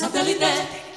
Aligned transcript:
Satellite. 0.00 0.89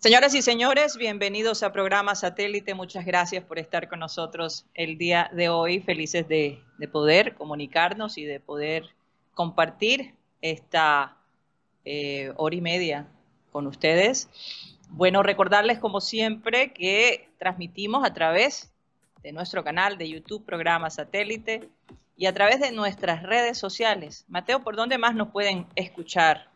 Señoras 0.00 0.34
y 0.34 0.42
señores, 0.42 0.96
bienvenidos 0.96 1.62
a 1.62 1.72
programa 1.72 2.14
Satélite. 2.14 2.72
Muchas 2.72 3.04
gracias 3.04 3.44
por 3.44 3.58
estar 3.58 3.88
con 3.88 3.98
nosotros 3.98 4.64
el 4.74 4.96
día 4.96 5.28
de 5.34 5.48
hoy. 5.48 5.80
Felices 5.80 6.28
de, 6.28 6.62
poder 6.92 7.34
comunicarnos 7.34 8.16
y 8.16 8.24
de 8.24 8.40
poder 8.40 8.84
compartir 9.38 10.16
esta 10.42 11.16
eh, 11.84 12.32
hora 12.38 12.56
y 12.56 12.60
media 12.60 13.06
con 13.52 13.68
ustedes. 13.68 14.28
Bueno, 14.90 15.22
recordarles 15.22 15.78
como 15.78 16.00
siempre 16.00 16.72
que 16.72 17.28
transmitimos 17.38 18.04
a 18.04 18.12
través 18.12 18.74
de 19.22 19.30
nuestro 19.30 19.62
canal 19.62 19.96
de 19.96 20.08
YouTube, 20.08 20.44
programa 20.44 20.90
Satélite, 20.90 21.68
y 22.16 22.26
a 22.26 22.34
través 22.34 22.58
de 22.58 22.72
nuestras 22.72 23.22
redes 23.22 23.56
sociales. 23.56 24.24
Mateo, 24.26 24.64
¿por 24.64 24.74
dónde 24.74 24.98
más 24.98 25.14
nos 25.14 25.28
pueden 25.28 25.66
escuchar 25.76 26.48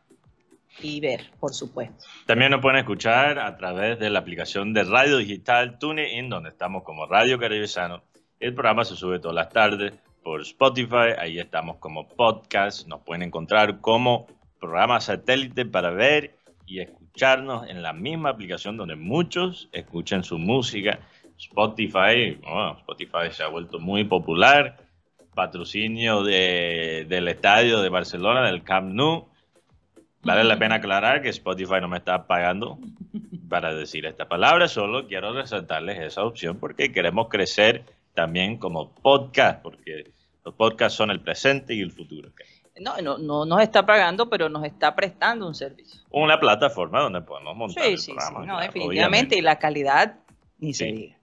y 0.81 0.99
ver, 0.99 1.31
por 1.39 1.55
supuesto. 1.55 2.05
También 2.27 2.51
nos 2.51 2.63
pueden 2.63 2.79
escuchar 2.79 3.39
a 3.39 3.57
través 3.57 4.01
de 4.01 4.11
la 4.11 4.19
aplicación 4.19 4.73
de 4.73 4.83
radio 4.83 5.19
digital 5.19 5.79
TuneIn, 5.79 6.29
donde 6.29 6.49
estamos 6.49 6.83
como 6.83 7.07
Radio 7.07 7.39
Caribesano. 7.39 8.03
El 8.41 8.55
programa 8.55 8.85
se 8.85 8.97
sube 8.97 9.21
todas 9.21 9.37
las 9.37 9.51
tardes 9.51 9.93
por 10.23 10.41
Spotify, 10.43 11.15
ahí 11.19 11.39
estamos 11.39 11.77
como 11.79 12.09
podcast, 12.09 12.87
nos 12.87 13.01
pueden 13.03 13.23
encontrar 13.23 13.81
como 13.81 14.27
programa 14.61 15.01
satélite 15.01 15.67
para 15.67 15.91
ver 15.91 16.37
y 16.67 16.81
escucharnos 16.81 17.69
en 17.69 17.83
la 17.83 17.93
misma 17.93 18.31
aplicación 18.31 18.77
donde 18.77 18.97
muchos 18.97 19.69
escuchan 19.73 20.25
su 20.25 20.39
música. 20.39 21.01
Spotify, 21.39 22.39
Spotify 22.79 23.31
se 23.33 23.43
ha 23.43 23.49
vuelto 23.49 23.81
muy 23.81 24.05
popular, 24.05 24.77
patrocinio 25.35 26.23
del 26.23 27.29
estadio 27.29 27.81
de 27.81 27.89
Barcelona, 27.89 28.47
del 28.47 28.63
Camp 28.63 28.93
Nou, 28.93 29.29
Vale 30.25 30.45
la 30.45 30.57
pena 30.57 30.77
aclarar 30.77 31.21
que 31.21 31.31
Spotify 31.31 31.81
no 31.81 31.89
me 31.89 31.97
está 31.97 32.29
pagando 32.29 32.79
para 33.49 33.75
decir 33.75 34.07
esta 34.07 34.29
palabra, 34.29 34.69
solo 34.69 35.09
quiero 35.09 35.33
resaltarles 35.33 35.99
esa 35.99 36.23
opción 36.23 36.59
porque 36.59 36.93
queremos 36.93 37.29
crecer 37.29 37.85
también 38.15 38.59
como 38.59 38.95
podcast, 38.95 39.63
porque 39.63 40.13
los 40.45 40.55
podcasts 40.55 40.97
son 40.97 41.11
el 41.11 41.21
presente 41.21 41.75
y 41.75 41.81
el 41.81 41.93
futuro. 41.93 42.31
No, 42.81 42.97
no, 42.99 43.19
no 43.19 43.45
nos 43.45 43.61
está 43.61 43.85
pagando, 43.85 44.31
pero 44.31 44.49
nos 44.49 44.65
está 44.65 44.95
prestando 44.95 45.47
un 45.47 45.55
servicio. 45.55 46.01
Una 46.11 46.41
plataforma 46.41 47.01
donde 47.01 47.21
podemos 47.21 47.57
montar 47.57 47.85
sí, 47.85 47.97
sí, 47.99 48.13
Sí, 48.19 48.35
no, 48.47 48.59
definitivamente, 48.61 49.37
y 49.37 49.43
la 49.43 49.59
calidad 49.59 50.17
ni 50.59 50.73
se 50.73 50.87
diga. 50.87 51.17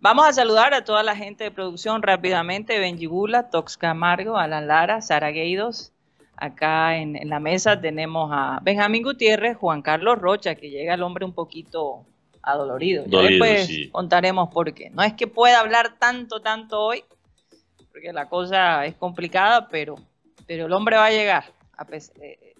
Vamos 0.00 0.26
a 0.26 0.32
saludar 0.32 0.72
a 0.72 0.84
toda 0.84 1.02
la 1.02 1.14
gente 1.14 1.44
de 1.44 1.50
producción 1.50 2.02
rápidamente, 2.02 2.78
Benji 2.78 3.06
Bula, 3.06 3.50
Tox 3.50 3.76
Camargo, 3.76 4.38
Alan 4.38 4.66
Lara, 4.66 5.02
Sara 5.02 5.30
Gueidos, 5.30 5.92
Acá 6.40 6.96
en, 6.96 7.18
la 7.28 7.38
mesa 7.38 7.78
tenemos 7.78 8.30
a 8.32 8.60
Benjamín 8.62 9.02
Gutiérrez, 9.02 9.58
Juan 9.58 9.82
Carlos 9.82 10.18
Rocha, 10.18 10.54
que 10.54 10.70
llega 10.70 10.94
el 10.94 11.02
hombre 11.02 11.26
un 11.26 11.34
poquito 11.34 12.06
adolorido. 12.42 13.04
Ya 13.06 13.20
después 13.22 13.70
contaremos 13.90 14.48
por 14.50 14.72
qué. 14.72 14.90
No 14.90 15.02
es 15.02 15.14
que 15.14 15.26
pueda 15.26 15.60
hablar 15.60 15.98
tanto, 15.98 16.40
tanto 16.40 16.80
hoy, 16.80 17.04
porque 17.90 18.12
la 18.12 18.28
cosa 18.28 18.86
es 18.86 18.94
complicada, 18.94 19.68
pero, 19.68 19.96
pero 20.46 20.66
el 20.66 20.72
hombre 20.72 20.96
va 20.96 21.06
a 21.06 21.10
llegar. 21.10 21.44
A 21.76 21.84
eh, 21.92 22.00
eh, 22.20 22.54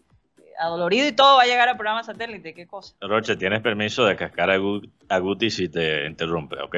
adolorido 0.59 1.09
y 1.09 1.13
todo 1.13 1.37
va 1.37 1.43
a 1.43 1.47
llegar 1.47 1.69
al 1.69 1.77
programa 1.77 2.03
satélite. 2.03 2.55
¿Qué 2.55 2.67
cosa? 2.67 2.95
Rocha, 3.01 3.37
tienes 3.37 3.61
permiso 3.61 4.05
de 4.05 4.17
cascar 4.17 4.51
a, 4.51 5.19
Guti 5.19 5.51
si 5.51 5.69
te 5.69 6.07
interrumpe, 6.07 6.57
¿ok? 6.61 6.77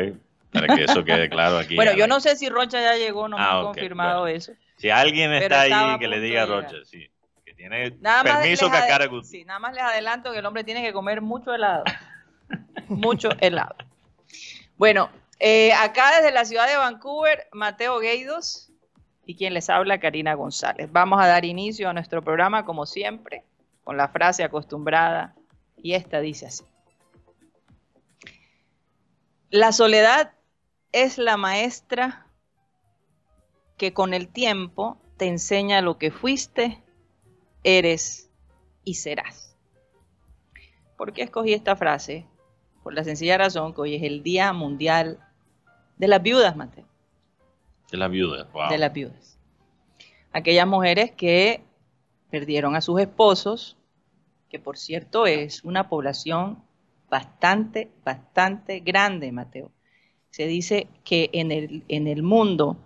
Para 0.52 0.74
que 0.74 0.84
eso 0.84 1.02
quede 1.04 1.28
claro 1.28 1.58
aquí. 1.58 1.74
bueno, 1.76 1.92
yo 1.94 2.06
no 2.06 2.20
sé 2.20 2.36
si 2.36 2.48
Rocha 2.48 2.80
ya 2.80 2.96
llegó, 2.96 3.28
no 3.28 3.36
me 3.38 3.42
han 3.42 3.50
ah, 3.50 3.62
confirmado 3.62 4.26
eso. 4.26 4.52
Si 4.76 4.90
alguien 4.90 5.32
está 5.32 5.62
ahí 5.62 5.98
que 5.98 6.08
le 6.08 6.20
diga 6.20 6.42
a 6.42 6.46
Rocha, 6.46 6.76
sí. 6.84 7.08
Que 7.44 7.54
tiene 7.54 7.92
permiso 8.22 8.70
cacar 8.70 9.02
a 9.02 9.06
Guti. 9.06 9.26
Sí, 9.26 9.44
nada 9.44 9.58
más 9.58 9.74
les 9.74 9.82
adelanto 9.82 10.32
que 10.32 10.38
el 10.38 10.46
hombre 10.46 10.64
tiene 10.64 10.82
que 10.82 10.92
comer 10.92 11.20
mucho 11.20 11.54
helado. 11.54 11.84
mucho 13.00 13.30
helado. 13.40 13.76
Bueno, 14.76 15.10
eh, 15.38 15.72
acá 15.72 16.16
desde 16.16 16.32
la 16.32 16.44
ciudad 16.44 16.68
de 16.68 16.76
Vancouver, 16.76 17.48
Mateo 17.52 17.98
Gueidos 17.98 18.72
y 19.24 19.36
quien 19.36 19.54
les 19.54 19.70
habla, 19.70 20.00
Karina 20.00 20.34
González. 20.34 20.90
Vamos 20.90 21.20
a 21.20 21.26
dar 21.26 21.44
inicio 21.44 21.88
a 21.88 21.92
nuestro 21.92 22.22
programa, 22.22 22.64
como 22.64 22.86
siempre, 22.86 23.44
con 23.84 23.96
la 23.96 24.08
frase 24.08 24.44
acostumbrada, 24.44 25.34
y 25.76 25.94
esta 25.94 26.20
dice 26.20 26.46
así. 26.46 26.64
La 29.50 29.72
soledad 29.72 30.32
es 30.92 31.18
la 31.18 31.36
maestra 31.36 32.26
que 33.76 33.92
con 33.92 34.14
el 34.14 34.28
tiempo 34.28 34.98
te 35.16 35.26
enseña 35.26 35.80
lo 35.82 35.98
que 35.98 36.10
fuiste, 36.10 36.82
eres 37.64 38.30
y 38.84 38.94
serás. 38.94 39.56
¿Por 40.96 41.12
qué 41.12 41.22
escogí 41.22 41.52
esta 41.52 41.76
frase? 41.76 42.26
Por 42.82 42.94
la 42.94 43.04
sencilla 43.04 43.38
razón 43.38 43.74
que 43.74 43.80
hoy 43.80 43.94
es 43.94 44.02
el 44.02 44.22
Día 44.22 44.52
Mundial 44.52 45.18
de 45.96 46.08
las 46.08 46.22
Viudas, 46.22 46.56
Mateo. 46.56 46.84
De 47.90 47.98
las 47.98 48.10
viudas, 48.10 48.50
wow. 48.52 48.70
De 48.70 48.78
las 48.78 48.92
viudas. 48.92 49.38
Aquellas 50.32 50.66
mujeres 50.66 51.10
que 51.12 51.62
perdieron 52.30 52.74
a 52.74 52.80
sus 52.80 52.98
esposos, 52.98 53.76
que 54.48 54.58
por 54.58 54.78
cierto 54.78 55.26
es 55.26 55.62
una 55.62 55.90
población 55.90 56.62
bastante, 57.10 57.90
bastante 58.02 58.80
grande, 58.80 59.30
Mateo. 59.30 59.70
Se 60.30 60.46
dice 60.46 60.88
que 61.04 61.28
en 61.34 61.52
el, 61.52 61.84
en 61.88 62.08
el 62.08 62.22
mundo 62.22 62.78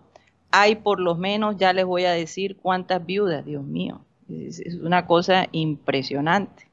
hay 0.50 0.74
por 0.74 0.98
lo 0.98 1.14
menos, 1.14 1.56
ya 1.56 1.72
les 1.72 1.84
voy 1.84 2.04
a 2.04 2.12
decir 2.12 2.56
cuántas 2.56 3.06
viudas, 3.06 3.44
Dios 3.44 3.62
mío. 3.62 4.00
Es, 4.28 4.60
una 4.82 5.06
cosa 5.06 5.46
impresionante. 5.52 6.68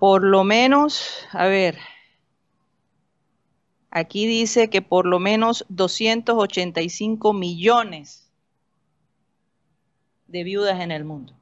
Por 0.00 0.24
lo 0.24 0.42
menos, 0.42 1.26
a 1.30 1.46
ver, 1.46 1.78
aquí 3.94 4.26
dice 4.26 4.68
que 4.68 4.82
por 4.82 5.06
lo 5.06 5.20
menos 5.20 5.64
285 5.68 7.32
millones 7.32 8.28
de 10.26 10.42
viudas 10.42 10.80
en 10.80 10.90
el 10.90 11.04
mundo. 11.04 11.32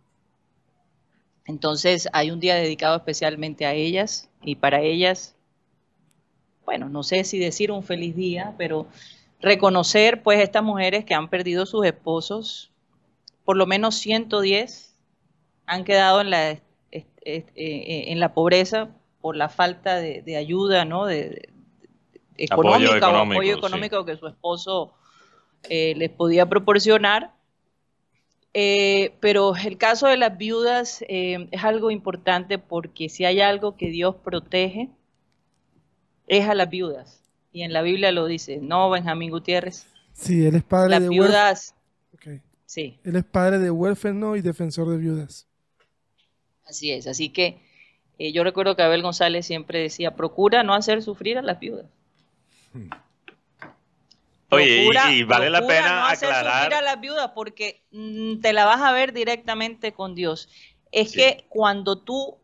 Entonces 1.47 2.09
hay 2.13 2.31
un 2.31 2.41
día 2.41 2.55
dedicado 2.55 2.97
especialmente 2.97 3.65
a 3.65 3.73
ellas 3.73 4.29
y 4.43 4.57
para 4.57 4.83
ellas, 4.83 5.35
bueno, 6.67 6.91
no 6.91 7.03
sé 7.03 7.25
si 7.25 7.39
decir 7.39 7.73
un 7.73 7.83
feliz 7.83 8.15
día, 8.15 8.55
pero 8.59 8.87
reconocer 9.41 10.23
pues 10.23 10.39
estas 10.41 10.63
mujeres 10.63 11.07
que 11.07 11.15
han 11.15 11.31
perdido 11.31 11.65
sus 11.65 11.87
esposos, 11.87 12.71
por 13.47 13.57
lo 13.57 13.67
menos 13.67 13.95
110 13.97 14.95
han 15.65 15.85
quedado 15.85 16.21
en 16.21 16.29
la, 16.31 16.51
eh, 16.51 16.61
en 17.55 18.21
la 18.21 18.35
pobreza 18.35 18.91
por 19.23 19.37
la 19.37 19.49
falta 19.49 19.97
de, 19.97 20.37
ayuda, 20.37 20.85
¿no? 20.85 21.07
De, 21.07 21.49
económica 22.37 23.09
apoyo 23.09 23.33
apoyo 23.33 23.57
económico 23.57 24.05
que 24.05 24.17
su 24.17 24.27
esposo 24.27 24.93
eh, 25.69 25.95
les 25.97 26.11
podía 26.11 26.49
proporcionar. 26.49 27.33
Eh, 28.55 29.15
pero 29.21 29.57
el 29.57 29.79
caso 29.79 30.09
de 30.09 30.19
las 30.19 30.37
viudas 30.37 31.03
es 31.09 31.65
algo 31.65 31.91
importante 31.91 32.59
porque 32.59 33.09
si 33.09 33.25
hay 33.25 33.41
algo 33.41 33.77
que 33.77 33.89
Dios 33.89 34.17
protege, 34.17 34.91
es 36.27 36.49
a 36.49 36.55
las 36.55 36.69
viudas 36.69 37.23
y 37.53 37.63
en 37.63 37.73
la 37.73 37.83
Biblia 37.83 38.13
lo 38.13 38.27
dice, 38.27 38.59
¿no, 38.61 38.91
Benjamín 38.91 39.31
Gutiérrez? 39.31 39.87
Sí, 40.13 40.45
él 40.47 40.55
es 40.57 40.63
padre 40.63 40.91
Las 40.91 41.03
de 41.03 41.09
viudas. 41.09 41.75
Okay. 42.15 42.41
Sí. 42.67 42.99
Él 43.05 43.17
es 43.17 43.25
padre 43.25 43.59
de 43.59 43.71
huérfano 43.71 44.37
y 44.37 44.43
defensor 44.43 44.89
de 44.91 44.99
viudas. 44.99 45.47
Así 46.67 46.91
es, 46.93 47.07
así 47.07 47.31
que 47.31 47.61
Eh, 48.19 48.33
yo 48.33 48.45
recuerdo 48.45 48.77
que 48.77 48.83
Abel 48.83 49.03
González 49.03 49.47
siempre 49.47 49.81
decía, 49.81 50.15
procura 50.15 50.63
no 50.63 50.75
hacer 50.75 51.03
sufrir 51.03 51.39
a 51.39 51.43
las 51.43 51.59
viudas. 51.59 51.87
Oye, 54.51 54.89
y, 55.11 55.23
vale 55.25 55.49
la 55.49 55.67
pena 55.67 56.11
no 56.11 56.15
sufrir 56.15 56.75
a 56.75 56.83
las 56.83 57.01
viudas 57.01 57.31
porque 57.35 57.83
mm, 57.91 58.41
te 58.41 58.53
la 58.53 58.67
vas 58.67 58.83
a 58.83 58.93
ver 58.93 59.13
directamente 59.13 59.93
con 59.93 60.15
Dios. 60.15 60.49
Es 60.91 61.13
que 61.13 61.47
cuando 61.49 61.97
tú 61.97 62.37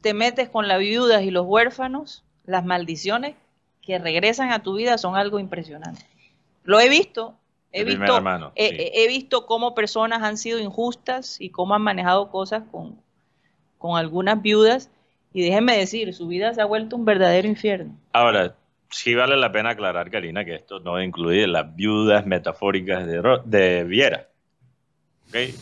te 0.00 0.14
metes 0.14 0.48
con 0.48 0.66
las 0.66 0.80
viudas 0.80 1.22
y 1.22 1.30
los 1.30 1.46
huérfanos, 1.46 2.24
las 2.44 2.64
maldiciones 2.64 3.36
que 3.82 3.98
regresan 3.98 4.50
a 4.50 4.62
tu 4.62 4.74
vida 4.74 4.98
son 4.98 5.16
algo 5.16 5.38
impresionante. 5.38 6.04
Lo 6.64 6.80
he 6.80 6.88
visto, 6.88 7.34
he 7.70 7.84
visto, 7.84 8.22
he, 8.56 9.08
visto 9.08 9.46
cómo 9.46 9.74
personas 9.74 10.22
han 10.22 10.36
sido 10.36 10.58
injustas 10.58 11.40
y 11.40 11.50
cómo 11.50 11.74
han 11.74 11.82
manejado 11.82 12.30
cosas 12.30 12.64
con, 12.72 12.98
con 13.78 13.96
algunas 13.96 14.42
viudas 14.42 14.90
y 15.32 15.42
déjenme 15.42 15.76
decir, 15.76 16.14
su 16.14 16.26
vida 16.26 16.52
se 16.54 16.62
ha 16.62 16.64
vuelto 16.64 16.96
un 16.96 17.04
verdadero 17.04 17.46
infierno. 17.46 17.94
Ahora, 18.12 18.54
sí 18.94 19.14
vale 19.14 19.36
la 19.36 19.50
pena 19.50 19.70
aclarar, 19.70 20.10
Karina, 20.10 20.44
que 20.44 20.54
esto 20.54 20.80
no 20.80 21.02
incluye 21.02 21.46
las 21.46 21.74
viudas 21.74 22.26
metafóricas 22.26 23.06
de, 23.06 23.40
de 23.44 23.84
Viera. 23.84 24.28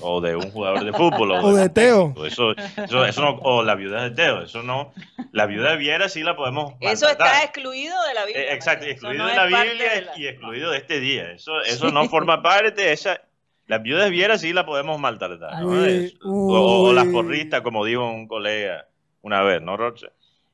O 0.00 0.20
de 0.20 0.36
un 0.36 0.50
jugador 0.50 0.84
de 0.84 0.92
fútbol. 0.92 1.32
O, 1.32 1.52
de, 1.54 1.70
Teo. 1.70 2.14
Eso, 2.26 2.54
eso, 2.56 3.22
no, 3.22 3.38
o 3.42 3.62
la 3.62 3.74
viuda 3.74 4.04
de 4.04 4.10
Teo. 4.10 4.42
Eso 4.42 4.62
no. 4.62 4.92
La 5.32 5.46
viuda 5.46 5.70
de 5.70 5.76
Viera 5.78 6.10
sí 6.10 6.22
la 6.22 6.36
podemos. 6.36 6.74
Eso 6.80 7.08
está 7.08 7.42
excluido 7.42 7.94
de 8.06 8.14
la 8.14 8.26
Biblia. 8.26 8.50
Eh, 8.50 8.54
exacto, 8.54 8.84
excluido 8.84 9.24
de 9.26 9.34
la 9.34 9.46
Biblia 9.46 10.12
y 10.14 10.26
excluido 10.26 10.70
de 10.70 10.76
este 10.76 11.00
día. 11.00 11.32
Eso, 11.32 11.62
eso 11.62 11.90
no 11.90 12.06
forma 12.10 12.42
parte 12.42 12.82
de 12.82 12.92
esa. 12.92 13.22
Las 13.66 13.82
viudas 13.82 14.04
de 14.04 14.10
Viera 14.10 14.36
sí 14.36 14.52
la 14.52 14.66
podemos 14.66 15.00
maltratar. 15.00 15.62
o, 15.64 16.92
las 16.92 17.06
porristas, 17.06 17.62
como 17.62 17.86
dijo 17.86 18.06
un 18.06 18.28
colega 18.28 18.88
una 19.22 19.40
vez, 19.40 19.62
¿no, 19.62 19.78
Roche? 19.78 20.08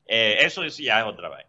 Eh, 0.06 0.38
eso 0.42 0.64
ya 0.64 1.00
es 1.00 1.06
otra 1.06 1.28
vez. 1.28 1.46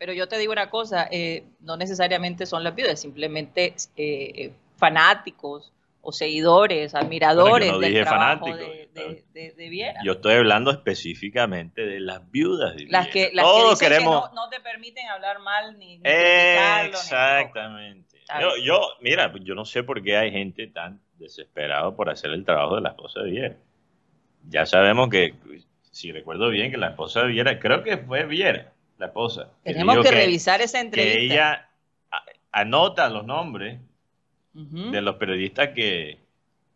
Pero 0.00 0.14
yo 0.14 0.26
te 0.28 0.38
digo 0.38 0.50
una 0.50 0.70
cosa, 0.70 1.06
eh, 1.10 1.44
no 1.60 1.76
necesariamente 1.76 2.46
son 2.46 2.64
las 2.64 2.74
viudas, 2.74 2.98
simplemente 2.98 3.74
eh, 3.98 4.50
fanáticos 4.78 5.74
o 6.00 6.10
seguidores, 6.10 6.94
admiradores 6.94 7.78
del 7.78 8.04
trabajo 8.04 8.46
de, 8.46 8.88
de, 9.34 9.68
Viera. 9.68 10.00
Yo 10.02 10.12
estoy 10.12 10.36
hablando 10.36 10.70
específicamente 10.70 11.84
de 11.84 12.00
las 12.00 12.30
viudas 12.30 12.76
de 12.76 12.86
Las 12.86 13.08
que, 13.08 13.30
las 13.34 13.44
que, 13.44 13.68
dicen 13.68 13.90
queremos... 13.90 14.30
que 14.30 14.34
no, 14.34 14.48
te 14.48 14.60
permiten 14.60 15.06
hablar 15.06 15.38
mal 15.40 15.78
ni, 15.78 15.98
ni 15.98 16.08
Exactamente. 16.08 18.22
yo, 18.40 18.56
yo, 18.56 18.80
mira, 19.02 19.30
yo 19.42 19.54
no 19.54 19.66
sé 19.66 19.82
por 19.82 20.02
qué 20.02 20.16
hay 20.16 20.30
gente 20.30 20.66
tan 20.68 21.02
desesperada 21.18 21.94
por 21.94 22.08
hacer 22.08 22.30
el 22.30 22.46
trabajo 22.46 22.76
de 22.76 22.80
la 22.80 22.88
esposa 22.88 23.20
de 23.20 23.30
Viera. 23.32 23.56
Ya 24.48 24.64
sabemos 24.64 25.10
que, 25.10 25.34
si 25.90 26.10
recuerdo 26.10 26.48
bien, 26.48 26.70
que 26.70 26.78
la 26.78 26.88
esposa 26.88 27.20
de 27.20 27.28
Viera, 27.28 27.58
creo 27.58 27.82
que 27.82 27.98
fue 27.98 28.24
Viera, 28.24 28.72
la 29.00 29.06
esposa. 29.06 29.48
Tenemos 29.64 30.04
que, 30.04 30.10
revisar 30.10 30.60
esa 30.60 30.78
entrevista. 30.78 31.18
Que 31.18 31.24
ella 31.24 31.68
anota 32.52 33.08
los 33.08 33.24
nombres 33.24 33.80
de 34.52 35.00
los 35.00 35.16
periodistas 35.16 35.70
que, 35.70 36.18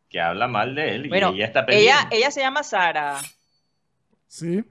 que 0.09 0.21
hablan 0.21 0.51
mal 0.51 0.75
de 0.75 0.95
él 0.95 1.07
y 1.07 1.15
ella 1.15 1.45
está 1.45 1.67
ella, 1.69 2.09
ella 2.11 2.31
se 2.31 2.41
llama 2.41 2.63
Sara. 2.63 3.21
Sí. 4.27 4.65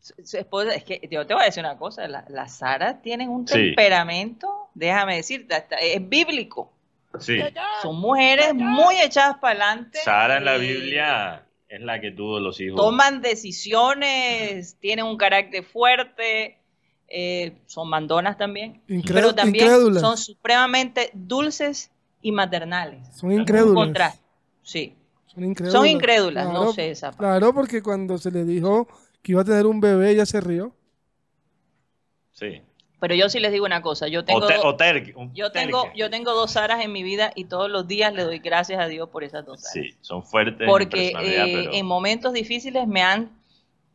Su, 0.00 0.36
esposa, 0.38 0.74
es 0.74 0.84
que 0.84 1.06
yo 1.10 1.26
te 1.26 1.34
voy 1.34 1.42
a 1.42 1.46
decir 1.46 1.62
una 1.62 1.76
cosa, 1.76 2.08
la, 2.08 2.24
la 2.28 2.48
Sara 2.48 3.02
tienen 3.02 3.28
un 3.28 3.44
temperamento, 3.44 4.68
déjame 4.74 5.16
decirte, 5.16 5.62
es 5.80 6.08
bíblico. 6.08 6.72
Sí. 7.18 7.38
Son 7.82 8.00
mujeres 8.00 8.54
muy 8.54 8.96
echadas 8.96 9.36
para 9.38 9.52
adelante. 9.52 9.98
Sara 9.98 10.38
en 10.38 10.44
la 10.44 10.56
Biblia 10.56 11.44
es 11.68 11.80
la 11.80 12.00
que 12.00 12.10
tuvo 12.10 12.40
los 12.40 12.60
hijos. 12.60 12.76
Toman 12.76 13.20
decisiones, 13.20 14.78
tienen 14.80 15.04
un 15.04 15.16
carácter 15.16 15.64
fuerte, 15.64 16.58
eh, 17.16 17.52
son 17.66 17.88
mandonas 17.88 18.36
también, 18.36 18.82
pero 19.06 19.32
también 19.32 19.94
son 20.00 20.16
supremamente 20.16 21.12
dulces 21.14 21.92
y 22.20 22.32
maternales. 22.32 23.06
Son 23.16 23.30
incrédulas. 23.30 24.20
Sí. 24.64 24.96
Son 25.26 25.44
incrédulas. 25.44 25.72
Son 25.72 25.86
incrédulas, 25.86 26.52
no 26.52 26.72
sé 26.72 26.90
esa 26.90 27.12
parte. 27.12 27.18
Claro, 27.18 27.54
porque 27.54 27.84
cuando 27.84 28.18
se 28.18 28.32
le 28.32 28.44
dijo 28.44 28.88
que 29.22 29.30
iba 29.30 29.42
a 29.42 29.44
tener 29.44 29.64
un 29.64 29.80
bebé, 29.80 30.10
ella 30.10 30.26
se 30.26 30.40
rió. 30.40 30.74
Sí. 32.32 32.62
Pero 32.98 33.14
yo 33.14 33.28
sí 33.28 33.38
les 33.38 33.52
digo 33.52 33.64
una 33.64 33.80
cosa, 33.80 34.08
yo 34.08 34.24
tengo, 34.24 34.48
yo 35.34 35.52
tengo, 35.52 35.92
yo 35.94 36.10
tengo 36.10 36.32
dos 36.32 36.50
Saras 36.50 36.82
en 36.82 36.90
mi 36.90 37.04
vida 37.04 37.30
y 37.36 37.44
todos 37.44 37.70
los 37.70 37.86
días 37.86 38.12
le 38.12 38.24
doy 38.24 38.40
gracias 38.40 38.80
a 38.80 38.88
Dios 38.88 39.08
por 39.10 39.22
esas 39.22 39.46
dos 39.46 39.60
Saras. 39.60 39.72
Sí, 39.72 39.96
son 40.00 40.24
fuertes. 40.24 40.66
Porque 40.66 41.10
en, 41.10 41.74
eh, 41.74 41.82
momentos 41.84 42.32
difíciles 42.32 42.88
me 42.88 43.02
han, 43.02 43.30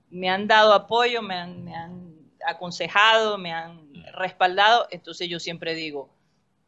me 0.10 0.30
han 0.30 0.48
dado 0.48 0.74
apoyo, 0.74 1.22
me 1.22 1.34
han, 1.34 1.66
me 1.66 1.76
han 1.76 2.09
aconsejado, 2.46 3.38
me 3.38 3.52
han 3.52 3.94
respaldado. 4.14 4.88
Entonces 4.92 5.30
yo 5.30 5.40
siempre 5.40 5.76
digo, 5.76 6.10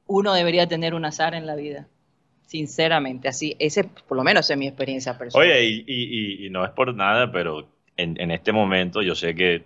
uno 0.07 0.33
debería 0.33 0.67
tener 0.67 0.93
una 0.93 1.11
Sara 1.11 1.37
en 1.37 1.45
la 1.45 1.55
vida. 1.55 1.87
Sinceramente, 2.45 3.29
así, 3.29 3.55
ese 3.59 3.85
por 3.85 4.17
lo 4.17 4.23
menos 4.23 4.49
es 4.49 4.57
mi 4.57 4.67
experiencia 4.67 5.17
personal. 5.17 5.47
Oye, 5.47 5.83
y, 5.87 6.49
no 6.49 6.65
es 6.65 6.71
por 6.71 6.93
nada, 6.93 7.31
pero 7.31 7.69
en, 7.95 8.31
este 8.31 8.51
momento 8.51 9.01
yo 9.01 9.15
sé 9.15 9.33
que 9.35 9.63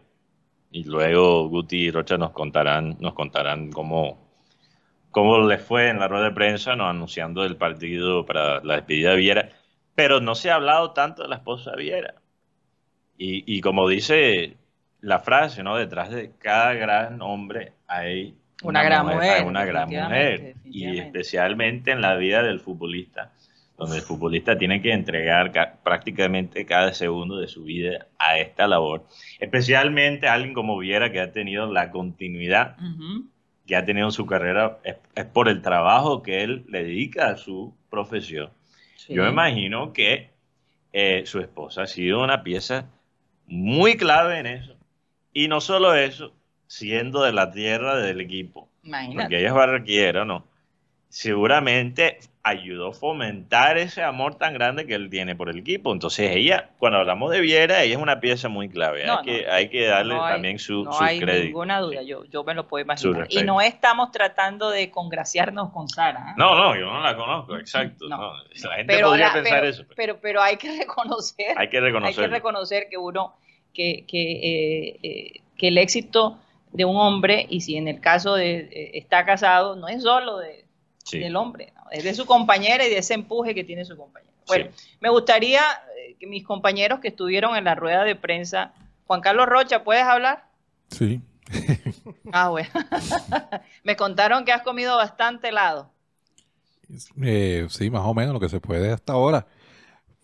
y 0.71 0.83
luego 0.83 1.47
Guti 1.47 1.85
y 1.85 1.91
Rocha 1.91 2.17
nos 2.17 2.31
contarán, 2.31 2.97
nos 2.99 3.13
contarán 3.13 3.71
cómo, 3.71 4.19
cómo 5.09 5.47
les 5.47 5.61
fue 5.61 5.89
en 5.89 5.99
la 5.99 6.07
rueda 6.07 6.25
de 6.25 6.35
prensa, 6.35 6.75
¿no? 6.75 6.87
anunciando 6.87 7.45
el 7.45 7.55
partido 7.55 8.25
para 8.25 8.61
la 8.63 8.75
despedida 8.75 9.11
de 9.11 9.15
Viera, 9.15 9.49
pero 9.95 10.19
no 10.19 10.35
se 10.35 10.51
ha 10.51 10.55
hablado 10.55 10.91
tanto 10.91 11.23
de 11.23 11.29
la 11.29 11.37
esposa 11.37 11.71
de 11.71 11.77
Viera. 11.77 12.15
Y 13.17 13.61
como 13.61 13.87
dice 13.87 14.57
la 15.05 15.19
frase, 15.19 15.63
¿no? 15.63 15.77
Detrás 15.77 16.09
de 16.09 16.31
cada 16.39 16.73
gran 16.73 17.21
hombre 17.21 17.73
hay 17.87 18.35
una, 18.63 18.83
gran 18.83 19.05
mujer. 19.05 19.41
Hay 19.41 19.43
una 19.43 19.65
gran 19.65 19.89
mujer. 19.89 20.55
Y 20.65 20.97
especialmente 20.97 21.91
en 21.91 22.01
la 22.01 22.15
vida 22.15 22.41
del 22.43 22.59
futbolista 22.59 23.31
donde 23.77 23.97
el 23.97 24.03
futbolista 24.03 24.57
tiene 24.57 24.81
que 24.81 24.93
entregar 24.93 25.51
prácticamente 25.83 26.65
cada 26.65 26.93
segundo 26.93 27.37
de 27.37 27.49
su 27.49 27.65
vida 27.65 28.07
a 28.17 28.37
esta 28.37 28.67
labor. 28.67 29.05
Especialmente 29.39 30.29
alguien 30.29 30.53
como 30.53 30.77
Viera 30.77 31.11
que 31.11 31.19
ha 31.19 31.33
tenido 31.33 31.69
la 31.71 31.91
continuidad 31.91 32.77
que 33.67 33.75
ha 33.75 33.83
tenido 33.83 34.07
en 34.07 34.11
su 34.11 34.25
carrera, 34.25 34.77
es, 34.83 35.25
por 35.25 35.49
el 35.49 35.61
trabajo 35.61 36.21
que 36.21 36.43
él 36.43 36.65
le 36.69 36.83
dedica 36.83 37.29
a 37.29 37.37
su 37.37 37.73
profesión. 37.89 38.49
Yo 39.09 39.23
me 39.23 39.29
imagino 39.29 39.91
que 39.91 40.29
eh, 40.93 41.23
su 41.25 41.39
esposa 41.39 41.83
ha 41.83 41.87
sido 41.87 42.23
una 42.23 42.43
pieza 42.43 42.85
muy 43.47 43.97
clave 43.97 44.39
en 44.39 44.47
eso. 44.47 44.74
Y 45.35 45.49
no 45.49 45.61
solo 45.61 45.93
eso, 45.93 46.33
siendo 46.65 47.21
de 47.21 47.33
la 47.33 47.51
tierra 47.51 47.97
del 47.97 48.21
equipo. 48.21 48.69
Imagínate. 48.83 49.21
Porque 49.21 49.39
ella 49.39 49.49
es 49.49 49.53
barraquiera, 49.53 50.25
¿no? 50.25 50.47
seguramente 51.15 52.19
ayudó 52.43 52.89
a 52.89 52.93
fomentar 52.93 53.77
ese 53.77 54.03
amor 54.03 54.35
tan 54.35 54.53
grande 54.53 54.85
que 54.85 54.95
él 54.95 55.09
tiene 55.09 55.33
por 55.33 55.47
el 55.47 55.59
equipo. 55.59 55.93
Entonces 55.93 56.35
ella, 56.35 56.71
cuando 56.77 56.99
hablamos 56.99 57.31
de 57.31 57.39
Viera, 57.39 57.83
ella 57.83 57.95
es 57.95 58.01
una 58.01 58.19
pieza 58.19 58.49
muy 58.49 58.67
clave. 58.67 59.09
hay, 59.09 59.23
que, 59.23 59.49
hay 59.49 59.69
que 59.69 59.85
darle 59.85 60.13
también 60.15 60.59
su, 60.59 60.83
no 60.83 60.99
hay 60.99 61.21
ninguna 61.21 61.79
duda, 61.79 62.01
yo, 62.01 62.25
yo 62.25 62.43
me 62.43 62.53
lo 62.53 62.67
puedo 62.67 62.83
imaginar. 62.83 63.27
Y 63.29 63.43
no 63.43 63.61
estamos 63.61 64.11
tratando 64.11 64.69
de 64.69 64.91
congraciarnos 64.91 65.71
con 65.71 65.87
Sara. 65.87 66.31
¿eh? 66.31 66.33
No, 66.35 66.53
no, 66.57 66.75
yo 66.75 66.87
no 66.87 66.99
la 66.99 67.15
conozco, 67.15 67.55
exacto. 67.55 68.09
La 68.09 68.75
gente 68.75 68.99
podría 68.99 69.31
pensar 69.31 69.63
eso. 69.63 69.85
Pero, 69.95 70.19
pero 70.19 70.41
hay 70.41 70.57
que 70.57 70.77
reconocer. 70.79 71.57
Hay 71.57 71.69
que 71.69 71.79
reconocer. 71.79 72.25
Hay 72.25 72.29
que 72.29 72.35
reconocer 72.35 72.87
que 72.89 72.97
uno, 72.97 73.37
que, 73.75 74.05
que, 74.07 74.31
eh, 74.31 74.99
eh, 75.03 75.41
que 75.57 75.67
el 75.67 75.77
éxito 75.77 76.39
de 76.71 76.85
un 76.85 76.97
hombre, 76.97 77.45
y 77.49 77.61
si 77.61 77.75
en 77.75 77.87
el 77.87 77.99
caso 77.99 78.33
de 78.35 78.91
está 78.93 79.25
casado, 79.25 79.75
no 79.75 79.87
es 79.87 80.01
solo 80.03 80.37
de 80.39 80.65
del 81.11 81.35
hombre, 81.35 81.71
es 81.91 82.03
de 82.03 82.13
su 82.15 82.25
compañera 82.25 82.85
y 82.85 82.89
de 82.89 82.97
ese 82.97 83.13
empuje 83.13 83.53
que 83.53 83.63
tiene 83.63 83.85
su 83.85 83.95
compañera. 83.95 84.33
Bueno, 84.47 84.69
me 84.99 85.09
gustaría 85.09 85.61
eh, 85.97 86.15
que 86.19 86.27
mis 86.27 86.43
compañeros 86.43 86.99
que 86.99 87.09
estuvieron 87.09 87.55
en 87.55 87.63
la 87.63 87.75
rueda 87.75 88.03
de 88.03 88.15
prensa, 88.15 88.73
Juan 89.05 89.21
Carlos 89.21 89.47
Rocha, 89.47 89.83
¿puedes 89.83 90.03
hablar? 90.03 90.47
Sí. 90.89 91.21
ah, 92.31 92.49
bueno. 92.49 92.69
me 93.83 93.95
contaron 93.95 94.45
que 94.45 94.51
has 94.51 94.63
comido 94.63 94.97
bastante 94.97 95.49
helado. 95.49 95.91
Eh, 97.23 97.67
sí, 97.69 97.89
más 97.89 98.03
o 98.05 98.13
menos 98.13 98.33
lo 98.33 98.39
que 98.39 98.49
se 98.49 98.59
puede 98.59 98.91
hasta 98.91 99.13
ahora. 99.13 99.47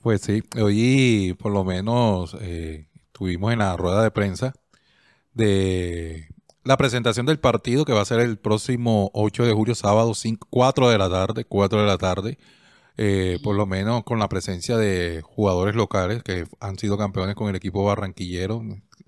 Pues 0.02 0.22
sí, 0.22 0.44
hoy 0.60 1.36
por 1.40 1.52
lo 1.52 1.64
menos 1.64 2.36
eh, 2.42 2.88
estuvimos 3.22 3.54
en 3.54 3.60
la 3.60 3.78
rueda 3.78 4.02
de 4.02 4.10
prensa 4.10 4.56
de 5.36 6.28
la 6.64 6.76
presentación 6.76 7.28
del 7.28 7.40
partido 7.40 7.86
que 7.86 7.94
va 7.94 8.02
a 8.02 8.06
ser 8.06 8.20
el 8.20 8.40
próximo 8.40 9.12
8 9.14 9.46
de 9.46 9.54
julio, 9.54 9.76
sábado, 9.76 10.16
5, 10.16 10.48
4 10.50 10.90
de 10.90 10.98
la 10.98 11.08
tarde, 11.08 11.46
4 11.46 11.82
de 11.82 11.86
la 11.86 12.00
tarde, 12.00 12.40
eh, 12.98 13.38
por 13.44 13.56
lo 13.56 13.68
menos 13.68 14.04
con 14.06 14.18
la 14.18 14.28
presencia 14.28 14.76
de 14.76 15.22
jugadores 15.24 15.76
locales 15.76 16.24
que 16.24 16.46
han 16.60 16.80
sido 16.80 16.98
campeones 16.98 17.36
con 17.36 17.48
el 17.48 17.56
equipo 17.56 17.84
barranquillero, 17.84 18.64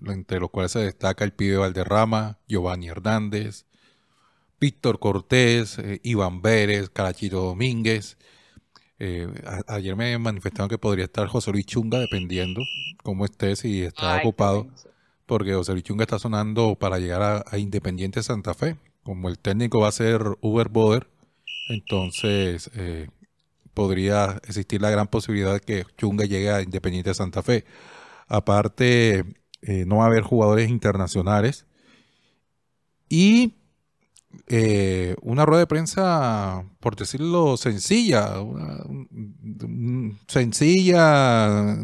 entre 0.06 0.38
los 0.38 0.50
cuales 0.50 0.70
se 0.70 0.78
destaca 0.78 1.24
el 1.24 1.32
pibe 1.32 1.56
Valderrama, 1.56 2.38
Giovanni 2.46 2.86
Hernández, 2.86 3.66
Víctor 4.60 5.00
Cortés, 5.00 5.76
eh, 5.80 5.98
Iván 6.04 6.40
Vélez, 6.40 6.88
Carachito 6.88 7.42
Domínguez. 7.42 8.16
Eh, 8.98 9.28
ayer 9.66 9.96
me 9.96 10.16
manifestaron 10.18 10.68
que 10.68 10.78
podría 10.78 11.04
estar 11.06 11.26
José 11.26 11.50
Luis 11.50 11.66
Chunga, 11.66 11.98
dependiendo 11.98 12.62
cómo 13.02 13.24
esté, 13.24 13.56
si 13.56 13.82
está 13.82 14.18
ocupado. 14.18 14.66
porque 15.26 15.54
José 15.54 15.72
Luis 15.72 15.84
Chunga 15.84 16.04
está 16.04 16.18
sonando 16.18 16.76
para 16.76 16.98
llegar 16.98 17.22
a, 17.22 17.44
a 17.50 17.58
Independiente 17.58 18.22
Santa 18.22 18.54
Fe. 18.54 18.76
Como 19.02 19.28
el 19.28 19.38
técnico 19.38 19.80
va 19.80 19.88
a 19.88 19.92
ser 19.92 20.22
Uber 20.40 20.68
Boder, 20.68 21.08
entonces 21.68 22.70
eh, 22.74 23.08
podría 23.74 24.40
existir 24.46 24.80
la 24.80 24.90
gran 24.90 25.08
posibilidad 25.08 25.52
de 25.54 25.60
que 25.60 25.84
Chunga 25.98 26.24
llegue 26.24 26.50
a 26.50 26.62
Independiente 26.62 27.12
Santa 27.14 27.42
Fe. 27.42 27.64
Aparte, 28.28 29.24
eh, 29.62 29.84
no 29.86 29.96
va 29.96 30.04
a 30.04 30.06
haber 30.06 30.22
jugadores 30.22 30.70
internacionales. 30.70 31.66
Y 33.08 33.54
eh, 34.48 35.16
una 35.22 35.44
rueda 35.46 35.60
de 35.60 35.66
prensa, 35.66 36.64
por 36.80 36.96
decirlo 36.96 37.56
sencilla, 37.56 38.40
una- 38.40 38.84
sencilla, 40.28 41.76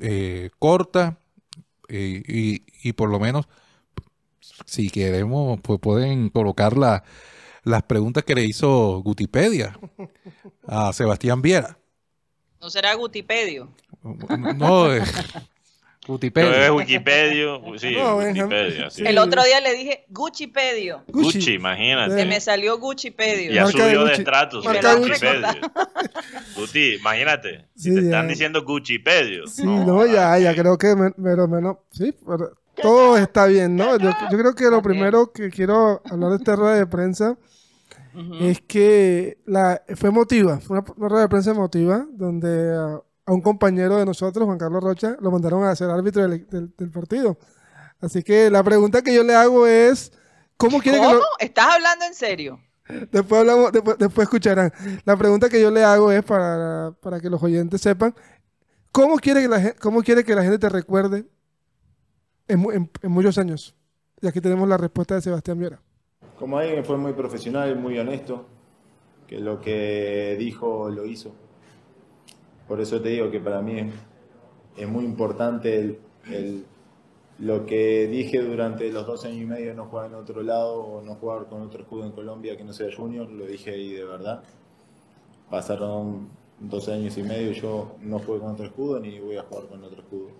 eh, 0.00 0.50
corta, 0.58 1.18
eh, 1.88 2.22
y, 2.26 2.62
y 2.88 2.92
por 2.92 3.10
lo 3.10 3.18
menos, 3.20 3.46
si 4.64 4.90
queremos, 4.90 5.60
pues 5.62 5.78
pueden 5.80 6.28
colocar 6.30 6.76
la- 6.76 7.04
las 7.64 7.82
preguntas 7.82 8.24
que 8.24 8.34
le 8.34 8.44
hizo 8.44 9.02
Gutipedia 9.02 9.78
a 10.66 10.92
Sebastián 10.92 11.42
Viera. 11.42 11.78
¿No 12.60 12.70
será 12.70 12.94
Gutipedio? 12.94 13.68
No, 14.56 14.88
Yo 16.06 16.12
Gutipedia. 16.12 16.64
es 16.66 16.70
Wikipedia, 16.70 17.60
sí, 17.78 17.94
No. 17.96 18.16
Wikipedia, 18.18 18.90
sí. 18.90 19.02
El 19.06 19.18
otro 19.18 19.42
día 19.44 19.60
le 19.60 19.74
dije 19.74 20.04
Guccipedio. 20.08 21.02
Gucci, 21.08 21.54
imagínate. 21.54 22.14
Se 22.14 22.24
me 22.26 22.40
salió 22.40 22.78
Guccipedio. 22.78 23.52
Ya 23.52 23.64
Marca 23.64 23.78
de 23.86 23.94
subió 23.94 24.04
de 24.04 24.10
Gucci. 24.14 25.02
Wikipedia. 25.02 25.60
Guti, 26.56 26.94
imagínate. 26.94 27.64
Si 27.74 27.90
Sí, 27.90 27.94
te 27.94 28.00
están 28.02 28.26
ya. 28.26 28.28
diciendo 28.30 28.62
Guccipedio. 28.64 29.46
Sí, 29.46 29.64
no, 29.64 30.06
ya, 30.06 30.38
ya 30.38 30.54
creo 30.54 30.78
que 30.78 30.94
me- 30.94 31.10
pero 31.12 31.48
menos, 31.48 31.78
sí, 31.90 32.14
pero 32.26 32.52
todo 32.80 33.16
está 33.16 33.46
bien, 33.46 33.74
¿no? 33.76 33.96
Yo, 33.98 34.10
yo 34.30 34.38
creo 34.38 34.54
que 34.54 34.64
lo 34.66 34.82
primero 34.82 35.32
que 35.32 35.50
quiero 35.50 36.02
hablar 36.10 36.30
de 36.30 36.36
esta 36.36 36.54
rueda 36.56 36.74
de 36.76 36.86
prensa 36.86 37.36
es 38.40 38.60
que 38.62 39.38
la, 39.44 39.82
fue 39.94 40.08
emotiva, 40.08 40.58
fue 40.60 40.78
una, 40.78 40.86
una 40.96 41.08
rueda 41.08 41.22
de 41.24 41.28
prensa 41.28 41.50
emotiva 41.50 42.06
donde 42.12 42.74
a, 42.74 43.00
a 43.26 43.32
un 43.32 43.40
compañero 43.42 43.96
de 43.96 44.06
nosotros, 44.06 44.46
Juan 44.46 44.56
Carlos 44.58 44.82
Rocha, 44.82 45.16
lo 45.20 45.30
mandaron 45.30 45.64
a 45.64 45.74
ser 45.76 45.90
árbitro 45.90 46.22
del, 46.28 46.46
del- 46.48 46.72
del 46.76 46.90
partido. 46.90 47.36
Así 48.00 48.22
que 48.22 48.50
la 48.50 48.62
pregunta 48.62 49.02
que 49.02 49.12
yo 49.14 49.22
le 49.24 49.34
hago 49.34 49.66
es, 49.66 50.12
¿cómo 50.56 50.78
quiere 50.80 50.98
que 50.98 51.04
¿Cómo? 51.04 51.16
lo, 51.18 51.22
¿Estás 51.40 51.66
hablando 51.74 52.04
en 52.04 52.14
serio? 52.14 52.60
Después 53.10 53.40
hablamos, 53.40 53.72
después, 53.72 53.98
después 53.98 54.26
escucharán. 54.26 54.72
La 55.04 55.16
pregunta 55.16 55.48
que 55.48 55.60
yo 55.60 55.70
le 55.72 55.82
hago 55.82 56.12
es 56.12 56.22
para, 56.22 56.92
para 57.00 57.20
que 57.20 57.28
los 57.28 57.42
oyentes 57.42 57.80
sepan, 57.80 58.14
¿cómo 58.92 59.16
quiere 59.16 59.42
que 59.42 59.48
la 59.48 59.60
gente, 59.60 59.76
cómo 59.80 60.02
quiere 60.02 60.22
que 60.22 60.34
la 60.36 60.42
gente 60.42 60.58
te 60.58 60.68
recuerde 60.68 61.26
en, 62.48 62.60
en- 62.72 62.90
en 63.02 63.10
muchos 63.10 63.38
años? 63.38 63.74
Y 64.20 64.28
aquí 64.28 64.40
tenemos 64.40 64.68
la 64.68 64.76
respuesta 64.76 65.14
de 65.16 65.22
Sebastián 65.22 65.58
Viera. 65.58 65.80
Como 66.38 66.58
alguien 66.58 66.76
que 66.76 66.84
fue 66.84 66.96
muy 66.96 67.12
profesional, 67.12 67.76
muy 67.76 67.98
honesto, 67.98 68.46
que 69.26 69.38
lo 69.40 69.60
que 69.60 70.36
dijo 70.38 70.88
lo 70.90 71.04
hizo. 71.06 71.34
Por 72.66 72.80
eso 72.80 73.00
te 73.00 73.10
digo 73.10 73.30
que 73.30 73.40
para 73.40 73.62
mí 73.62 73.90
es, 74.76 74.88
muy 74.88 75.04
importante 75.04 75.98
el, 76.28 76.64
lo 77.38 77.66
que 77.66 78.06
dije 78.08 78.42
durante 78.42 78.90
los 78.90 79.06
dos 79.06 79.24
años 79.24 79.42
y 79.42 79.46
medio, 79.46 79.74
no 79.74 79.86
jugar 79.86 80.06
en 80.06 80.14
otro 80.14 80.42
lado 80.42 80.80
o 80.80 81.02
no 81.02 81.14
jugar 81.14 81.46
con 81.46 81.62
otro 81.62 81.82
escudo 81.82 82.04
en 82.04 82.12
Colombia 82.12 82.56
que 82.56 82.64
no 82.64 82.72
sea 82.72 82.88
Junior, 82.94 83.30
lo 83.30 83.46
dije 83.46 83.70
ahí 83.70 83.92
de 83.92 84.04
verdad. 84.04 84.42
Pasaron 85.50 86.28
dos 86.58 86.88
años 86.88 87.16
y 87.18 87.22
medio, 87.22 87.52
yo 87.52 87.96
no 88.00 88.18
jugué 88.18 88.40
con 88.40 88.52
otro 88.52 88.66
escudo 88.66 88.98
ni 88.98 89.20
voy 89.20 89.36
a 89.36 89.42
jugar 89.42 89.66
con 89.66 89.84
otro 89.84 90.02
escudo, 90.02 90.30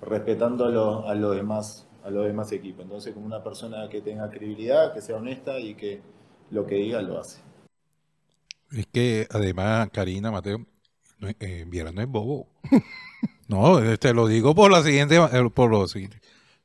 respetando 0.00 0.64
a 0.64 1.10
a 1.10 1.14
los 1.14 1.36
demás 1.36 1.86
a 2.06 2.10
los 2.10 2.24
demás 2.24 2.52
equipos. 2.52 2.84
Entonces, 2.84 3.12
como 3.12 3.26
una 3.26 3.42
persona 3.42 3.88
que 3.88 4.00
tenga 4.00 4.30
credibilidad, 4.30 4.94
que 4.94 5.00
sea 5.00 5.16
honesta 5.16 5.58
y 5.58 5.74
que 5.74 6.00
lo 6.50 6.64
que 6.64 6.76
diga 6.76 7.02
lo 7.02 7.18
hace. 7.18 7.40
Es 8.70 8.86
que 8.86 9.26
además, 9.28 9.90
Karina, 9.92 10.30
Mateo, 10.30 10.58
no 11.18 11.28
eh, 11.40 11.64
Viera 11.66 11.92
no 11.92 12.00
es 12.02 12.08
bobo. 12.08 12.48
No, 13.48 13.78
eh, 13.80 13.96
te 13.96 14.12
lo 14.12 14.26
digo 14.26 14.56
por 14.56 14.72
la 14.72 14.82
siguiente, 14.82 15.16
eh, 15.16 15.50
por 15.54 15.70
lo 15.70 15.86
siguiente. 15.86 16.20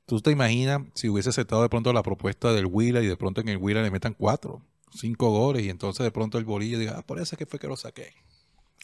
¿Tú 0.07 0.19
te 0.19 0.31
imaginas 0.31 0.81
si 0.95 1.09
hubiese 1.09 1.29
aceptado 1.29 1.61
de 1.61 1.69
pronto 1.69 1.93
la 1.93 2.01
propuesta 2.01 2.53
del 2.53 2.65
Huila 2.65 3.01
y 3.01 3.05
de 3.07 3.15
pronto 3.15 3.39
en 3.39 3.49
el 3.49 3.57
Huila 3.57 3.83
le 3.83 3.91
metan 3.91 4.15
cuatro, 4.17 4.63
cinco 4.91 5.29
goles 5.29 5.63
y 5.63 5.69
entonces 5.69 6.03
de 6.03 6.09
pronto 6.09 6.39
el 6.39 6.43
bolillo 6.43 6.79
diga, 6.79 6.95
ah, 6.97 7.03
por 7.03 7.19
eso 7.19 7.35
es 7.35 7.37
que 7.37 7.45
fue 7.45 7.59
que 7.59 7.67
lo 7.67 7.77
saqué? 7.77 8.13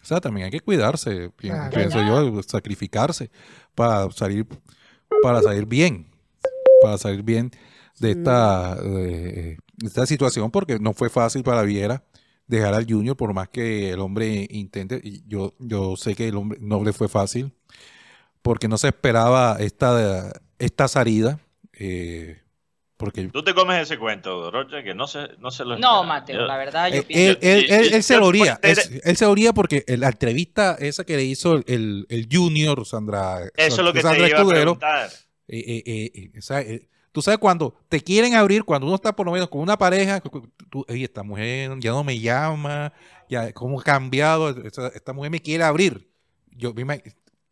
O 0.03 0.05
sea, 0.05 0.21
también 0.21 0.45
hay 0.45 0.51
que 0.51 0.59
cuidarse, 0.59 1.31
Claro. 1.37 1.71
pienso 1.75 1.99
yo, 2.03 2.43
sacrificarse 2.43 3.31
para 3.73 4.11
salir, 4.11 4.45
para 5.23 5.41
salir 5.41 5.65
bien, 5.65 6.05
para 6.83 6.99
salir 6.99 7.23
bien 7.23 7.49
de 7.99 8.11
esta, 8.11 8.75
de 8.75 9.57
esta 9.83 10.05
situación, 10.05 10.51
porque 10.51 10.77
no 10.77 10.93
fue 10.93 11.09
fácil 11.09 11.41
para 11.41 11.63
Viera 11.63 12.03
dejar 12.47 12.73
al 12.73 12.85
Junior, 12.89 13.15
por 13.17 13.33
más 13.33 13.49
que 13.49 13.91
el 13.91 13.99
hombre 13.99 14.47
intente, 14.49 14.99
y 15.03 15.21
yo, 15.27 15.53
yo 15.59 15.95
sé 15.97 16.15
que 16.15 16.27
el 16.29 16.35
hombre 16.35 16.57
no 16.61 16.83
le 16.83 16.93
fue 16.93 17.07
fácil, 17.09 17.51
porque 18.41 18.67
no 18.67 18.77
se 18.77 18.87
esperaba 18.87 19.57
esta, 19.59 20.31
esta 20.57 20.87
salida, 20.87 21.39
eh, 21.73 22.41
porque 22.95 23.27
Tú 23.27 23.43
te 23.43 23.53
comes 23.53 23.81
ese 23.83 23.99
cuento, 23.99 24.49
Rocha, 24.49 24.81
que 24.81 24.95
no 24.95 25.05
se, 25.05 25.19
no 25.39 25.51
se 25.51 25.63
lo 25.65 25.77
No. 25.77 26.03
Mateo, 26.03 26.39
Yo- 26.39 26.45
la 26.47 26.57
verdad 26.57 26.87
yo 26.89 26.95
él, 26.95 27.03
pienso. 27.05 27.37
él- 27.41 27.47
él- 27.59 27.65
él- 27.69 27.93
él 27.93 28.03
se 28.03 28.17
lo 28.17 28.25
oría, 28.25 28.59
él, 28.63 28.77
él 29.03 29.17
se 29.17 29.25
oría 29.25 29.53
porque 29.53 29.83
la 29.87 30.07
entrevista 30.07 30.75
esa 30.79 31.03
que 31.03 31.15
le 31.17 31.23
hizo 31.23 31.61
el, 31.67 32.07
el 32.09 32.27
Junior, 32.31 32.83
Sandra, 32.87 33.41
Eso 33.55 33.75
es 33.75 33.77
lo 33.83 33.93
que 33.93 34.01
Sandra 34.01 34.23
te 34.23 34.29
iba 34.29 34.37
a 34.37 34.41
Escudero, 34.41 34.79
preguntar. 34.79 35.09
eh, 35.49 35.59
eh, 35.59 35.83
eh, 35.85 36.11
eh, 36.33 36.39
o 36.39 36.41
sea, 36.41 36.61
eh, 36.61 36.87
tú 37.17 37.23
sabes 37.23 37.39
cuando 37.39 37.73
te 37.89 37.99
quieren 37.99 38.35
abrir, 38.35 38.63
cuando 38.63 38.85
uno 38.85 38.93
está 38.95 39.11
por 39.11 39.25
lo 39.25 39.31
menos 39.31 39.49
con 39.49 39.59
una 39.59 39.75
pareja, 39.75 40.21
tú, 40.69 40.85
"Ey, 40.87 41.03
esta 41.03 41.23
mujer 41.23 41.71
ya 41.79 41.89
no 41.89 42.03
me 42.03 42.19
llama, 42.19 42.93
ya 43.27 43.51
cómo 43.53 43.79
ha 43.79 43.83
cambiado, 43.83 44.49
esta, 44.49 45.13
mujer 45.13 45.31
me 45.31 45.41
quiere 45.41 45.63
abrir. 45.63 46.07
Yo 46.51 46.75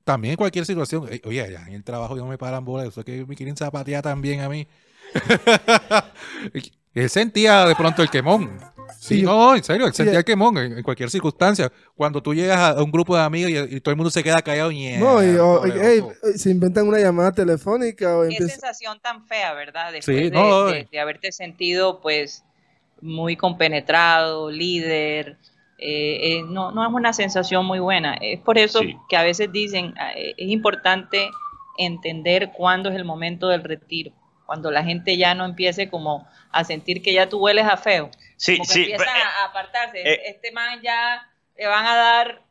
también 0.03 0.33
en 0.33 0.37
cualquier 0.37 0.67
situación, 0.67 1.09
oye, 1.23 1.51
ya 1.51 1.65
en 1.65 1.73
el 1.73 1.83
trabajo 1.83 2.15
ya 2.15 2.21
no 2.21 2.27
me 2.27 2.37
paran 2.37 2.63
bolas, 2.63 2.89
eso 2.89 2.99
es 2.99 3.07
que 3.07 3.25
me 3.25 3.35
quieren 3.35 3.57
zapatear 3.57 4.03
también 4.03 4.41
a 4.41 4.49
mí. 4.49 4.67
él 6.93 7.09
sentía 7.09 7.65
de 7.65 7.75
pronto 7.75 8.03
el 8.03 8.11
quemón. 8.11 8.59
Sí, 8.99 9.21
no, 9.21 9.55
en 9.55 9.63
serio, 9.63 9.91
sentía 9.93 10.15
eh. 10.15 10.17
el 10.19 10.25
quemón 10.25 10.57
en, 10.57 10.77
en 10.77 10.83
cualquier 10.83 11.09
circunstancia. 11.09 11.71
Cuando 11.95 12.21
tú 12.21 12.33
llegas 12.33 12.59
a, 12.77 12.81
un 12.83 12.91
grupo 12.91 13.15
de 13.15 13.21
amigos 13.23 13.51
y, 13.51 13.75
y 13.75 13.79
todo 13.81 13.91
el 13.91 13.97
mundo 13.97 14.09
se 14.09 14.23
queda 14.23 14.41
callado, 14.41 14.71
No, 14.71 15.23
y, 15.23 16.37
se 16.37 16.49
inventan 16.49 16.87
una 16.87 16.99
llamada 16.99 17.31
telefónica 17.31 18.17
o 18.17 18.21
Qué 18.21 18.29
empieza- 18.29 18.47
sensación 18.53 18.99
tan 18.99 19.25
fea, 19.27 19.53
¿verdad? 19.53 19.91
Después 19.91 20.17
Sí, 20.17 20.23
de, 20.25 20.31
no, 20.31 20.65
de- 20.65 20.79
eh. 20.79 20.87
de 20.91 20.99
haberte 20.99 21.31
sentido, 21.31 22.01
pues, 22.01 22.43
muy 23.01 23.35
compenetrado, 23.35 24.49
líder. 24.51 25.37
eh, 25.77 26.37
eh, 26.37 26.43
no, 26.47 26.71
no 26.71 26.87
es 26.87 26.93
una 26.93 27.11
sensación 27.11 27.65
muy 27.65 27.79
buena. 27.79 28.13
Es 28.15 28.39
por 28.39 28.57
eso 28.57 28.79
Sí. 28.79 28.95
que 29.09 29.17
a 29.17 29.23
veces 29.23 29.51
dicen, 29.51 29.93
ah, 29.99 30.13
eh, 30.15 30.33
es 30.37 30.49
importante 30.49 31.29
entender 31.77 32.51
cuándo 32.55 32.89
es 32.89 32.95
el 32.95 33.03
momento 33.03 33.49
del 33.49 33.61
retiro. 33.63 34.11
Cuando 34.45 34.71
la 34.71 34.83
gente 34.85 35.17
ya 35.17 35.35
no 35.35 35.43
empiece 35.43 35.89
como 35.89 36.25
a 36.51 36.63
sentir 36.63 37.01
que 37.01 37.11
ya 37.13 37.27
tú 37.27 37.39
hueles 37.39 37.65
a 37.65 37.75
feo. 37.77 38.09
Sí, 38.37 38.57
Como 38.57 38.69
sí. 38.69 38.81
empiezan 38.83 39.07
a 39.17 39.45
apartarse. 39.45 40.01
eh, 40.01 40.21
este 40.27 40.51
man 40.51 40.81
ya 40.81 41.29
le 41.57 41.67
van 41.67 41.85
a 41.85 41.95
dar... 41.95 42.41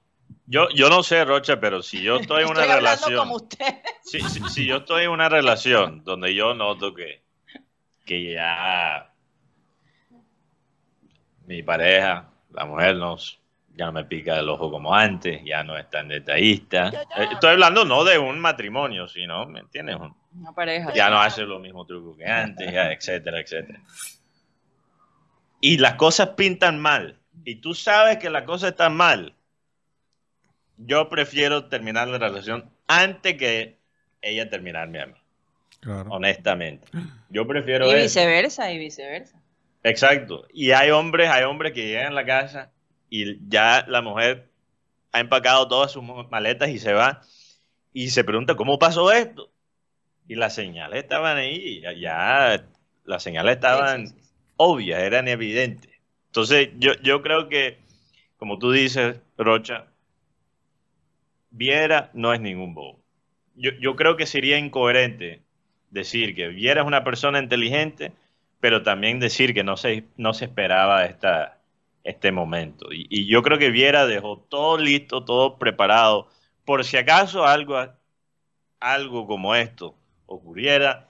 Yo, 0.47 0.69
yo 0.75 0.89
no 0.91 1.03
sé, 1.03 1.25
Rocha, 1.25 1.59
pero 1.59 1.83
si 1.83 2.03
yo 2.03 2.17
estoy 2.17 2.43
en 2.45 2.49
una 2.51 2.61
Estoy 2.63 2.77
relación. 2.77 3.17
como 3.19 3.35
usted. 3.37 3.75
Si, 4.03 4.21
si, 4.21 4.41
si 4.51 4.67
yo 4.67 4.79
estoy 4.79 5.05
en 5.05 5.11
una 5.11 5.29
relación 5.29 6.05
donde 6.05 6.35
yo 6.35 6.55
noto 6.55 6.95
que, 6.95 7.23
que 8.05 8.33
ya 8.33 9.11
mi 11.47 11.63
pareja, 11.63 12.29
la 12.53 12.65
mujer, 12.65 12.97
no, 12.97 13.17
ya 13.77 13.87
no 13.87 13.93
me 13.93 14.05
pica 14.05 14.39
el 14.39 14.49
ojo 14.49 14.71
como 14.71 14.95
antes, 14.95 15.43
ya 15.45 15.63
no 15.65 15.77
es 15.77 15.89
tan 15.91 16.09
detallista. 16.09 16.89
Eh, 16.89 17.29
Estoy 17.33 17.51
hablando 17.53 17.85
no 17.85 18.05
de 18.05 18.19
un 18.19 18.39
matrimonio, 18.39 19.07
sino, 19.09 19.47
¿me 19.47 19.61
entiendes? 19.61 19.97
Un- 19.97 20.15
Una 20.41 20.53
pareja. 20.53 20.93
Ya 20.95 21.11
no 21.11 21.21
hace 21.21 21.43
los 21.43 21.61
mismos 21.61 21.87
trucos 21.87 22.17
que 22.17 22.27
antes, 22.27 22.73
ya, 22.73 22.91
etcétera, 22.93 23.41
etcétera. 23.41 23.81
Y 25.65 25.79
las 25.79 25.95
cosas 25.95 26.29
pintan 26.37 26.79
mal. 26.79 27.19
Y 27.47 27.55
tú 27.57 27.75
sabes 27.75 28.19
que 28.19 28.29
las 28.29 28.43
cosas 28.43 28.73
están 28.73 28.95
mal. 28.95 29.35
Yo 30.77 31.09
prefiero 31.09 31.69
terminar 31.71 32.07
la 32.09 32.19
relación 32.19 32.71
antes 32.87 33.39
que 33.39 33.79
ella 34.21 34.51
terminarme 34.51 35.01
a 35.01 35.07
mí, 35.07 35.15
Claro. 35.81 36.11
honestamente. 36.11 36.87
Yo 37.31 37.47
prefiero 37.47 37.87
Y 37.87 37.91
eso. 37.95 38.03
viceversa, 38.03 38.71
y 38.73 38.79
viceversa. 38.79 39.41
Exacto. 39.83 40.47
Y 40.53 40.73
hay 40.73 40.91
hombres, 40.91 41.31
hay 41.31 41.45
hombres 41.45 41.73
que 41.73 41.87
llegan 41.87 42.09
a 42.13 42.17
la 42.17 42.27
casa 42.27 42.71
y 43.09 43.39
ya 43.49 43.87
la 43.89 44.03
mujer 44.03 44.51
ha 45.13 45.21
empacado 45.21 45.67
todas 45.67 45.93
sus 45.93 46.03
maletas 46.31 46.69
y 46.69 46.79
se 46.79 46.93
va 46.93 47.23
y 47.95 48.11
se 48.11 48.23
pregunta 48.23 48.55
cómo 48.55 48.79
pasó 48.79 49.13
esto. 49.13 49.51
Y 50.29 50.35
las 50.35 50.55
señales 50.55 51.03
estaban 51.05 51.39
ahí, 51.39 51.81
ya, 51.81 51.93
ya 51.93 52.65
las 53.07 53.23
señales 53.23 53.55
estaban 53.55 54.09
Sí, 54.09 54.15
sí, 54.15 54.21
sí. 54.21 54.24
Obvias, 54.57 55.01
eran 55.01 55.29
evidentes. 55.29 55.91
Entonces, 56.27 56.71
yo, 56.79 56.93
yo 57.03 57.23
creo 57.23 57.49
que, 57.49 57.79
como 58.37 58.59
tú 58.59 58.73
dices, 58.73 59.21
Rocha, 59.39 59.87
Viera 61.51 62.11
no 62.15 62.35
es 62.35 62.41
ningún 62.41 62.75
bobo. 62.75 63.01
Yo, 63.55 63.71
yo 63.81 63.95
creo 63.95 64.17
que 64.17 64.27
sería 64.27 64.59
incoherente 64.59 65.43
decir 65.91 66.35
que 66.35 66.49
Viera 66.49 66.81
es 66.81 66.87
una 66.87 67.05
persona 67.05 67.39
inteligente, 67.39 68.13
pero 68.61 68.83
también 68.83 69.21
decir 69.21 69.55
que 69.55 69.63
no 69.63 69.77
se, 69.77 70.05
no 70.17 70.35
se 70.35 70.47
esperaba 70.47 71.05
esta, 71.05 71.61
este 72.03 72.33
momento. 72.33 72.93
Y, 72.93 73.07
y 73.09 73.27
yo 73.27 73.43
creo 73.43 73.59
que 73.59 73.71
Viera 73.71 74.07
dejó 74.07 74.39
todo 74.39 74.79
listo, 74.79 75.25
todo 75.25 75.59
preparado, 75.59 76.29
por 76.65 76.85
si 76.85 76.97
acaso 76.97 77.47
algo, 77.47 77.77
algo 78.81 79.27
como 79.27 79.55
esto 79.55 79.95
ocurriera. 80.27 81.09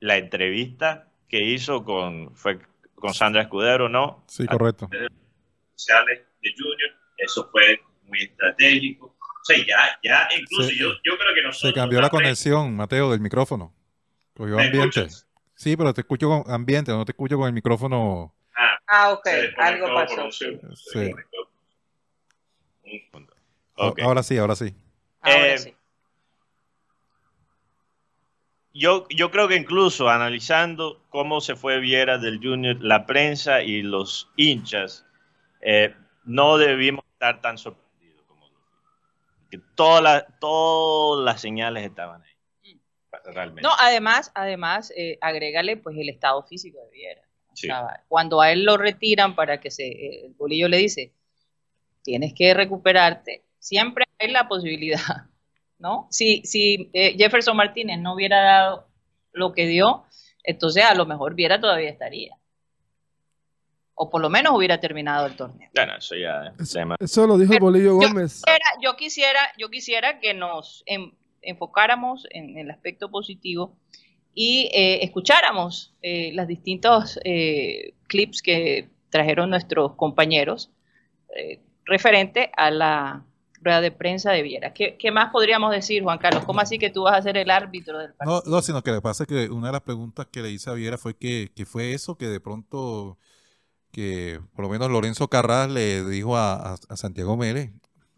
La 0.00 0.16
entrevista 0.16 1.08
que 1.28 1.40
hizo 1.42 1.84
con, 1.84 2.34
fue 2.34 2.58
con 2.94 3.12
Sandra 3.14 3.42
Escudero, 3.42 3.88
¿no? 3.88 4.24
Sí, 4.26 4.46
correcto. 4.46 4.88
Sociales 5.74 6.22
de 6.42 6.50
Junior, 6.56 6.90
eso 7.18 7.48
fue 7.50 7.80
muy 8.04 8.22
estratégico. 8.22 9.06
O 9.18 9.44
sea, 9.44 9.56
ya, 9.58 9.98
ya 10.02 10.28
incluso 10.38 10.68
Se- 10.68 10.76
yo, 10.76 10.88
yo 11.04 11.16
creo 11.18 11.34
que 11.34 11.42
nosotros... 11.42 11.70
Se 11.70 11.74
cambió 11.74 12.00
la 12.00 12.08
conexión, 12.10 12.74
Mateo, 12.74 13.10
del 13.10 13.20
micrófono. 13.20 13.72
Cogió 14.36 14.56
¿Me 14.56 14.64
ambiente. 14.66 15.00
escuchas? 15.00 15.28
Sí, 15.54 15.76
pero 15.76 15.94
te 15.94 16.00
escucho 16.02 16.28
con 16.28 16.52
ambiente, 16.52 16.90
no 16.92 17.04
te 17.04 17.12
escucho 17.12 17.36
con 17.38 17.46
el 17.46 17.52
micrófono. 17.52 18.34
Ah, 18.56 18.78
Ah, 18.88 19.10
ok, 19.12 19.26
algo 19.58 19.86
pasó. 19.94 20.30
Sí. 20.30 21.12
Ahora 23.76 24.22
sí, 24.22 24.38
ahora 24.38 24.54
sí. 24.56 24.74
Ahora 25.20 25.54
Eh, 25.54 25.58
sí. 25.58 25.75
Yo, 28.76 29.06
yo 29.08 29.30
creo 29.30 29.48
que 29.48 29.56
incluso 29.56 30.08
analizando 30.10 31.00
cómo 31.08 31.40
se 31.40 31.56
fue 31.56 31.80
Viera 31.80 32.18
del 32.18 32.38
Junior, 32.42 32.76
la 32.80 33.06
prensa 33.06 33.62
y 33.62 33.82
los 33.82 34.30
hinchas, 34.36 35.06
eh, 35.62 35.94
no 36.24 36.58
debimos 36.58 37.04
estar 37.14 37.40
tan 37.40 37.56
sorprendidos 37.56 38.22
como 38.26 38.50
que 39.50 39.58
todas 39.74 40.02
las 40.02 40.24
todas 40.38 41.24
las 41.24 41.40
señales 41.40 41.84
estaban 41.84 42.22
ahí. 42.22 42.78
Realmente. 43.24 43.62
No, 43.62 43.70
además, 43.78 44.30
además, 44.34 44.92
eh, 44.94 45.16
agrégale 45.22 45.78
pues 45.78 45.96
el 45.96 46.10
estado 46.10 46.42
físico 46.42 46.78
de 46.84 46.90
Viera. 46.90 47.22
O 47.48 47.56
Sí. 47.56 47.68
sea, 47.68 48.04
cuando 48.08 48.42
a 48.42 48.52
él 48.52 48.64
lo 48.64 48.76
retiran 48.76 49.34
para 49.34 49.58
que 49.58 49.70
se, 49.70 49.86
eh, 49.86 50.26
el 50.26 50.34
bolillo 50.34 50.68
le 50.68 50.76
dice, 50.76 51.12
tienes 52.02 52.34
que 52.34 52.52
recuperarte, 52.52 53.42
siempre 53.58 54.04
hay 54.18 54.30
la 54.30 54.46
posibilidad, 54.46 55.00
¿no? 55.78 56.06
Si, 56.10 56.42
si 56.44 56.90
eh, 56.92 57.14
Jefferson 57.18 57.56
Martínez 57.56 57.98
no 58.00 58.14
hubiera 58.14 58.40
dado 58.42 58.88
lo 59.32 59.52
que 59.52 59.66
dio, 59.66 60.04
entonces 60.42 60.84
a 60.84 60.94
lo 60.94 61.06
mejor 61.06 61.34
Viera 61.34 61.60
todavía 61.60 61.90
estaría. 61.90 62.36
O 63.94 64.10
por 64.10 64.20
lo 64.20 64.28
menos 64.28 64.52
hubiera 64.54 64.78
terminado 64.78 65.26
el 65.26 65.36
torneo. 65.36 65.70
Bueno, 65.74 65.96
eso 65.96 66.14
ya 66.16 66.52
Eso, 66.60 66.80
eso 67.00 67.26
lo 67.26 67.38
dijo 67.38 67.52
Pero 67.52 67.64
Bolillo 67.64 68.00
yo 68.00 68.08
Gómez. 68.08 68.42
quisiera- 68.44 68.64
yo 68.82 68.96
quisiera, 68.96 69.40
yo 69.58 69.70
quisiera 69.70 70.20
que 70.20 70.34
nos 70.34 70.82
en- 70.86 71.14
enfocáramos 71.40 72.26
en 72.30 72.58
el 72.58 72.70
aspecto 72.70 73.10
positivo 73.10 73.76
y 74.34 74.68
eh, 74.74 75.02
escucháramos 75.02 75.94
eh, 76.02 76.32
los 76.34 76.46
distintos 76.46 77.18
eh, 77.24 77.94
clips 78.08 78.42
que 78.42 78.90
trajeron 79.08 79.48
nuestros 79.48 79.94
compañeros 79.94 80.70
eh, 81.34 81.60
referente 81.86 82.50
a 82.54 82.70
la 82.70 83.24
rueda 83.66 83.80
de 83.80 83.90
prensa 83.90 84.30
de 84.32 84.42
Viera. 84.42 84.72
¿Qué, 84.72 84.96
qué 84.98 85.10
más 85.10 85.30
podríamos 85.30 85.70
decir, 85.72 86.02
Juan 86.02 86.18
Carlos? 86.18 86.44
¿Cómo 86.46 86.60
así 86.60 86.78
que 86.78 86.88
tú 86.90 87.02
vas 87.02 87.18
a 87.18 87.22
ser 87.22 87.36
el 87.36 87.50
árbitro 87.50 87.98
del 87.98 88.14
partido? 88.14 88.42
No, 88.46 88.50
no, 88.50 88.62
sino 88.62 88.82
que 88.82 88.92
le 88.92 89.00
pasa 89.02 89.26
que 89.26 89.48
una 89.50 89.66
de 89.68 89.72
las 89.72 89.82
preguntas 89.82 90.26
que 90.30 90.40
le 90.40 90.50
hice 90.50 90.70
a 90.70 90.74
Viera 90.74 90.96
fue 90.98 91.14
que, 91.14 91.50
que 91.54 91.66
fue 91.66 91.92
eso, 91.92 92.16
que 92.16 92.26
de 92.28 92.40
pronto, 92.40 93.18
que 93.92 94.40
por 94.54 94.64
lo 94.64 94.70
menos 94.70 94.90
Lorenzo 94.90 95.28
Carras 95.28 95.70
le 95.70 96.04
dijo 96.04 96.36
a, 96.36 96.54
a- 96.74 96.78
a 96.88 96.96
Santiago 96.96 97.36
Mérez, 97.36 97.72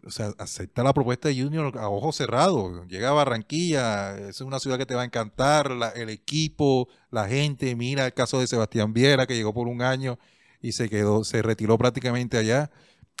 o 0.05 0.11
sea, 0.11 0.31
acepta 0.37 0.83
la 0.83 0.93
propuesta 0.93 1.27
de 1.29 1.41
Junior 1.41 1.77
a 1.77 1.89
ojos 1.89 2.15
cerrados, 2.15 2.87
llega 2.87 3.09
a 3.09 3.13
Barranquilla, 3.13 4.17
es 4.17 4.39
una 4.41 4.59
ciudad 4.59 4.77
que 4.77 4.85
te 4.85 4.95
va 4.95 5.01
a 5.01 5.05
encantar, 5.05 5.71
la- 5.71 5.89
el 5.89 6.09
equipo, 6.09 6.87
la 7.11 7.27
gente, 7.27 7.75
mira 7.75 8.05
el 8.05 8.13
caso 8.13 8.39
de 8.39 8.47
Sebastián 8.47 8.93
Viera, 8.93 9.27
que 9.27 9.35
llegó 9.35 9.53
por 9.53 9.67
un 9.67 9.81
año 9.81 10.17
y 10.61 10.71
se 10.73 10.89
quedó, 10.89 11.23
se 11.23 11.41
retiró 11.41 11.77
prácticamente 11.77 12.37
allá, 12.37 12.69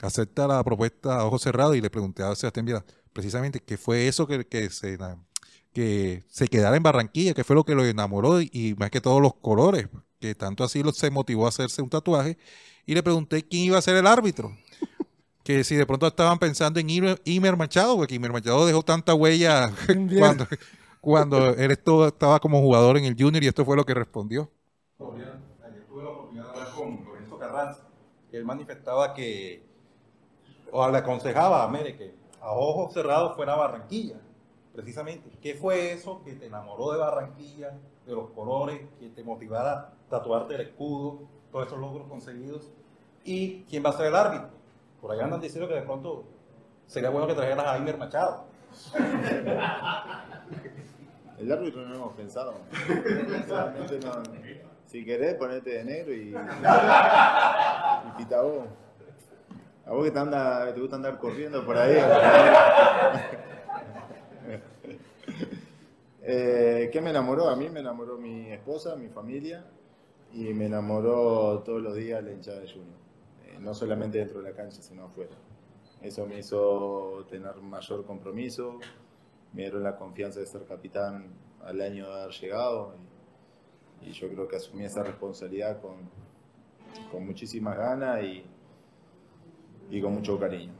acepta 0.01 0.47
la 0.47 0.63
propuesta 0.63 1.19
a 1.19 1.25
ojos 1.25 1.41
cerrados 1.41 1.75
y 1.75 1.81
le 1.81 1.89
pregunté 1.89 2.23
a 2.23 2.35
Sebastián 2.35 2.65
Viera, 2.65 2.85
precisamente, 3.13 3.59
¿qué 3.59 3.77
fue 3.77 4.07
eso 4.07 4.27
que, 4.27 4.45
que 4.45 4.69
se 4.69 4.97
que 5.73 6.23
se 6.27 6.47
quedara 6.47 6.75
en 6.77 6.83
Barranquilla, 6.83 7.33
que 7.33 7.43
fue 7.43 7.55
lo 7.55 7.63
que 7.63 7.75
lo 7.75 7.85
enamoró 7.85 8.41
y, 8.41 8.75
más 8.77 8.89
que 8.89 9.01
todos 9.01 9.21
los 9.21 9.35
colores, 9.35 9.87
que 10.19 10.35
tanto 10.35 10.63
así 10.63 10.83
lo, 10.83 10.91
se 10.91 11.11
motivó 11.11 11.45
a 11.45 11.49
hacerse 11.49 11.81
un 11.81 11.89
tatuaje. 11.89 12.37
Y 12.85 12.95
le 12.95 13.03
pregunté 13.03 13.43
quién 13.43 13.65
iba 13.65 13.77
a 13.77 13.81
ser 13.81 13.95
el 13.95 14.07
árbitro. 14.07 14.55
Que 15.43 15.63
si 15.63 15.75
de 15.75 15.85
pronto 15.85 16.05
estaban 16.05 16.37
pensando 16.37 16.79
en 16.79 16.89
Imer, 16.89 17.19
Imer 17.25 17.57
Machado, 17.57 17.95
porque 17.95 18.13
Imer 18.13 18.31
Machado 18.31 18.67
dejó 18.67 18.83
tanta 18.83 19.15
huella 19.15 19.71
cuando, 20.19 20.47
cuando 21.01 21.55
él 21.55 21.71
estuvo- 21.71 22.07
estaba 22.07 22.39
como 22.39 22.61
jugador 22.61 22.97
en 22.97 23.05
el 23.05 23.15
Junior 23.17 23.43
y 23.43 23.47
esto 23.47 23.65
fue 23.65 23.75
lo 23.75 23.83
que 23.85 23.95
respondió. 23.95 24.51
Ayer 24.99 25.85
tuve 25.87 26.03
la 26.03 26.09
oportunidad 26.09 26.43
de 26.43 26.49
hablar 26.51 26.73
con 26.75 27.03
Lorenzo 27.03 27.39
Carranza, 27.39 27.87
él 28.31 28.45
manifestaba 28.45 29.13
que, 29.15 29.65
o 30.71 30.89
le 30.89 30.97
aconsejaba 30.97 31.63
a 31.63 31.67
Mere 31.67 31.95
que 31.95 32.13
a 32.41 32.51
ojos 32.51 32.93
cerrados 32.93 33.35
fuera 33.35 33.55
Barranquilla, 33.55 34.17
precisamente. 34.73 35.29
¿Qué 35.41 35.55
fue 35.55 35.91
eso 35.93 36.21
que 36.23 36.33
te 36.33 36.45
enamoró 36.47 36.91
de 36.91 36.99
Barranquilla, 36.99 37.77
de 38.05 38.13
los 38.13 38.29
colores, 38.31 38.81
que 38.99 39.09
te 39.09 39.23
motivara 39.23 39.71
a 39.71 39.89
tatuarte 40.09 40.55
el 40.55 40.61
escudo, 40.61 41.19
todos 41.51 41.67
esos 41.67 41.79
logros 41.79 42.07
conseguidos? 42.07 42.71
¿Y 43.23 43.63
quién 43.63 43.83
va 43.85 43.89
a 43.89 43.93
ser 43.93 44.07
el 44.07 44.15
árbitro? 44.15 44.49
Por 45.01 45.11
allá 45.11 45.25
andan 45.25 45.41
diciendo 45.41 45.67
que 45.67 45.75
de 45.75 45.81
pronto 45.81 46.23
sería 46.87 47.09
bueno 47.09 47.27
que 47.27 47.35
trajeras 47.35 47.65
a 47.65 47.73
Aimer 47.73 47.97
Machado. 47.97 48.45
El 51.39 51.51
árbitro 51.51 51.81
no 51.83 51.89
lo 51.89 51.95
hemos 51.95 52.13
pensado. 52.15 52.53
Si 54.87 55.05
querés, 55.05 55.35
ponete 55.35 55.69
de 55.69 55.85
negro 55.85 56.13
y. 56.13 56.35
y 58.07 58.11
pita 58.17 58.41
vos. 58.41 58.65
A 59.85 59.91
vos 59.91 60.03
que 60.05 60.11
te, 60.11 60.19
anda, 60.19 60.73
te 60.73 60.79
gusta 60.79 60.95
andar 60.97 61.17
corriendo 61.17 61.65
por 61.65 61.77
ahí. 61.77 61.97
Eh, 66.31 66.91
¿Qué 66.91 67.01
me 67.01 67.09
enamoró? 67.09 67.49
A 67.49 67.55
mí 67.55 67.69
me 67.69 67.79
enamoró 67.79 68.17
mi 68.17 68.51
esposa, 68.51 68.95
mi 68.95 69.09
familia 69.09 69.65
y 70.31 70.53
me 70.53 70.67
enamoró 70.67 71.63
todos 71.65 71.81
los 71.81 71.95
días 71.95 72.23
la 72.23 72.31
hinchada 72.31 72.59
de 72.59 72.67
Junior. 72.67 72.99
Eh, 73.47 73.57
no 73.59 73.73
solamente 73.73 74.19
dentro 74.19 74.39
de 74.39 74.49
la 74.51 74.55
cancha, 74.55 74.79
sino 74.79 75.05
afuera. 75.05 75.35
Eso 76.03 76.27
me 76.27 76.37
hizo 76.37 77.25
tener 77.29 77.55
mayor 77.55 78.05
compromiso, 78.05 78.79
me 79.53 79.63
dieron 79.63 79.81
la 79.81 79.95
confianza 79.95 80.39
de 80.39 80.45
ser 80.45 80.65
capitán 80.65 81.33
al 81.63 81.81
año 81.81 82.07
de 82.07 82.21
haber 82.21 82.35
llegado 82.35 82.93
y, 84.01 84.09
y 84.09 84.11
yo 84.11 84.29
creo 84.29 84.47
que 84.47 84.57
asumí 84.57 84.85
esa 84.85 85.01
responsabilidad 85.01 85.81
con, 85.81 85.97
con 87.11 87.25
muchísimas 87.25 87.75
ganas 87.75 88.23
y, 88.23 88.45
y 89.89 90.01
con 90.01 90.13
mucho 90.15 90.39
cariño. 90.39 90.73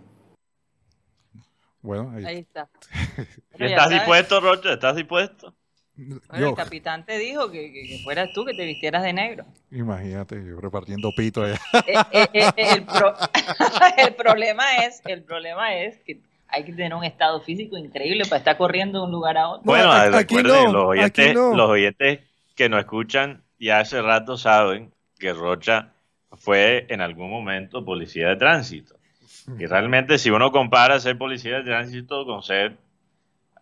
Bueno, 1.81 2.11
ahí- 2.15 2.25
Ahí 2.25 2.37
está. 2.39 2.67
¿Y 2.91 3.27
Bueno, 3.59 3.65
¿Estás 3.67 3.89
dispuesto, 3.89 4.39
Rocha? 4.41 4.73
¿Estás 4.73 4.95
dispuesto? 4.95 5.53
Bueno, 5.95 6.21
yo, 6.39 6.49
el 6.49 6.55
capitán 6.55 7.05
te 7.05 7.17
dijo 7.17 7.51
que, 7.51 7.73
que- 7.73 7.83
que 7.83 7.99
fueras 8.03 8.29
tú 8.33 8.45
que 8.45 8.53
te 8.53 8.65
vistieras 8.65 9.03
de 9.03 9.11
negro. 9.11 9.45
imagínate, 9.71 10.35
yo 10.45 10.59
repartiendo 10.61 11.11
pito 11.15 11.43
allá. 11.43 11.59
Eh, 11.85 11.93
eh, 12.11 12.27
eh, 12.33 12.51
el, 12.55 12.85
pro- 12.85 13.13
el 13.97 14.15
problema 14.15 14.77
es, 14.85 15.01
el 15.05 15.23
problema 15.23 15.75
es 15.75 15.99
que 15.99 16.21
hay 16.47 16.63
que 16.63 16.71
tener 16.71 16.93
un 16.93 17.03
estado 17.03 17.41
físico 17.41 17.77
increíble 17.77 18.23
para 18.25 18.37
estar 18.37 18.57
corriendo 18.57 18.99
de 18.99 19.05
un 19.05 19.11
lugar 19.11 19.37
a 19.37 19.49
otro. 19.49 19.63
No, 19.65 19.71
bueno, 19.73 19.91
a- 19.91 20.05
recuerden, 20.09 20.19
aquí 20.23 20.35
no, 20.65 20.71
los, 20.71 20.85
oyentes, 20.85 21.25
aquí 21.27 21.35
no. 21.35 21.53
los 21.55 21.69
oyentes 21.69 22.19
que 22.55 22.69
nos 22.69 22.79
escuchan 22.79 23.43
ya 23.59 23.79
hace 23.79 24.01
rato 24.01 24.37
saben 24.37 24.93
que 25.17 25.33
Rocha 25.33 25.91
fue 26.37 26.85
en 26.89 27.01
algún 27.01 27.29
momento 27.29 27.83
policía 27.83 28.29
de 28.29 28.35
tránsito. 28.37 28.95
Y 29.57 29.65
realmente 29.65 30.17
si 30.17 30.29
uno 30.29 30.51
compara 30.51 30.99
ser 30.99 31.17
policía 31.17 31.57
de 31.57 31.63
tránsito 31.63 32.25
con 32.25 32.43
ser 32.43 32.77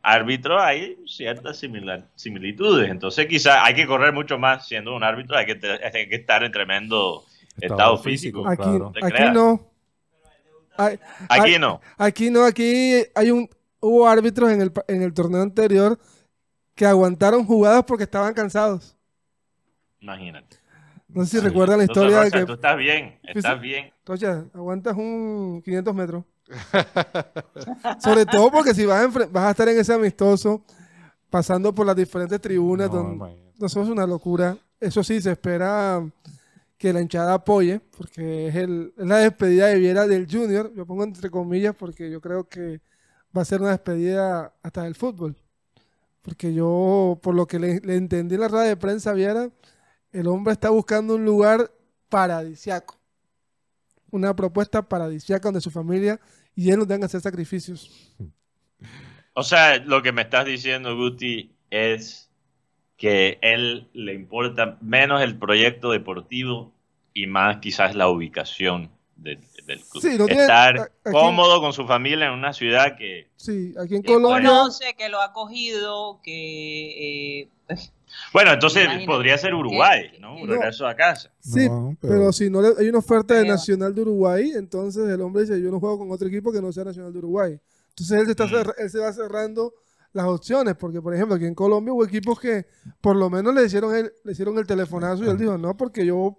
árbitro, 0.01 0.59
hay 0.61 0.97
ciertas 1.05 1.57
similar- 1.57 2.05
similitudes. 2.15 2.89
Entonces 2.89 3.25
quizá 3.27 3.63
hay 3.63 3.73
que 3.75 3.87
correr 3.87 4.13
mucho 4.13 4.37
más 4.37 4.67
siendo 4.67 4.95
un 4.95 5.03
árbitro, 5.03 5.37
hay 5.37 5.45
que, 5.45 5.51
hay 5.93 6.09
que 6.09 6.15
estar 6.15 6.43
en 6.43 6.51
tremendo 6.51 7.23
estado, 7.59 7.97
físico. 7.97 8.47
Aquí, 8.47 8.63
claro. 8.63 8.93
Aquí 9.01 9.23
no. 9.33 9.67
Ay, 10.77 10.99
Aquí 11.29 11.53
ay, 11.53 11.59
no. 11.59 11.81
Aquí 11.97 12.29
no, 12.29 12.43
aquí 12.45 12.93
hay 13.15 13.31
un 13.31 13.49
hubo 13.79 14.07
árbitros 14.07 14.51
en 14.51 14.61
el, 14.61 14.71
pa- 14.71 14.85
en 14.87 15.01
el 15.01 15.13
torneo 15.13 15.41
anterior 15.41 15.97
que 16.75 16.85
aguantaron 16.85 17.45
jugadas 17.45 17.83
porque 17.85 18.03
estaban 18.03 18.33
cansados. 18.33 18.95
Imagínate. 19.99 20.57
No 21.09 21.23
sé 21.25 21.31
si 21.31 21.37
Sí. 21.37 21.43
recuerdan 21.43 21.77
la 21.77 21.83
Entonces, 21.85 22.03
historia 22.11 22.25
de 22.25 22.31
que 22.39 22.45
tú 22.45 22.53
estás 22.53 22.77
bien, 22.77 23.19
estás 23.23 23.61
bien. 23.61 23.91
Rocha, 24.05 24.45
aguantas 24.53 24.95
un 24.97 25.61
500 25.63 25.95
metros. 25.95 26.23
Sobre 27.99 28.25
todo 28.25 28.51
porque 28.51 28.73
si 28.73 28.85
vas 28.85 29.03
a, 29.03 29.07
enfre- 29.09 29.29
vas 29.31 29.45
a 29.45 29.51
estar 29.51 29.67
en 29.69 29.79
ese 29.79 29.93
amistoso, 29.93 30.63
pasando 31.29 31.73
por 31.73 31.85
las 31.85 31.95
diferentes 31.95 32.39
tribunas, 32.41 32.89
No, 32.89 32.97
donde, 32.97 33.51
eso 33.61 33.81
es 33.81 33.89
una 33.89 34.05
locura. 34.05 34.57
Eso 34.79 35.03
sí, 35.03 35.21
se 35.21 35.31
espera 35.31 36.03
que 36.77 36.93
la 36.93 37.01
hinchada 37.01 37.33
apoye, 37.33 37.81
porque 37.97 38.47
es, 38.47 38.55
el, 38.55 38.93
es 38.97 39.05
la 39.07 39.17
despedida 39.17 39.67
de 39.67 39.79
Viera 39.79 40.07
del 40.07 40.27
Junior. 40.29 40.71
Yo 40.75 40.85
pongo 40.85 41.03
entre 41.03 41.29
comillas 41.29 41.75
porque 41.75 42.09
yo 42.11 42.21
creo 42.21 42.47
que 42.47 42.81
va 43.35 43.41
a 43.41 43.45
ser 43.45 43.61
una 43.61 43.71
despedida 43.71 44.53
hasta 44.61 44.83
del 44.83 44.95
fútbol. 44.95 45.35
Porque 46.21 46.53
yo, 46.53 47.17
por 47.23 47.33
lo 47.33 47.47
que 47.47 47.57
le, 47.59 47.79
le 47.79 47.95
entendí 47.95 48.35
en 48.35 48.41
la 48.41 48.47
rueda 48.49 48.65
de 48.65 48.77
prensa, 48.77 49.13
viera, 49.13 49.49
el 50.11 50.27
hombre 50.27 50.53
está 50.53 50.69
buscando 50.69 51.15
un 51.15 51.25
lugar 51.25 51.71
paradisiaco. 52.09 52.95
Una 54.11 54.35
propuesta 54.35 54.81
paradisiaca 54.87 55.47
donde 55.47 55.61
su 55.61 55.69
familia 55.71 56.19
y 56.55 56.71
él 56.71 56.77
no 56.79 56.83
tengan 56.85 57.01
que 57.01 57.05
hacer 57.07 57.21
sacrificios. 57.21 58.13
O 59.33 59.43
sea, 59.43 59.77
lo 59.77 60.01
que 60.01 60.11
me 60.11 60.23
estás 60.23 60.45
diciendo, 60.45 60.95
Guti, 60.95 61.51
es 61.69 62.29
que 62.95 63.37
él 63.41 63.89
le 63.93 64.13
importa 64.13 64.77
menos 64.81 65.21
el 65.21 65.37
proyecto 65.37 65.91
deportivo 65.91 66.73
y 67.13 67.27
más 67.27 67.57
quizás 67.57 67.95
la 67.95 68.07
ubicación 68.09 68.89
de- 69.17 69.39
del 69.67 69.81
club. 69.81 70.01
Sí, 70.01 70.17
no 70.17 70.25
tiene- 70.25 70.41
a- 70.41 70.43
Estar 70.45 70.79
aquí- 70.79 71.11
cómodo 71.11 71.59
con 71.61 71.73
su 71.73 71.85
familia 71.85 72.27
en 72.27 72.33
una 72.33 72.53
ciudad 72.53 72.95
que... 72.97 73.27
Sí, 73.35 73.73
aquí 73.79 73.95
en 73.97 74.03
Colombia. 74.03 74.49
conoce, 74.49 74.95
que 74.97 75.09
lo 75.09 75.19
ha 75.21 75.25
acogido, 75.25 76.19
que 76.23 77.41
eh, 77.41 77.49
pues, 77.67 77.91
Bueno, 78.33 78.53
entonces 78.53 78.83
Imagínate. 78.83 79.05
podría 79.07 79.37
ser 79.37 79.53
Uruguay, 79.53 80.09
¿Qué- 80.11 80.19
¿no? 80.19 80.35
Un 80.35 80.47
regreso 80.47 80.87
a 80.87 80.95
casa. 80.95 81.31
Sí, 81.39 81.67
No, 81.67 81.95
pero... 82.01 82.13
pero- 82.13 82.33
si 82.33 82.49
no 82.49 82.61
le- 82.61 82.73
hay 82.79 82.89
una 82.89 82.99
oferta 82.99 83.33
de. 83.35 83.47
Nacional 83.47 83.93
de 83.93 84.01
Uruguay, 84.01 84.51
entonces 84.55 85.07
el 85.09 85.21
hombre 85.21 85.43
dice, 85.43 85.61
yo 85.61 85.71
no 85.71 85.79
juego 85.79 85.99
con 85.99 86.11
otro 86.11 86.27
equipo 86.27 86.51
que 86.51 86.61
no 86.61 86.71
sea 86.71 86.83
Nacional 86.85 87.11
de 87.13 87.19
Uruguay. 87.19 87.59
Entonces 87.89 88.19
él 88.19 88.25
se, 88.25 88.31
está 88.31 88.45
Mm. 88.45 88.49
cerra- 88.49 88.73
él 88.77 88.89
se 88.89 88.99
va 88.99 89.13
cerrando 89.13 89.73
las 90.13 90.25
opciones, 90.27 90.75
porque 90.75 91.01
por 91.01 91.13
ejemplo 91.13 91.35
aquí 91.35 91.45
en 91.45 91.53
Colombia 91.55 91.93
hubo 91.93 92.03
equipos 92.05 92.39
que 92.39 92.65
por 93.01 93.15
lo 93.15 93.29
menos 93.29 93.53
le 93.53 93.65
hicieron 93.65 93.93
el, 93.95 94.11
le 94.23 94.31
hicieron 94.31 94.57
el 94.57 94.65
telefonazo 94.65 95.23
y 95.23 95.27
él 95.29 95.37
dijo, 95.37 95.57
no, 95.57 95.75
porque 95.77 96.05
yo 96.05 96.37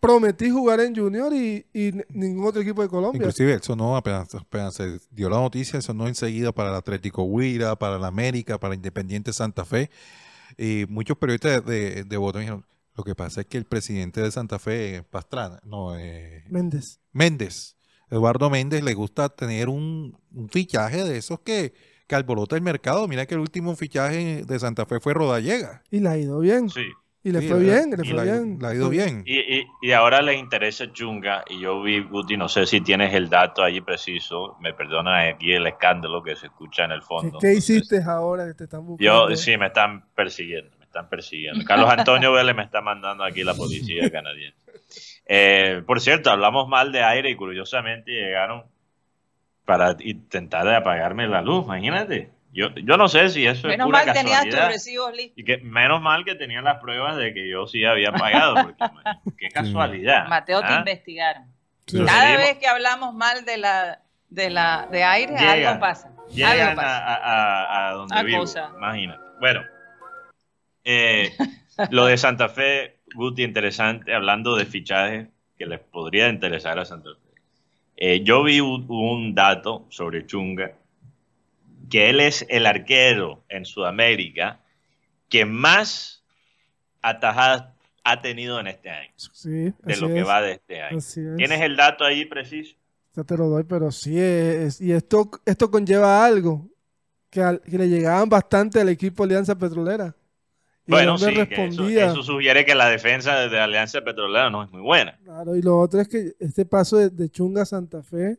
prometí 0.00 0.48
jugar 0.50 0.80
en 0.80 0.94
Junior 0.94 1.32
y, 1.34 1.66
y 1.74 1.90
ningún 2.10 2.46
otro 2.46 2.62
equipo 2.62 2.82
de 2.82 2.88
Colombia. 2.88 3.18
Inclusive 3.18 3.54
eso 3.54 3.74
no 3.74 3.96
apenas, 3.96 4.32
apenas 4.34 4.74
se 4.74 4.98
dio 5.10 5.28
la 5.28 5.38
noticia, 5.38 5.78
eso 5.78 5.92
no 5.92 6.06
enseguida 6.06 6.52
para 6.52 6.68
el 6.70 6.76
Atlético 6.76 7.24
Huila, 7.24 7.76
para 7.76 7.96
el 7.96 8.04
América, 8.04 8.58
para 8.58 8.74
Independiente 8.74 9.32
Santa 9.32 9.64
Fe. 9.64 9.90
Y 10.56 10.86
muchos 10.88 11.18
periodistas 11.18 11.64
de, 11.64 11.90
de, 11.90 12.04
de 12.04 12.16
Bogotá 12.16 12.38
dijeron, 12.38 12.64
lo 12.96 13.04
que 13.04 13.14
pasa 13.14 13.42
es 13.42 13.46
que 13.46 13.58
el 13.58 13.64
presidente 13.64 14.20
de 14.20 14.30
Santa 14.30 14.58
Fe, 14.58 15.04
Pastrana, 15.08 15.60
no, 15.64 15.96
eh, 15.96 16.44
Méndez. 16.48 17.00
Méndez, 17.12 17.76
Eduardo 18.10 18.50
Méndez, 18.50 18.82
le 18.82 18.94
gusta 18.94 19.28
tener 19.28 19.68
un, 19.68 20.18
un 20.32 20.48
fichaje 20.48 21.04
de 21.04 21.18
esos 21.18 21.40
que, 21.40 21.74
que 22.08 22.14
alborota 22.16 22.56
el 22.56 22.62
mercado. 22.62 23.06
Mira 23.06 23.26
que 23.26 23.34
el 23.34 23.40
último 23.40 23.76
fichaje 23.76 24.42
de 24.44 24.58
Santa 24.58 24.84
Fe 24.86 24.98
fue 24.98 25.14
Rodallega. 25.14 25.84
Y 25.90 26.00
le 26.00 26.08
ha 26.08 26.18
ido 26.18 26.40
bien. 26.40 26.70
Sí. 26.70 26.86
Y 27.28 27.32
le 27.32 27.40
Sí, 27.40 27.48
fue 27.48 27.58
bien, 27.60 27.90
le 27.90 28.02
y 28.02 28.08
fue 28.08 28.16
la, 28.16 28.22
bien. 28.24 28.58
la 28.60 28.68
ha 28.68 28.74
ido 28.74 28.88
bien. 28.88 29.22
Y, 29.26 29.38
y, 29.58 29.66
y 29.82 29.92
ahora 29.92 30.22
les 30.22 30.38
interesa 30.38 30.90
Chunga, 30.92 31.44
y 31.48 31.60
yo 31.60 31.82
vi, 31.82 32.00
Guti, 32.00 32.36
no 32.36 32.48
sé 32.48 32.64
si 32.66 32.80
tienes 32.80 33.12
el 33.14 33.28
dato 33.28 33.62
ahí 33.62 33.80
preciso, 33.80 34.56
me 34.60 34.72
perdonan 34.72 35.28
aquí 35.34 35.52
el 35.52 35.66
escándalo 35.66 36.22
que 36.22 36.36
se 36.36 36.46
escucha 36.46 36.84
en 36.84 36.92
el 36.92 37.00
¿Qué, 37.00 37.06
fondo. 37.06 37.38
qué 37.38 37.48
Entonces, 37.48 37.70
hiciste 37.70 38.02
ahora 38.02 38.46
que 38.46 38.54
te 38.54 38.64
están 38.64 38.86
buscando? 38.86 39.28
Yo, 39.30 39.36
sí, 39.36 39.56
me 39.56 39.66
están 39.66 40.06
persiguiendo, 40.14 40.76
me 40.78 40.84
están 40.86 41.08
persiguiendo. 41.08 41.64
Carlos 41.66 41.90
Antonio 41.90 42.32
Vélez 42.32 42.56
me 42.56 42.62
está 42.62 42.80
mandando 42.80 43.24
aquí 43.24 43.44
la 43.44 43.54
policía 43.54 44.10
canadiense. 44.10 44.56
Eh, 45.26 45.82
por 45.86 46.00
cierto, 46.00 46.30
hablamos 46.30 46.66
mal 46.68 46.90
de 46.92 47.02
aire 47.02 47.30
y 47.30 47.36
curiosamente 47.36 48.10
llegaron 48.10 48.64
para 49.66 49.94
intentar 50.00 50.66
apagarme 50.68 51.28
la 51.28 51.42
luz, 51.42 51.64
imagínate. 51.66 52.30
Yo, 52.52 52.70
yo 52.74 52.96
no 52.96 53.08
sé 53.08 53.28
si 53.28 53.46
eso 53.46 53.68
menos 53.68 53.86
es 53.86 53.92
pura 53.92 54.04
mal 54.06 54.14
tenías 54.14 54.40
tus 54.44 54.50
casualidad. 54.54 54.68
recibos 54.72 55.12
listos. 55.14 55.38
Y 55.38 55.44
que 55.44 55.58
menos 55.58 56.00
mal 56.00 56.24
que 56.24 56.34
tenían 56.34 56.64
las 56.64 56.78
pruebas 56.80 57.16
de 57.16 57.34
que 57.34 57.48
yo 57.48 57.66
sí 57.66 57.84
había 57.84 58.10
pagado, 58.12 58.54
porque 58.54 58.84
qué 59.38 59.48
casualidad. 59.50 60.26
Mateo, 60.28 60.60
te 60.62 60.66
¿ah? 60.68 60.78
investigaron. 60.78 61.44
Sí. 61.86 61.98
Cada 62.04 62.20
seguimos. 62.22 62.42
vez 62.46 62.58
que 62.58 62.66
hablamos 62.66 63.14
mal 63.14 63.44
de 63.44 63.58
la 63.58 64.00
de 64.30 64.50
la 64.50 64.86
de 64.90 65.04
aire, 65.04 65.32
Llegan. 65.38 65.66
algo 65.68 65.80
pasa. 65.80 66.08
algo 66.08 66.26
Llegan 66.32 66.68
a, 66.72 66.74
pasa. 66.76 66.98
a- 67.06 67.14
a- 67.16 67.88
a 67.88 67.92
donde 67.92 68.14
A 68.18 68.22
vivo, 68.22 68.40
cosa. 68.40 68.70
imagínate. 68.76 69.20
Bueno, 69.40 69.62
eh, 70.84 71.32
lo 71.90 72.06
de 72.06 72.16
Santa 72.16 72.48
Fe, 72.48 72.98
Guti, 73.14 73.42
interesante, 73.42 74.14
hablando 74.14 74.56
de 74.56 74.64
fichajes 74.66 75.28
que 75.58 75.66
les 75.66 75.80
podría 75.80 76.28
interesar 76.28 76.78
a 76.78 76.84
Santa 76.84 77.10
Fe. 77.10 77.40
Eh, 77.96 78.20
yo 78.22 78.42
vi 78.42 78.60
un, 78.60 78.86
un 78.88 79.34
dato 79.34 79.86
sobre 79.90 80.26
Chunga, 80.26 80.72
que 81.90 82.10
él 82.10 82.20
es 82.20 82.44
el 82.48 82.66
arquero 82.66 83.44
en 83.48 83.64
Sudamérica 83.64 84.60
que 85.28 85.44
más 85.44 86.22
atajadas 87.02 87.64
ha 88.04 88.20
tenido 88.22 88.58
en 88.60 88.66
este 88.68 88.88
año, 88.90 89.12
Sí, 89.16 89.50
de 89.84 89.96
lo 90.00 90.08
que 90.08 90.20
es, 90.20 90.26
va 90.26 90.40
de 90.40 90.52
este 90.52 90.80
año. 90.82 90.98
es. 90.98 91.14
¿Tienes 91.36 91.60
el 91.60 91.76
dato 91.76 92.04
ahí 92.04 92.24
preciso? 92.24 92.74
Ya 93.14 93.24
te 93.24 93.36
lo 93.36 93.48
doy, 93.48 93.64
pero 93.64 93.90
sí 93.90 94.18
es. 94.18 94.80
Y 94.80 94.92
esto, 94.92 95.30
esto 95.44 95.70
conlleva 95.70 96.24
algo 96.24 96.68
que, 97.30 97.42
al- 97.42 97.60
que 97.60 97.76
le 97.76 97.88
llegaban 97.88 98.28
bastante 98.28 98.80
al 98.80 98.88
equipo 98.88 99.24
Alianza 99.24 99.56
Petrolera. 99.58 100.14
Y 100.86 100.92
Bueno, 100.92 101.18
sí, 101.18 101.24
eso, 101.26 101.34
respondía. 101.40 102.06
eso 102.06 102.22
sugiere 102.22 102.64
que 102.64 102.74
la 102.74 102.88
defensa 102.88 103.46
de 103.48 103.60
Alianza 103.60 104.00
Petrolera 104.00 104.48
no 104.48 104.62
es 104.64 104.70
muy 104.70 104.80
buena. 104.80 105.18
Claro, 105.22 105.54
y 105.54 105.60
lo 105.60 105.78
otro 105.78 106.00
es 106.00 106.08
que 106.08 106.32
este 106.38 106.64
paso 106.64 106.96
de, 106.96 107.10
de 107.10 107.28
Chunga 107.28 107.62
a 107.62 107.66
Santa 107.66 108.02
Fe, 108.02 108.38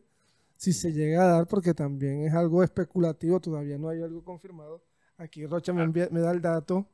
si 0.60 0.74
se 0.74 0.92
llega 0.92 1.22
a 1.22 1.26
dar, 1.26 1.46
porque 1.46 1.72
también 1.72 2.22
es 2.26 2.34
algo 2.34 2.62
especulativo, 2.62 3.40
todavía 3.40 3.78
no 3.78 3.88
hay 3.88 4.02
algo 4.02 4.22
confirmado. 4.22 4.82
Aquí 5.16 5.46
Rocha 5.46 5.72
Ah. 5.72 5.74
me, 5.76 5.84
envía- 5.84 6.08
me 6.10 6.20
da 6.20 6.32
el 6.32 6.42
dato. 6.42 6.84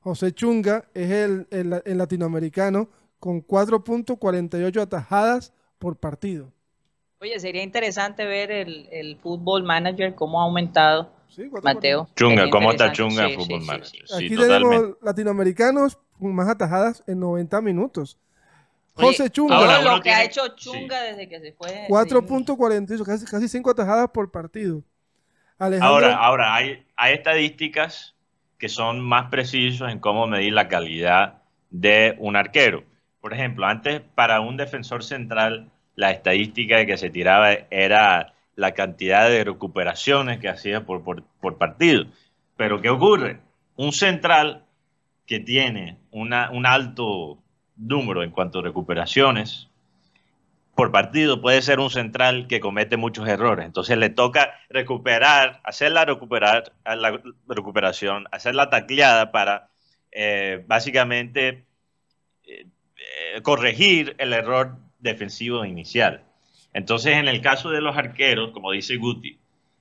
José 0.00 0.32
Chunga 0.32 0.84
es 0.92 1.10
el, 1.10 1.46
el- 1.50 1.80
el 1.82 1.96
latinoamericano 1.96 2.90
con 3.18 3.40
4.48 3.40 4.82
atajadas 4.82 5.54
por 5.78 5.96
partido. 5.96 6.52
Oye, 7.22 7.40
sería 7.40 7.62
interesante 7.62 8.26
ver 8.26 8.50
el, 8.50 8.86
el 8.92 9.16
fútbol 9.16 9.62
manager 9.62 10.14
cómo 10.14 10.42
ha 10.42 10.44
aumentado, 10.44 11.10
Sí, 11.28 11.50
Mateo. 11.62 12.06
Chunga, 12.14 12.50
¿cómo 12.50 12.70
está. 12.70 12.92
Chunga 12.92 13.26
Sí, 13.28 13.32
en 13.32 13.40
Fútbol 13.40 13.60
sí, 13.62 13.66
Manager? 13.66 13.86
sí, 13.86 13.98
sí. 14.06 14.14
Sí, 14.18 14.26
Aquí 14.26 14.34
totalmente. 14.36 14.76
tenemos 14.76 14.96
latinoamericanos 15.00 15.98
con 16.18 16.34
más 16.34 16.48
atajadas 16.48 17.02
en 17.06 17.18
90 17.18 17.62
minutos. 17.62 18.18
José 18.94 19.30
Chunga, 19.30 19.56
ahora 19.56 19.82
lo 19.82 20.00
que 20.00 20.10
ha 20.10 20.24
hecho 20.24 20.48
Chunga 20.56 21.02
desde 21.02 21.28
que 21.28 21.40
se 21.40 21.52
fue. 21.52 21.86
4.48, 21.88 23.04
casi, 23.04 23.26
casi 23.26 23.48
5 23.48 23.70
atajadas 23.70 24.10
por 24.10 24.30
partido. 24.30 24.82
Alejandro, 25.58 25.88
Ahora, 25.88 26.16
ahora 26.16 26.54
hay, 26.54 26.86
hay 26.96 27.14
estadísticas 27.14 28.14
que 28.58 28.68
son 28.68 29.00
más 29.00 29.30
precisos 29.30 29.90
en 29.90 29.98
cómo 29.98 30.26
medir 30.26 30.52
la 30.52 30.68
calidad 30.68 31.42
de 31.70 32.14
un 32.18 32.36
arquero. 32.36 32.84
Por 33.20 33.32
ejemplo, 33.32 33.66
antes 33.66 34.00
para 34.14 34.40
un 34.40 34.56
defensor 34.56 35.02
central, 35.02 35.70
la 35.96 36.10
estadística 36.10 36.86
que 36.86 36.96
se 36.96 37.10
tiraba 37.10 37.52
era 37.70 38.34
la 38.56 38.72
cantidad 38.72 39.28
de 39.28 39.44
recuperaciones 39.44 40.38
que 40.38 40.48
hacía 40.48 40.86
por, 40.86 41.02
por, 41.02 41.24
por 41.40 41.58
partido. 41.58 42.06
Pero 42.56 42.80
¿qué 42.80 42.90
ocurre? 42.90 43.40
Un 43.76 43.92
central 43.92 44.64
que 45.26 45.40
tiene 45.40 45.98
una, 46.10 46.50
un 46.50 46.66
alto 46.66 47.43
número 47.76 48.22
en 48.22 48.30
cuanto 48.30 48.60
a 48.60 48.62
recuperaciones 48.62 49.68
por 50.74 50.90
partido 50.90 51.40
puede 51.40 51.62
ser 51.62 51.78
un 51.78 51.90
central 51.90 52.46
que 52.48 52.60
comete 52.60 52.96
muchos 52.96 53.28
errores. 53.28 53.64
Entonces 53.64 53.96
le 53.96 54.10
toca 54.10 54.54
recuperar, 54.68 55.60
hacer 55.64 55.92
la, 55.92 56.04
recuperar, 56.04 56.72
la 56.84 57.20
recuperación, 57.46 58.26
hacer 58.32 58.54
la 58.54 58.70
tacleada 58.70 59.30
para 59.30 59.70
eh, 60.10 60.64
básicamente 60.66 61.64
eh, 62.44 62.66
corregir 63.42 64.16
el 64.18 64.32
error 64.32 64.76
defensivo 64.98 65.64
inicial. 65.64 66.24
Entonces, 66.72 67.16
en 67.16 67.28
el 67.28 67.40
caso 67.40 67.70
de 67.70 67.80
los 67.80 67.96
arqueros, 67.96 68.50
como 68.50 68.72
dice 68.72 68.96
Guti, 68.96 69.38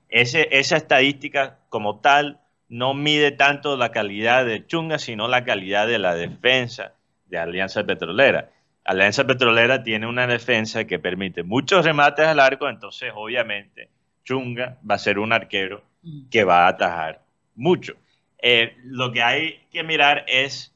esa 0.10 0.78
estadística 0.78 1.58
como 1.70 2.02
tal 2.02 2.40
no 2.70 2.94
mide 2.94 3.32
tanto 3.32 3.78
la 3.78 3.92
calidad 3.92 4.46
de 4.46 4.68
Chunga, 4.68 5.00
sino 5.00 5.28
la 5.28 5.44
calidad 5.44 5.88
de 5.88 5.98
la 5.98 6.14
defensa 6.14 6.94
de 7.34 7.39
Alianza 7.39 7.84
Petrolera. 7.84 8.50
Alianza 8.86 9.26
Petrolera 9.26 9.84
tiene 9.84 10.08
una 10.08 10.28
defensa 10.28 10.86
que 10.86 11.00
permite 11.00 11.41
muchos 11.43 11.84
remates 11.84 12.28
al 12.28 12.39
arco, 12.39 12.69
entonces 12.69 13.12
obviamente 13.15 13.89
Chunga 14.24 14.78
va 14.89 14.96
a 14.96 15.00
ser 15.00 15.17
un 15.19 15.34
arquero 15.34 15.84
Mm. 16.04 16.30
que 16.30 16.43
va 16.43 16.65
a 16.65 16.67
atajar 16.67 17.22
mucho. 17.56 17.93
Eh, 18.41 18.76
lo 18.84 19.12
que 19.13 19.24
hay 19.24 19.62
que 19.72 19.84
mirar 19.84 20.26
es 20.28 20.76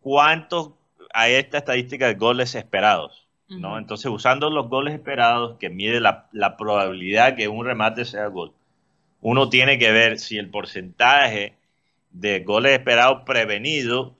cuántos 0.00 0.70
hay 1.12 1.34
esta 1.34 1.58
estadística 1.58 2.06
de 2.06 2.14
goles 2.14 2.54
esperados. 2.54 3.26
¿no? 3.48 3.78
Entonces, 3.78 4.06
usando 4.10 4.50
los 4.50 4.68
goles 4.68 4.92
esperados, 4.94 5.56
que 5.58 5.70
mide 5.70 6.00
la, 6.00 6.28
la 6.32 6.56
probabilidad 6.58 7.34
que 7.34 7.48
un 7.48 7.64
remate 7.64 8.04
sea 8.04 8.26
gol, 8.26 8.52
uno 9.22 9.48
tiene 9.48 9.78
que 9.78 9.90
ver 9.90 10.18
si 10.18 10.36
el 10.36 10.50
porcentaje 10.50 11.54
de 12.10 12.40
goles 12.40 12.72
esperados 12.72 13.22
prevenidos 13.24 14.12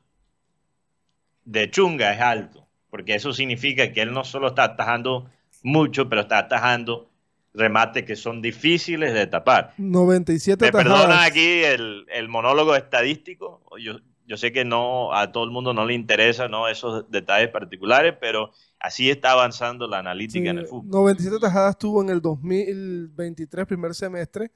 de 1.48 1.70
Chunga 1.70 2.12
es 2.12 2.20
alto, 2.20 2.66
porque 2.90 3.14
eso 3.14 3.32
significa 3.32 3.90
que 3.92 4.02
él 4.02 4.12
no 4.12 4.22
solo 4.22 4.48
está 4.48 4.64
atajando 4.64 5.30
mucho, 5.62 6.08
pero 6.08 6.22
está 6.22 6.38
atajando 6.38 7.08
remates 7.54 8.04
que 8.04 8.16
son 8.16 8.42
difíciles 8.42 9.14
de 9.14 9.26
tapar. 9.26 9.72
97 9.78 10.66
Me 10.66 10.72
perdonan 10.72 11.22
aquí 11.22 11.64
el, 11.64 12.04
el 12.12 12.28
monólogo 12.28 12.76
estadístico. 12.76 13.62
Yo, 13.80 13.94
yo 14.26 14.36
sé 14.36 14.52
que 14.52 14.66
no 14.66 15.14
a 15.14 15.32
todo 15.32 15.44
el 15.44 15.50
mundo 15.50 15.72
no 15.72 15.86
le 15.86 15.94
interesa 15.94 16.48
¿no? 16.48 16.68
esos 16.68 17.10
detalles 17.10 17.48
particulares, 17.48 18.14
pero 18.20 18.50
así 18.78 19.08
está 19.08 19.32
avanzando 19.32 19.88
la 19.88 20.00
analítica 20.00 20.44
Sí, 20.44 20.48
en 20.48 20.58
el 20.58 20.66
fútbol. 20.66 20.90
97 20.90 21.36
atajadas 21.36 21.78
tuvo 21.78 22.02
en 22.02 22.10
el 22.10 22.20
2023, 22.20 23.66
primer 23.66 23.94
semestre. 23.94 24.52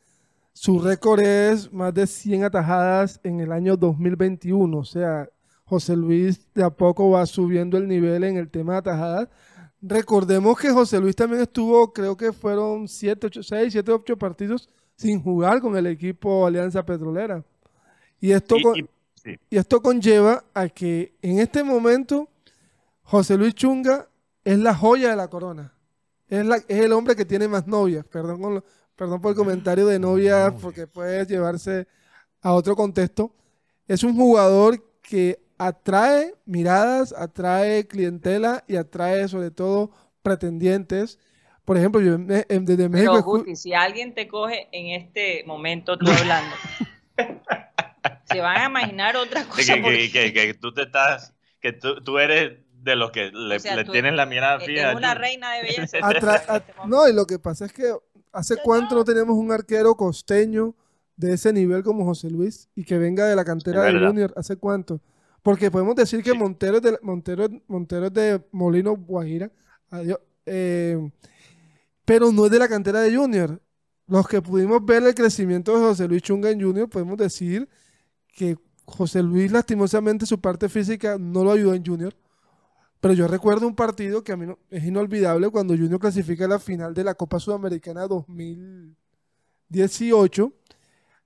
Su 0.52 0.78
récord 0.78 1.20
es 1.20 1.72
más 1.72 1.94
de 1.94 2.06
100 2.06 2.44
atajadas 2.44 3.18
en 3.24 3.40
el 3.40 3.50
año 3.50 3.78
2021. 3.78 4.76
O 4.76 4.84
sea, 4.84 5.26
José 5.72 5.96
Luis 5.96 6.38
de 6.54 6.62
a 6.62 6.68
poco 6.68 7.08
va 7.08 7.24
subiendo 7.24 7.78
el 7.78 7.88
nivel 7.88 8.24
en 8.24 8.36
el 8.36 8.50
tema 8.50 8.74
de 8.74 8.78
atajadas. 8.80 9.28
Recordemos 9.80 10.58
que 10.60 10.70
José 10.70 11.00
Luis 11.00 11.16
también 11.16 11.40
estuvo, 11.40 11.94
creo 11.94 12.14
que 12.14 12.30
fueron 12.30 12.86
7, 12.86 13.26
8, 13.28 13.42
6, 13.42 13.72
7, 13.72 13.90
8 13.90 14.18
partidos 14.18 14.68
sin 14.96 15.22
jugar 15.22 15.62
con 15.62 15.74
el 15.74 15.86
equipo 15.86 16.46
Alianza 16.46 16.84
Petrolera. 16.84 17.42
Y 18.20 18.32
esto, 18.32 18.58
Y- 18.58 18.62
con- 18.62 18.76
y- 18.78 18.86
sí. 19.14 19.38
y 19.48 19.56
esto 19.56 19.80
conlleva 19.80 20.44
a 20.52 20.68
que 20.68 21.14
en 21.22 21.38
este 21.38 21.64
momento 21.64 22.28
José 23.02 23.38
Luis 23.38 23.54
Chunga 23.54 24.08
es 24.44 24.58
la 24.58 24.74
joya 24.74 25.08
de 25.08 25.16
la 25.16 25.28
corona. 25.28 25.72
Es, 26.28 26.44
la- 26.44 26.56
es 26.56 26.80
el 26.84 26.92
hombre 26.92 27.16
que 27.16 27.24
tiene 27.24 27.48
más 27.48 27.66
novias. 27.66 28.04
Perdón, 28.04 28.42
con 28.42 28.54
lo- 28.56 28.64
perdón 28.94 29.22
por 29.22 29.30
el 29.30 29.36
comentario 29.38 29.86
de 29.86 29.98
Novias. 29.98 30.52
porque 30.60 30.86
puede 30.86 31.24
llevarse 31.24 31.88
a 32.42 32.52
otro 32.52 32.76
contexto. 32.76 33.34
Es 33.88 34.04
un 34.04 34.14
jugador 34.14 34.80
que 35.02 35.40
atrae 35.66 36.34
miradas, 36.46 37.12
atrae 37.16 37.86
clientela 37.86 38.64
y 38.66 38.76
atrae 38.76 39.28
sobre 39.28 39.50
todo 39.50 39.90
pretendientes. 40.22 41.18
Por 41.64 41.76
ejemplo, 41.76 42.00
yo 42.00 42.14
en- 42.14 42.44
en- 42.48 42.64
desde 42.64 42.88
México... 42.88 43.12
Pero 43.12 43.24
Guti, 43.24 43.56
si 43.56 43.72
alguien 43.72 44.14
te 44.14 44.26
coge 44.28 44.68
en 44.72 45.00
este 45.00 45.44
momento 45.46 45.96
tú 45.98 46.10
hablando, 46.10 46.54
se 48.30 48.40
van 48.40 48.56
a 48.62 48.64
imaginar 48.66 49.16
otra 49.16 49.44
cosa. 49.44 49.74
que, 49.74 49.80
porque 49.82 50.10
que, 50.10 50.32
que, 50.32 50.46
que 50.48 50.54
tú 50.54 50.72
te 50.72 50.82
estás, 50.82 51.34
que 51.60 51.72
tú, 51.72 52.02
tú 52.02 52.18
eres 52.18 52.58
de 52.82 52.96
los 52.96 53.10
que 53.12 53.30
le, 53.32 53.56
O 53.56 53.60
sea, 53.60 53.76
le 53.76 53.84
tú- 53.84 53.92
tienes 53.92 54.14
la 54.14 54.26
mirada 54.26 54.58
es 54.58 54.64
fija. 54.66 54.94
una 54.96 55.14
reina 55.14 55.52
de 55.54 55.62
belleza. 55.62 55.98
Atra- 56.02 56.36
este 56.56 56.72
no, 56.86 57.08
y 57.08 57.12
lo 57.12 57.26
que 57.26 57.38
pasa 57.38 57.66
es 57.66 57.72
que 57.72 57.94
hace 58.32 58.56
cuánto 58.62 58.94
no 58.96 59.04
tenemos 59.04 59.36
un 59.36 59.52
arquero 59.52 59.94
costeño 59.94 60.74
de 61.16 61.34
ese 61.34 61.52
nivel 61.52 61.84
como 61.84 62.04
José 62.04 62.28
Luis 62.30 62.68
y 62.74 62.84
que 62.84 62.98
venga 62.98 63.26
de 63.26 63.36
la 63.36 63.44
cantera 63.44 63.82
de. 63.82 63.92
Junior. 64.04 64.32
¿Hace 64.36 64.56
cuánto? 64.56 65.00
Porque 65.42 65.70
podemos 65.70 65.94
decir 65.96 66.22
que 66.22 66.30
Sí. 66.32 66.38
Montero, 66.38 66.76
es 66.76 66.82
de, 66.82 66.98
Montero, 67.02 67.48
Montero 67.66 68.06
es 68.06 68.12
de 68.12 68.46
Molino 68.52 68.94
Guajira, 68.96 69.50
adiós, 69.90 70.18
eh, 70.46 70.96
pero 72.04 72.30
no 72.32 72.44
es 72.46 72.52
de 72.52 72.58
la 72.58 72.68
cantera 72.68 73.00
de 73.00 73.16
Junior. 73.16 73.60
Los 74.06 74.26
que 74.28 74.42
pudimos 74.42 74.84
ver 74.84 75.02
el 75.04 75.14
crecimiento 75.14 75.72
de 75.76 75.84
José 75.84 76.06
Luis 76.08 76.22
Chunga 76.22 76.50
en 76.50 76.60
Junior, 76.60 76.88
podemos 76.88 77.16
decir 77.16 77.68
que 78.28 78.56
José 78.84 79.22
Luis 79.22 79.50
lastimosamente 79.52 80.26
su 80.26 80.40
parte 80.40 80.68
física 80.68 81.16
no 81.18 81.44
lo 81.44 81.52
ayudó 81.52 81.74
en 81.74 81.84
Junior. 81.84 82.14
Pero 83.00 83.14
yo 83.14 83.26
recuerdo 83.26 83.66
un 83.66 83.74
partido 83.74 84.22
que 84.22 84.32
a 84.32 84.36
mí 84.36 84.46
no- 84.46 84.58
es 84.70 84.84
inolvidable 84.84 85.48
cuando 85.50 85.74
Junior 85.74 85.98
clasifica 85.98 86.44
a 86.44 86.48
la 86.48 86.58
final 86.60 86.92
de 86.94 87.02
la 87.04 87.14
Copa 87.14 87.40
Sudamericana 87.40 88.06
2018. 88.06 90.52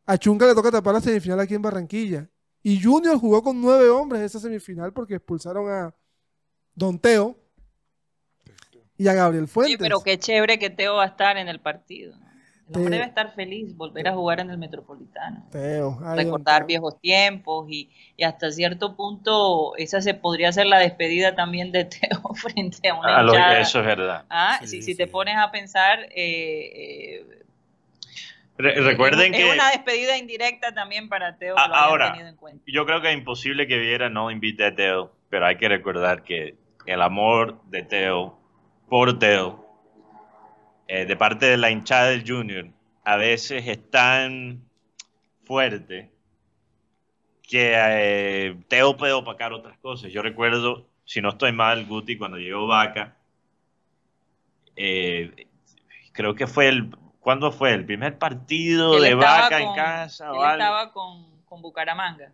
A 0.06 0.16
Chunga 0.18 0.46
le 0.46 0.54
toca 0.54 0.70
tapar 0.70 0.94
la 0.94 1.00
semifinal 1.00 1.40
aquí 1.40 1.54
en 1.54 1.62
Barranquilla. 1.62 2.30
Y 2.68 2.82
Junior 2.82 3.16
jugó 3.16 3.44
con 3.44 3.60
nueve 3.60 3.88
hombres 3.90 4.22
esa 4.22 4.40
semifinal 4.40 4.92
porque 4.92 5.14
expulsaron 5.14 5.70
a 5.70 5.94
Don 6.74 6.98
Teo 6.98 7.36
y 8.98 9.06
a 9.06 9.12
Gabriel 9.14 9.46
Fuentes. 9.46 9.76
pero 9.78 10.00
qué 10.02 10.18
chévere 10.18 10.58
que 10.58 10.68
Teo 10.70 10.96
va 10.96 11.04
a 11.04 11.06
estar 11.06 11.36
en 11.36 11.46
el 11.46 11.60
partido. 11.60 12.16
¿no? 12.16 12.26
El 12.70 12.74
hombre 12.76 12.90
Te- 12.90 12.96
debe 12.96 13.04
estar 13.08 13.32
feliz, 13.36 13.76
volver 13.76 14.08
a 14.08 14.14
jugar 14.14 14.40
en 14.40 14.50
el 14.50 14.58
Metropolitano. 14.58 15.46
Teo, 15.52 15.96
ay, 16.02 16.24
recordar 16.24 16.62
Teo. 16.62 16.66
viejos 16.66 17.00
tiempos 17.00 17.68
y, 17.70 17.88
y 18.16 18.24
hasta 18.24 18.50
cierto 18.50 18.96
punto 18.96 19.76
esa 19.76 20.00
se 20.00 20.14
podría 20.14 20.50
ser 20.50 20.66
la 20.66 20.80
despedida 20.80 21.36
también 21.36 21.70
de 21.70 21.84
Teo 21.84 22.34
frente 22.34 22.88
a 22.88 22.94
una 22.98 23.18
A 23.18 23.22
lo- 23.22 23.32
eso 23.60 23.78
es 23.78 23.86
verdad. 23.86 24.24
Ah, 24.28 24.58
Sí, 24.62 24.66
si, 24.66 24.76
sí. 24.78 24.82
si 24.82 24.94
te 24.96 25.06
pones 25.06 25.36
a 25.38 25.52
pensar, 25.52 26.00
eh, 26.10 26.72
eh, 26.74 27.42
Re- 28.58 28.80
recuerden 28.80 29.34
es, 29.34 29.40
que 29.40 29.48
es 29.48 29.54
una 29.54 29.70
despedida 29.70 30.16
indirecta 30.16 30.74
también 30.74 31.08
para 31.08 31.36
Teo 31.38 31.58
A- 31.58 31.68
lo 31.68 31.74
ahora, 31.74 32.12
tenido 32.12 32.28
en 32.28 32.36
cuenta. 32.36 32.62
yo 32.66 32.86
creo 32.86 33.00
que 33.02 33.10
es 33.10 33.16
imposible 33.18 33.66
que 33.66 33.78
Viera 33.78 34.08
no 34.08 34.30
invite 34.30 34.64
a 34.64 34.74
Teo, 34.74 35.14
pero 35.28 35.46
hay 35.46 35.56
que 35.56 35.68
recordar 35.68 36.22
que 36.22 36.56
el 36.86 37.02
amor 37.02 37.60
de 37.66 37.82
Teo 37.82 38.38
por 38.88 39.18
Teo, 39.18 39.66
eh, 40.88 41.04
de 41.04 41.16
parte 41.16 41.46
de 41.46 41.56
la 41.56 41.70
hinchada 41.70 42.10
del 42.10 42.24
Junior, 42.26 42.68
a 43.04 43.16
veces 43.16 43.66
es 43.66 43.90
tan 43.90 44.62
fuerte 45.44 46.10
que 47.42 47.72
eh, 47.76 48.56
Teo 48.68 48.96
puede 48.96 49.12
opacar 49.12 49.52
otras 49.52 49.78
cosas. 49.78 50.10
Yo 50.12 50.22
recuerdo, 50.22 50.88
si 51.04 51.20
no 51.20 51.28
estoy 51.30 51.52
mal, 51.52 51.84
Guti, 51.86 52.16
cuando 52.16 52.38
llegó 52.38 52.66
Vaca, 52.66 53.16
eh, 54.76 55.46
creo 56.12 56.34
que 56.34 56.46
fue 56.46 56.68
el... 56.68 56.90
¿Cuándo 57.26 57.50
fue? 57.50 57.72
¿El 57.74 57.84
primer 57.84 58.18
partido 58.18 59.00
de 59.00 59.16
Vaca 59.16 59.60
en 59.60 59.74
casa 59.74 60.26
Él 60.26 60.30
o 60.30 60.42
algo? 60.44 60.52
estaba 60.62 60.92
con, 60.92 61.26
con 61.44 61.60
Bucaramanga. 61.60 62.30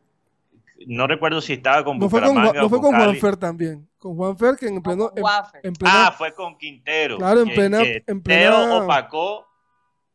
No 0.87 1.07
recuerdo 1.07 1.41
si 1.41 1.55
estaba 1.55 1.83
con 1.83 1.99
No 1.99 2.11
fue 2.11 2.21
con, 2.21 2.29
Bucaramanga 2.35 2.61
no 2.61 2.69
fue 2.69 2.79
con. 2.79 2.95
Juanfer 2.95 3.37
también. 3.39 3.89
Con 3.99 4.15
Juanfer 4.17 4.57
que 4.57 4.67
en 4.67 4.75
No, 4.75 4.83
pleno... 4.83 5.09
con 5.09 5.19
en- 5.19 5.25
en 5.63 5.73
Ah, 5.87 6.15
fue 6.15 6.35
con 6.35 6.59
Quintero. 6.59 7.17
Claro, 7.17 7.41
en 7.41 7.49
Que- 7.49 7.55
plena- 7.55 7.79
que 7.83 8.05
en 8.07 8.23
Teo 8.23 8.51
plena- 8.53 8.77
opacó 8.85 9.47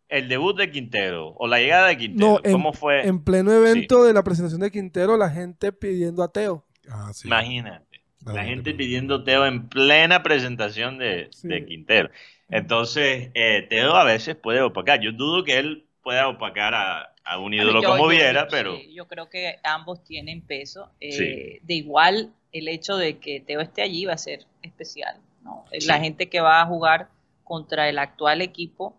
el 0.10 0.30
debut 0.30 0.56
de 0.56 0.70
Quintero 0.70 1.30
o 1.30 1.48
la 1.48 1.58
llegada 1.58 1.88
de 1.88 1.98
Quintero. 1.98 2.34
No, 2.34 2.40
en- 2.44 2.52
¿Cómo 2.52 2.72
fue? 2.72 3.08
En 3.08 3.24
pleno 3.24 3.52
evento 3.52 4.04
de 4.04 4.13
la 4.13 4.22
presentación 4.24 4.62
de 4.62 4.70
Quintero, 4.70 5.18
la 5.18 5.32
gente 5.32 5.72
pidiendo 5.72 6.22
a 6.22 6.28
Teo. 6.32 6.63
Ah, 6.88 7.10
sí. 7.13 7.28
Imagínate. 7.28 7.87
La 8.26 8.44
gente 8.44 8.74
pidiendo 8.74 9.24
Teo 9.24 9.46
en 9.46 9.70
plena 9.70 10.22
presentación 10.24 10.98
de, 10.98 11.28
Sí. 11.32 11.48
de 11.48 11.66
Quintero. 11.66 12.10
Entonces, 12.50 13.30
eh, 13.34 13.66
Teo 13.70 13.96
a 13.96 14.04
veces 14.04 14.36
puede 14.36 14.62
opacar. 14.62 15.00
Yo 15.02 15.12
dudo 15.12 15.44
que 15.44 15.58
él 15.58 15.86
pueda 16.04 16.28
opacar 16.28 16.74
a, 16.74 17.14
a 17.24 17.40
un 17.40 17.54
ídolo 17.54 17.82
Yo- 17.82 17.90
como 17.90 18.04
yo- 18.06 18.10
Viera, 18.10 18.44
yo- 18.44 18.48
pero 18.50 18.78
sí, 18.78 18.94
yo 18.94 19.08
creo 19.08 19.30
que 19.30 19.58
ambos 19.64 20.04
tienen 20.04 20.42
peso. 20.42 20.90
Eh, 21.00 21.12
Sí. 21.12 21.60
De 21.62 21.74
igual, 21.74 22.32
el 22.52 22.68
hecho 22.70 22.98
de 22.98 23.18
que 23.20 23.40
Teo 23.42 23.60
esté 23.62 23.82
allí 23.82 24.06
va 24.06 24.14
a 24.14 24.18
ser 24.18 24.46
especial. 24.62 25.18
¿no? 25.44 25.64
Sí. 25.72 25.88
La 25.88 26.00
gente 26.00 26.28
que 26.30 26.42
va 26.42 26.62
a 26.62 26.66
jugar 26.66 27.08
contra 27.46 27.88
el 27.88 28.00
actual 28.00 28.42
equipo, 28.42 28.98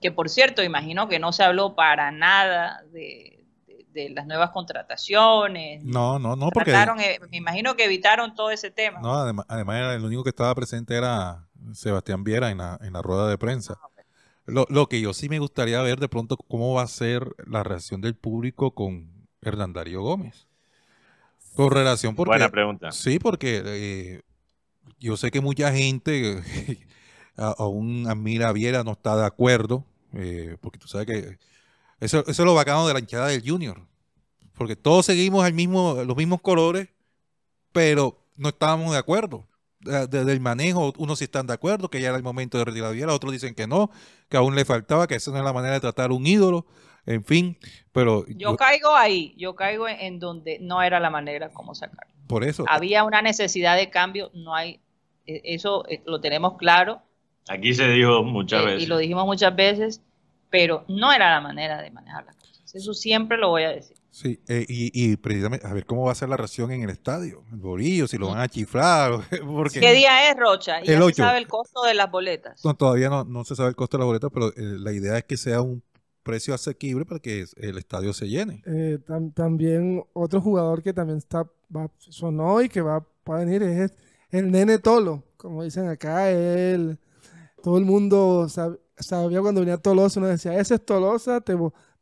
que 0.00 0.10
por 0.10 0.30
cierto, 0.30 0.62
imagino 0.62 1.08
que 1.08 1.18
no 1.18 1.32
se 1.32 1.42
habló 1.42 1.74
para 1.74 2.10
nada 2.10 2.82
de, 2.92 3.39
de- 3.92 4.10
las 4.10 4.26
nuevas 4.26 4.50
contrataciones. 4.50 5.82
No, 5.84 6.18
no, 6.18 6.36
no, 6.36 6.50
porque 6.50 6.70
Trataron, 6.70 7.00
eh, 7.00 7.18
me 7.30 7.36
imagino 7.38 7.76
que 7.76 7.84
evitaron 7.84 8.34
todo 8.34 8.50
ese 8.50 8.70
tema. 8.70 9.00
no, 9.00 9.14
además, 9.14 9.46
además 9.48 9.76
era 9.76 9.94
el 9.94 10.04
único 10.04 10.22
que 10.24 10.30
estaba 10.30 10.54
presente 10.54 10.94
era 10.96 11.46
Sebastián 11.72 12.24
Viera 12.24 12.50
en 12.50 12.58
la, 12.58 12.78
en 12.82 12.92
la 12.92 13.02
rueda 13.02 13.28
de 13.28 13.38
prensa. 13.38 13.78
Lo, 14.46 14.66
lo 14.68 14.88
que 14.88 15.00
yo 15.00 15.12
sí 15.12 15.28
me 15.28 15.38
gustaría 15.38 15.80
ver 15.82 16.00
de 16.00 16.08
pronto 16.08 16.36
cómo 16.36 16.74
va 16.74 16.82
a 16.82 16.86
ser 16.88 17.34
la 17.46 17.62
reacción 17.62 18.00
del 18.00 18.14
público 18.16 18.74
con 18.74 19.08
Hernán 19.42 19.72
Darío 19.72 20.02
Gómez. 20.02 20.48
Con 21.54 21.70
relación 21.70 22.14
porque 22.14 22.30
buena 22.30 22.48
pregunta. 22.48 22.92
Sí, 22.92 23.18
porque 23.18 23.62
eh, 23.64 24.22
yo 24.98 25.16
sé 25.16 25.30
que 25.30 25.40
mucha 25.40 25.72
gente 25.72 26.42
a- 27.36 27.54
aún 27.58 28.06
admira 28.08 28.48
a 28.48 28.52
Viera, 28.52 28.82
no 28.84 28.92
está 28.92 29.16
de 29.16 29.26
acuerdo, 29.26 29.84
eh, 30.14 30.56
porque 30.60 30.78
tú 30.78 30.88
sabes 30.88 31.06
que 31.06 31.38
eso, 32.00 32.20
eso 32.20 32.30
es 32.30 32.38
lo 32.40 32.54
bacano 32.54 32.86
de 32.86 32.94
la 32.94 33.00
hinchada 33.00 33.28
del 33.28 33.42
Junior, 33.48 33.80
porque 34.54 34.76
todos 34.76 35.06
seguimos 35.06 35.46
el 35.46 35.54
mismo, 35.54 36.02
los 36.04 36.16
mismos 36.16 36.40
colores, 36.40 36.88
pero 37.72 38.18
no 38.36 38.48
estábamos 38.50 38.92
de 38.92 38.98
acuerdo. 38.98 39.46
De- 39.80 40.06
Desde 40.06 40.32
el 40.32 40.40
manejo, 40.40 40.92
unos 40.98 41.18
sí 41.18 41.24
están 41.24 41.46
de 41.46 41.54
acuerdo, 41.54 41.88
que 41.88 42.00
ya 42.00 42.08
era 42.08 42.16
el 42.16 42.22
momento 42.22 42.58
de 42.58 42.64
retirar 42.64 42.88
a 42.90 42.92
Viera, 42.92 43.14
otros 43.14 43.32
dicen 43.32 43.54
que 43.54 43.66
no, 43.66 43.90
que 44.28 44.36
aún 44.36 44.54
le 44.54 44.64
faltaba, 44.64 45.06
que 45.06 45.14
esa 45.14 45.30
no 45.30 45.38
es 45.38 45.44
la 45.44 45.52
manera 45.52 45.74
de 45.74 45.80
tratar 45.80 46.10
a 46.10 46.14
un 46.14 46.26
ídolo, 46.26 46.66
en 47.06 47.24
fin, 47.24 47.58
pero 47.92 48.26
Yo 48.28 48.34
yo- 48.50 48.56
caigo 48.56 48.94
ahí, 48.94 49.34
yo 49.38 49.54
caigo 49.54 49.88
en, 49.88 49.98
en 50.00 50.18
donde 50.18 50.58
no 50.60 50.82
era 50.82 51.00
la 51.00 51.08
manera 51.10 51.48
como 51.50 51.74
sacarlo. 51.74 52.12
por 52.26 52.44
eso, 52.44 52.64
Había 52.68 53.04
una 53.04 53.22
necesidad 53.22 53.76
de 53.76 53.88
cambio, 53.88 54.30
no 54.34 54.54
hay, 54.54 54.80
eh, 55.26 55.40
eso 55.44 55.86
eh, 55.88 56.02
lo 56.06 56.20
tenemos 56.20 56.56
claro, 56.58 57.02
Aquí 57.48 57.72
se 57.74 57.88
dijo 57.88 58.22
muchas 58.22 58.62
eh, 58.62 58.66
veces. 58.66 58.82
y 58.82 58.86
lo 58.86 58.98
dijimos 58.98 59.24
muchas 59.24 59.56
veces, 59.56 60.02
pero 60.50 60.84
no 60.88 61.12
era 61.12 61.30
la 61.30 61.40
manera 61.40 61.80
de 61.80 61.90
manejar 61.90 62.24
las 62.26 62.36
cosas. 62.36 62.74
Eso 62.74 62.94
siempre 62.94 63.36
lo 63.38 63.48
voy 63.50 63.62
a 63.64 63.70
decir. 63.70 63.96
Sí, 64.12 64.40
eh, 64.48 64.66
y, 64.68 64.90
y 65.12 65.16
precisamente 65.16 65.66
a 65.66 65.72
ver 65.72 65.86
cómo 65.86 66.04
va 66.04 66.12
a 66.12 66.16
ser 66.16 66.28
la 66.28 66.36
reacción 66.36 66.72
en 66.72 66.82
el 66.82 66.90
estadio, 66.90 67.44
el 67.52 67.58
bolillo, 67.58 68.08
si 68.08 68.18
lo 68.18 68.28
van 68.28 68.40
a 68.40 68.48
chiflar, 68.48 69.12
porque 69.46 69.78
¿Qué 69.80 69.92
día 69.92 70.28
es, 70.30 70.36
Rocha? 70.36 70.80
Y 70.82 70.86
ya 70.86 70.92
El 70.94 70.98
se 70.98 71.04
ocho. 71.04 71.22
sabe 71.22 71.38
el 71.38 71.46
costo 71.46 71.82
de 71.84 71.94
las 71.94 72.10
boletas. 72.10 72.64
no, 72.64 72.74
todavía 72.74 73.08
no, 73.08 73.24
no 73.24 73.44
se 73.44 73.54
sabe 73.54 73.68
el 73.68 73.76
costo 73.76 73.96
de 73.96 74.00
la 74.00 74.06
boleta, 74.06 74.28
pero 74.30 74.48
eh, 74.48 74.52
la 74.56 74.92
idea 74.92 75.16
es 75.18 75.24
que 75.24 75.36
sea 75.36 75.60
un 75.62 75.82
precio 76.24 76.52
asequible 76.54 77.04
para 77.06 77.20
que 77.20 77.44
el 77.56 77.78
estadio 77.78 78.12
se 78.12 78.28
llene. 78.28 78.62
Eh, 78.66 78.98
tam- 79.06 79.32
también 79.32 80.04
otro 80.12 80.40
jugador 80.40 80.82
que 80.82 80.92
también 80.92 81.18
está 81.18 81.44
va, 81.74 81.88
sonó 81.98 82.60
y 82.62 82.68
que 82.68 82.80
va, 82.80 82.98
va 83.28 83.36
a 83.36 83.44
venir 83.44 83.62
es 83.62 83.92
el 84.30 84.50
nene 84.50 84.78
Tolo, 84.80 85.22
como 85.36 85.62
dicen 85.62 85.88
acá, 85.88 86.30
él, 86.30 86.98
todo 87.62 87.78
el 87.78 87.84
mundo 87.84 88.46
sab- 88.48 88.78
sabía 89.02 89.40
cuando 89.40 89.60
venía 89.60 89.78
Tolosa, 89.78 90.20
uno 90.20 90.28
decía, 90.28 90.54
ese 90.58 90.74
es 90.76 90.84
Tolosa, 90.84 91.40
te, 91.40 91.56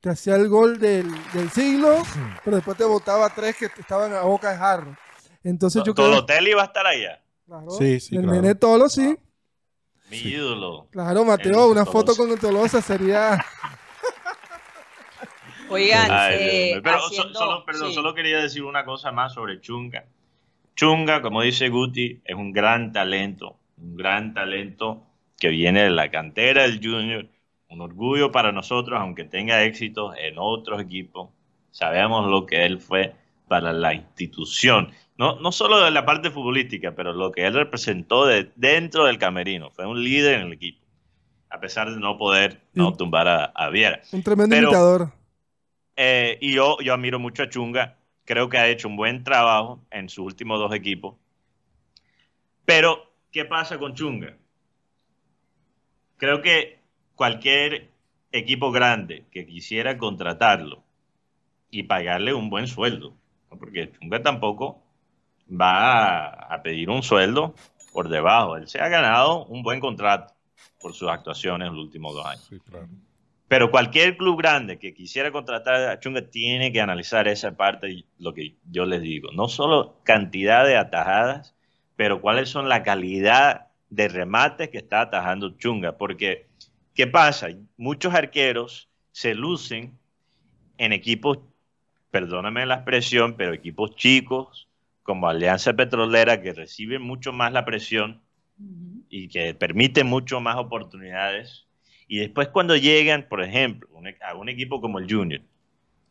hacía 0.09 0.37
el 0.37 0.49
gol 0.49 0.79
del, 0.79 1.07
del 1.33 1.51
siglo, 1.51 2.03
pero 2.45 2.57
después 2.57 2.77
te 2.77 2.85
botaba 2.85 3.29
tres 3.35 3.57
que 3.57 3.67
estaban 3.67 4.13
a 4.15 4.23
boca 4.23 4.53
de 4.53 4.59
jarro. 4.59 4.97
Entonces 5.45 5.83
yo 5.85 5.95
creo 5.95 6.09
Tolotelli 6.11 6.53
va 6.55 6.63
a 6.63 6.67
estar 6.67 6.87
allá. 6.87 7.23
claro, 7.47 7.71
Sí, 7.71 8.01
sí, 8.01 8.17
el 8.17 8.23
claro. 8.25 8.41
nene 8.41 8.55
Tolo, 8.55 8.89
sí. 8.89 9.17
Mi 10.11 10.17
ídolo. 10.19 10.89
Claro, 10.91 11.25
Mateo, 11.25 11.67
El 11.67 11.73
una 11.73 11.85
foto 11.87 12.17
con 12.17 12.31
el 12.31 12.39
Tolosa 12.39 12.81
sería... 12.81 13.45
Oigan, 15.71 16.11
Ay, 16.11 16.37
eh. 16.41 16.81
Pero 16.83 16.99
so- 17.01 17.07
haciendo- 17.09 17.39
solo, 17.39 17.65
perdón, 17.67 17.89
sí. 17.89 17.95
solo 17.95 18.15
quería 18.15 18.39
decir 18.39 18.63
una 18.65 18.85
cosa 18.87 19.13
más 19.13 19.35
sobre 19.35 19.61
Chunga. 19.61 20.07
Chunga, 20.75 21.21
como 21.21 21.43
dice 21.43 21.69
Guti, 21.69 22.23
es 22.25 22.35
un 22.37 22.53
gran 22.53 22.91
talento, 22.93 23.59
un 23.77 23.95
gran 23.97 24.33
talento 24.33 25.03
que 25.39 25.49
viene 25.49 25.85
de 25.85 25.91
la 25.91 26.11
cantera 26.11 26.63
del 26.63 26.81
Junior. 26.83 27.27
Un 27.69 27.81
orgullo 27.81 28.33
para 28.33 28.51
nosotros, 28.53 28.99
aunque 29.01 29.25
tenga 29.25 29.63
éxitos 29.65 30.15
en 30.19 30.35
otros 30.39 30.81
equipos. 30.81 31.31
Sabemos 31.71 32.31
lo 32.31 32.47
que 32.47 32.65
él 32.65 32.81
fue 32.81 33.15
para 33.47 33.73
la 33.73 33.95
institución. 33.95 34.91
No, 35.17 35.39
no 35.41 35.53
solo 35.53 35.81
de 35.81 35.91
la 35.91 36.05
parte 36.05 36.31
futbolística, 36.31 36.95
pero 36.95 37.13
lo 37.13 37.31
que 37.33 37.47
él 37.47 37.55
representó 37.55 38.27
de, 38.27 38.51
dentro 38.57 39.05
del 39.05 39.19
camerino. 39.19 39.71
Fue 39.71 39.87
un 39.87 40.03
líder 40.03 40.41
en 40.41 40.47
el 40.47 40.53
equipo, 40.53 40.85
a 41.51 41.61
pesar 41.61 41.91
de 41.91 41.99
no 41.99 42.17
poder 42.17 42.61
no 42.73 42.95
tumbar 42.95 43.29
a, 43.29 43.45
a 43.47 43.69
Viera. 43.71 44.01
Un 44.13 44.23
tremendo 44.23 44.55
Pero- 44.55 44.69
imitador. 44.69 45.13
Eh, 45.97 46.39
y 46.41 46.53
yo, 46.53 46.79
yo 46.81 46.95
admiro 46.95 47.19
mucho 47.19 47.43
a 47.43 47.49
Chunga. 47.49 47.97
Creo 48.25 48.49
que 48.49 48.57
ha 48.59 48.69
hecho 48.69 48.87
un 48.89 48.97
buen 48.97 49.25
trabajo 49.25 49.85
en 49.91 50.09
sus 50.09 50.25
últimos 50.25 50.59
dos 50.61 50.73
equipos. 50.75 51.17
Pero, 52.65 53.11
¿qué 53.33 53.45
pasa 53.45 53.79
con 53.79 53.95
Chunga? 53.95 54.37
Creo 56.19 56.43
que 56.43 56.81
cualquier 57.15 57.91
equipo 58.33 58.71
grande 58.71 59.25
que 59.31 59.47
quisiera 59.47 59.97
contratarlo 59.97 60.83
y 61.71 61.85
pagarle 61.85 62.35
un 62.35 62.51
buen 62.51 62.67
sueldo, 62.67 63.15
¿no? 63.51 63.59
porque 63.59 63.93
Chunga 63.93 64.23
tampoco 64.23 64.83
va 65.49 66.29
a, 66.29 66.63
pedir 66.63 66.91
un 66.91 67.03
sueldo 67.03 67.55
por 67.93 68.09
debajo. 68.09 68.57
Él 68.57 68.69
se 68.69 68.81
ha 68.81 68.89
ganado 68.89 69.47
un 69.47 69.63
buen 69.63 69.81
contrato 69.81 70.35
por 70.81 70.93
sus 70.93 71.09
actuaciones 71.09 71.69
en 71.69 71.75
los 71.75 71.85
últimos 71.85 72.15
dos 72.15 72.27
años. 72.27 72.47
Sí, 72.49 72.59
claro. 72.61 72.89
Pero 73.49 73.71
cualquier 73.71 74.19
club 74.19 74.39
grande 74.39 74.79
que 74.79 74.93
quisiera 74.93 75.33
contratar 75.33 75.89
a 75.89 75.99
Chunga 76.01 76.23
tiene 76.23 76.71
que 76.71 76.83
analizar 76.83 77.29
esa 77.29 77.57
parte, 77.57 78.05
lo 78.19 78.35
que 78.35 78.57
yo 78.71 78.85
les 78.85 79.01
digo. 79.01 79.31
No 79.33 79.49
solo 79.49 79.97
cantidad 80.05 80.67
de 80.67 80.77
atajadas, 80.77 81.55
pero 81.97 82.21
cuáles 82.21 82.51
son 82.51 82.69
la 82.69 82.83
calidad 82.83 83.68
de 83.91 84.09
remates 84.09 84.69
que 84.69 84.79
está 84.79 85.03
atajando 85.03 85.57
Chunga. 85.57 85.97
Porque, 85.97 86.47
¿qué 86.95 87.07
pasa? 87.07 87.49
Muchos 87.77 88.15
arqueros 88.15 88.89
se 89.13 89.35
lucen 89.35 89.99
en 90.79 90.93
equipos, 90.93 91.39
perdóname 92.11 92.67
la 92.67 92.77
expresión, 92.77 93.35
pero 93.37 93.53
equipos 93.53 93.97
chicos, 93.97 94.69
como 95.03 95.29
Alianza 95.29 95.73
Petrolera, 95.73 96.43
que 96.43 96.53
reciben 96.53 97.03
mucho 97.03 97.33
más 97.33 97.53
la 97.53 97.65
presión 97.65 98.21
y 99.09 99.29
que 99.29 99.55
permite 99.55 100.05
mucho 100.05 100.41
más 100.41 100.57
oportunidades. 100.57 101.67
Y 102.07 102.19
después 102.19 102.49
cuando 102.49 102.77
llegan, 102.77 103.27
por 103.29 103.43
ejemplo, 103.43 103.89
e, 104.05 104.17
a 104.23 104.35
un 104.35 104.49
equipo 104.49 104.81
como 104.81 104.99
el 104.99 105.11
Junior, 105.11 105.41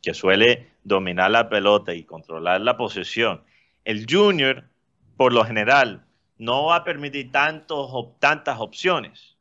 que 0.01 0.13
suele 0.13 0.67
dominar 0.83 1.31
la 1.31 1.49
pelota 1.49 1.93
y 1.93 2.03
controlar 2.03 2.61
la 2.61 2.77
posesión, 2.77 3.41
el 3.85 4.05
Junior, 4.09 4.65
por 5.15 5.33
lo 5.33 5.43
general, 5.45 6.06
no 6.39 6.65
va 6.65 6.77
a 6.77 6.83
permitir 6.83 7.31
tantos, 7.31 7.91
tantas 8.19 8.59
opciones, 8.59 9.37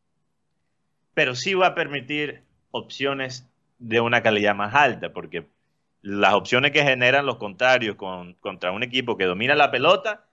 pero 1.14 1.34
sí 1.34 1.54
va 1.54 1.68
a 1.68 1.74
permitir 1.74 2.42
opciones 2.70 3.48
de 3.78 4.00
una 4.00 4.22
calidad 4.22 4.54
más 4.54 4.74
alta, 4.74 5.12
porque 5.12 5.46
las 6.02 6.34
opciones 6.34 6.72
que 6.72 6.82
generan 6.84 7.26
los 7.26 7.36
contrarios 7.36 7.96
con- 7.96 8.34
contra 8.34 8.72
un 8.72 8.82
equipo 8.82 9.16
que 9.16 9.24
domina 9.24 9.54
la 9.54 9.70
pelota 9.70 10.24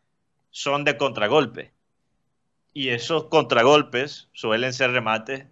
son 0.51 0.83
de 0.83 0.97
contragolpe. 0.97 1.71
Y 2.73 2.89
esos 2.89 3.25
contragolpes 3.25 4.29
suelen 4.33 4.73
ser 4.73 4.91
remates 4.91 5.45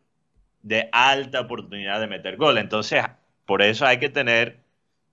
de 0.64 0.90
alta 0.92 1.42
oportunidad 1.42 2.00
de 2.02 2.08
meter 2.08 2.38
gol. 2.38 2.58
Entonces, 2.58 3.04
por 3.46 3.62
eso 3.62 3.86
hay 3.86 4.00
que 4.00 4.10
tener 4.10 4.60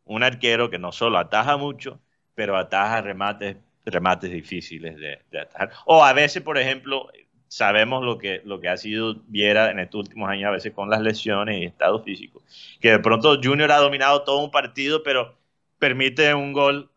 un 0.05 0.23
arquero 0.23 0.71
que 0.71 0.79
no 0.79 0.93
solo 0.93 1.19
ataja 1.19 1.57
mucho, 1.57 2.01
pero 2.35 2.57
ataja 2.57 3.03
remates, 3.03 3.57
remates 3.91 4.31
difíciles 4.31 4.97
de, 4.97 5.19
de 5.31 5.41
atajar. 5.41 5.71
O 5.87 6.05
a 6.05 6.13
veces, 6.13 6.43
por 6.43 6.59
ejemplo, 6.59 7.09
sabemos 7.49 8.05
lo 8.05 8.19
que, 8.19 8.43
lo 8.45 8.61
que 8.61 8.69
ha 8.69 8.77
sido 8.77 9.17
Viera 9.27 9.71
en 9.71 9.81
estos 9.81 10.01
últimos 10.01 10.29
años, 10.29 10.49
a 10.49 10.53
veces 10.53 10.73
con 10.73 10.91
las 10.91 11.01
lesiones 11.01 11.61
y 11.61 11.65
estado 11.65 12.03
físico, 12.03 12.43
que 12.81 12.91
de 12.93 12.99
pronto 12.99 13.39
Junior 13.43 13.73
ha 13.73 13.79
dominado 13.79 14.23
todo 14.23 14.39
un 14.45 14.51
partido, 14.51 15.03
pero 15.03 15.37
permite 15.79 16.33
un 16.35 16.53
gol 16.53 16.91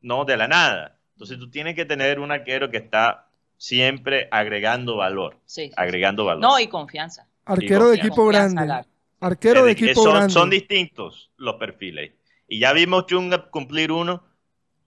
no 0.00 0.24
de 0.24 0.36
la 0.36 0.48
nada. 0.48 0.98
Entonces 1.14 1.38
tú 1.38 1.50
tienes 1.50 1.74
que 1.74 1.84
tener 1.84 2.20
un 2.20 2.30
arquero 2.30 2.70
que 2.70 2.76
está 2.76 3.28
siempre 3.56 4.28
agregando 4.30 4.96
valor, 4.96 5.38
Sí, 5.46 5.72
agregando 5.76 6.24
valor. 6.24 6.42
No, 6.42 6.60
y 6.60 6.68
confianza. 6.68 7.26
Arquero 7.44 7.90
de 7.90 7.96
confianza. 7.98 8.06
equipo 8.06 8.24
Confianza 8.24 8.64
grande. 8.64 8.88
Arquero 9.18 9.64
de 9.64 9.72
equipo 9.72 10.02
son, 10.02 10.14
grande. 10.14 10.32
son 10.32 10.50
distintos 10.50 11.30
los 11.36 11.54
perfiles. 11.54 12.12
Y 12.48 12.60
ya 12.60 12.72
vimos 12.72 13.06
Chunga 13.06 13.50
cumplir 13.50 13.90
uno 13.90 14.22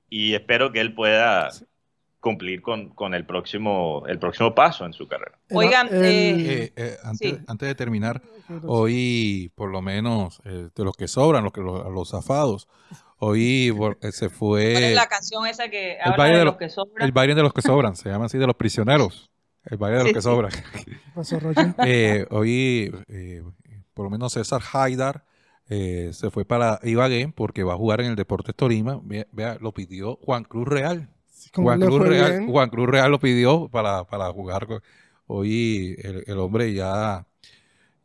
y 0.10 0.34
espero 0.34 0.72
que 0.72 0.82
él 0.82 0.94
pueda 0.94 1.50
cumplir 2.20 2.62
con, 2.62 2.90
con 2.90 3.14
el, 3.14 3.26
próximo, 3.26 4.04
el 4.08 4.20
próximo 4.20 4.54
paso 4.54 4.86
en 4.86 4.92
su 4.94 5.08
carrera. 5.08 5.40
El- 5.48 5.58
Oigan, 5.58 5.88
el- 5.88 5.94
Eh, 6.04 6.74
eh, 6.76 6.98
antes, 7.04 7.32
Sí. 7.32 7.38
antes 7.48 7.68
de 7.68 7.76
terminar, 7.76 8.22
hoy 8.66 9.52
por 9.56 9.70
lo 9.72 9.82
menos 9.82 10.42
eh, 10.46 10.70
de 10.76 10.84
los 10.84 10.96
que 10.96 11.08
sobran, 11.08 11.44
los, 11.44 11.54
que, 11.54 11.62
los, 11.62 11.86
los 11.92 12.10
zafados, 12.10 12.68
hoy 13.18 13.70
eh, 14.02 14.12
se 14.12 14.30
¿Cuál 14.30 14.74
es 14.74 14.90
fue 14.90 14.94
la 14.96 15.08
canción 15.08 15.46
esa 15.48 15.70
que 15.70 15.94
el 15.94 16.00
habla 16.02 16.18
baile 16.18 16.34
de 16.34 16.40
de 16.40 16.46
los 16.46 16.58
que 16.58 16.70
sobran? 16.70 17.06
el 17.06 17.12
baile 17.12 17.36
de 17.36 17.42
los 17.44 17.54
que 17.54 17.62
sobran, 17.62 17.96
se 17.96 18.10
llama 18.10 18.26
así 18.26 18.38
de 18.38 18.48
los 18.48 18.56
prisioneros, 18.56 19.30
el 19.66 19.78
baile 19.78 19.98
de 20.00 20.04
los 20.04 20.14
que 20.14 20.22
sí. 20.22 20.28
sobran. 20.28 20.52
¿Qué 20.52 20.98
pasó, 21.16 21.40
Roger? 21.40 21.74
Eh, 21.86 22.26
hoy, 22.32 22.94
eh, 23.08 23.44
por 23.94 24.06
lo 24.06 24.10
menos 24.10 24.34
César 24.34 24.62
Haidar 24.74 25.24
eh, 25.70 26.10
se 26.14 26.32
fue 26.32 26.46
para 26.46 26.80
Ibagué 26.84 27.32
porque 27.36 27.64
va 27.64 27.74
a 27.74 27.78
jugar 27.78 28.02
en 28.02 28.08
el 28.12 28.16
Deportes 28.16 28.56
Torima. 28.56 29.00
Vea, 29.04 29.28
vea, 29.32 29.58
lo 29.62 29.74
pidió 29.74 30.18
Juan 30.24 30.44
Cruz 30.44 30.68
Real. 30.68 31.10
Juan 31.54 31.80
Cruz, 31.82 32.02
Real, 32.02 32.32
bien. 32.40 32.52
Juan 32.52 32.70
Cruz 32.70 32.88
Real 32.90 33.12
lo 33.12 33.20
pidió 33.20 33.70
para, 33.70 34.04
para 34.06 34.32
jugar. 34.34 34.68
Hoy 35.28 35.96
el, 36.00 36.24
el 36.28 36.38
hombre 36.40 36.74
ya, 36.74 37.26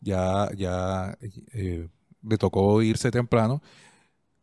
ya, 0.00 0.48
ya 0.56 1.16
eh, 1.52 1.88
le 2.22 2.38
tocó 2.38 2.82
irse 2.82 3.10
temprano. 3.10 3.62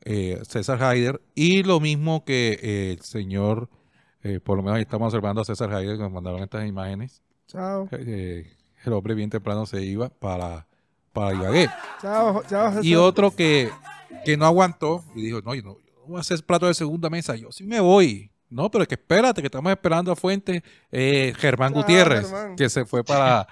eh, 0.02 0.40
César 0.48 0.82
Haider. 0.84 1.22
Y 1.36 1.64
lo 1.64 1.80
mismo 1.80 2.24
que 2.26 2.92
el 2.94 3.02
señor, 3.02 3.70
por 4.44 4.58
lo 4.58 4.64
menos 4.64 4.78
ahí 4.78 4.84
estamos 4.84 5.08
observando 5.08 5.42
a 5.42 5.46
César 5.46 5.74
Haider, 5.74 5.98
que 5.98 6.04
nos 6.04 6.12
mandaron 6.12 6.42
estas 6.44 6.68
imágenes. 6.68 7.22
Chao. 7.48 7.88
El 7.92 8.94
hombre 8.94 9.14
bien 9.16 9.30
temprano 9.30 9.66
se 9.66 9.84
iba 9.84 10.10
para, 10.10 10.68
para 11.14 11.34
Ibagué. 11.34 11.70
Chao, 12.02 12.44
chao. 12.48 12.84
Y 12.84 12.96
otro 12.96 13.32
que, 13.32 13.70
que 14.26 14.38
no 14.38 14.46
aguantó 14.46 15.04
y 15.16 15.22
dijo, 15.22 15.42
no, 15.42 15.54
yo 15.56 15.64
no 15.64 15.78
voy 16.08 16.18
a 16.18 16.22
hacer 16.22 16.44
plato 16.44 16.68
de 16.68 16.74
segunda 16.74 17.10
mesa, 17.10 17.36
yo 17.36 17.52
sí 17.52 17.64
me 17.64 17.80
voy. 17.80 18.31
No, 18.52 18.70
pero 18.70 18.82
es 18.84 18.88
que 18.90 18.96
espérate, 18.96 19.42
que 19.42 19.48
estamos 19.48 19.72
esperando 19.72 20.12
a 20.12 20.16
Fuentes, 20.16 20.62
eh, 20.92 21.34
Germán 21.38 21.72
Chao, 21.74 21.82
Gutiérrez, 21.82 22.26
Germán. 22.30 22.56
que 22.58 22.70
se 22.70 22.86
fue 22.86 23.04
para 23.04 23.48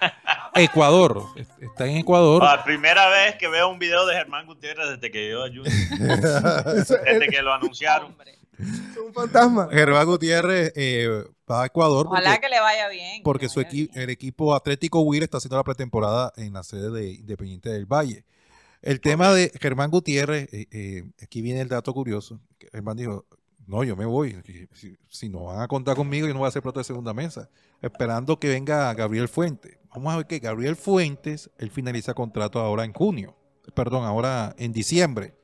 Ecuador. 0.54 1.24
Es- 1.36 1.48
Está 1.60 1.86
en 1.86 1.96
Ecuador. 1.96 2.42
La 2.42 2.62
primera 2.64 3.08
vez 3.08 3.36
que 3.36 3.48
veo 3.48 3.68
un 3.70 3.78
video 3.78 4.06
de 4.06 4.14
Germán 4.14 4.46
Gutiérrez 4.46 4.88
desde 4.90 5.10
que 5.10 5.26
llegó 5.26 5.42
a 5.44 5.48
Junior, 5.48 5.66
Eso 6.76 6.96
desde 7.04 7.28
que 7.28 7.42
lo 7.42 7.52
anunciaron. 7.54 8.12
Hombre, 8.12 8.38
es 8.58 8.96
un 8.98 9.12
fantasma. 9.14 9.68
Germán 9.70 10.06
Gutiérrez 10.06 10.72
eh, 10.76 11.24
va 11.50 11.62
a 11.62 11.66
Ecuador 11.66 12.06
Ojalá 12.06 12.30
porque, 12.32 12.40
que 12.42 12.48
le 12.50 12.60
vaya 12.60 12.88
bien. 12.88 13.22
porque 13.22 13.46
que 13.46 13.50
su 13.52 13.60
equi- 13.60 13.88
bien. 13.88 14.02
el 14.02 14.10
equipo 14.10 14.54
Atlético 14.54 15.00
Huila 15.00 15.24
está 15.24 15.38
haciendo 15.38 15.56
la 15.56 15.64
pretemporada 15.64 16.32
en 16.36 16.52
la 16.52 16.62
sede 16.62 16.90
de 16.90 17.10
Independiente 17.12 17.70
del 17.70 17.86
Valle. 17.86 18.24
El 18.82 19.00
tema 19.00 19.32
de 19.32 19.50
Germán 19.60 19.90
Gutiérrez, 19.90 20.48
eh, 20.52 20.66
eh, 20.72 21.04
aquí 21.22 21.42
viene 21.42 21.60
el 21.62 21.68
dato 21.68 21.92
curioso. 21.94 22.38
Germán 22.72 22.96
dijo, 22.96 23.26
no, 23.70 23.84
yo 23.84 23.94
me 23.96 24.04
voy. 24.04 24.36
Si, 25.08 25.28
no 25.28 25.44
van 25.44 25.60
a 25.60 25.68
contar 25.68 25.96
conmigo, 25.96 26.26
yo 26.26 26.32
no 26.32 26.40
voy 26.40 26.46
a 26.46 26.48
hacer 26.48 26.60
plato 26.60 26.80
de 26.80 26.84
segunda 26.84 27.14
mesa. 27.14 27.48
Esperando 27.80 28.38
que 28.40 28.48
venga 28.48 28.92
Gabriel 28.94 29.28
Fuentes. 29.28 29.78
Vamos 29.94 30.12
a 30.12 30.16
ver 30.16 30.26
que 30.26 30.40
Gabriel 30.40 30.74
Fuentes, 30.74 31.50
él 31.56 31.70
finaliza 31.70 32.12
contrato 32.12 32.58
ahora 32.58 32.84
en 32.84 32.92
junio. 32.92 33.36
Perdón, 33.74 34.04
ahora 34.04 34.56
en 34.58 34.72
diciembre. 34.72 35.36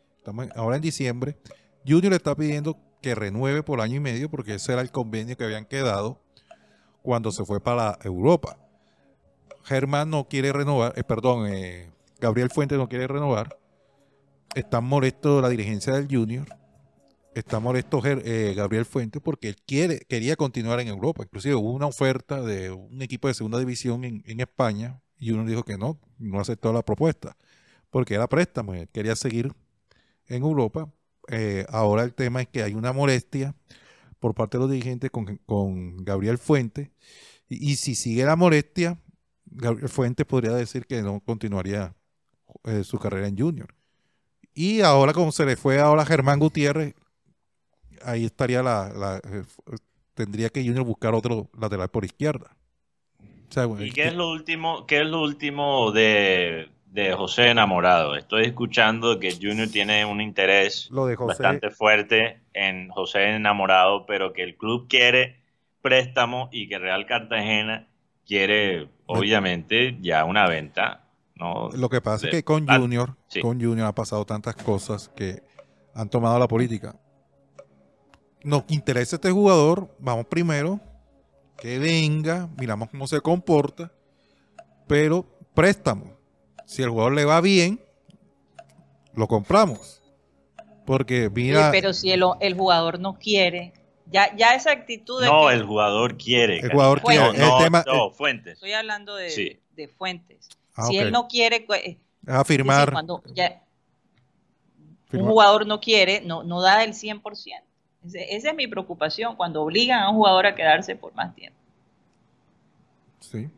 Ahora 0.56 0.76
en 0.76 0.82
diciembre. 0.82 1.38
Junior 1.86 2.10
le 2.10 2.16
está 2.16 2.34
pidiendo 2.34 2.76
que 3.00 3.14
renueve 3.14 3.62
por 3.62 3.80
año 3.80 3.94
y 3.94 4.00
medio 4.00 4.28
porque 4.28 4.54
ese 4.54 4.72
era 4.72 4.82
el 4.82 4.90
convenio 4.90 5.36
que 5.36 5.44
habían 5.44 5.64
quedado 5.64 6.20
cuando 7.02 7.30
se 7.30 7.44
fue 7.44 7.60
para 7.60 7.96
Europa. 8.02 8.58
Germán 9.62 10.10
no 10.10 10.26
quiere 10.26 10.52
renovar, 10.52 10.92
eh, 10.96 11.04
perdón, 11.04 11.46
eh, 11.46 11.92
Gabriel 12.20 12.50
Fuentes 12.50 12.76
no 12.76 12.88
quiere 12.88 13.06
renovar. 13.06 13.56
Está 14.56 14.80
molesto 14.80 15.40
la 15.40 15.48
dirigencia 15.48 15.92
del 15.92 16.08
Junior. 16.08 16.48
Está 17.36 17.60
molesto 17.60 18.00
eh, 18.02 18.54
Gabriel 18.56 18.86
Fuentes 18.86 19.20
porque 19.20 19.50
él 19.50 19.56
quiere, 19.66 19.98
quería 20.08 20.36
continuar 20.36 20.80
en 20.80 20.88
Europa. 20.88 21.22
Inclusive 21.22 21.54
hubo 21.54 21.70
una 21.70 21.84
oferta 21.84 22.40
de 22.40 22.70
un 22.70 23.02
equipo 23.02 23.28
de 23.28 23.34
segunda 23.34 23.58
división 23.58 24.04
en, 24.04 24.40
España 24.40 25.02
y 25.18 25.32
uno 25.32 25.44
dijo 25.44 25.62
que 25.62 25.76
no, 25.76 26.00
no 26.18 26.40
aceptó 26.40 26.72
la 26.72 26.82
propuesta 26.82 27.36
porque 27.90 28.14
era 28.14 28.26
préstamo. 28.26 28.72
Él 28.72 28.88
quería 28.88 29.14
seguir 29.16 29.52
en 30.28 30.44
Europa. 30.44 30.90
Eh, 31.28 31.66
ahora 31.68 32.04
el 32.04 32.14
tema 32.14 32.40
es 32.40 32.48
que 32.48 32.62
hay 32.62 32.72
una 32.72 32.94
molestia 32.94 33.54
por 34.18 34.34
parte 34.34 34.56
de 34.56 34.62
los 34.62 34.70
dirigentes 34.70 35.10
con, 35.10 35.36
con 35.44 35.98
Gabriel 36.06 36.38
Fuentes. 36.38 36.88
Y, 37.50 37.72
y 37.72 37.76
si 37.76 37.96
sigue 37.96 38.24
la 38.24 38.36
molestia, 38.36 38.98
Gabriel 39.44 39.90
Fuentes 39.90 40.24
podría 40.24 40.54
decir 40.54 40.86
que 40.86 41.02
no 41.02 41.20
continuaría 41.20 41.94
eh, 42.64 42.82
su 42.82 42.98
carrera 42.98 43.28
en 43.28 43.36
Junior. 43.36 43.74
Y 44.54 44.80
ahora, 44.80 45.12
como 45.12 45.32
se 45.32 45.44
le 45.44 45.56
fue 45.56 45.80
ahora 45.80 46.00
a 46.00 46.06
Germán 46.06 46.38
Gutiérrez, 46.38 46.94
ahí 48.04 48.24
estaría 48.24 48.62
la, 48.62 48.90
la- 48.94 49.16
eh, 49.24 49.42
tendría 50.14 50.48
que 50.48 50.64
Junior 50.64 50.84
buscar 50.84 51.14
otro 51.14 51.50
lateral 51.58 51.88
por 51.88 52.04
izquierda. 52.04 52.56
O 53.48 53.52
sea, 53.52 53.68
¿Y 53.78 53.92
qué 53.92 54.08
es 54.08 54.14
lo 54.14 54.30
último, 54.30 54.86
qué 54.86 55.02
es 55.02 55.06
lo 55.06 55.22
último 55.22 55.92
de, 55.92 56.68
de 56.86 57.12
José 57.12 57.50
Enamorado? 57.50 58.16
Estoy 58.16 58.44
escuchando 58.46 59.20
que 59.20 59.32
Junior 59.32 59.68
tiene 59.68 60.04
un 60.04 60.20
interés 60.20 60.88
lo 60.90 61.06
de 61.06 61.16
José, 61.16 61.28
bastante 61.42 61.70
fuerte 61.70 62.40
en 62.52 62.88
José 62.88 63.36
Enamorado, 63.36 64.04
pero 64.06 64.32
que 64.32 64.42
el 64.42 64.56
club 64.56 64.88
quiere 64.88 65.40
préstamo 65.80 66.48
y 66.50 66.68
que 66.68 66.78
Real 66.78 67.06
Cartagena 67.06 67.86
quiere, 68.26 68.88
obviamente, 69.06 69.96
ya 70.00 70.24
una 70.24 70.48
venta. 70.48 71.02
¿no? 71.36 71.68
lo 71.70 71.88
que 71.90 72.00
pasa 72.00 72.26
es 72.26 72.32
que 72.32 72.42
con 72.42 72.68
ah, 72.68 72.78
Junior, 72.78 73.14
sí. 73.28 73.40
con 73.40 73.60
Junior 73.60 73.86
ha 73.86 73.94
pasado 73.94 74.24
tantas 74.24 74.56
cosas 74.56 75.10
que 75.14 75.42
han 75.94 76.08
tomado 76.08 76.38
la 76.38 76.48
política. 76.48 76.96
Nos 78.46 78.62
interesa 78.68 79.16
este 79.16 79.32
jugador, 79.32 79.92
vamos 79.98 80.26
primero, 80.26 80.78
que 81.58 81.80
venga, 81.80 82.48
miramos 82.56 82.88
cómo 82.90 83.08
se 83.08 83.20
comporta, 83.20 83.90
pero 84.86 85.26
préstamo. 85.52 86.16
Si 86.64 86.80
el 86.82 86.90
jugador 86.90 87.14
le 87.14 87.24
va 87.24 87.40
bien, 87.40 87.80
lo 89.14 89.26
compramos. 89.26 90.00
Porque 90.84 91.28
mira, 91.28 91.70
pero 91.72 91.92
si 91.92 92.12
el, 92.12 92.22
el 92.38 92.54
jugador 92.54 93.00
no 93.00 93.18
quiere, 93.18 93.72
ya, 94.06 94.36
ya 94.36 94.54
esa 94.54 94.70
actitud 94.70 95.20
de 95.20 95.26
No, 95.26 95.48
que- 95.48 95.54
el 95.54 95.64
jugador 95.64 96.16
quiere. 96.16 96.60
El 96.60 96.70
jugador 96.70 97.02
quiere. 97.02 97.24
No, 97.24 97.32
El 97.32 97.40
no, 97.40 97.58
tema- 97.58 97.84
no, 97.84 98.10
Fuentes. 98.12 98.52
estoy 98.54 98.74
hablando 98.74 99.16
de, 99.16 99.30
Sí. 99.30 99.58
de 99.74 99.88
fuentes. 99.88 100.48
Ah, 100.76 100.86
si 100.86 100.98
él 100.98 101.10
no 101.10 101.26
quiere, 101.26 101.62
pues, 101.62 101.80
es 101.84 101.96
a 102.28 102.44
firmar, 102.44 102.78
decir, 102.82 102.92
cuando 102.92 103.22
ya 103.34 103.60
un 105.12 105.26
jugador 105.26 105.66
no 105.66 105.80
quiere, 105.80 106.20
no, 106.20 106.44
no 106.44 106.60
da 106.60 106.84
el 106.84 106.94
100%. 106.94 107.65
Esa 108.14 108.50
es 108.50 108.54
mi 108.56 108.66
preocupación 108.66 109.36
cuando 109.36 109.62
obligan 109.62 110.00
a 110.02 110.10
un 110.10 110.16
jugador 110.16 110.46
a 110.46 110.54
quedarse 110.54 110.96
por 110.96 111.14
más 111.14 111.34
tiempo. 111.34 111.58
Sí. 113.20 113.48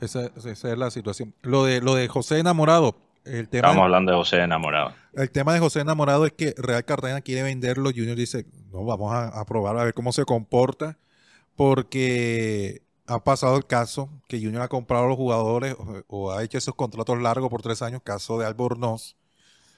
Esa, 0.00 0.26
esa 0.36 0.72
es 0.72 0.78
la 0.78 0.90
situación. 0.90 1.34
Lo 1.42 1.64
de, 1.64 1.80
lo 1.80 1.94
de 1.94 2.08
José 2.08 2.38
Enamorado, 2.38 2.96
el 3.24 3.48
tema, 3.48 3.68
Estamos 3.68 3.84
hablando 3.84 4.10
de 4.12 4.18
José 4.18 4.38
Enamorado. 4.42 4.92
el 5.12 5.30
tema 5.30 5.52
de 5.54 5.60
José 5.60 5.80
Enamorado 5.80 6.26
es 6.26 6.32
que 6.32 6.54
Real 6.58 6.84
Cartagena 6.84 7.20
quiere 7.20 7.42
venderlo. 7.44 7.90
Junior 7.94 8.16
dice, 8.16 8.46
no, 8.72 8.84
vamos 8.84 9.12
a, 9.14 9.28
a 9.28 9.44
probar 9.44 9.76
a 9.78 9.84
ver 9.84 9.94
cómo 9.94 10.12
se 10.12 10.24
comporta. 10.24 10.98
Porque 11.54 12.82
ha 13.06 13.22
pasado 13.22 13.56
el 13.56 13.66
caso 13.66 14.08
que 14.26 14.40
Junior 14.42 14.62
ha 14.62 14.68
comprado 14.68 15.04
a 15.04 15.08
los 15.08 15.16
jugadores 15.16 15.74
o, 15.78 16.02
o 16.08 16.32
ha 16.32 16.42
hecho 16.42 16.58
esos 16.58 16.74
contratos 16.74 17.20
largos 17.20 17.50
por 17.50 17.62
tres 17.62 17.82
años. 17.82 18.00
Caso 18.02 18.38
de 18.38 18.46
Albornoz. 18.46 19.16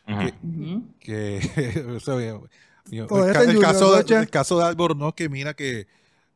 Que- 0.07 0.35
Ujú. 0.47 0.83
que 1.01 1.41
sea, 2.01 2.39
yo- 2.91 3.07
el, 3.11 3.29
está 3.29 3.33
ca- 3.33 3.43
en 3.45 3.51
el 3.51 3.57
Junior, 3.57 3.73
caso 3.73 4.03
de- 4.03 4.15
el 4.21 4.31
caso 4.31 4.59
de 4.59 4.65
Albornoz 4.65 5.15
que 5.15 5.29
mira 5.29 5.55
que 5.55 5.87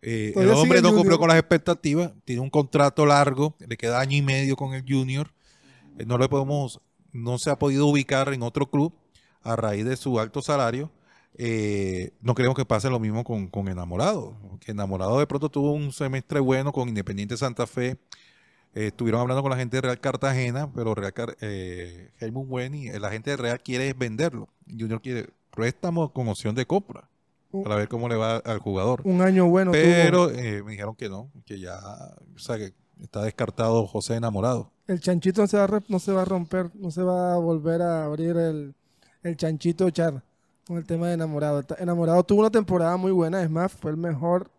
eh, 0.00 0.32
el 0.36 0.50
hombre 0.50 0.80
no 0.80 0.90
cumplió 0.94 1.18
con 1.18 1.28
las 1.28 1.38
expectativas 1.38 2.12
tiene 2.24 2.40
un 2.40 2.50
contrato 2.50 3.04
largo 3.04 3.56
le 3.58 3.76
queda 3.76 3.98
año 4.00 4.16
y 4.16 4.22
medio 4.22 4.56
con 4.56 4.74
el 4.74 4.84
Junior. 4.86 5.32
Eh, 5.98 6.04
no 6.06 6.18
le 6.18 6.28
podemos 6.28 6.80
no 7.12 7.38
se 7.38 7.50
ha 7.50 7.58
podido 7.58 7.86
ubicar 7.86 8.32
en 8.32 8.42
otro 8.42 8.70
club 8.70 8.92
a 9.42 9.56
raíz 9.56 9.84
de 9.84 9.96
su 9.96 10.20
alto 10.20 10.40
salario. 10.42 10.90
Eh, 11.40 12.10
no 12.20 12.34
queremos 12.34 12.56
que 12.56 12.64
pase 12.64 12.90
lo 12.90 12.98
mismo 12.98 13.22
con, 13.24 13.46
con 13.48 13.68
Enamorado 13.68 14.36
que 14.60 14.72
Enamorado 14.72 15.18
de 15.20 15.26
pronto 15.26 15.48
tuvo 15.50 15.72
un 15.72 15.92
semestre 15.92 16.40
bueno 16.40 16.72
con 16.72 16.88
Independiente 16.88 17.36
Santa 17.36 17.66
Fe. 17.66 17.96
Eh, 18.74 18.88
estuvieron 18.88 19.20
hablando 19.20 19.42
con 19.42 19.50
la 19.50 19.56
gente 19.56 19.76
de 19.78 19.80
Real 19.82 20.00
Cartagena, 20.00 20.70
pero 20.72 20.94
Real 20.94 21.12
Car 21.12 21.36
eh, 21.40 22.10
Helmut 22.20 22.46
Weni, 22.48 22.90
la 22.98 23.10
gente 23.10 23.30
de 23.30 23.36
Real 23.36 23.60
quiere 23.62 23.92
venderlo. 23.94 24.48
Junior 24.68 25.00
quiere 25.00 25.30
préstamo 25.62 26.12
con 26.12 26.28
opción 26.28 26.54
de 26.54 26.66
compra 26.66 27.08
para 27.64 27.76
ver 27.76 27.88
cómo 27.88 28.08
le 28.08 28.16
va 28.16 28.36
al 28.36 28.58
jugador. 28.58 29.00
Un 29.04 29.22
año 29.22 29.46
bueno 29.48 29.72
tuvo. 29.72 29.80
Pero 29.82 30.30
eh, 30.30 30.62
me 30.62 30.72
dijeron 30.72 30.94
que 30.94 31.08
no, 31.08 31.30
que 31.46 31.58
ya, 31.58 31.78
o 32.34 32.38
sea, 32.38 32.56
que 32.58 32.72
está 33.02 33.22
descartado 33.22 33.86
José 33.86 34.14
Enamorado. 34.14 34.70
El 34.86 35.00
chanchito 35.00 35.40
no 35.42 35.46
se, 35.48 35.56
va 35.56 35.64
a, 35.64 35.66
re- 35.66 35.82
no 35.88 35.98
se 35.98 36.12
va 36.12 36.22
a 36.22 36.24
romper, 36.24 36.70
no 36.74 36.90
se 36.90 37.02
va 37.02 37.34
a 37.34 37.38
volver 37.38 37.82
a 37.82 38.04
abrir 38.04 38.36
el, 38.36 38.74
el 39.22 39.36
chanchito 39.36 39.88
char 39.90 40.22
con 40.66 40.76
el 40.76 40.86
tema 40.86 41.08
de 41.08 41.14
enamorado. 41.14 41.64
Enamorado 41.78 42.22
tuvo 42.24 42.40
una 42.40 42.50
temporada 42.50 42.96
muy 42.96 43.10
buena, 43.12 43.42
es 43.42 43.50
más, 43.50 43.72
fue 43.72 43.90
el 43.90 43.96
mejor 43.96 44.50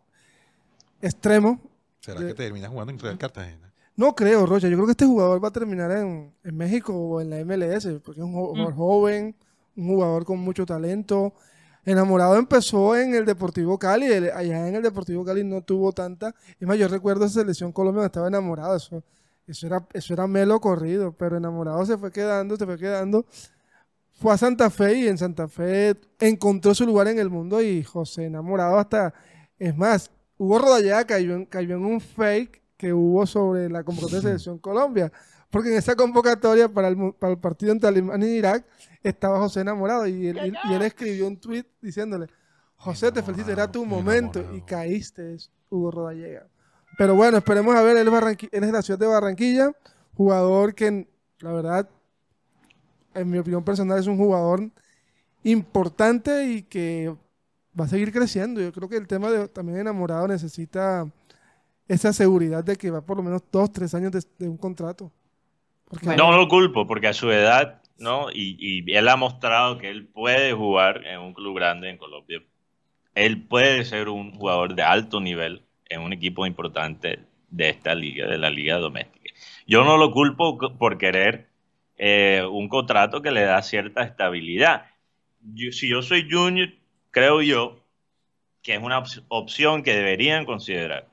extremo. 1.02 1.60
¿Será 2.02 2.20
De- 2.22 2.28
que 2.28 2.34
termina 2.34 2.70
jugando 2.70 2.92
en 2.94 3.00
Real 3.00 3.18
Cartagena? 3.18 3.72
No 3.96 4.16
creo, 4.16 4.46
Rocha, 4.46 4.68
yo 4.70 4.76
creo 4.78 4.86
que 4.86 4.92
este 4.92 5.06
jugador 5.06 5.44
va 5.44 5.50
a 5.50 5.52
terminar 5.52 5.92
en, 5.92 6.34
en 6.44 6.56
México 6.56 6.94
o 6.94 7.20
en 7.22 7.30
la 7.30 7.38
MLS, 7.44 7.86
porque 8.04 8.22
es 8.22 8.26
un 8.26 8.34
jo- 8.34 8.50
jugador 8.50 8.74
joven, 8.76 9.36
un 9.80 9.88
jugador 9.88 10.26
con 10.26 10.40
mucho 10.40 10.66
talento. 10.66 11.34
Enamorado 11.86 12.36
empezó 12.38 12.96
en 12.96 13.16
el 13.16 13.26
Deportivo 13.26 13.80
Cali, 13.80 14.06
el- 14.06 14.32
allá 14.32 14.68
en 14.68 14.76
el 14.76 14.84
Deportivo 14.84 15.24
Cali 15.26 15.44
no 15.44 15.62
tuvo 15.62 15.92
tanta. 15.92 16.36
Es 16.60 16.68
más, 16.68 16.78
yo 16.78 16.88
recuerdo 16.88 17.26
esa 17.26 17.40
selección 17.42 17.72
Colombia 17.72 18.00
donde 18.02 18.08
estaba 18.08 18.28
enamorado, 18.28 18.76
eso, 18.76 19.02
eso, 19.48 19.66
era, 19.68 19.88
eso 19.94 20.14
era 20.14 20.28
melo 20.28 20.60
corrido, 20.60 21.14
pero 21.14 21.38
enamorado 21.38 21.86
se 21.86 21.98
fue 21.98 22.12
quedando, 22.12 22.58
se 22.58 22.66
fue 22.66 22.78
quedando. 22.78 23.26
Fue 24.14 24.34
a 24.34 24.38
Santa 24.38 24.70
Fe 24.70 24.96
y 24.96 25.08
en 25.08 25.18
Santa 25.18 25.48
Fe 25.48 25.96
encontró 26.20 26.76
su 26.76 26.86
lugar 26.86 27.08
en 27.08 27.20
el 27.20 27.30
mundo 27.30 27.62
y 27.62 27.84
José 27.84 28.26
enamorado 28.26 28.78
hasta, 28.78 29.14
es 29.58 29.76
más, 29.78 30.12
Hugo 30.38 30.60
Rodallega 30.60 31.06
cayó 31.06 31.36
en, 31.36 31.46
cayó 31.46 31.76
en 31.78 31.86
un 31.86 32.02
fake 32.02 32.62
que 32.76 32.94
hubo 32.94 33.26
sobre 33.26 33.70
la 33.70 33.84
convocatoria 33.84 34.18
de 34.20 34.28
selección 34.28 34.58
Colombia, 34.60 35.12
porque 35.50 35.70
en 35.72 35.78
esa 35.78 35.96
convocatoria 35.96 36.70
para 36.70 36.88
el, 36.88 36.96
mu- 36.96 37.14
para 37.14 37.34
el 37.34 37.40
partido 37.40 37.72
entre 37.72 37.88
Alemania 37.90 38.28
y 38.28 38.38
Irak 38.38 38.66
estaba 39.04 39.40
José 39.40 39.62
enamorado 39.62 40.06
y 40.08 40.28
él, 40.28 40.38
y- 40.38 40.70
y 40.70 40.74
él 40.74 40.82
escribió 40.84 41.28
un 41.28 41.38
tweet 41.38 41.66
diciéndole, 41.82 42.28
José, 42.76 43.12
te 43.12 43.22
felicito, 43.24 43.52
era 43.52 43.70
tu 43.72 43.84
Enamorado, 43.84 44.06
momento 44.06 44.56
y 44.56 44.62
caíste, 44.62 45.34
es 45.36 45.52
Hugo 45.70 45.92
Rodallega. 45.92 46.48
Pero 46.98 47.16
bueno, 47.16 47.38
esperemos 47.38 47.76
a 47.76 47.82
ver, 47.82 47.98
él 47.98 48.08
es, 48.08 48.14
Barranqui- 48.14 48.50
él 48.52 48.64
es 48.64 48.68
de 48.68 48.72
la 48.74 48.82
ciudad 48.82 49.00
de 49.00 49.08
Barranquilla, 49.08 49.72
jugador 50.16 50.74
que 50.76 51.08
la 51.40 51.52
verdad, 51.54 51.90
en 53.14 53.30
mi 53.30 53.38
opinión 53.38 53.64
personal, 53.64 54.00
es 54.00 54.08
un 54.08 54.18
jugador 54.18 54.70
importante 55.44 56.46
y 56.46 56.64
que 56.64 57.16
va 57.80 57.86
a 57.86 57.88
seguir 57.88 58.12
creciendo. 58.12 58.62
Yo 58.62 58.72
creo 58.72 58.90
que 58.90 58.98
el 58.98 59.08
tema 59.08 59.30
de 59.32 59.48
también 59.48 59.80
enamorado 59.80 60.28
necesita 60.28 61.10
esa 61.88 62.14
seguridad 62.14 62.64
de 62.64 62.76
que 62.76 62.92
va 62.92 63.02
por 63.02 63.18
lo 63.18 63.24
menos 63.24 63.42
dos, 63.52 63.72
tres 63.72 63.94
años 63.96 64.12
de, 64.12 64.22
de 64.38 64.50
un 64.50 64.58
contrato. 64.58 65.12
Porque 65.90 66.16
No 66.16 66.32
lo 66.36 66.48
culpo, 66.48 66.88
porque 66.88 67.08
a 67.08 67.14
su 67.14 67.32
edad, 67.32 67.82
¿no? 67.98 68.30
Y, 68.32 68.56
y 68.60 68.94
él 68.96 69.08
ha 69.08 69.16
mostrado 69.16 69.78
que 69.78 69.90
él 69.90 70.06
puede 70.08 70.54
jugar 70.54 71.06
en 71.06 71.20
un 71.20 71.34
club 71.34 71.56
grande 71.56 71.90
en 71.90 71.98
Colombia. 71.98 72.42
Él 73.16 73.44
puede 73.44 73.86
ser 73.86 74.10
un 74.10 74.32
jugador 74.32 74.76
de 74.76 74.84
alto 74.84 75.20
nivel 75.20 75.64
en 75.90 76.02
un 76.02 76.14
equipo 76.14 76.46
importante 76.46 77.20
de 77.50 77.70
esta 77.70 77.96
liga, 77.96 78.28
de 78.28 78.38
la 78.38 78.50
liga 78.50 78.78
doméstica. 78.78 79.34
Yo 79.68 79.84
no 79.84 79.98
lo 79.98 80.12
culpo 80.12 80.58
por 80.78 80.98
querer 80.98 81.50
eh, 81.98 82.44
un 82.50 82.70
contrato 82.70 83.22
que 83.22 83.32
le 83.32 83.42
da 83.44 83.62
cierta 83.62 84.04
estabilidad. 84.04 84.86
Yo- 85.42 85.72
si 85.72 85.90
yo 85.90 86.02
soy 86.02 86.28
junior, 86.30 86.70
creo 87.12 87.42
yo 87.42 87.80
que 88.62 88.76
es 88.76 88.82
una 88.82 89.00
op- 89.00 89.08
opción 89.30 89.84
que 89.84 89.94
deberían 89.96 90.46
considerar 90.46 91.08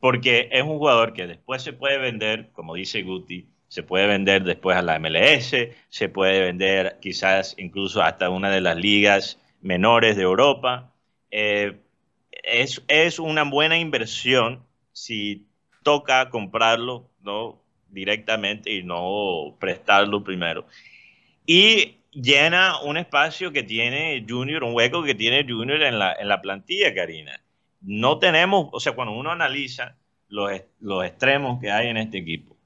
porque 0.00 0.48
es 0.52 0.62
un 0.62 0.78
jugador 0.78 1.12
que 1.12 1.26
después 1.26 1.62
se 1.62 1.72
puede 1.72 1.98
vender, 1.98 2.50
como 2.52 2.74
dice 2.74 3.02
Guti, 3.02 3.48
se 3.68 3.82
puede 3.82 4.06
vender 4.06 4.44
después 4.44 4.76
a 4.76 4.82
la 4.82 4.98
MLS, 4.98 5.54
se 5.88 6.08
puede 6.08 6.40
vender 6.40 6.98
quizás 7.00 7.54
incluso 7.58 8.02
hasta 8.02 8.30
una 8.30 8.50
de 8.50 8.60
las 8.60 8.76
ligas 8.76 9.40
menores 9.60 10.16
de 10.16 10.22
Europa. 10.22 10.92
Eh, 11.30 11.78
es, 12.30 12.82
es 12.88 13.18
una 13.18 13.44
buena 13.44 13.78
inversión 13.78 14.64
si 14.92 15.46
toca 15.82 16.30
comprarlo 16.30 17.10
¿no? 17.22 17.62
directamente 17.90 18.72
y 18.72 18.82
no 18.82 19.56
prestarlo 19.60 20.24
primero. 20.24 20.66
Y 21.46 21.96
llena 22.12 22.80
un 22.80 22.96
espacio 22.96 23.52
que 23.52 23.62
tiene 23.62 24.24
Junior, 24.28 24.64
un 24.64 24.74
hueco 24.74 25.02
que 25.02 25.14
tiene 25.14 25.46
Junior 25.46 25.82
en 25.82 25.98
la, 25.98 26.14
en 26.14 26.28
la 26.28 26.40
plantilla, 26.40 26.94
Karina 26.94 27.40
no 27.80 28.18
tenemos, 28.18 28.68
o 28.72 28.80
sea, 28.80 28.94
cuando 28.94 29.14
uno 29.14 29.30
analiza 29.30 29.96
los, 30.28 30.50
los 30.80 31.04
extremos 31.04 31.60
que 31.60 31.70
hay 31.70 31.88
en 31.88 31.96
este 31.96 32.18
equipo, 32.18 32.56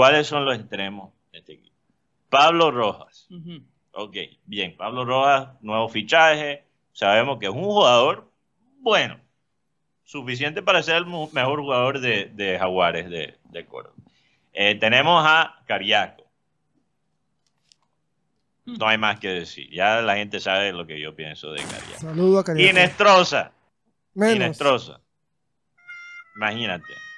¿cuáles 0.00 0.28
son 0.28 0.46
los 0.46 0.56
extremos 0.56 1.12
de 1.30 1.40
este 1.40 1.52
equipo? 1.52 1.76
Pablo 2.30 2.70
Rojas. 2.70 3.26
Ujú. 3.30 3.62
Ok, 3.92 4.16
bien, 4.46 4.74
Pablo 4.74 5.04
Rojas, 5.04 5.50
nuevo 5.60 5.90
fichaje. 5.90 6.64
Sabemos 6.94 7.38
que 7.38 7.44
es 7.44 7.52
un 7.52 7.64
jugador 7.64 8.30
bueno, 8.78 9.20
suficiente 10.02 10.62
para 10.62 10.82
ser 10.82 10.96
el 10.96 11.04
mejor 11.04 11.60
jugador 11.60 12.00
de, 12.00 12.30
de 12.32 12.58
Jaguares 12.58 13.10
de, 13.10 13.36
de 13.44 13.66
Córdoba. 13.66 13.94
Eh, 14.54 14.74
tenemos 14.76 15.22
a 15.26 15.62
Cariaco. 15.66 16.24
No 18.64 18.88
hay 18.88 18.96
más 18.96 19.20
que 19.20 19.28
decir. 19.28 19.68
Ya 19.70 20.00
la 20.00 20.16
gente 20.16 20.40
sabe 20.40 20.72
lo 20.72 20.86
que 20.86 20.98
yo 20.98 21.14
pienso 21.14 21.52
de 21.52 21.62
Cariaco. 21.62 22.00
Saludo 22.00 22.38
a 22.38 22.44
Cariaco. 22.44 22.70
Inestrosa. 22.70 23.52
Menos. 24.14 24.36
Inestrosa. 24.36 25.00
Imagínate. 26.36 27.09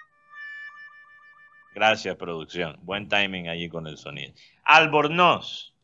Gracias, 1.74 2.16
producción. 2.16 2.78
Buen 2.82 3.08
timing 3.08 3.48
allí 3.48 3.68
con 3.68 3.86
el 3.86 3.96
sonido. 3.96 4.32
Albornoz. 4.64 5.74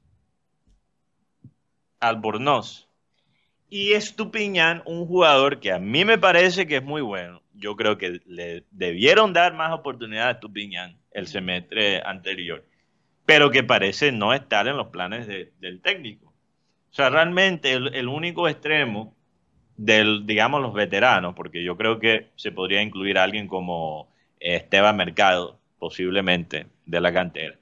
Albornoz. 2.01 2.89
Y 3.70 3.93
Estupiñán, 3.93 4.82
un 4.86 5.07
jugador 5.07 5.61
que 5.61 5.72
a 5.72 5.78
mí 5.78 6.05
me 6.05 6.18
parece 6.18 6.66
que 6.66 6.76
es 6.76 6.82
muy 6.82 7.03
bueno. 7.03 7.43
Yo 7.55 7.76
creo 7.76 7.99
que 7.99 8.20
le 8.26 8.64
debieron 8.70 9.32
dar 9.32 9.55
más 9.55 9.72
oportunidad 9.72 10.28
a 10.28 10.32
Estupiñán 10.32 10.99
el 11.11 11.26
semestre 11.26 12.03
anterior, 12.03 12.64
pero 13.26 13.51
que 13.51 13.64
parece 13.64 14.12
no 14.12 14.32
estar 14.32 14.68
en 14.68 14.76
los 14.76 14.89
planes 14.89 15.26
de- 15.26 15.53
del 15.59 15.80
técnico. 15.80 16.28
O 16.91 16.95
sea, 16.95 17.11
realmente 17.11 17.72
el, 17.72 18.09
único 18.09 18.49
extremo 18.49 19.14
del, 19.76 20.26
digamos, 20.26 20.62
los 20.62 20.72
veteranos, 20.72 21.34
porque 21.34 21.62
yo 21.62 21.76
creo 21.76 21.99
que 21.99 22.30
se 22.36 22.53
podría 22.53 22.82
incluir 22.82 23.18
alguien 23.18 23.47
como 23.47 24.09
Esteban 24.41 24.97
Mercado, 24.97 25.59
posiblemente, 25.79 26.66
de 26.87 27.01
la 27.01 27.12
cantera. 27.12 27.57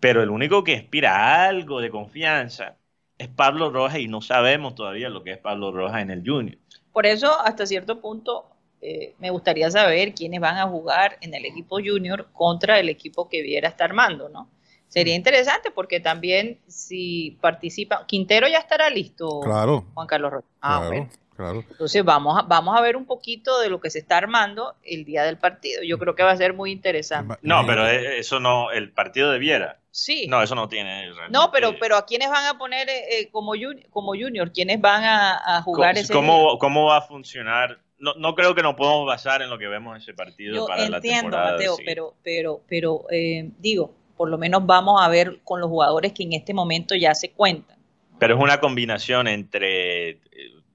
Pero 0.00 0.22
el 0.22 0.30
único 0.30 0.64
que 0.64 0.72
inspira 0.72 1.46
algo 1.46 1.80
de 1.80 1.90
confianza 1.90 2.76
es 3.18 3.28
Pablo 3.28 3.70
Rojas 3.70 3.98
y 3.98 4.08
no 4.08 4.20
sabemos 4.20 4.74
todavía 4.74 5.08
lo 5.08 5.22
que 5.22 5.32
es 5.32 5.38
Pablo 5.38 5.70
Rojas 5.70 6.02
en 6.02 6.10
el 6.10 6.22
Junior. 6.26 6.58
Por 6.92 7.06
eso, 7.06 7.40
hasta 7.40 7.66
cierto 7.66 8.00
punto, 8.00 8.46
eh, 8.80 9.14
me 9.20 9.30
gustaría 9.30 9.70
saber 9.70 10.12
quiénes 10.12 10.40
van 10.40 10.58
a 10.58 10.66
jugar 10.66 11.18
en 11.20 11.34
el 11.34 11.44
equipo 11.44 11.76
junior 11.76 12.28
contra 12.32 12.80
el 12.80 12.88
equipo 12.88 13.28
que 13.28 13.40
Viera 13.42 13.68
está 13.68 13.84
armando, 13.84 14.28
¿no? 14.28 14.50
Sería 14.88 15.14
interesante 15.14 15.70
porque 15.70 16.00
también 16.00 16.60
si 16.66 17.38
participa, 17.40 18.04
Quintero 18.06 18.48
ya 18.48 18.58
estará 18.58 18.90
listo, 18.90 19.40
Claro, 19.40 19.86
Juan 19.94 20.06
Carlos 20.06 20.32
Rocha. 20.32 20.48
Ah, 20.60 20.78
claro, 20.80 20.86
bueno. 20.88 21.10
Claro. 21.42 21.64
Entonces 21.70 22.04
vamos 22.04 22.38
a, 22.38 22.42
vamos 22.42 22.76
a 22.76 22.80
ver 22.80 22.96
un 22.96 23.04
poquito 23.06 23.60
de 23.60 23.68
lo 23.70 23.80
que 23.80 23.90
se 23.90 23.98
está 23.98 24.18
armando 24.18 24.74
el 24.84 25.04
día 25.04 25.24
del 25.24 25.36
partido. 25.38 25.82
Yo 25.82 25.98
creo 25.98 26.14
que 26.14 26.22
va 26.22 26.30
a 26.32 26.36
ser 26.36 26.54
muy 26.54 26.70
interesante. 26.72 27.34
No, 27.42 27.64
pero 27.66 27.86
eh, 27.86 28.18
eso 28.18 28.40
no, 28.40 28.70
el 28.70 28.90
partido 28.92 29.30
de 29.30 29.38
Viera. 29.38 29.78
Sí. 29.90 30.26
No, 30.26 30.42
eso 30.42 30.54
no 30.54 30.68
tiene. 30.68 31.02
realmente- 31.06 31.30
No, 31.32 31.50
pero, 31.52 31.74
pero 31.78 31.96
¿a 31.96 32.06
quiénes 32.06 32.30
van 32.30 32.46
a 32.46 32.56
poner 32.56 32.88
eh, 32.88 33.18
eh, 33.20 33.28
como, 33.30 33.50
junior, 33.52 33.82
como 33.90 34.12
junior? 34.14 34.50
¿Quiénes 34.52 34.80
van 34.80 35.04
a, 35.04 35.58
a 35.58 35.62
jugar 35.62 35.98
ese 35.98 36.12
¿Cómo, 36.12 36.56
¿Cómo 36.58 36.86
va 36.86 36.98
a 36.98 37.02
funcionar? 37.02 37.78
No, 37.98 38.14
no 38.14 38.34
creo 38.34 38.54
que 38.54 38.62
nos 38.62 38.74
podamos 38.74 39.06
basar 39.06 39.42
en 39.42 39.50
lo 39.50 39.58
que 39.58 39.68
vemos 39.68 39.94
en 39.94 40.02
ese 40.02 40.14
partido 40.14 40.54
Yo 40.56 40.66
para 40.66 40.88
la 40.88 40.96
entiendo, 40.96 41.22
temporada. 41.22 41.52
Mateo, 41.52 41.76
sí. 41.76 41.82
pero, 41.84 42.14
pero, 42.22 42.60
pero 42.66 43.04
eh, 43.10 43.50
digo, 43.58 43.94
por 44.16 44.28
lo 44.30 44.38
menos 44.38 44.64
vamos 44.66 45.00
a 45.00 45.08
ver 45.08 45.40
con 45.44 45.60
los 45.60 45.68
jugadores 45.68 46.12
que 46.12 46.22
en 46.22 46.32
este 46.32 46.54
momento 46.54 46.94
ya 46.94 47.14
se 47.14 47.30
cuentan. 47.30 47.76
Pero 48.18 48.34
es 48.36 48.40
una 48.40 48.60
combinación 48.60 49.28
entre 49.28 50.18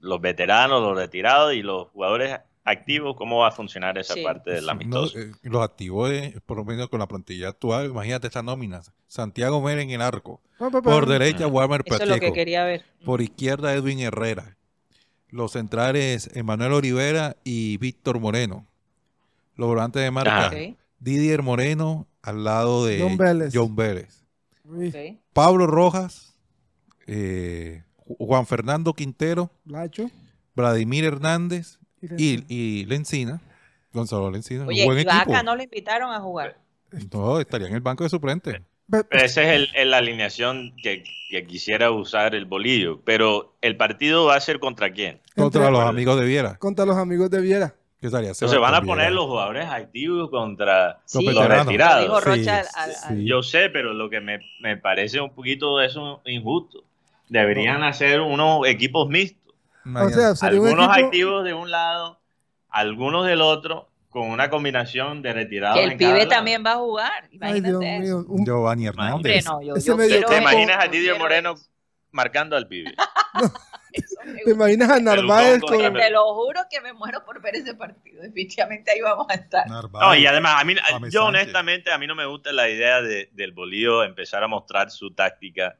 los 0.08 0.22
veteranos, 0.22 0.82
los 0.82 0.97
retirados 0.97 1.53
y 1.53 1.62
los 1.62 1.88
jugadores 1.89 2.39
activos. 2.64 3.16
¿Cómo 3.16 3.39
va 3.39 3.49
a 3.49 3.51
funcionar 3.51 3.97
esa 3.97 4.14
Sí. 4.14 4.24
parte 4.24 4.51
del 4.51 4.66
No, 4.66 4.72
amistoso? 4.72 5.20
eh, 5.20 5.32
los 5.43 5.64
activos, 5.64 6.10
de- 6.10 6.39
por 6.45 6.58
lo 6.58 6.66
menos 6.66 6.89
con 6.89 6.99
la 6.99 7.08
plantilla 7.08 7.49
actual, 7.49 7.88
imagínate 7.91 8.28
estas 8.28 8.43
nóminas. 8.43 8.91
Santiago 9.08 9.62
Mera 9.62 9.82
en 9.82 9.91
el 9.91 10.01
arco. 10.01 10.41
Pa, 10.58 10.70
pa, 10.70 10.82
pa. 10.82 10.91
Por 10.91 11.05
derecha, 11.08 11.47
Walmer 11.47 11.84
Eso 11.86 11.95
es 11.95 12.01
lo 12.01 12.16
que 12.16 12.20
Pacheco. 12.20 12.34
quería 12.34 12.64
ver. 12.66 12.84
Por 13.05 13.22
izquierda, 13.22 13.74
Edwin 13.74 13.99
Herrera. 13.99 14.58
Los 15.30 15.51
centrales, 15.53 16.30
Emanuel 16.36 16.74
Olivera 16.74 17.36
y 17.43 17.78
Víctor 17.78 18.20
Moreno. 18.20 18.66
Los 19.55 19.68
volantes 19.70 20.01
de 20.01 20.12
marca, 20.12 20.51
Didier 20.99 21.41
Moreno 21.43 22.08
al 22.22 22.43
lado 22.43 22.86
de 22.86 22.99
John 23.01 23.18
Vélez. 23.18 23.53
John 23.53 23.76
Vélez. 23.76 24.24
Pablo 25.34 25.68
Rojas, 25.68 26.36
eh, 27.08 27.84
Juan 28.18 28.45
Fernando 28.47 28.93
Quintero, 28.93 29.49
Lacho. 29.66 30.10
Vladimir 30.55 31.03
Hernández 31.05 31.78
y 32.01 32.36
y, 32.36 32.45
y 32.47 32.86
Lencina. 32.86 33.41
Gonzalo 33.93 34.30
Lencina. 34.32 34.64
un 34.64 34.70
Oye, 34.70 34.86
buen 34.86 34.97
equipo. 34.99 35.14
Vaca 35.16 35.43
no 35.43 35.55
lo 35.55 35.64
invitaron 35.64 36.12
a 36.14 36.20
jugar. 36.20 36.58
No, 37.12 37.39
estaría 37.39 37.68
en 37.68 37.74
el 37.76 37.82
banco 37.82 38.03
de 38.03 38.10
pe- 39.03 39.26
Esa 39.26 39.41
es 39.43 39.49
el- 39.49 39.70
el- 39.76 39.91
la 39.91 39.97
alineación 39.97 40.74
que, 40.82 41.03
que 41.30 41.45
quisiera 41.45 41.91
usar 41.91 42.36
el 42.36 42.45
bolillo. 42.45 43.01
Pero 43.03 43.55
el 43.62 43.76
partido 43.76 44.26
va 44.26 44.36
a 44.36 44.39
ser 44.39 44.60
contra 44.60 44.91
quién. 44.91 45.20
Contra 45.36 45.62
Entre- 45.66 45.72
los 45.80 45.89
amigos 45.89 46.20
de 46.20 46.26
Viera. 46.26 46.55
Contra 46.58 46.86
los 46.86 46.95
amigos 46.97 47.30
de 47.30 47.41
Viera. 47.41 47.74
Que 47.99 48.08
estaría 48.08 48.30
Entonces 48.30 48.60
van 48.60 48.76
a 48.76 48.82
poner 48.82 49.08
Viera. 49.08 49.10
los 49.16 49.26
jugadores 49.26 49.66
activos 49.68 50.30
contra 50.30 50.99
Sí, 51.05 51.26
los 51.26 51.47
retirados. 51.47 52.03
dijo 52.03 52.20
Sí, 52.22 52.26
Rocha 52.26 52.60
al- 52.60 52.68
al- 52.76 52.91
sí. 52.93 52.99
al- 53.10 53.26
Yo 53.26 53.41
sé, 53.43 53.70
pero 53.72 53.93
lo 53.93 54.10
que 54.10 54.22
me, 54.22 54.39
me 54.62 54.78
parece 54.78 55.20
un 55.20 55.32
poquito 55.34 55.78
de 55.80 55.88
eso 55.88 56.22
injusto. 56.26 56.84
Deberían 57.30 57.84
hacer 57.84 58.21
unos 58.21 58.65
equipos 58.67 59.07
mixtos. 59.09 59.53
O 59.86 60.09
sea, 60.09 60.47
Algunos 60.47 60.89
equipo- 60.89 61.05
activos 61.07 61.43
de 61.45 61.53
un 61.53 61.71
lado, 61.71 62.19
algunos 62.69 63.25
del 63.25 63.41
otro, 63.41 63.89
con 64.09 64.30
una 64.30 64.49
combinación 64.49 65.21
de 65.21 65.34
retirados. 65.34 65.78
que 65.78 65.84
el 65.84 65.91
en 65.93 65.97
cada 65.97 66.11
pibe 66.11 66.19
lado. 66.25 66.30
también 66.30 66.63
va 66.65 66.71
a 66.71 66.75
jugar. 66.78 67.23
Ay, 67.23 67.30
Imagínate 67.32 67.67
Dios 67.69 67.84
eso. 67.84 68.17
mío. 68.19 68.25
Un- 68.30 68.45
Giovanni 68.45 68.88
Hernández. 68.88 69.45
no, 69.45 69.61
yo, 69.61 69.75
yo 69.78 69.97
quiero 69.97 70.28
¿Te 70.28 70.38
imaginas 70.38 70.78
a 70.84 70.89
quiero 70.89 71.17
Moreno 71.19 71.55
marcando 72.11 72.55
al 72.55 72.67
pibe? 72.67 72.93
Me 74.25 74.34
¿Te 74.43 74.51
imaginas 74.51 74.89
a 74.89 74.99
Narváez 74.99 75.59
con... 75.61 75.80
con- 75.82 75.93
Te 75.93 76.09
lo 76.11 76.34
juro 76.36 76.61
que 76.69 76.82
me 76.82 76.93
muero 76.93 77.23
por 77.25 77.41
ver 77.41 77.55
ese 77.55 77.73
partido. 77.73 78.21
Definitivamente 78.21 78.91
ahí 78.91 79.01
vamos 79.01 79.25
a 79.30 79.34
estar. 79.36 79.67
Narváez. 79.67 80.05
No, 80.07 80.15
y 80.15 80.25
además, 80.28 80.61
a 80.61 80.65
mí, 80.65 80.75
James 80.75 81.13
yo 81.13 81.25
honestamente, 81.25 81.91
a 81.91 81.97
mí 81.97 82.05
no 82.07 82.13
me 82.15 82.25
gusta 82.25 82.51
la 82.51 82.69
idea 82.69 83.01
de, 83.01 83.30
del 83.34 83.53
bolillo 83.53 84.03
empezar 84.03 84.43
a 84.43 84.47
mostrar 84.47 84.91
su 84.91 85.11
táctica 85.13 85.78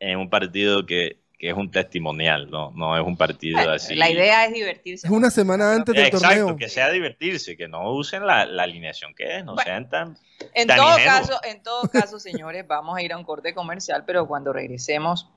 en 0.00 0.18
un 0.18 0.28
partido 0.30 0.86
que, 0.86 1.18
que 1.38 1.48
es 1.50 1.54
un 1.54 1.70
testimonial, 1.70 2.50
no, 2.50 2.72
no 2.72 2.96
es 2.98 3.04
un 3.06 3.16
partido 3.16 3.58
así. 3.70 3.94
La 3.94 4.10
idea 4.10 4.44
es 4.46 4.52
divertirse. 4.52 5.06
Es 5.06 5.12
una 5.12 5.30
semana 5.30 5.72
antes 5.72 5.94
del 5.94 6.06
Exacto, 6.06 6.26
torneo. 6.28 6.56
que 6.56 6.68
sea 6.68 6.90
divertirse, 6.90 7.56
que 7.56 7.68
no 7.68 7.92
usen 7.92 8.26
la, 8.26 8.44
la 8.46 8.64
alineación 8.64 9.14
que 9.14 9.36
es, 9.38 9.44
no 9.44 9.54
Bueno. 9.54 9.64
sean 9.70 9.88
tan... 9.88 10.18
En 10.54 10.66
tan 10.68 10.76
todo 10.78 10.96
caso, 11.04 11.40
en 11.44 11.62
todo 11.62 11.82
caso, 11.92 12.18
señores, 12.18 12.66
vamos 12.66 12.96
a 12.96 13.02
ir 13.02 13.12
a 13.12 13.18
un 13.18 13.24
corte 13.24 13.54
comercial, 13.54 14.04
pero 14.06 14.26
cuando 14.26 14.52
regresemos 14.52 15.28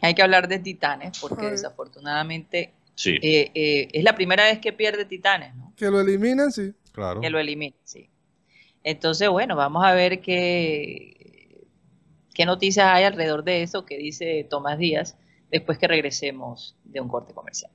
hay 0.00 0.14
que 0.14 0.22
hablar 0.22 0.48
de 0.48 0.58
Titanes, 0.58 1.18
porque 1.20 1.46
desafortunadamente 1.50 2.72
Sí. 2.94 3.16
eh, 3.22 3.50
eh, 3.54 3.88
es 3.92 4.04
la 4.04 4.14
primera 4.14 4.44
vez 4.44 4.58
que 4.58 4.72
pierde 4.72 5.04
Titanes, 5.04 5.54
¿no? 5.54 5.72
Que 5.76 5.90
lo 5.90 6.00
eliminan, 6.00 6.52
sí. 6.52 6.72
Claro. 6.92 7.20
Que 7.20 7.30
lo 7.30 7.38
elimina, 7.38 7.74
sí. 7.84 8.10
Entonces, 8.84 9.28
bueno, 9.28 9.54
vamos 9.56 9.84
a 9.84 9.92
ver 9.94 10.20
qué, 10.20 11.21
qué 12.34 12.46
noticias 12.46 12.86
hay 12.86 13.04
alrededor 13.04 13.44
de 13.44 13.62
eso 13.62 13.84
que 13.84 13.98
dice 13.98 14.46
Tomás 14.48 14.78
Díaz 14.78 15.16
después 15.50 15.78
que 15.78 15.88
regresemos 15.88 16.76
de 16.84 17.00
un 17.00 17.08
corte 17.08 17.34
comercial. 17.34 17.70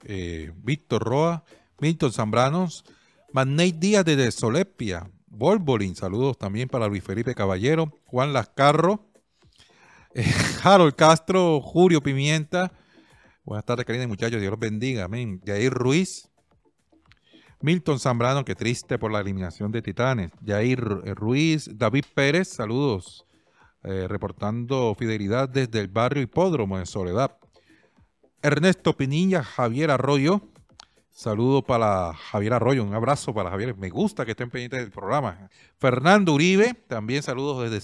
Eh, 0.05 0.51
Víctor 0.63 1.03
Roa, 1.03 1.43
Milton 1.79 2.11
Zambranos, 2.11 2.83
Magnate 3.31 3.73
Díaz 3.73 4.03
desde 4.03 4.31
Solepia, 4.31 5.07
Volvolin, 5.27 5.95
saludos 5.95 6.39
también 6.39 6.67
para 6.67 6.87
Luis 6.87 7.03
Felipe 7.03 7.35
Caballero, 7.35 7.93
Juan 8.05 8.33
Lascarro, 8.33 9.05
eh, 10.15 10.25
Harold 10.63 10.95
Castro, 10.95 11.61
Julio 11.61 12.01
Pimienta, 12.01 12.71
buenas 13.43 13.63
tardes, 13.63 13.85
y 13.87 14.07
muchachos, 14.07 14.41
Dios 14.41 14.49
los 14.49 14.59
bendiga, 14.59 15.03
amén. 15.03 15.41
Jair 15.45 15.71
Ruiz, 15.71 16.27
Milton 17.61 17.99
Zambrano, 17.99 18.43
que 18.43 18.55
triste 18.55 18.97
por 18.97 19.11
la 19.11 19.19
eliminación 19.19 19.71
de 19.71 19.83
Titanes, 19.83 20.31
Jair 20.43 21.01
eh, 21.03 21.13
Ruiz, 21.13 21.69
David 21.71 22.05
Pérez, 22.15 22.47
saludos, 22.47 23.27
eh, 23.83 24.07
reportando 24.07 24.95
fidelidad 24.97 25.49
desde 25.49 25.79
el 25.79 25.87
barrio 25.87 26.23
Hipódromo 26.23 26.77
de 26.77 26.85
Soledad. 26.85 27.37
Ernesto 28.41 28.97
Pinilla, 28.97 29.43
Javier 29.43 29.91
Arroyo, 29.91 30.41
Saludo 31.13 31.61
para 31.63 32.15
Javier 32.15 32.53
Arroyo, 32.53 32.83
un 32.83 32.95
abrazo 32.95 33.35
para 33.35 33.51
Javier. 33.51 33.77
Me 33.77 33.91
gusta 33.91 34.25
que 34.25 34.31
estén 34.31 34.49
pendientes 34.49 34.79
del 34.79 34.89
programa. 34.89 35.47
Fernando 35.77 36.33
Uribe, 36.33 36.73
también 36.87 37.21
saludos 37.21 37.69
desde 37.69 37.81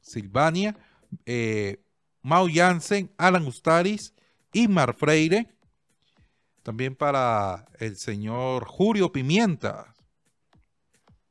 Silvania. 0.00 0.76
Eh, 1.26 1.82
Mau 2.22 2.48
Jansen, 2.48 3.10
Alan 3.18 3.44
Ustaris, 3.48 4.14
Imar 4.52 4.94
Freire. 4.94 5.56
También 6.62 6.94
para 6.94 7.66
el 7.80 7.96
señor 7.96 8.64
Julio 8.64 9.10
Pimienta. 9.10 9.92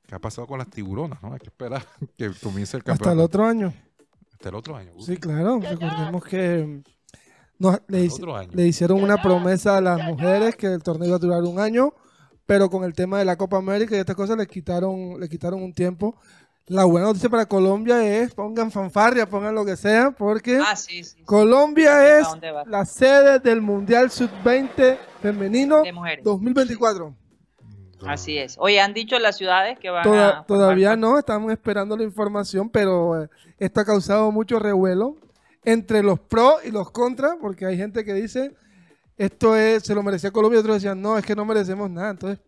¿Qué 0.08 0.16
ha 0.16 0.20
pasado 0.20 0.48
con 0.48 0.58
las 0.60 0.70
tiburonas? 0.70 1.22
No? 1.24 1.34
Hay 1.34 1.40
que 1.40 1.48
esperar 1.48 1.86
que 2.18 2.32
comience 2.42 2.78
el 2.78 2.84
campeonato. 2.84 3.10
Hasta 3.10 3.14
el 3.14 3.20
otro 3.20 3.46
año. 3.46 3.74
Hasta 4.34 4.50
el 4.50 4.56
otro 4.56 4.76
año. 4.76 4.92
Sí, 5.00 5.18
claro. 5.18 5.60
Recordemos 5.60 6.24
que 6.24 6.82
nos- 7.58 7.82
le, 7.88 8.66
hicieron 8.68 9.02
una 9.02 9.22
promesa 9.22 9.78
a 9.78 9.82
las 9.82 10.04
mujeres 10.06 10.56
que 10.56 10.68
el 10.68 10.84
torneo 10.84 11.08
iba 11.08 11.16
a 11.16 11.20
durar 11.20 11.44
un 11.44 11.60
año, 11.60 11.94
pero 12.46 12.70
con 12.70 12.84
el 12.84 12.94
tema 12.94 13.18
de 13.20 13.26
la 13.26 13.38
Copa 13.38 13.58
América 13.58 13.96
y 13.96 14.00
estas 14.00 14.16
cosas 14.16 14.38
le 14.38 14.46
quitaron, 14.46 15.20
le 15.20 15.28
quitaron 15.30 15.64
un 15.64 15.74
tiempo. 15.74 16.16
La 16.68 16.84
buena 16.84 17.06
noticia 17.08 17.30
para 17.30 17.46
Colombia 17.46 18.04
es 18.04 18.34
pongan 18.34 18.72
fanfarria, 18.72 19.30
pongan 19.30 19.54
lo 19.54 19.64
que 19.64 19.78
sea, 19.78 20.12
porque 20.12 20.58
Ah, 20.58 20.76
sí, 20.76 21.04
sí. 21.04 21.18
sí. 21.18 21.24
Colombia 21.24 21.96
¿A 21.98 22.20
es 22.20 22.28
la 22.66 22.86
sede 22.86 23.40
del 23.40 23.62
Mundial 23.62 24.10
Sub-20 24.10 24.98
femenino 25.22 25.84
De 25.84 25.94
mujeres. 25.94 26.24
2024. 26.24 27.16
Así 28.06 28.38
es. 28.38 28.56
Oye, 28.60 28.80
han 28.82 28.94
dicho 28.94 29.18
las 29.20 29.38
ciudades 29.38 29.80
que 29.80 29.90
van 29.90 30.04
Toda- 30.04 30.40
a. 30.40 30.46
todavía 30.46 30.90
parte. 30.90 31.02
no, 31.02 31.18
estamos 31.20 31.52
esperando 31.52 31.96
la 31.98 32.04
información, 32.04 32.70
pero 32.70 33.24
eh, 33.24 33.30
esto 33.60 33.80
ha 33.82 33.86
causado 33.86 34.32
mucho 34.32 34.60
revuelo 34.60 35.16
entre 35.64 36.04
los 36.04 36.20
pros 36.20 36.56
y 36.66 36.72
los 36.72 36.92
contras, 36.92 37.36
porque 37.42 37.66
hay 37.66 37.78
gente 37.78 38.04
que 38.06 38.14
dice 38.14 38.56
esto 39.18 39.56
es, 39.56 39.84
se 39.84 39.96
lo 39.96 40.04
merecía 40.04 40.32
Colombia, 40.32 40.58
y 40.58 40.60
otros 40.60 40.76
decían, 40.76 41.02
no, 41.02 41.18
es 41.18 41.26
que 41.26 41.36
no 41.36 41.46
merecemos 41.46 41.90
nada. 41.90 42.10
Entonces, 42.12 42.40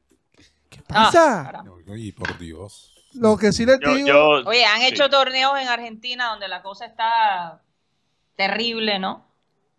¿qué 0.70 0.80
Ah, 0.90 1.06
pasa? 1.06 1.44
caramba. 1.46 1.72
Y 1.96 2.12
por 2.12 2.38
Dios. 2.38 2.94
lo 3.14 3.38
que 3.38 3.52
sí 3.54 3.66
les 3.66 3.80
Yo, 3.80 3.96
digo, 3.96 4.08
yo- 4.08 4.50
Oye, 4.50 4.66
han 4.66 4.82
sí. 4.82 4.88
hecho 4.88 5.10
torneos 5.10 5.58
en 5.60 5.68
Argentina 5.70 6.28
donde 6.30 6.48
la 6.50 6.62
cosa 6.62 6.86
está 6.86 7.62
terrible, 8.36 9.00
¿no? 9.00 9.26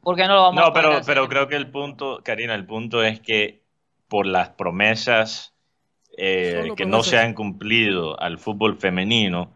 ¿Por 0.02 0.16
qué 0.16 0.26
no 0.26 0.34
lo 0.34 0.42
vamos 0.42 0.62
a 0.62 0.66
No, 0.68 0.72
pero, 0.72 0.90
hacer? 0.92 1.04
pero 1.04 1.28
creo 1.28 1.46
que 1.48 1.56
el 1.56 1.70
punto, 1.70 2.20
Karina, 2.24 2.54
el 2.54 2.66
punto 2.66 3.02
es 3.04 3.20
que 3.20 3.62
por 4.08 4.26
las 4.26 4.48
promesas 4.50 5.52
eh, 6.20 6.72
que 6.76 6.84
no 6.84 7.02
se 7.04 7.16
han 7.18 7.32
cumplido 7.34 8.20
al 8.20 8.38
fútbol 8.38 8.76
femenino, 8.78 9.52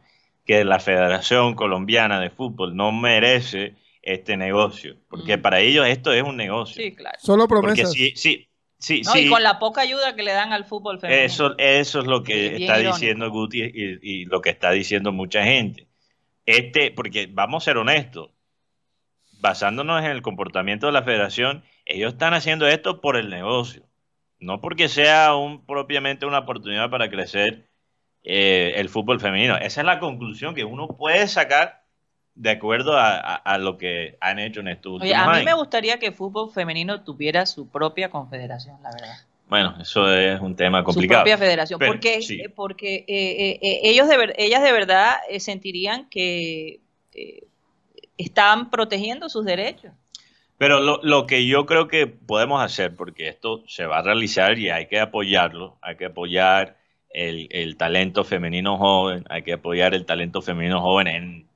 que 0.47 0.65
la 0.65 0.79
Federación 0.79 1.55
Colombiana 1.55 2.21
de 2.21 2.31
Fútbol 2.31 2.77
no 2.77 2.93
merece 2.93 3.75
este 4.03 4.37
negocio, 4.37 4.97
porque 5.09 5.37
Mm. 5.37 5.43
para 5.43 5.61
ellos 5.61 5.87
esto 5.87 6.13
es 6.13 6.23
un 6.23 6.37
negocio. 6.37 6.83
Sí, 6.83 6.93
claro. 6.95 7.19
solo 7.21 7.47
porque 7.49 7.83
promesas. 7.83 7.93
sí, 7.93 8.13
sí, 8.17 8.49
sí, 8.79 9.03
No, 9.05 9.13
sí, 9.13 9.19
y 9.27 9.29
con 9.29 9.43
la 9.43 9.59
poca 9.59 9.81
ayuda 9.83 10.15
que 10.17 10.23
le 10.23 10.33
dan 10.33 10.53
al 10.53 10.65
fútbol 10.65 10.99
femenino. 11.01 11.25
eso, 11.27 11.55
eso 11.59 12.01
es 12.01 12.07
lo 12.07 12.23
que 12.23 12.57
está 12.57 12.79
irónico. 12.81 12.95
diciendo 12.95 13.31
Guti 13.31 13.63
y, 13.63 13.99
y 14.03 14.25
lo 14.27 14.41
que 14.41 14.51
está 14.51 14.71
diciendo 14.73 15.11
mucha 15.13 15.45
gente. 15.45 15.87
Este, 16.47 16.91
porque 16.91 17.29
vamos 17.31 17.63
a 17.63 17.65
ser 17.67 17.77
honestos, 17.77 18.31
basándonos 19.41 20.05
en 20.05 20.11
el 20.11 20.23
comportamiento 20.23 20.87
de 20.87 20.93
la 20.93 21.03
federación, 21.03 21.65
ellos 21.87 22.13
están 22.13 22.35
haciendo 22.35 22.67
esto 22.69 23.01
por 23.01 23.17
el 23.17 23.29
negocio, 23.31 23.85
no 24.43 24.61
porque 24.61 24.89
sea 24.89 25.35
un, 25.37 25.65
propiamente 25.65 26.27
una 26.27 26.41
oportunidad 26.41 26.91
para 26.91 27.09
crecer 27.11 27.69
eh, 28.25 28.75
el 28.77 28.89
fútbol 28.89 29.21
femenino. 29.21 29.57
Esa 29.57 29.81
es 29.81 29.87
la 29.87 29.99
conclusión 30.01 30.55
que 30.55 30.65
uno 30.65 30.89
puede 30.89 31.27
sacar 31.29 31.83
de 32.35 32.51
acuerdo 32.51 32.97
a, 32.97 33.17
a- 33.17 33.35
a 33.37 33.59
lo 33.59 33.79
que 33.79 34.17
han 34.21 34.39
hecho 34.39 34.61
en 34.61 34.69
estos 34.69 35.03
Oye, 35.03 35.15
a 35.15 35.27
mí 35.27 35.33
años. 35.35 35.45
me 35.45 35.55
gustaría 35.55 35.99
que 35.99 36.07
el 36.07 36.15
fútbol 36.15 36.51
femenino 36.53 37.03
tuviera 37.05 37.47
su 37.47 37.69
propia 37.69 38.11
confederación, 38.11 38.77
la 38.83 38.91
verdad. 38.93 39.17
Bueno, 39.49 39.77
eso 39.81 40.11
es 40.11 40.41
un 40.41 40.57
tema 40.57 40.79
Su 40.81 40.87
complicado. 40.87 41.23
propia 41.25 41.37
federación. 41.37 41.79
Pero, 41.79 41.93
porque 41.93 42.23
sí. 42.23 42.41
eh, 42.41 42.49
porque 42.49 43.05
eh, 43.07 43.59
eh, 43.61 43.81
ellos 43.85 44.09
de 44.09 44.17
ver- 44.17 44.35
ellas 44.39 44.63
de 44.63 44.73
verdad 44.73 45.17
eh, 45.29 45.41
sentirían 45.41 46.09
que 46.09 46.81
están 48.17 48.71
protegiendo 48.71 49.29
sus 49.29 49.45
derechos. 49.45 49.93
Pero 50.59 50.81
lo, 50.81 51.01
lo 51.03 51.27
que 51.27 51.47
yo 51.47 51.67
creo 51.67 51.89
que 51.89 52.07
podemos 52.07 52.63
hacer, 52.63 52.95
porque 52.95 53.29
esto 53.29 53.65
se 53.67 53.87
va 53.87 53.99
a 53.99 54.03
realizar 54.03 54.59
y 54.59 54.71
hay 54.71 54.87
que 54.87 55.01
apoyarlo, 55.01 55.77
hay 55.83 55.97
que 55.97 56.07
apoyar 56.07 56.77
el, 57.11 57.49
el 57.51 57.77
talento 57.77 58.25
femenino 58.25 58.79
joven, 58.79 59.25
hay 59.29 59.43
que 59.43 59.55
apoyar 59.55 59.95
el 59.95 60.07
talento 60.07 60.41
femenino 60.41 60.81
joven 60.81 61.09
en 61.09 61.47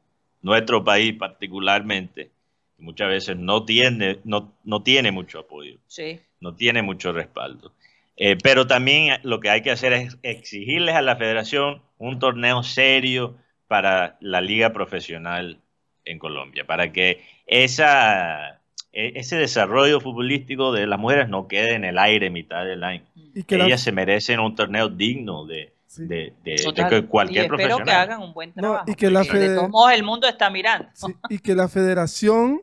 nuestro 0.43 0.83
país 0.85 1.15
particularmente, 1.15 2.31
que 2.77 2.83
muchas 2.83 3.09
veces 3.09 3.37
no 3.37 3.65
tiene, 3.65 4.19
no, 4.25 4.53
no 4.65 4.83
tiene 4.83 5.13
mucho 5.13 5.41
apoyo, 5.41 5.79
Sí. 5.87 6.21
no 6.41 6.55
tiene 6.55 6.83
mucho 6.83 7.13
respaldo. 7.13 7.73
Eh, 8.17 8.37
pero 8.43 8.67
también 8.67 9.19
lo 9.23 9.41
que 9.41 9.51
hay 9.51 9.63
que 9.63 9.71
hacer 9.71 9.93
es 9.93 10.19
exigirles 10.23 10.95
a 10.95 11.03
la 11.03 11.17
federación 11.17 11.83
un 11.99 12.19
torneo 12.19 12.63
serio 12.63 13.37
para 13.69 14.17
la 14.21 14.41
liga 14.41 14.73
profesional 14.73 15.59
en 16.05 16.19
Colombia, 16.19 16.65
para 16.67 16.93
que 16.93 17.23
esa, 17.47 18.56
ese 18.99 19.37
desarrollo 19.37 20.01
futbolístico 20.01 20.73
de 20.73 20.87
las 20.87 20.99
mujeres 20.99 21.29
no 21.29 21.49
quede 21.49 21.75
en 21.75 21.85
el 21.85 21.99
aire 21.99 22.31
mitad 22.31 22.65
del 22.65 22.83
año. 22.85 23.03
y 23.15 23.43
que 23.45 23.59
la- 23.59 23.67
Ellas 23.67 23.83
se 23.83 23.93
merecen 23.93 24.41
un 24.41 24.55
torneo 24.55 24.89
digno 24.89 25.45
de, 25.45 25.75
sí, 25.87 26.07
de, 26.07 26.33
de- 26.43 26.57
Total. 26.65 27.07
cualquier 27.07 27.43
y 27.43 27.45
espero 27.45 27.59
profesional. 27.59 27.85
que 27.87 27.93
hagan 27.93 28.23
un 28.23 28.33
buen 28.33 28.53
No, 28.55 28.63
trabajo. 28.63 28.85
y 28.91 28.95
que 28.95 29.11
la 29.11 29.21
de 29.21 29.27
fede- 29.29 29.55
todos 29.57 29.69
modos 29.69 29.93
el 29.93 30.03
mundo 30.03 30.27
está 30.27 30.49
mirando. 30.49 30.89
sí, 30.95 31.15
y 31.29 31.39
que 31.41 31.55
la 31.55 31.69
federación 31.69 32.63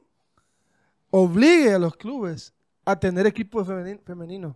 obligue 1.12 1.74
a 1.74 1.80
los 1.80 1.96
clubes 1.96 2.54
a 2.86 3.00
tener 3.00 3.28
equipos 3.28 3.68
femeni- 3.68 4.00
femeninos. 4.04 4.56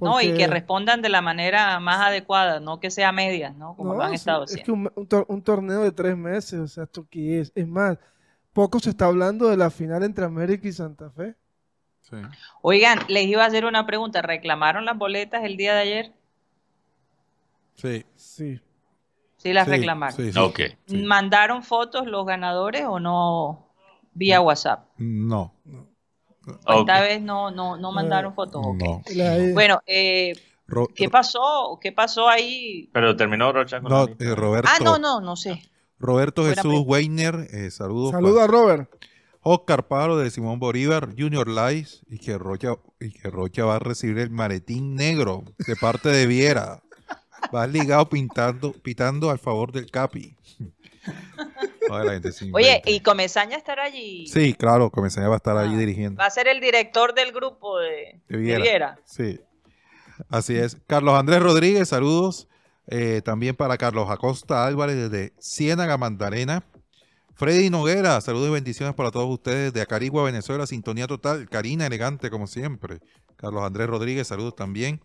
No, 0.00 0.18
y 0.22 0.32
que 0.32 0.46
respondan 0.46 1.02
de 1.02 1.10
la 1.10 1.20
manera 1.20 1.78
más 1.78 2.00
adecuada, 2.06 2.58
no 2.58 2.80
que 2.80 2.90
sea 2.90 3.12
medias, 3.12 3.54
¿no? 3.54 3.76
Como 3.76 3.90
No, 3.92 3.98
lo 3.98 4.04
han 4.04 4.10
sí, 4.10 4.16
estado 4.16 4.44
es 4.44 4.52
haciendo. 4.52 4.90
que 4.94 5.02
un, 5.16 5.24
un 5.28 5.42
torneo 5.42 5.82
de 5.82 5.92
tres 5.92 6.16
meses, 6.16 6.58
o 6.58 6.66
sea, 6.68 6.84
¿esto 6.84 7.06
qué 7.10 7.40
es? 7.40 7.52
Es 7.54 7.68
más, 7.68 7.98
poco 8.52 8.80
se 8.80 8.90
está 8.90 9.06
hablando 9.06 9.48
de 9.48 9.56
la 9.56 9.70
final 9.70 10.02
entre 10.02 10.24
América 10.24 10.66
y 10.68 10.72
Santa 10.72 11.10
Fe. 11.10 11.34
Sí. 12.02 12.16
Oigan, 12.62 12.98
les 13.08 13.26
iba 13.26 13.44
a 13.44 13.46
hacer 13.46 13.64
una 13.64 13.86
pregunta. 13.86 14.22
¿Reclamaron 14.22 14.84
las 14.84 14.96
boletas 14.98 15.44
el 15.44 15.56
día 15.56 15.74
de 15.74 15.80
ayer? 15.80 16.12
Sí. 17.74 18.04
Sí. 18.16 18.60
Sí, 19.36 19.52
las 19.52 19.64
sí, 19.64 19.70
reclamaron. 19.70 20.16
sí, 20.16 20.32
sí, 20.32 20.38
Ok. 20.38 20.60
sí. 20.86 20.96
¿Mandaron 21.02 21.62
fotos 21.62 22.06
los 22.06 22.26
ganadores 22.26 22.84
o 22.86 23.00
no 23.00 23.68
vía 24.12 24.40
WhatsApp? 24.40 24.86
No. 24.98 25.54
Ok. 26.66 26.80
Esta 26.80 27.00
vez 27.00 27.22
no, 27.22 27.50
no, 27.50 27.76
no 27.76 27.92
mandaron 27.92 28.34
fotos. 28.34 28.62
ok. 28.64 28.76
No. 28.76 29.02
La- 29.14 29.52
Bueno, 29.54 29.80
eh, 29.86 30.32
Ro- 30.66 30.88
¿qué 30.94 31.08
pasó? 31.08 31.78
¿Qué 31.80 31.92
pasó 31.92 32.28
ahí? 32.28 32.90
Pero 32.92 33.16
terminó 33.16 33.50
Rocha 33.52 33.80
con 33.80 33.90
no, 33.90 34.06
la 34.06 34.12
eh. 34.18 34.34
Roberto, 34.34 34.70
Ah, 34.72 34.78
no, 34.82 34.98
no, 34.98 35.20
no 35.20 35.36
sé. 35.36 35.62
Roberto 36.00 36.42
Buena 36.42 36.56
Jesús. 36.62 36.82
Weiner, 36.86 37.46
eh, 37.52 37.70
saludos. 37.70 38.10
Saludo 38.12 38.40
a 38.40 38.46
Robert. 38.46 38.90
Oscar 39.42 39.86
Pablo 39.86 40.18
de 40.18 40.30
Simón 40.30 40.58
Bolívar, 40.58 41.10
Junior 41.16 41.48
Lice, 41.48 42.00
y 42.08 42.18
que 42.18 42.36
Rocha, 42.36 42.74
y 42.98 43.10
que 43.10 43.30
Rocha 43.30 43.64
va 43.64 43.76
a 43.76 43.78
recibir 43.78 44.18
el 44.18 44.30
maletín 44.30 44.94
negro 44.96 45.44
de 45.66 45.76
parte 45.76 46.08
de 46.10 46.26
Viera. 46.26 46.82
Va 47.54 47.66
ligado 47.66 48.08
pintando, 48.08 48.72
pitando 48.72 49.30
al 49.30 49.38
favor 49.38 49.72
del 49.72 49.90
Capi. 49.90 50.36
Oye, 51.90 52.04
la 52.04 52.12
gente 52.12 52.32
se 52.32 52.50
Oye, 52.52 52.82
y 52.84 53.00
Comesaña 53.00 53.56
estará 53.56 53.84
allí. 53.84 54.26
Sí, 54.26 54.52
claro, 54.54 54.90
Comesaña 54.90 55.28
va 55.28 55.34
a 55.34 55.38
estar 55.38 55.56
ahí 55.56 55.72
Ah, 55.74 55.78
dirigiendo. 55.78 56.18
Va 56.20 56.26
a 56.26 56.30
ser 56.30 56.46
el 56.46 56.60
director 56.60 57.14
del 57.14 57.32
grupo 57.32 57.78
de, 57.78 58.20
De 58.28 58.36
de 58.36 58.36
Viera. 58.36 58.62
Viera. 58.62 58.98
Sí, 59.06 59.40
así 60.28 60.56
es. 60.56 60.76
Carlos 60.86 61.14
Andrés 61.18 61.42
Rodríguez, 61.42 61.88
saludos. 61.88 62.46
Eh, 62.86 63.22
también 63.24 63.54
para 63.54 63.78
Carlos 63.78 64.10
Acosta 64.10 64.66
Álvarez 64.66 64.96
desde 64.96 65.32
Ciénaga, 65.40 65.96
Magdalena. 65.96 66.64
Freddy 67.34 67.70
Noguera, 67.70 68.20
saludos 68.20 68.48
y 68.48 68.52
bendiciones 68.52 68.94
para 68.94 69.10
todos 69.10 69.30
ustedes 69.30 69.72
de 69.72 69.80
Acarigua, 69.80 70.24
Venezuela, 70.24 70.66
sintonía 70.66 71.06
total. 71.06 71.48
Karina, 71.48 71.86
elegante 71.86 72.28
como 72.30 72.46
siempre. 72.46 73.00
Carlos 73.36 73.62
Andrés 73.62 73.88
Rodríguez, 73.88 74.28
saludos 74.28 74.54
también. 74.54 75.00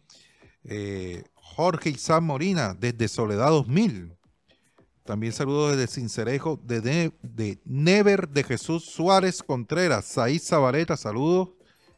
Eh, 0.66 1.24
Jorge 1.36 1.92
Isam 1.92 2.26
Morina, 2.26 2.74
desde 2.74 3.08
Soledad 3.08 3.50
2000. 3.52 4.14
También 5.06 5.32
saludos 5.32 5.78
desde 5.78 5.94
Cincerejo, 5.94 6.60
de, 6.64 7.12
de 7.22 7.62
Never 7.64 8.28
de 8.28 8.44
Jesús 8.44 8.86
Suárez 8.86 9.44
Contreras, 9.44 10.06
Said 10.06 10.42
Zabaleta, 10.42 10.98
saludos. 10.98 11.50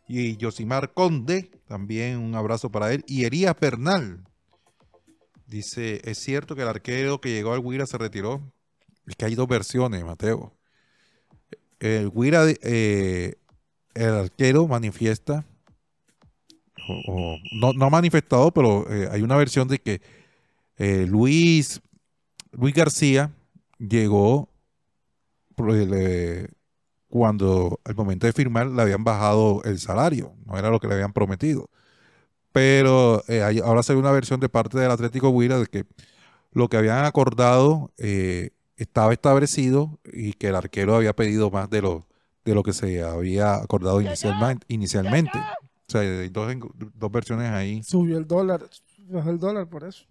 Y 0.09 0.38
Yosimar 0.38 0.93
Conde, 0.93 1.49
también 1.67 2.17
un 2.17 2.36
abrazo 2.36 2.69
para 2.69 2.93
él. 2.93 3.03
Y 3.07 3.25
Elías 3.25 3.55
Bernal, 3.59 4.23
dice, 5.47 6.01
es 6.09 6.19
cierto 6.19 6.55
que 6.55 6.61
el 6.61 6.67
arquero 6.67 7.19
que 7.21 7.29
llegó 7.29 7.53
al 7.53 7.59
Huila 7.59 7.85
se 7.85 7.97
retiró. 7.97 8.41
Es 9.05 9.15
que 9.15 9.25
hay 9.25 9.35
dos 9.35 9.47
versiones, 9.47 10.03
Mateo. 10.03 10.53
El 11.79 12.09
Huila, 12.13 12.45
eh, 12.61 13.35
el 13.93 14.09
arquero 14.09 14.67
manifiesta, 14.67 15.45
o- 17.07 17.37
no, 17.59 17.73
no 17.73 17.85
ha 17.85 17.89
manifestado, 17.89 18.51
pero 18.51 18.91
eh, 18.91 19.09
hay 19.11 19.21
una 19.21 19.35
versión 19.37 19.67
de 19.67 19.79
que 19.79 20.01
eh, 20.77 21.05
Luis, 21.07 21.81
Luis 22.51 22.73
García 22.73 23.31
llegó 23.79 24.49
eh, 25.57 26.47
cuando 27.07 27.79
al 27.83 27.95
momento 27.95 28.27
de 28.27 28.33
firmar 28.33 28.67
le 28.67 28.81
habían 28.81 29.03
bajado 29.03 29.61
el 29.63 29.79
salario, 29.79 30.33
no 30.45 30.57
era 30.57 30.69
lo 30.69 30.79
que 30.79 30.87
le 30.87 30.95
habían 30.95 31.13
prometido. 31.13 31.69
Pero 32.57 33.23
eh, 33.27 33.43
hay- 33.43 33.59
ahora 33.59 33.83
sale 33.83 33.99
una 33.99 34.11
versión 34.11 34.39
de 34.39 34.49
parte 34.49 34.79
del 34.79 34.89
Atlético 34.91 35.29
Huila 35.29 35.59
de 35.59 35.67
que 35.67 35.85
lo 36.51 36.67
que 36.69 36.77
habían 36.77 37.05
acordado 37.05 37.91
eh, 37.97 38.49
estaba 38.77 39.13
establecido 39.13 39.99
y 40.11 40.33
que 40.33 40.47
el 40.47 40.55
arquero 40.55 40.95
había 40.95 41.15
pedido 41.15 41.51
más 41.51 41.69
de 41.69 41.81
lo, 41.81 42.07
de 42.45 42.55
lo 42.55 42.63
que 42.63 42.73
se 42.73 43.03
había 43.03 43.55
acordado 43.55 44.01
inicialmente. 44.01 44.65
inicialmente. 44.69 45.37
O 45.37 45.91
sea, 45.91 46.01
hay 46.01 46.29
dos, 46.29 46.51
dos 46.95 47.11
versiones 47.11 47.51
ahí, 47.51 47.81
Subió 47.83 48.17
el 48.17 48.27
dólar, 48.27 48.67
bajó 49.07 49.29
el 49.29 49.39
dólar 49.39 49.67
por 49.69 49.83
eso. 49.83 50.05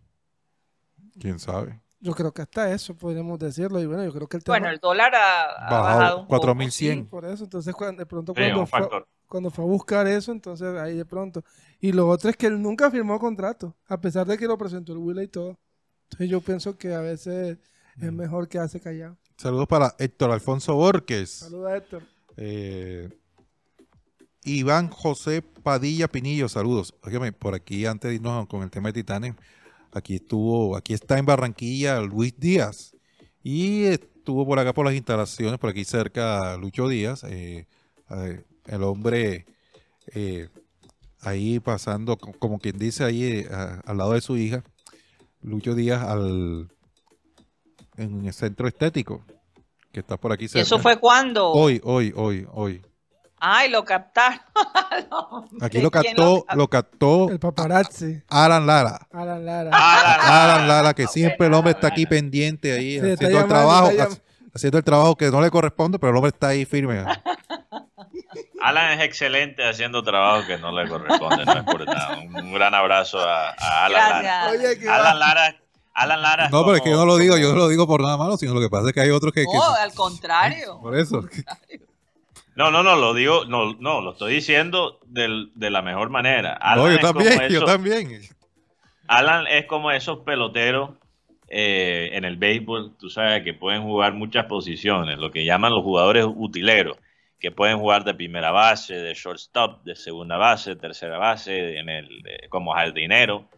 quién 1.21 1.39
sabe. 1.39 1.81
Yo 1.99 2.13
creo 2.15 2.33
que 2.33 2.43
hasta 2.43 2.71
eso 2.73 2.95
podríamos 2.95 3.39
decirlo. 3.39 3.81
Y 3.81 3.87
bueno, 3.87 4.05
yo 4.05 4.13
creo 4.13 4.29
que 4.29 4.37
el 4.37 4.45
tema... 4.45 4.59
Bueno, 4.59 4.71
el 4.73 4.79
dólar 4.79 5.15
ha, 5.15 5.45
ha 5.45 5.71
Bajado 5.71 5.99
bajado 5.99 6.17
un 6.21 6.27
poco. 6.27 6.41
4100. 6.41 6.99
Sí, 6.99 7.03
por 7.11 7.25
eso. 7.25 7.45
Entonces, 7.45 7.75
cuando, 7.75 8.01
de 8.01 8.07
pronto 8.07 8.33
Sí, 8.37 8.41
cuando, 8.43 8.61
un 8.61 8.67
fue, 8.67 8.81
factor. 8.81 9.09
Cuando 9.29 9.51
fue 9.51 9.65
a 9.65 9.69
buscar 9.69 10.07
eso, 10.07 10.33
entonces 10.33 10.69
ahí 10.79 10.97
de 10.97 11.05
pronto. 11.05 11.45
Y 11.81 11.93
lo 11.93 12.09
otro 12.09 12.31
es 12.31 12.37
que 12.37 12.47
él 12.47 12.61
nunca 12.61 12.91
firmó 12.91 13.19
contrato, 13.19 13.77
a 13.89 14.01
pesar 14.01 14.27
de 14.27 14.39
que 14.39 14.47
lo 14.47 14.57
presentó 14.57 14.93
el 14.93 14.99
Willa 14.99 15.23
y 15.23 15.29
todo. 15.29 15.59
Entonces 16.05 16.29
yo 16.31 16.41
pienso 16.41 16.77
que 16.79 16.95
a 16.95 17.01
veces 17.01 17.59
es 18.01 18.13
Mm. 18.13 18.17
mejor 18.17 18.49
quedarse 18.49 18.81
callado. 18.81 19.17
Saludos 19.37 19.67
para 19.69 19.95
Héctor 19.99 20.31
Alfonso 20.31 20.75
Borges. 20.75 21.31
Saluda 21.31 21.73
a 21.73 21.77
Héctor. 21.77 22.03
Eh, 22.37 23.09
Iván 24.45 24.89
José 24.91 25.43
Padilla 25.43 26.09
Pinillo, 26.09 26.49
saludos. 26.49 26.95
Óigame, 27.03 27.33
por 27.33 27.55
aquí 27.55 27.85
antes 27.87 28.09
de 28.11 28.15
irnos 28.17 28.47
con 28.47 28.63
el 28.63 28.71
tema 28.71 28.89
de 28.91 28.93
Titanes, 28.95 29.35
aquí 29.93 30.17
estuvo, 30.17 30.77
aquí 30.77 30.95
está 30.95 31.19
en 31.19 31.27
Barranquilla 31.27 32.01
Luis 32.01 32.39
Díaz 32.39 32.95
y 33.43 33.85
estuvo 33.85 34.47
por 34.47 34.59
acá 34.59 34.73
por 34.73 34.87
las 34.87 34.95
instalaciones, 34.95 35.59
por 35.59 35.71
aquí 35.71 35.85
cerca 35.85 36.57
Lucho 36.57 36.89
Díaz, 36.89 37.25
eh, 37.25 37.67
eh, 38.11 38.45
el 38.67 38.83
hombre 38.83 39.47
eh, 40.15 40.49
ahí 41.21 41.61
pasando, 41.61 42.17
co- 42.17 42.33
como 42.39 42.59
quien 42.59 42.79
dice, 42.79 43.05
ahí 43.05 43.25
eh, 43.25 43.49
a- 43.53 43.81
al 43.87 43.97
lado 43.99 44.13
de 44.13 44.21
su 44.21 44.37
hija, 44.37 44.63
Lucho 45.43 45.75
Díaz 45.75 46.03
al 46.03 46.69
en 47.97 48.27
el 48.27 48.33
centro 48.35 48.69
estético 48.69 49.25
que 49.93 50.01
está 50.01 50.17
por 50.19 50.33
aquí 50.33 50.45
¿Y 50.45 50.49
cerca. 50.49 50.63
eso 50.63 50.79
fue 50.79 50.99
cuando? 50.99 51.51
Hoy, 51.53 51.81
hoy, 51.85 52.13
hoy, 52.15 52.47
hoy. 52.53 52.83
Ay, 53.39 53.71
lo 53.71 53.85
captaron. 53.85 54.41
Aquí 55.61 55.79
¿de 55.79 55.83
lo 55.83 55.91
captó, 55.91 56.45
cap- 56.45 56.57
lo 56.57 56.69
captó 56.69 57.31
El 57.31 57.39
paparazzi. 57.39 58.23
Alan 58.29 58.67
Lara. 58.67 59.07
Alan 59.13 59.45
Lara. 59.45 59.71
Alan 59.73 60.69
Lara, 60.69 60.95
que 60.95 61.07
siempre 61.07 61.47
el 61.47 61.55
hombre 61.55 61.73
está 61.73 61.89
aquí 61.89 62.07
pendiente 62.07 62.73
ahí, 62.73 62.99
haciendo 62.99 63.41
el 63.41 63.47
trabajo, 63.47 63.91
haciendo 64.55 64.79
el 64.79 64.85
trabajo 64.85 65.17
que 65.17 65.31
no 65.31 65.41
le 65.41 65.51
corresponde, 65.51 65.99
pero 65.99 66.11
el 66.11 66.17
hombre 66.17 66.31
está 66.31 66.49
ahí 66.49 66.65
firme. 66.65 67.05
Alan 68.69 68.99
es 68.99 69.05
excelente 69.05 69.63
haciendo 69.69 70.03
trabajo 70.03 70.47
que 70.47 70.59
no 70.59 70.73
le 70.73 70.89
corresponde, 70.89 71.45
no 71.45 71.53
es 71.53 71.65
por 71.65 71.87
nada. 71.87 72.19
Un, 72.19 72.53
gran 72.53 72.75
abrazo 72.75 73.19
a, 73.21 73.51
a 73.51 73.85
Alan 73.87 74.01
Lara. 74.11 74.23
Gracias. 74.23 74.53
Oye, 74.73 74.79
que 74.81 74.89
Alan 74.89 75.19
Lara, 75.19 75.57
Alan 75.95 76.23
Lara. 76.23 76.49
No, 76.49 76.65
pero 76.65 76.77
es 76.77 76.83
que 76.83 76.91
yo 76.91 76.97
no 76.97 77.07
lo 77.07 77.17
digo, 77.17 77.37
yo 77.39 77.51
no 77.51 77.57
lo 77.57 77.69
digo 77.69 77.87
por 77.87 78.01
nada 78.03 78.17
malo, 78.17 78.37
sino 78.37 78.55
lo 78.55 78.61
que 78.61 78.69
pasa 78.69 78.89
es 78.89 78.93
que 78.95 79.01
hay 79.01 79.11
otros 79.11 79.33
que... 79.33 79.43
que- 79.43 79.47
No, 79.57 79.75
al 79.75 79.93
contrario. 79.95 80.79
por 80.83 80.97
eso. 80.97 81.23
No, 82.55 82.71
no, 82.71 82.83
no, 82.83 82.97
lo 82.97 83.13
digo, 83.15 83.45
no, 83.45 83.75
no, 83.75 84.01
lo 84.01 84.13
estoy 84.13 84.35
diciendo 84.35 84.99
del- 85.07 85.51
de 85.55 85.71
la 85.71 85.83
mejor 85.83 86.09
manera. 86.11 86.55
Alan 86.55 86.85
No, 86.85 86.91
yo 86.91 86.99
también, 86.99 87.49
yo 87.51 87.65
también. 87.65 88.21
Alan 89.09 89.47
es 89.47 89.67
como 89.67 89.91
esos 89.91 90.21
peloteros 90.21 90.91
eh, 91.49 92.11
en 92.15 92.25
el 92.25 92.37
béisbol, 92.39 92.97
tú 92.99 93.09
sabes, 93.11 93.45
que 93.45 93.55
pueden 93.55 93.83
jugar 93.83 94.15
muchas 94.15 94.47
posiciones, 94.47 95.19
lo 95.19 95.31
que 95.31 95.45
llaman 95.45 95.73
los 95.73 95.83
jugadores 95.85 96.27
utileros, 96.27 96.97
que 97.39 97.51
pueden 97.51 97.79
jugar 97.79 98.05
de 98.05 98.15
primera 98.15 98.51
base, 98.51 98.95
de 98.95 99.15
shortstop, 99.15 99.83
de 99.85 99.95
segunda 99.95 100.37
base, 100.37 100.71
de 100.71 100.77
tercera 100.77 101.19
base, 101.19 101.79
en 101.79 101.89
el, 101.89 102.09
de- 102.23 102.49
como 102.49 102.73
jardinero. 102.73 103.49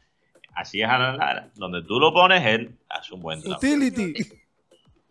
Así 0.55 0.83
es 0.83 0.89
Alan 0.89 1.17
Lara. 1.19 1.51
Donde 1.55 1.83
tú 1.85 2.01
lo 2.01 2.13
pones, 2.13 2.45
él 2.45 2.77
hace 2.89 3.15
un 3.15 3.21
buen 3.21 3.41
trabajo. 3.41 3.61
Utility. 3.65 4.15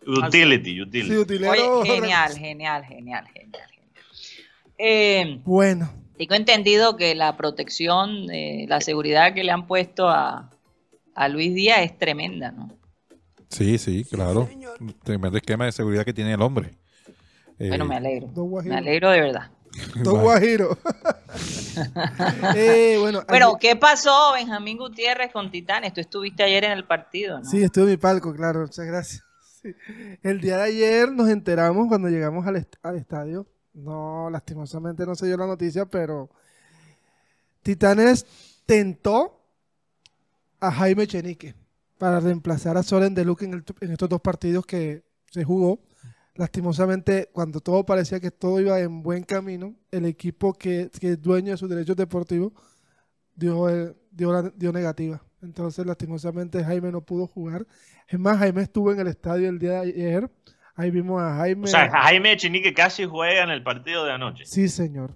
Utility, 0.05 0.81
utility. 0.81 1.09
Sí, 1.11 1.17
utilero. 1.17 1.79
Oye, 1.79 1.89
genial, 1.95 2.33
genial, 2.37 2.83
genial, 2.85 3.25
genial, 3.27 3.61
genial. 3.71 3.93
Eh, 4.77 5.39
Bueno, 5.43 5.91
tengo 6.17 6.35
entendido 6.35 6.97
que 6.97 7.15
la 7.15 7.35
protección, 7.37 8.29
eh, 8.31 8.65
la 8.67 8.81
seguridad 8.81 9.33
que 9.33 9.43
le 9.43 9.51
han 9.51 9.67
puesto 9.67 10.07
a, 10.09 10.49
a 11.15 11.27
Luis 11.29 11.53
Díaz 11.55 11.79
es 11.81 11.97
tremenda, 11.97 12.51
¿no? 12.51 12.69
Sí, 13.49 13.77
sí, 13.77 14.03
claro. 14.05 14.49
Tremendo 15.03 15.37
esquema 15.37 15.65
de 15.65 15.71
seguridad 15.71 16.03
que 16.05 16.13
tiene 16.13 16.33
el 16.33 16.41
hombre. 16.41 16.75
Eh, 17.59 17.69
Bueno, 17.69 17.85
me 17.85 17.95
alegro. 17.97 18.27
dos 18.33 18.63
Me 18.65 18.75
alegro 18.75 19.09
de 19.11 19.21
verdad. 19.21 19.51
Dos 20.03 20.19
guajiros. 20.19 20.77
Eh, 22.55 22.97
bueno, 22.99 23.21
Bueno, 23.27 23.47
ayer- 23.49 23.57
¿qué 23.59 23.75
pasó, 23.75 24.33
Benjamín 24.33 24.77
Gutiérrez 24.79 25.31
con 25.31 25.51
Titanes? 25.51 25.93
Tú 25.93 26.01
estuviste 26.01 26.41
ayer 26.43 26.63
en 26.63 26.71
el 26.71 26.85
partido, 26.85 27.37
¿no? 27.39 27.45
Sí, 27.45 27.61
estuve 27.61 27.83
en 27.83 27.89
mi 27.91 27.97
palco, 27.97 28.33
claro, 28.33 28.61
muchas 28.61 28.85
gracias. 28.85 29.23
Sí. 29.61 29.73
El 30.23 30.39
día 30.39 30.57
de 30.57 30.63
ayer 30.63 31.11
nos 31.11 31.29
enteramos 31.29 31.87
cuando 31.87 32.09
llegamos 32.09 32.45
al, 32.47 32.57
est- 32.57 32.75
al 32.83 32.95
estadio. 32.95 33.47
No, 33.73 34.29
lastimosamente 34.29 35.03
no 35.05 35.15
se 35.15 35.25
dio 35.27 35.35
la 35.37 35.47
noticia, 35.47 35.85
pero 35.85 36.29
Titanes 37.63 38.25
tentó 38.65 39.41
a 40.59 40.71
Jaime 40.71 41.07
Chenique 41.07 41.55
para 41.97 42.19
reemplazar 42.19 42.77
a 42.77 42.83
Soren 42.83 43.13
de 43.15 43.25
Luque 43.25 43.45
en, 43.45 43.63
en 43.81 43.91
estos 43.91 44.07
dos 44.09 44.21
partidos 44.21 44.65
que 44.65 45.03
se 45.31 45.43
jugó. 45.43 45.79
Lastimosamente, 46.37 47.29
cuando 47.33 47.59
todo 47.59 47.85
parecía 47.85 48.19
que 48.19 48.29
todo 48.31 48.59
iba 48.61 48.79
en 48.79 49.01
buen 49.01 49.23
camino, 49.23 49.75
el 49.91 50.05
equipo 50.05 50.53
que, 50.53 50.89
que 50.99 51.11
es 51.13 51.21
dueño 51.21 51.51
de 51.51 51.57
sus 51.57 51.69
derechos 51.69 51.95
deportivos 51.95 52.53
dio, 53.35 53.67
eh, 53.69 53.95
dio, 54.11 54.31
la- 54.31 54.51
dio 54.55 54.71
negativa. 54.71 55.21
Entonces, 55.41 55.85
lastimosamente, 55.85 56.63
Jaime 56.63 56.91
no 56.91 57.01
pudo 57.01 57.27
jugar. 57.27 57.65
Es 58.07 58.19
más, 58.19 58.37
Jaime 58.37 58.61
estuvo 58.61 58.91
en 58.91 58.99
el 58.99 59.07
estadio 59.07 59.49
el 59.49 59.59
día 59.59 59.71
de 59.71 59.77
ayer. 59.79 60.31
Ahí 60.75 60.91
vimos 60.91 61.21
a 61.21 61.37
Jaime. 61.37 61.63
O 61.63 61.67
sea, 61.67 61.89
Jaime 61.89 62.33
Echenique 62.33 62.73
casi 62.73 63.05
juega 63.05 63.43
en 63.43 63.49
el 63.49 63.63
partido 63.63 64.05
de 64.05 64.11
anoche. 64.11 64.45
Sí, 64.45 64.67
señor. 64.69 65.15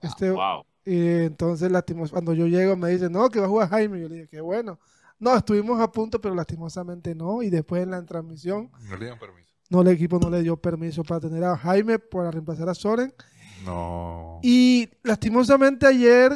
Este, 0.00 0.30
Wow. 0.30 0.64
y 0.84 1.24
entonces, 1.24 1.70
lastimos, 1.72 2.10
cuando 2.12 2.34
yo 2.34 2.46
llego, 2.46 2.76
me 2.76 2.90
dice, 2.90 3.08
no, 3.10 3.28
que 3.30 3.40
va 3.40 3.46
a 3.46 3.48
jugar 3.48 3.68
Jaime. 3.70 4.00
Yo 4.00 4.08
le 4.08 4.14
dije, 4.16 4.28
qué 4.28 4.40
bueno. 4.40 4.78
No, 5.18 5.34
estuvimos 5.36 5.80
a 5.80 5.90
punto, 5.90 6.20
pero 6.20 6.34
lastimosamente 6.34 7.14
no. 7.14 7.42
Y 7.42 7.50
después 7.50 7.82
en 7.82 7.90
la 7.90 8.04
transmisión, 8.04 8.70
No 8.82 8.92
le 8.96 9.00
dieron 9.06 9.18
permiso. 9.18 9.47
No, 9.68 9.82
el 9.82 9.88
equipo 9.88 10.18
no 10.18 10.30
le 10.30 10.42
dio 10.42 10.56
permiso 10.56 11.02
para 11.04 11.20
tener 11.20 11.44
a 11.44 11.56
Jaime 11.56 11.98
para 11.98 12.30
reemplazar 12.30 12.68
a 12.68 12.74
Soren. 12.74 13.12
No. 13.64 14.40
Y 14.42 14.88
lastimosamente 15.02 15.86
ayer, 15.86 16.32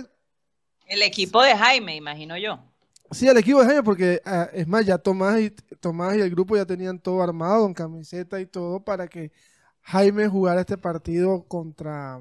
El 0.86 1.02
equipo 1.02 1.42
de 1.42 1.56
Jaime, 1.56 1.96
imagino 1.96 2.36
yo. 2.36 2.58
sí, 3.10 3.28
el 3.28 3.38
equipo 3.38 3.60
de 3.60 3.66
Jaime, 3.66 3.82
porque 3.82 4.20
ah, 4.24 4.48
es 4.52 4.66
más, 4.66 4.84
ya 4.84 4.98
Tomás 4.98 5.40
y, 5.40 5.50
Tomás 5.80 6.16
y 6.16 6.20
el 6.20 6.30
grupo 6.30 6.56
ya 6.56 6.66
tenían 6.66 6.98
todo 6.98 7.22
armado, 7.22 7.62
con 7.62 7.74
camiseta 7.74 8.40
y 8.40 8.46
todo, 8.46 8.80
para 8.84 9.08
que 9.08 9.32
Jaime 9.82 10.28
jugara 10.28 10.60
este 10.60 10.76
partido 10.76 11.44
contra 11.44 12.20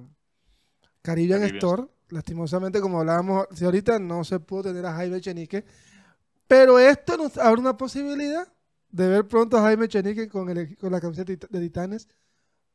Caribbean 1.01 1.41
Caribbean. 1.41 1.55
Store. 1.55 1.83
Lastimosamente, 2.09 2.81
como 2.81 2.99
hablábamos 2.99 3.47
si 3.53 3.65
ahorita, 3.65 3.97
no 3.99 4.23
se 4.23 4.39
pudo 4.39 4.63
tener 4.63 4.85
a 4.85 4.93
Jaime 4.93 5.21
Chenique. 5.21 5.65
Pero 6.47 6.77
esto 6.77 7.15
nos 7.15 7.37
abre 7.37 7.61
una 7.61 7.77
posibilidad 7.77 8.47
de 8.91 9.07
ver 9.07 9.27
pronto 9.27 9.57
a 9.57 9.61
Jaime 9.61 9.87
Chenique 9.87 10.27
con, 10.27 10.49
el, 10.49 10.77
con 10.77 10.91
la 10.91 10.99
camiseta 11.01 11.47
de 11.49 11.59
Titanes, 11.61 12.07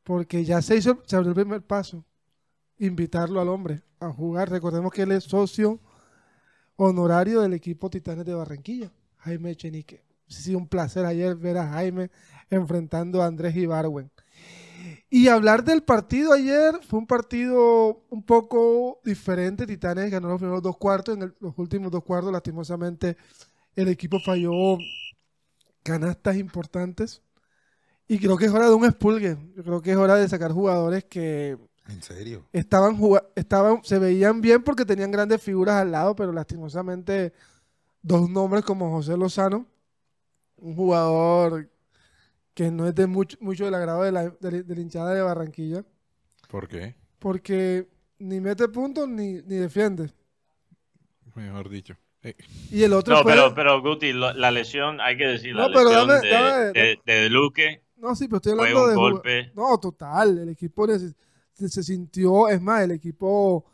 porque 0.03 0.45
ya 0.45 0.62
se 0.62 0.77
hizo, 0.77 1.03
se 1.07 1.17
abrió 1.17 1.31
el 1.31 1.35
primer 1.35 1.62
paso. 1.62 2.05
Invitarlo 2.79 3.41
al 3.41 3.49
hombre 3.49 3.83
a 4.01 4.11
jugar. 4.12 4.51
Recordemos 4.51 4.93
que 4.93 5.03
él 5.03 5.12
es 5.12 5.25
socio 5.25 5.81
honorario 6.77 7.41
del 7.41 7.55
equipo 7.55 7.89
Titanes 7.91 8.27
de 8.27 8.35
Barranquilla, 8.35 8.93
Jaime 9.19 9.57
Chenique. 9.57 10.05
Sido 10.29 10.59
un 10.59 10.69
placer 10.69 11.07
ayer 11.07 11.37
ver 11.37 11.57
a 11.57 11.69
Jaime 11.69 12.11
enfrentando 12.51 13.23
a 13.23 13.27
Andrés 13.27 13.55
Ibarwen. 13.57 14.11
Y 15.09 15.29
hablar 15.29 15.64
del 15.64 15.83
partido 15.83 16.33
ayer, 16.33 16.75
fue 16.87 16.99
un 16.99 17.07
partido 17.07 18.03
un 18.11 18.23
poco 18.25 19.01
diferente. 19.05 19.67
Titanes 19.67 20.11
ganó 20.11 20.29
los 20.29 20.39
primeros 20.39 20.62
dos 20.62 20.77
cuartos, 20.77 21.17
en 21.17 21.23
el- 21.23 21.35
los 21.41 21.57
últimos 21.59 21.91
dos 21.91 22.03
cuartos, 22.05 22.33
lastimosamente, 22.33 23.17
el 23.77 23.89
equipo 23.89 24.19
falló 24.21 24.77
canastas 25.87 26.37
importantes. 26.37 27.22
Y 28.09 28.18
creo 28.18 28.37
que 28.37 28.47
es 28.47 28.53
hora 28.53 28.68
de 28.68 28.74
un 28.74 28.84
expulgue. 28.84 29.37
Yo 29.57 29.64
creo 29.64 29.82
que 29.82 29.91
es 29.93 29.97
hora 29.97 30.14
de 30.16 30.28
sacar 30.28 30.53
jugadores 30.53 31.05
que 31.05 31.59
¿En 31.89 32.03
serio? 32.03 32.45
estaban, 32.53 32.99
estaban 33.34 33.82
se 33.84 33.99
veían 33.99 34.41
bien 34.41 34.62
porque 34.62 34.84
tenían 34.84 35.11
grandes 35.11 35.43
figuras 35.43 35.76
al 35.76 35.93
lado, 35.93 36.14
pero 36.16 36.32
lastimosamente 36.32 37.32
dos 38.03 38.28
nombres 38.30 38.64
como 38.64 38.91
José 38.91 39.16
Lozano, 39.16 39.66
un 40.57 40.74
jugador 40.76 41.68
que 42.55 42.70
no 42.70 42.87
es 42.89 42.95
de 42.95 43.07
mucho, 43.07 43.37
mucho 43.41 43.64
del 43.66 43.74
agrado 43.74 44.03
de 44.03 44.12
la, 44.12 44.30
de 44.30 44.51
la- 44.53 44.62
de 44.62 44.74
la 44.74 44.80
hinchada 44.80 45.12
de 45.14 45.22
Barranquilla, 45.22 45.84
¿Por 46.49 46.68
qué? 46.68 46.95
porque 47.18 47.89
ni 48.18 48.41
mete 48.41 48.68
puntos 48.68 49.09
ni, 49.09 49.34
ni 49.43 49.57
defiende. 49.57 50.12
Mejor 51.34 51.68
dicho. 51.68 51.97
Y 52.70 52.83
el 52.83 52.93
otro 52.93 53.14
No, 53.16 53.22
fue- 53.22 53.33
pero, 53.33 53.55
pero 53.55 53.81
Guti, 53.83 54.12
lo- 54.12 54.33
la 54.33 54.51
lesión, 54.51 55.01
hay 55.01 55.16
que 55.16 55.27
decir, 55.27 55.55
la 55.55 55.68
pero 55.68 55.85
lesión 55.85 56.09
dame- 56.09 56.20
de, 56.20 56.31
dame- 56.31 56.72
de, 56.72 56.99
de 57.20 57.31
Luque 57.31 57.83
No, 57.97 58.14
sí, 58.14 58.27
pero 58.29 58.37
estoy 58.37 58.53
fue 58.55 58.68
hablando 58.68 58.83
un 58.85 58.91
de... 58.91 58.97
golpe. 58.97 59.53
No, 59.55 59.79
total. 59.79 60.39
El 60.39 60.49
equipo 60.51 60.87
se, 60.87 61.68
se 61.68 61.83
sintió... 61.83 62.49
Es 62.49 62.61
más, 62.61 62.83
el 62.83 62.91
equipo, 62.93 63.64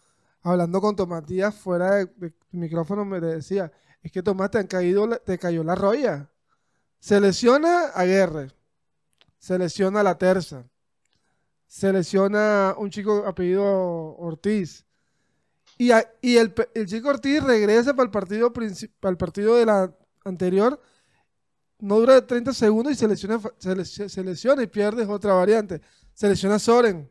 hablando 0.42 0.80
con 0.80 0.94
Tomatías 0.96 1.54
fuera 1.54 1.96
de, 1.96 2.32
micrófono, 2.52 3.04
me 3.04 3.20
decía, 3.20 3.70
es 4.02 4.12
que 4.12 4.22
Tomás 4.22 4.50
te, 4.50 4.58
han 4.58 4.66
caído, 4.66 5.08
te 5.24 5.38
cayó 5.38 5.62
la 5.64 5.74
roya. 5.74 6.28
Se 6.98 7.20
lesiona 7.20 7.86
a 7.94 8.04
Guerre. 8.04 8.50
Se 9.38 9.58
lesiona 9.58 10.00
a 10.00 10.02
la 10.04 10.16
Terza. 10.18 10.64
Se 11.66 11.92
lesiona 11.92 12.74
un 12.76 12.90
chico 12.90 13.24
apellido 13.26 13.64
Ortiz. 14.18 14.84
Y, 15.90 16.36
el, 16.36 16.54
el 16.74 16.86
chico 16.86 17.08
Ortiz 17.08 17.42
regresa 17.42 17.94
para 17.94 18.04
el 18.04 18.10
partido, 18.10 18.52
para 18.52 19.10
el 19.10 19.16
partido 19.16 19.56
de 19.56 19.66
la 19.66 19.94
anterior 20.24 20.80
no 21.80 21.98
dura 21.98 22.24
30 22.26 22.52
segundos 22.52 22.92
y 22.92 22.96
se 22.96 23.08
lesiona, 23.08 23.40
se, 23.58 23.74
les- 23.74 23.92
se 24.12 24.22
lesiona 24.24 24.62
y 24.62 24.68
pierdes 24.68 25.08
otra 25.08 25.34
variante. 25.34 25.80
Se 26.14 26.28
lesiona 26.28 26.58
Soren. 26.60 27.10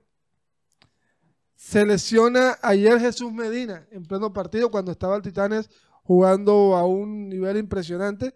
Se 1.55 1.85
lesiona 1.85 2.57
ayer 2.61 2.99
Jesús 2.99 3.31
Medina 3.31 3.87
en 3.91 4.03
pleno 4.03 4.33
partido 4.33 4.71
cuando 4.71 4.91
estaba 4.91 5.15
el 5.15 5.21
Titanes 5.21 5.69
jugando 6.03 6.75
a 6.75 6.85
un 6.85 7.29
nivel 7.29 7.57
impresionante. 7.57 8.35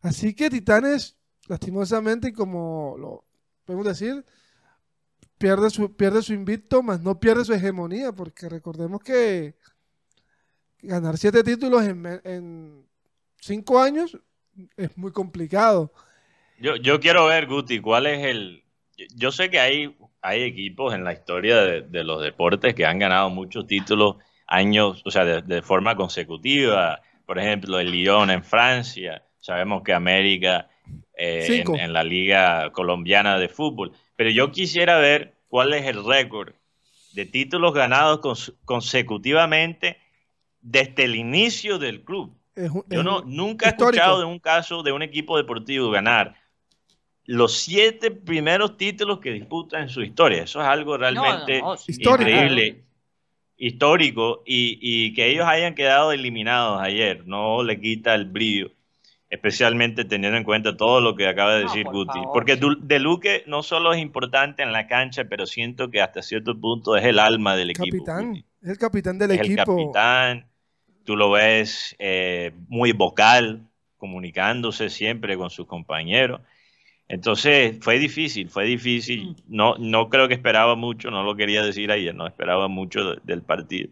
Así 0.00 0.34
que 0.34 0.48
Titanes, 0.48 1.16
lastimosamente, 1.48 2.32
como 2.32 2.96
lo 2.98 3.24
podemos 3.64 3.86
decir, 3.86 4.24
pierde 5.38 5.70
su, 5.70 5.94
pierde 5.96 6.22
su 6.22 6.32
invicto, 6.32 6.82
más 6.82 7.00
no 7.02 7.18
pierde 7.20 7.44
su 7.44 7.52
hegemonía, 7.52 8.12
porque 8.12 8.48
recordemos 8.48 9.02
que 9.02 9.56
ganar 10.82 11.16
siete 11.16 11.42
títulos 11.42 11.84
en, 11.84 12.20
en 12.24 12.86
cinco 13.40 13.80
años 13.80 14.18
es 14.76 14.96
muy 14.96 15.12
complicado. 15.12 15.92
Yo, 16.58 16.76
yo 16.76 17.00
quiero 17.00 17.26
ver, 17.26 17.46
Guti, 17.46 17.80
cuál 17.80 18.06
es 18.06 18.24
el... 18.24 18.62
yo- 19.16 19.32
sé 19.32 19.50
que 19.50 19.58
hay, 19.58 19.96
hay 20.20 20.42
equipos 20.42 20.94
en 20.94 21.04
la 21.04 21.12
historia 21.12 21.62
de, 21.62 21.82
de 21.82 22.04
los 22.04 22.22
deportes 22.22 22.74
que 22.74 22.86
han 22.86 22.98
ganado 22.98 23.30
muchos 23.30 23.66
títulos 23.66 24.16
años, 24.46 25.02
o 25.04 25.10
sea, 25.10 25.24
de, 25.24 25.42
de 25.42 25.62
forma 25.62 25.96
consecutiva. 25.96 27.00
Por 27.26 27.38
ejemplo, 27.38 27.80
el 27.80 27.90
Lyon 27.90 28.30
en 28.30 28.44
Francia. 28.44 29.24
Sabemos 29.40 29.82
que 29.82 29.92
América 29.94 30.68
eh, 31.16 31.64
en, 31.66 31.80
en 31.80 31.92
la 31.92 32.04
Liga 32.04 32.70
Colombiana 32.72 33.38
de 33.38 33.48
Fútbol. 33.48 33.92
Pero 34.16 34.30
yo 34.30 34.52
quisiera 34.52 34.98
ver 34.98 35.34
cuál 35.48 35.72
es 35.72 35.86
el 35.86 36.04
récord 36.04 36.52
de 37.14 37.26
títulos 37.26 37.74
ganados 37.74 38.20
cons- 38.20 38.54
consecutivamente 38.64 39.98
desde 40.62 41.04
el 41.04 41.16
inicio 41.16 41.78
del 41.78 42.02
club. 42.02 42.34
Es 42.54 42.70
un- 42.70 42.84
Yo 42.88 43.02
no, 43.02 43.20
un- 43.22 43.36
nunca 43.36 43.66
he 43.66 43.68
escuchado 43.70 44.18
de 44.20 44.24
un 44.24 44.38
caso 44.38 44.82
de 44.82 44.92
un 44.92 45.02
equipo 45.02 45.36
deportivo 45.36 45.90
ganar 45.90 46.34
los 47.24 47.52
siete 47.58 48.10
primeros 48.10 48.76
títulos 48.76 49.20
que 49.20 49.30
disputa 49.32 49.80
en 49.80 49.88
su 49.88 50.02
historia. 50.02 50.42
Eso 50.42 50.60
es 50.60 50.66
algo 50.66 50.96
realmente 50.96 51.60
no, 51.60 51.76
increíble, 51.86 52.84
histórico, 53.56 54.42
y, 54.44 54.78
y 54.80 55.14
que 55.14 55.26
ellos 55.30 55.46
hayan 55.46 55.74
quedado 55.74 56.12
eliminados 56.12 56.80
ayer 56.80 57.24
no 57.26 57.62
le 57.62 57.80
quita 57.80 58.14
el 58.14 58.24
brillo, 58.24 58.72
especialmente 59.30 60.04
teniendo 60.04 60.36
en 60.36 60.44
cuenta 60.44 60.76
todo 60.76 61.00
lo 61.00 61.14
que 61.14 61.26
acaba 61.28 61.54
de 61.54 61.64
No, 61.64 61.68
decir 61.68 61.84
por 61.84 61.94
Guti. 61.94 62.12
favor, 62.18 62.32
Porque 62.32 62.56
De 62.80 62.98
Luque 62.98 63.44
no 63.46 63.62
solo 63.62 63.92
es 63.92 64.00
importante 64.00 64.62
en 64.62 64.72
la 64.72 64.88
cancha, 64.88 65.24
pero 65.24 65.46
siento 65.46 65.90
que 65.90 66.00
hasta 66.02 66.22
cierto 66.22 66.58
punto 66.58 66.96
es 66.96 67.04
el 67.04 67.18
alma 67.20 67.54
del 67.56 67.70
equipo. 67.70 68.04
capitán, 68.04 68.44
es 68.60 68.68
el 68.68 68.78
capitán 68.78 69.18
del 69.18 69.30
es 69.30 69.40
el 69.40 69.46
equipo. 69.46 69.76
capitán, 69.76 70.46
tú 71.04 71.16
lo 71.16 71.30
ves 71.30 71.94
eh, 71.98 72.52
muy 72.68 72.92
vocal, 72.92 73.62
comunicándose 73.98 74.90
siempre 74.90 75.36
con 75.36 75.50
sus 75.50 75.66
compañeros. 75.66 76.40
Entonces 77.08 77.76
fue 77.80 77.98
difícil, 77.98 78.48
fue 78.48 78.64
difícil. 78.64 79.30
Mm. 79.30 79.34
No, 79.48 79.74
no 79.78 80.08
creo 80.08 80.28
que 80.28 80.34
esperaba 80.34 80.74
mucho, 80.76 81.10
no 81.10 81.22
lo 81.22 81.36
quería 81.36 81.62
decir 81.62 81.90
ayer, 81.92 82.14
no 82.14 82.26
esperaba 82.26 82.68
mucho 82.68 83.10
de- 83.10 83.20
del 83.24 83.42
partido. 83.42 83.90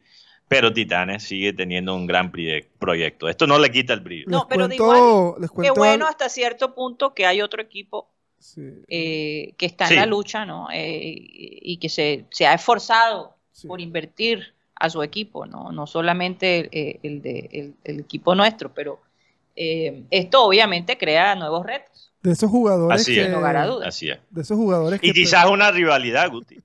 Pero 0.49 0.73
Titanes 0.73 1.23
sigue 1.23 1.53
teniendo 1.53 1.95
un 1.95 2.07
gran 2.07 2.33
proye- 2.33 2.67
proyecto. 2.79 3.29
Esto 3.29 3.47
no 3.47 3.59
le 3.59 3.71
quita 3.71 3.93
el 3.93 4.01
brillo. 4.01 4.25
Les 4.27 4.33
No, 4.33 4.49
pero 4.49 4.67
de 4.67 4.77
cuento, 4.77 5.37
les 5.39 5.51
Qué 5.51 5.71
bueno 5.71 6.07
hasta 6.07 6.29
cierto 6.29 6.75
punto 6.75 7.15
que 7.15 7.27
hay 7.27 7.41
otro 7.41 7.63
equipo 7.63 8.09
sí, 8.39 8.63
eh, 8.89 9.55
que 9.59 9.67
está 9.67 9.87
Sí. 9.87 9.95
en 9.95 10.01
la 10.01 10.07
lucha, 10.07 10.45
¿no? 10.47 10.69
Eh, 10.73 11.15
y 11.15 11.77
que 11.77 11.89
se, 11.89 12.25
se 12.31 12.47
ha 12.47 12.55
esforzado 12.55 13.37
sí. 13.53 13.69
por 13.69 13.81
invertir 13.81 14.55
a 14.81 14.91
su 14.91 15.03
equipo, 15.03 15.47
¿no? 15.47 15.71
No 15.73 15.87
solamente 15.87 16.69
eh, 16.73 16.99
el, 17.03 17.23
de, 17.23 17.49
el, 17.53 17.75
el 17.85 18.01
equipo 18.01 18.35
nuestro, 18.35 18.73
pero 18.75 19.01
eh, 19.55 20.05
esto 20.11 20.45
obviamente 20.45 20.97
crea 20.99 21.35
nuevos 21.37 21.65
retos. 21.67 22.13
de 22.23 22.33
esos 22.33 22.51
jugadores 22.51 23.03
Así 23.03 23.15
que 23.15 23.21
es. 23.21 23.27
Sin 23.27 23.35
lugar 23.37 23.57
a 23.57 23.67
dudas. 23.67 23.89
Así 23.89 24.09
es. 24.11 24.19
de 24.31 24.43
esos 24.43 24.57
jugadores 24.57 25.01
Y 25.03 25.09
que 25.09 25.13
quizás 25.13 25.47
una 25.47 25.71
rivalidad, 25.71 26.31
Guti. 26.31 26.61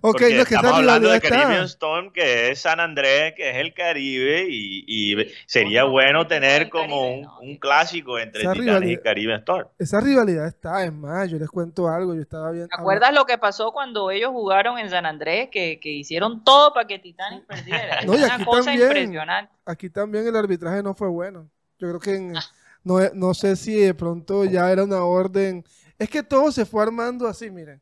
Ok, 0.00 0.20
no, 0.20 0.26
es 0.26 0.48
que 0.48 0.54
estamos 0.54 0.78
hablando 0.78 1.10
de 1.10 1.20
Caribbean. 1.20 1.64
Storm, 1.64 2.12
que 2.12 2.50
es 2.50 2.60
San 2.60 2.80
Andrés, 2.80 3.34
que 3.36 3.50
es 3.50 3.56
el 3.56 3.74
Caribe, 3.74 4.46
y, 4.48 4.84
y 4.86 5.16
sería 5.46 5.84
bueno 5.84 6.26
tener 6.26 6.70
como 6.70 7.00
Caribe, 7.00 7.14
un, 7.16 7.22
¿no? 7.22 7.40
un 7.40 7.56
clásico 7.56 8.18
entre 8.18 8.42
Esa 8.42 8.52
Titanes 8.52 8.90
y 8.90 8.96
Caribbean 8.98 9.38
Storm. 9.40 9.68
Esa 9.78 10.00
rivalidad 10.00 10.46
está, 10.46 10.84
es 10.84 10.92
más, 10.92 11.30
yo 11.30 11.38
les 11.38 11.48
cuento 11.48 11.88
algo, 11.88 12.14
yo 12.14 12.22
estaba 12.22 12.50
viendo. 12.50 12.68
¿Te 12.68 12.80
acuerdas 12.80 13.12
lo 13.12 13.24
que 13.26 13.38
pasó 13.38 13.72
cuando 13.72 14.10
ellos 14.10 14.30
jugaron 14.30 14.78
en 14.78 14.90
San 14.90 15.06
Andrés? 15.06 15.48
Que, 15.52 15.78
que 15.80 15.90
hicieron 15.90 16.42
todo 16.44 16.72
para 16.72 16.86
que 16.86 16.98
Titanes 16.98 17.42
perdiera. 17.46 18.02
No, 18.02 18.14
y 18.14 18.18
Es 18.18 18.24
una 18.24 18.34
aquí 18.34 18.44
cosa 18.44 18.64
también. 18.70 18.86
impresionante. 18.88 19.52
Aquí 19.66 19.90
también 19.90 20.26
el 20.26 20.36
arbitraje 20.36 20.82
no 20.82 20.94
fue 20.94 21.08
bueno. 21.08 21.48
Yo 21.78 21.88
creo 21.88 22.00
que 22.00 22.14
en- 22.16 22.34
no, 22.82 22.98
no 23.14 23.32
sé 23.34 23.56
si 23.56 23.74
de 23.80 23.94
pronto 23.94 24.44
ya 24.44 24.70
era 24.70 24.84
una 24.84 25.04
orden. 25.04 25.64
Es 25.98 26.08
que 26.10 26.22
todo 26.22 26.52
se 26.52 26.66
fue 26.66 26.82
armando 26.82 27.26
así, 27.26 27.50
miren. 27.50 27.80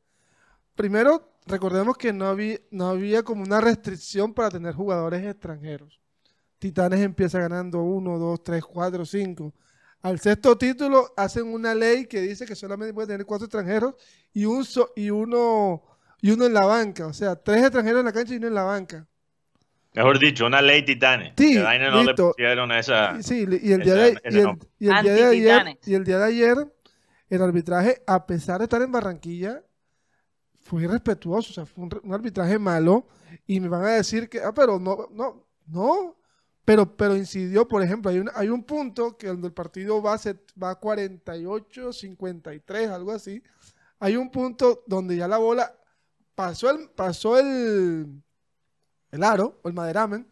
Primero, 0.74 1.31
recordemos 1.46 1.96
que 1.96 2.12
no 2.12 2.26
había, 2.26 2.58
no 2.70 2.88
había 2.88 3.22
como 3.22 3.42
una 3.42 3.60
restricción 3.60 4.32
para 4.34 4.50
tener 4.50 4.74
jugadores 4.74 5.24
extranjeros. 5.24 6.00
Titanes 6.58 7.00
empieza 7.00 7.40
ganando 7.40 7.82
1, 7.82 8.18
2, 8.18 8.42
3, 8.42 8.64
4, 8.64 9.04
5. 9.04 9.54
Al 10.02 10.18
sexto 10.20 10.56
título 10.58 11.12
hacen 11.16 11.46
una 11.46 11.74
ley 11.74 12.06
que 12.06 12.20
dice 12.20 12.44
que 12.46 12.54
solamente 12.56 12.92
puede 12.94 13.08
tener 13.08 13.24
cuatro 13.26 13.46
extranjeros 13.46 13.94
y, 14.32 14.44
un 14.44 14.64
so- 14.64 14.92
y, 14.96 15.10
uno, 15.10 15.82
y 16.20 16.30
uno 16.32 16.44
en 16.46 16.54
la 16.54 16.64
banca. 16.66 17.06
O 17.06 17.12
sea, 17.12 17.36
tres 17.36 17.62
extranjeros 17.62 18.00
en 18.00 18.06
la 18.06 18.12
cancha 18.12 18.34
y 18.34 18.36
uno 18.38 18.48
en 18.48 18.54
la 18.54 18.62
banca. 18.64 19.06
Mejor 19.94 20.18
dicho, 20.18 20.46
una 20.46 20.62
ley 20.62 20.84
Titanes. 20.84 21.34
Sí, 21.36 21.54
que 21.54 21.78
no 21.90 22.02
le 22.02 22.14
pusieron 22.14 22.72
esa. 22.72 23.16
Y 23.18 23.22
Sí, 23.22 23.40
y 23.62 23.72
el 23.72 23.82
día 23.82 24.06
ese- 24.06 24.14
de, 24.14 24.20
ese 24.24 24.36
y 24.36 24.38
el- 24.40 24.44
nombre. 24.44 24.68
y 24.78 24.86
el 24.88 25.02
día 25.02 25.12
de 25.12 25.24
ayer, 25.26 25.78
y 25.84 25.94
el 25.94 26.04
día 26.04 26.18
de 26.18 26.24
ayer, 26.24 26.56
el 27.28 27.42
arbitraje, 27.42 28.02
a 28.06 28.26
pesar 28.26 28.58
de 28.58 28.64
estar 28.64 28.82
en 28.82 28.90
Barranquilla, 28.90 29.62
fue 30.72 30.84
irrespetuoso, 30.84 31.50
o 31.50 31.52
sea, 31.52 31.66
fue 31.66 31.84
un, 31.84 32.14
arbitraje 32.14 32.58
malo, 32.58 33.06
y 33.46 33.60
me 33.60 33.68
van 33.68 33.84
a 33.84 33.88
decir 33.90 34.30
que, 34.30 34.40
ah, 34.40 34.54
pero 34.54 34.78
no, 34.80 35.06
no, 35.10 35.46
no, 35.66 36.16
pero, 36.64 36.96
pero 36.96 37.14
incidió, 37.14 37.68
por 37.68 37.82
ejemplo, 37.82 38.10
hay 38.10 38.20
un, 38.20 38.30
hay 38.34 38.48
un 38.48 38.64
punto 38.64 39.18
que 39.18 39.26
donde 39.26 39.48
el 39.48 39.52
partido 39.52 40.00
va 40.00 40.14
a, 40.14 40.18
set- 40.18 40.50
va 40.60 40.70
a 40.70 40.74
48, 40.76 41.92
53, 41.92 42.88
algo 42.88 43.12
así, 43.12 43.42
hay 44.00 44.16
un 44.16 44.30
punto 44.30 44.82
donde 44.86 45.14
ya 45.14 45.28
la 45.28 45.36
bola 45.36 45.76
pasó 46.34 46.70
el, 46.70 46.88
pasó 46.88 47.38
el, 47.38 48.22
el 49.10 49.22
aro, 49.22 49.60
o 49.62 49.68
el 49.68 49.74
maderamen, 49.74 50.26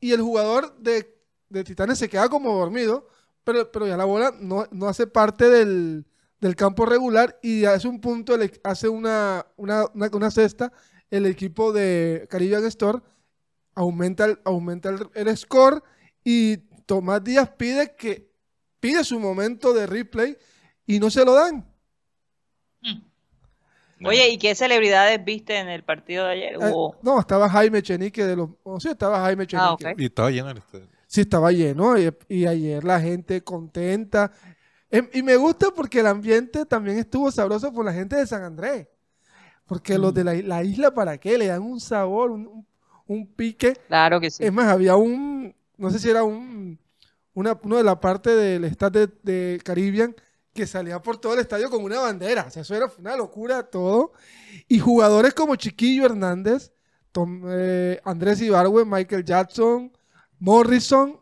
y 0.00 0.12
el 0.12 0.22
jugador 0.22 0.78
de, 0.78 1.14
de 1.50 1.62
Titanes 1.62 1.98
se 1.98 2.08
queda 2.08 2.30
como 2.30 2.58
dormido, 2.58 3.06
pero, 3.44 3.70
pero 3.70 3.86
ya 3.86 3.98
la 3.98 4.06
bola 4.06 4.34
no, 4.40 4.66
no 4.70 4.88
hace 4.88 5.06
parte 5.06 5.50
del, 5.50 6.06
del 6.40 6.54
campo 6.56 6.86
regular 6.86 7.38
y 7.42 7.64
hace 7.64 7.88
un 7.88 8.00
punto, 8.00 8.34
el 8.34 8.50
hace 8.64 8.88
una, 8.88 9.44
una, 9.56 9.86
una, 9.94 10.08
una 10.12 10.30
cesta, 10.30 10.72
el 11.10 11.26
equipo 11.26 11.72
de 11.72 12.26
Caribbean 12.30 12.64
Store 12.66 13.00
aumenta 13.74 14.24
el, 14.26 14.38
aumenta 14.44 14.88
el, 14.90 14.98
el 15.14 15.36
score 15.36 15.82
y 16.22 16.58
Tomás 16.86 17.22
Díaz 17.24 17.50
pide 17.56 17.94
que 17.96 18.30
pide 18.80 19.02
su 19.04 19.18
momento 19.18 19.72
de 19.72 19.86
replay 19.86 20.36
y 20.86 21.00
no 21.00 21.10
se 21.10 21.24
lo 21.24 21.34
dan. 21.34 21.66
Oye, 24.04 24.28
¿y 24.28 24.38
qué 24.38 24.54
celebridades 24.54 25.24
viste 25.24 25.58
en 25.58 25.68
el 25.68 25.82
partido 25.82 26.24
de 26.26 26.32
ayer? 26.32 26.52
Eh, 26.54 26.58
Hubo- 26.58 26.96
no, 27.02 27.18
estaba 27.18 27.50
Jaime 27.50 27.82
Chenique 27.82 28.24
de 28.24 28.36
los... 28.36 28.50
oh, 28.62 28.78
sí, 28.78 28.90
estaba 28.90 29.18
Jaime 29.22 29.44
Chenique. 29.44 29.66
Ah, 29.68 29.72
ok. 29.92 29.98
Y 29.98 30.04
estaba 30.04 30.30
lleno 30.30 30.50
el 30.50 30.58
estadio. 30.58 30.86
Sí, 31.08 31.22
estaba 31.22 31.50
lleno 31.50 31.98
y, 31.98 32.08
y 32.28 32.46
ayer 32.46 32.84
la 32.84 33.00
gente 33.00 33.42
contenta. 33.42 34.30
Em, 34.90 35.08
y 35.12 35.22
me 35.22 35.36
gusta 35.36 35.70
porque 35.70 36.00
el 36.00 36.06
ambiente 36.06 36.64
también 36.64 36.98
estuvo 36.98 37.30
sabroso 37.30 37.72
por 37.72 37.84
la 37.84 37.92
gente 37.92 38.16
de 38.16 38.26
San 38.26 38.42
Andrés. 38.42 38.88
Porque 39.66 39.98
los 39.98 40.14
de 40.14 40.24
la, 40.24 40.34
la 40.34 40.64
isla, 40.64 40.92
¿para 40.94 41.18
qué? 41.18 41.36
Le 41.36 41.48
dan 41.48 41.62
un 41.62 41.80
sabor, 41.80 42.30
un, 42.30 42.66
un- 43.06 43.26
pique. 43.26 43.74
Claro 43.88 44.20
que 44.20 44.30
sí. 44.30 44.44
Es 44.44 44.52
más, 44.52 44.66
había 44.68 44.96
un, 44.96 45.54
no 45.76 45.90
sé 45.90 45.98
si 45.98 46.08
era 46.08 46.24
un, 46.24 46.78
una, 47.34 47.58
uno 47.62 47.76
de 47.76 47.84
la 47.84 48.00
parte 48.00 48.30
del 48.34 48.64
estadio 48.64 49.06
de, 49.06 49.12
de 49.22 49.60
Caribbean 49.62 50.14
que 50.54 50.66
salía 50.66 51.00
por 51.02 51.18
todo 51.18 51.34
el 51.34 51.40
estadio 51.40 51.68
con 51.70 51.82
una 51.84 52.00
bandera. 52.00 52.44
O 52.48 52.50
sea, 52.50 52.62
eso 52.62 52.74
era 52.74 52.90
una 52.98 53.16
locura 53.16 53.62
todo. 53.64 54.12
Y 54.68 54.78
jugadores 54.78 55.34
como 55.34 55.54
Chiquillo 55.56 56.06
Hernández, 56.06 56.72
Tom- 57.12 57.44
eh, 57.48 58.00
Andrés 58.04 58.40
Ibargüen, 58.40 58.88
Michael 58.88 59.24
Jackson, 59.24 59.92
Morrison, 60.38 61.20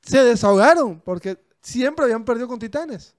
se 0.00 0.22
desahogaron 0.24 1.00
porque 1.00 1.38
siempre 1.62 2.04
habían 2.04 2.24
perdido 2.24 2.48
con 2.48 2.58
Titanes. 2.58 3.14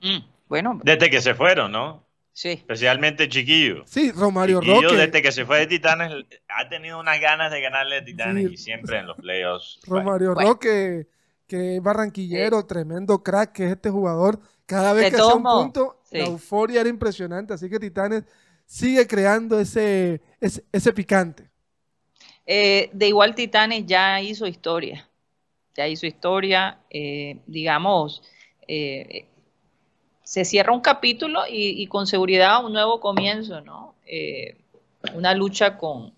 Mm, 0.00 0.18
Bueno, 0.46 0.80
Desde 0.84 1.10
que 1.10 1.20
se 1.20 1.34
fueron, 1.34 1.72
¿no? 1.72 2.04
sí. 2.32 2.50
Especialmente 2.50 3.28
Chiquillo. 3.28 3.82
Sí, 3.86 4.12
Romario 4.12 4.60
Chiquillo, 4.60 4.82
Roque. 4.90 4.96
desde 4.96 5.22
que 5.22 5.32
se 5.32 5.44
fue 5.44 5.58
de 5.58 5.66
Titanes, 5.66 6.12
ha 6.48 6.68
tenido 6.68 7.00
unas 7.00 7.20
ganas 7.20 7.50
de 7.50 7.60
ganarle 7.60 7.96
a 7.98 8.04
Titanes 8.04 8.46
Sí. 8.48 8.54
y 8.54 8.56
siempre 8.56 8.98
en 8.98 9.06
los 9.08 9.16
playoffs. 9.16 9.80
Romario 9.86 10.34
Bueno. 10.34 10.50
Roque, 10.50 11.08
que 11.48 11.76
es 11.76 11.82
barranquillero, 11.82 12.64
tremendo 12.66 13.22
crack, 13.24 13.52
que 13.52 13.64
es 13.66 13.72
este 13.72 13.90
jugador. 13.90 14.38
Cada 14.66 14.92
vez 14.92 15.04
De 15.06 15.10
que 15.10 15.16
hacía 15.16 15.34
un 15.34 15.42
punto, 15.42 16.00
la 16.12 16.26
euforia 16.26 16.80
era 16.82 16.88
impresionante. 16.90 17.54
Así 17.54 17.68
que 17.70 17.80
Titanes 17.80 18.24
sigue 18.66 19.06
creando 19.06 19.58
ese, 19.58 20.20
ese, 20.40 20.62
ese 20.70 20.92
picante. 20.92 21.50
Eh, 22.46 22.90
de 22.92 23.08
igual 23.08 23.34
Titanes 23.34 23.84
ya 23.86 24.20
hizo 24.20 24.46
historia. 24.46 25.07
Ya 25.78 25.86
hizo 25.86 26.06
historia. 26.06 26.80
eh, 26.90 27.38
digamos, 27.46 28.24
eh, 28.66 29.28
se 30.24 30.44
cierra 30.44 30.72
un 30.72 30.80
capítulo 30.80 31.42
y, 31.48 31.86
con 31.86 32.08
seguridad 32.08 32.64
un 32.64 32.72
nuevo 32.72 32.98
comienzo, 32.98 33.60
¿no? 33.60 33.94
Eh, 34.04 34.58
una 35.14 35.34
lucha 35.34 35.78
con, 35.78 36.12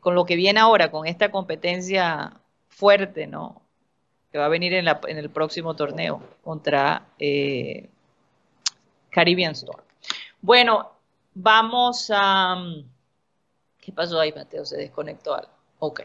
con 0.00 0.14
lo 0.14 0.26
que 0.26 0.36
viene 0.36 0.60
ahora, 0.60 0.90
con 0.90 1.06
esta 1.06 1.30
competencia 1.30 2.34
fuerte, 2.68 3.26
¿no? 3.26 3.62
Que 4.30 4.36
va 4.36 4.44
a 4.44 4.48
venir 4.48 4.74
en, 4.74 4.86
el 4.86 5.30
próximo 5.30 5.74
torneo 5.74 6.22
contra 6.44 7.06
Caribbean 9.10 9.52
Storm. 9.52 9.82
Bueno, 10.42 10.92
vamos 11.32 12.10
a... 12.14 12.56
mm, 12.56 12.84
¿Qué 13.80 13.90
pasó 13.90 14.20
ahí, 14.20 14.32
Mateo? 14.34 14.66
Se 14.66 14.76
desconectó 14.76 15.34
algo. 15.34 15.52
Ok. 15.78 16.02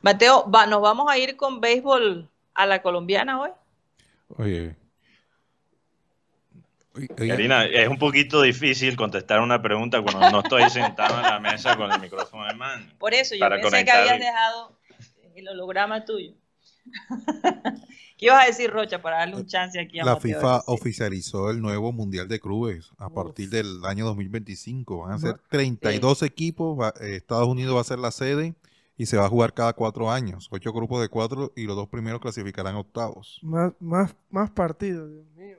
Mateo, 0.00 0.50
va- 0.50 0.66
nos 0.66 0.80
vamos 0.80 1.10
a 1.10 1.18
ir 1.18 1.36
con 1.36 1.60
béisbol 1.60 2.28
a 2.54 2.66
la 2.66 2.82
colombiana 2.82 3.40
hoy. 3.40 3.50
Oye. 4.36 4.76
Karina, 7.16 7.64
es 7.66 7.88
un 7.88 7.98
poquito 7.98 8.42
difícil 8.42 8.96
contestar 8.96 9.40
una 9.40 9.62
pregunta 9.62 10.02
cuando 10.02 10.28
no 10.30 10.40
estoy 10.40 10.68
sentado 10.70 11.16
en 11.16 11.22
la 11.22 11.38
mesa 11.38 11.76
con 11.76 11.90
el 11.90 12.00
micrófono 12.00 12.50
en 12.50 12.58
mano. 12.58 12.86
Por 12.98 13.14
eso 13.14 13.34
yo 13.36 13.48
pensé 13.48 13.84
que 13.84 13.90
habías 13.92 14.18
dejado 14.18 14.76
el 15.34 15.48
holograma 15.48 16.04
tuyo. 16.04 16.34
¿Qué 18.18 18.26
ibas 18.26 18.42
a 18.42 18.46
decir, 18.48 18.70
Rocha, 18.70 19.00
para 19.00 19.18
darle 19.18 19.36
un 19.36 19.46
chance 19.46 19.80
aquí 19.80 19.98
a 19.98 20.04
La 20.04 20.14
Mateo? 20.16 20.36
FIFA 20.38 20.58
sí? 20.58 20.64
oficializó 20.66 21.50
el 21.50 21.62
nuevo 21.62 21.90
Mundial 21.92 22.28
de 22.28 22.38
Clubes 22.38 22.90
a 22.98 23.08
partir 23.08 23.48
del 23.48 23.82
año 23.86 24.04
2025. 24.06 24.98
Van 25.04 25.12
a 25.12 25.18
ser 25.18 25.32
Ma- 25.36 25.40
32 25.48 26.22
equipos. 26.22 26.78
va- 26.78 26.92
eh, 27.00 27.16
Estados 27.16 27.46
Unidos 27.48 27.74
va 27.76 27.80
a 27.80 27.84
ser 27.84 27.98
la 27.98 28.10
sede 28.10 28.54
y 29.00 29.06
se 29.06 29.16
va 29.16 29.24
a 29.24 29.28
jugar 29.30 29.54
cada 29.54 29.72
cuatro 29.72 30.10
años. 30.10 30.46
Ocho 30.50 30.72
grupos 30.74 31.00
de 31.00 31.08
cuatro 31.08 31.52
y 31.56 31.64
los 31.64 31.74
dos 31.74 31.88
primeros 31.88 32.20
clasificarán 32.20 32.74
a 32.76 32.80
octavos. 32.80 33.38
Más, 33.42 33.72
más, 33.80 34.14
más 34.30 34.50
partidos, 34.50 35.10
Dios 35.10 35.26
mío. 35.36 35.58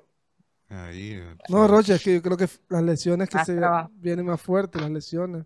Ahí, 0.69 1.19
No, 1.49 1.67
Rocha, 1.67 1.95
es 1.95 2.03
que 2.03 2.13
yo 2.15 2.21
creo 2.21 2.37
que 2.37 2.47
las 2.69 2.83
lesiones 2.83 3.29
que 3.29 3.39
se 3.39 3.55
trabajo. 3.57 3.89
vienen 3.95 4.25
más 4.25 4.41
fuertes, 4.41 4.81
las 4.81 4.91
lesiones. 4.91 5.45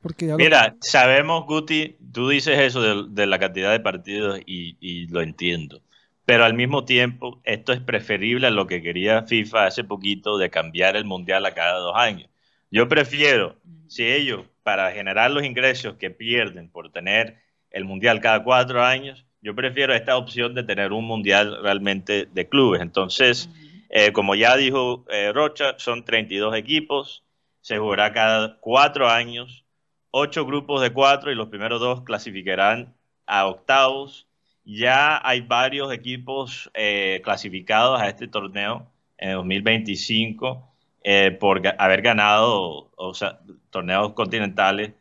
Porque 0.00 0.26
ya 0.26 0.32
lo- 0.32 0.38
Mira, 0.38 0.76
sabemos, 0.80 1.44
Guti, 1.46 1.96
tú 2.12 2.28
dices 2.28 2.58
eso 2.58 2.80
de, 2.80 3.06
de 3.10 3.26
la 3.26 3.38
cantidad 3.38 3.70
de 3.72 3.80
partidos 3.80 4.40
y, 4.46 4.76
y 4.80 5.06
lo 5.08 5.20
entiendo. 5.20 5.82
Pero 6.24 6.44
al 6.44 6.54
mismo 6.54 6.84
tiempo, 6.84 7.40
esto 7.44 7.72
es 7.72 7.80
preferible 7.80 8.46
a 8.46 8.50
lo 8.50 8.66
que 8.66 8.82
quería 8.82 9.24
FIFA 9.24 9.66
hace 9.66 9.84
poquito 9.84 10.38
de 10.38 10.50
cambiar 10.50 10.96
el 10.96 11.04
mundial 11.04 11.44
a 11.46 11.54
cada 11.54 11.78
dos 11.78 11.94
años. 11.96 12.28
Yo 12.70 12.88
prefiero, 12.88 13.56
si 13.88 14.04
ellos, 14.06 14.46
para 14.62 14.92
generar 14.92 15.30
los 15.30 15.44
ingresos 15.44 15.96
que 15.96 16.10
pierden 16.10 16.68
por 16.68 16.90
tener 16.90 17.38
el 17.70 17.84
mundial 17.84 18.20
cada 18.20 18.44
cuatro 18.44 18.84
años, 18.84 19.24
yo 19.40 19.54
prefiero 19.54 19.94
esta 19.94 20.16
opción 20.16 20.54
de 20.54 20.62
tener 20.62 20.92
un 20.92 21.04
mundial 21.04 21.58
realmente 21.62 22.26
de 22.26 22.48
clubes. 22.48 22.80
Entonces, 22.80 23.50
eh, 23.90 24.12
como 24.12 24.34
ya 24.34 24.56
dijo 24.56 25.04
eh, 25.10 25.32
Rocha, 25.32 25.74
son 25.78 26.04
32 26.04 26.56
equipos, 26.56 27.24
se 27.60 27.78
jugará 27.78 28.12
cada 28.12 28.58
cuatro 28.60 29.08
años, 29.08 29.64
ocho 30.10 30.46
grupos 30.46 30.80
de 30.82 30.92
cuatro 30.92 31.32
y 31.32 31.34
los 31.34 31.48
primeros 31.48 31.80
dos 31.80 32.02
clasificarán 32.02 32.94
a 33.26 33.46
octavos. 33.46 34.28
Ya 34.64 35.20
hay 35.26 35.40
varios 35.40 35.92
equipos 35.92 36.70
eh, 36.74 37.20
clasificados 37.24 38.00
a 38.00 38.08
este 38.08 38.28
torneo 38.28 38.92
en 39.18 39.32
2025 39.32 40.71
eh, 41.04 41.36
por 41.38 41.62
haber 41.78 42.02
ganado 42.02 42.90
o 42.96 43.14
sea, 43.14 43.40
torneos 43.70 44.12
continentales. 44.12 44.92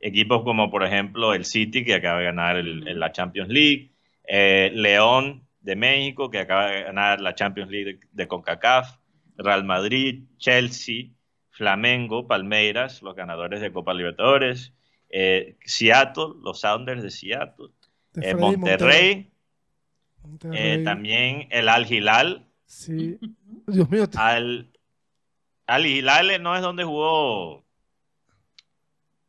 Equipos 0.00 0.42
como, 0.42 0.70
por 0.70 0.82
ejemplo, 0.84 1.34
el 1.34 1.44
City, 1.44 1.84
que 1.84 1.94
acaba 1.94 2.18
de 2.20 2.24
ganar 2.24 2.56
el- 2.56 2.88
el- 2.88 2.98
la 2.98 3.12
Champions 3.12 3.50
League, 3.50 3.90
eh, 4.26 4.70
León 4.74 5.42
de 5.60 5.76
México, 5.76 6.30
que 6.30 6.38
acaba 6.38 6.70
de 6.70 6.82
ganar 6.84 7.20
la 7.20 7.34
Champions 7.34 7.70
League 7.70 7.84
de, 7.94 8.00
de 8.12 8.26
CONCACAF, 8.28 8.96
Real 9.36 9.64
Madrid, 9.64 10.24
Chelsea, 10.38 11.08
Flamengo, 11.50 12.26
Palmeiras, 12.26 13.02
los 13.02 13.14
ganadores 13.14 13.60
de 13.60 13.70
Copa 13.70 13.92
Libertadores, 13.92 14.72
eh, 15.10 15.56
Seattle, 15.64 16.34
los 16.42 16.60
Sounders 16.60 17.02
de 17.02 17.10
Seattle, 17.10 17.66
de 18.14 18.30
eh, 18.30 18.34
Monterrey, 18.34 19.30
eh, 20.54 20.82
también 20.84 21.46
el 21.50 21.68
Al 21.68 21.90
Hilal. 21.92 22.46
Sí. 22.64 23.18
Dios 23.66 23.90
mío, 23.90 24.08
te- 24.08 24.16
Al, 24.18 24.70
Al 25.70 25.86
Hilal 25.86 26.42
no 26.42 26.56
es 26.56 26.62
donde 26.62 26.84
jugó 26.84 27.64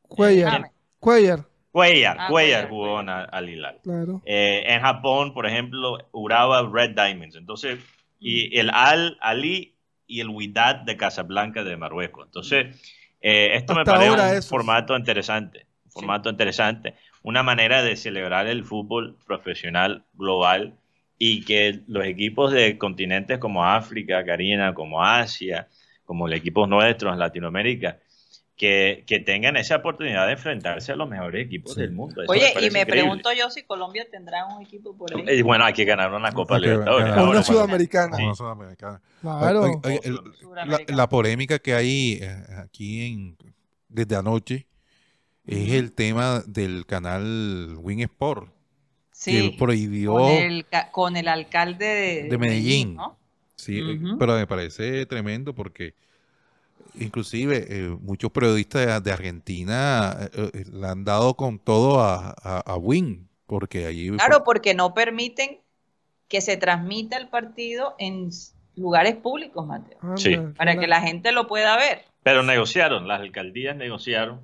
Cuellar. 0.08 0.52
Dame. 0.54 0.72
Cuellar, 1.00 1.46
Cuellar, 1.72 2.18
Ah, 2.20 2.28
Cuellar 2.30 2.68
Cuellar, 2.68 2.70
jugó 2.70 3.00
en. 3.02 3.10
Al 3.10 3.50
Hilal. 3.50 3.80
claro. 3.84 4.22
Eh, 4.26 4.64
en 4.68 4.82
Japón, 4.82 5.34
por 5.34 5.46
ejemplo, 5.48 5.98
Urawa 6.12 6.70
Red 6.72 6.92
Diamonds. 6.96 7.36
Entonces, 7.36 7.80
y 8.20 8.58
el 8.60 8.70
Al 8.72 9.18
Ali 9.22 9.76
y 10.06 10.20
el 10.20 10.30
Wydad 10.30 10.76
de 10.78 10.98
Casablanca 10.98 11.64
de 11.64 11.78
Marruecos. 11.78 12.26
Entonces, 12.26 12.82
eh, 13.22 13.52
esto 13.56 13.74
me 13.74 13.86
parece 13.86 14.12
un 14.12 14.20
esos. 14.20 14.48
formato 14.50 14.96
interesante. 14.98 15.66
Un 15.86 15.92
formato 15.92 16.30
interesante. 16.30 16.96
Una 17.24 17.44
manera 17.44 17.82
de 17.84 17.96
celebrar 17.96 18.48
el 18.48 18.64
fútbol 18.66 19.18
profesional 19.26 20.04
global 20.14 20.76
y 21.18 21.46
que 21.46 21.82
los 21.88 22.04
equipos 22.06 22.52
de 22.52 22.78
continentes 22.78 23.38
como 23.40 23.64
África, 23.66 24.26
Karina, 24.26 24.74
como 24.74 25.04
Asia, 25.04 25.68
como 26.06 26.28
los 26.28 26.38
equipos 26.38 26.68
nuestros 26.68 27.14
en 27.14 27.20
Latinoamérica, 27.20 28.00
que, 28.58 29.04
que 29.08 29.20
tengan 29.20 29.58
esa 29.58 29.78
oportunidad 29.78 30.28
de 30.28 30.34
enfrentarse 30.34 30.92
a 30.92 30.96
los 30.96 31.10
mejores 31.10 31.46
equipos 31.48 31.74
Sí. 31.74 31.82
del 31.82 31.94
mundo. 31.94 32.22
Eso 32.22 32.32
Oye, 32.32 32.52
y 32.52 32.56
me 32.70 32.82
increíble. 32.82 32.86
pregunto 32.86 33.30
yo 33.34 33.50
si 33.50 33.64
Colombia 33.64 34.06
tendrá 34.12 34.46
un 34.46 34.62
equipo 34.62 34.96
por 34.96 35.12
ahí. 35.16 35.24
Eh, 35.28 35.42
Bueno, 35.42 35.66
hay 35.66 35.74
que 35.74 35.84
ganar 35.86 36.14
una 36.14 36.32
Copa 36.32 36.56
Hay 36.58 36.62
que 36.62 36.68
Libertadores. 36.68 37.06
ganar 37.08 37.18
O 37.18 37.22
ahora, 37.26 37.38
una 37.40 37.44
sudamericana. 37.44 38.18
Sí. 38.18 38.24
Una 38.24 38.36
sudamericana. 38.36 39.02
Claro. 39.22 39.62
Oye, 39.64 39.80
oye, 39.84 40.00
el- 40.04 40.96
la, 40.96 41.10
polémica 41.10 41.58
que 41.58 41.74
hay 41.74 42.20
eh, 42.22 42.44
aquí 42.64 43.06
en, 43.14 43.38
desde 43.90 44.16
anoche 44.16 44.68
es 45.48 45.72
el 45.74 45.94
tema 45.94 46.44
del 46.46 46.86
canal 46.86 47.76
Win 47.80 48.02
Sport, 48.02 48.54
sí, 49.12 49.52
que 49.52 49.58
prohibió, 49.58 50.14
con 50.14 50.30
el, 50.32 50.68
ca- 50.68 50.92
con 50.92 51.18
el 51.18 51.28
alcalde 51.28 51.86
de, 51.86 52.24
De 52.30 52.38
Medellín. 52.38 52.96
¿no? 52.96 53.18
Sí, 53.62 53.80
eh, 53.80 54.00
pero 54.20 54.36
me 54.36 54.48
parece 54.48 55.06
tremendo 55.06 55.54
porque 55.54 55.94
inclusive 56.96 57.66
eh, 57.70 57.98
muchos 58.02 58.32
periodistas 58.32 58.86
de, 58.86 59.00
de 59.02 59.12
Argentina 59.12 60.18
eh, 60.34 60.52
eh, 60.54 60.66
le 60.72 60.88
han 60.88 61.04
dado 61.06 61.36
con 61.36 61.60
todo 61.60 62.02
a, 62.02 62.36
a, 62.42 62.60
a 62.60 62.76
Win, 62.78 63.30
porque 63.46 63.86
allí 63.86 64.10
Claro, 64.12 64.44
porque 64.44 64.74
no 64.74 64.94
permiten 64.94 65.60
que 66.28 66.42
se 66.42 66.58
transmita 66.58 67.18
el 67.18 67.28
partido 67.28 67.96
en 68.00 68.30
lugares 68.76 69.16
públicos, 69.16 69.66
Mateo, 69.66 69.98
Anda, 70.02 70.18
Sí. 70.18 70.38
para 70.58 70.78
que 70.78 70.88
la 70.88 71.02
gente 71.02 71.32
lo 71.32 71.48
pueda 71.48 71.76
ver. 71.78 72.06
Pero 72.24 72.44
negociaron, 72.44 73.08
las 73.08 73.20
alcaldías 73.22 73.76
negociaron 73.76 74.42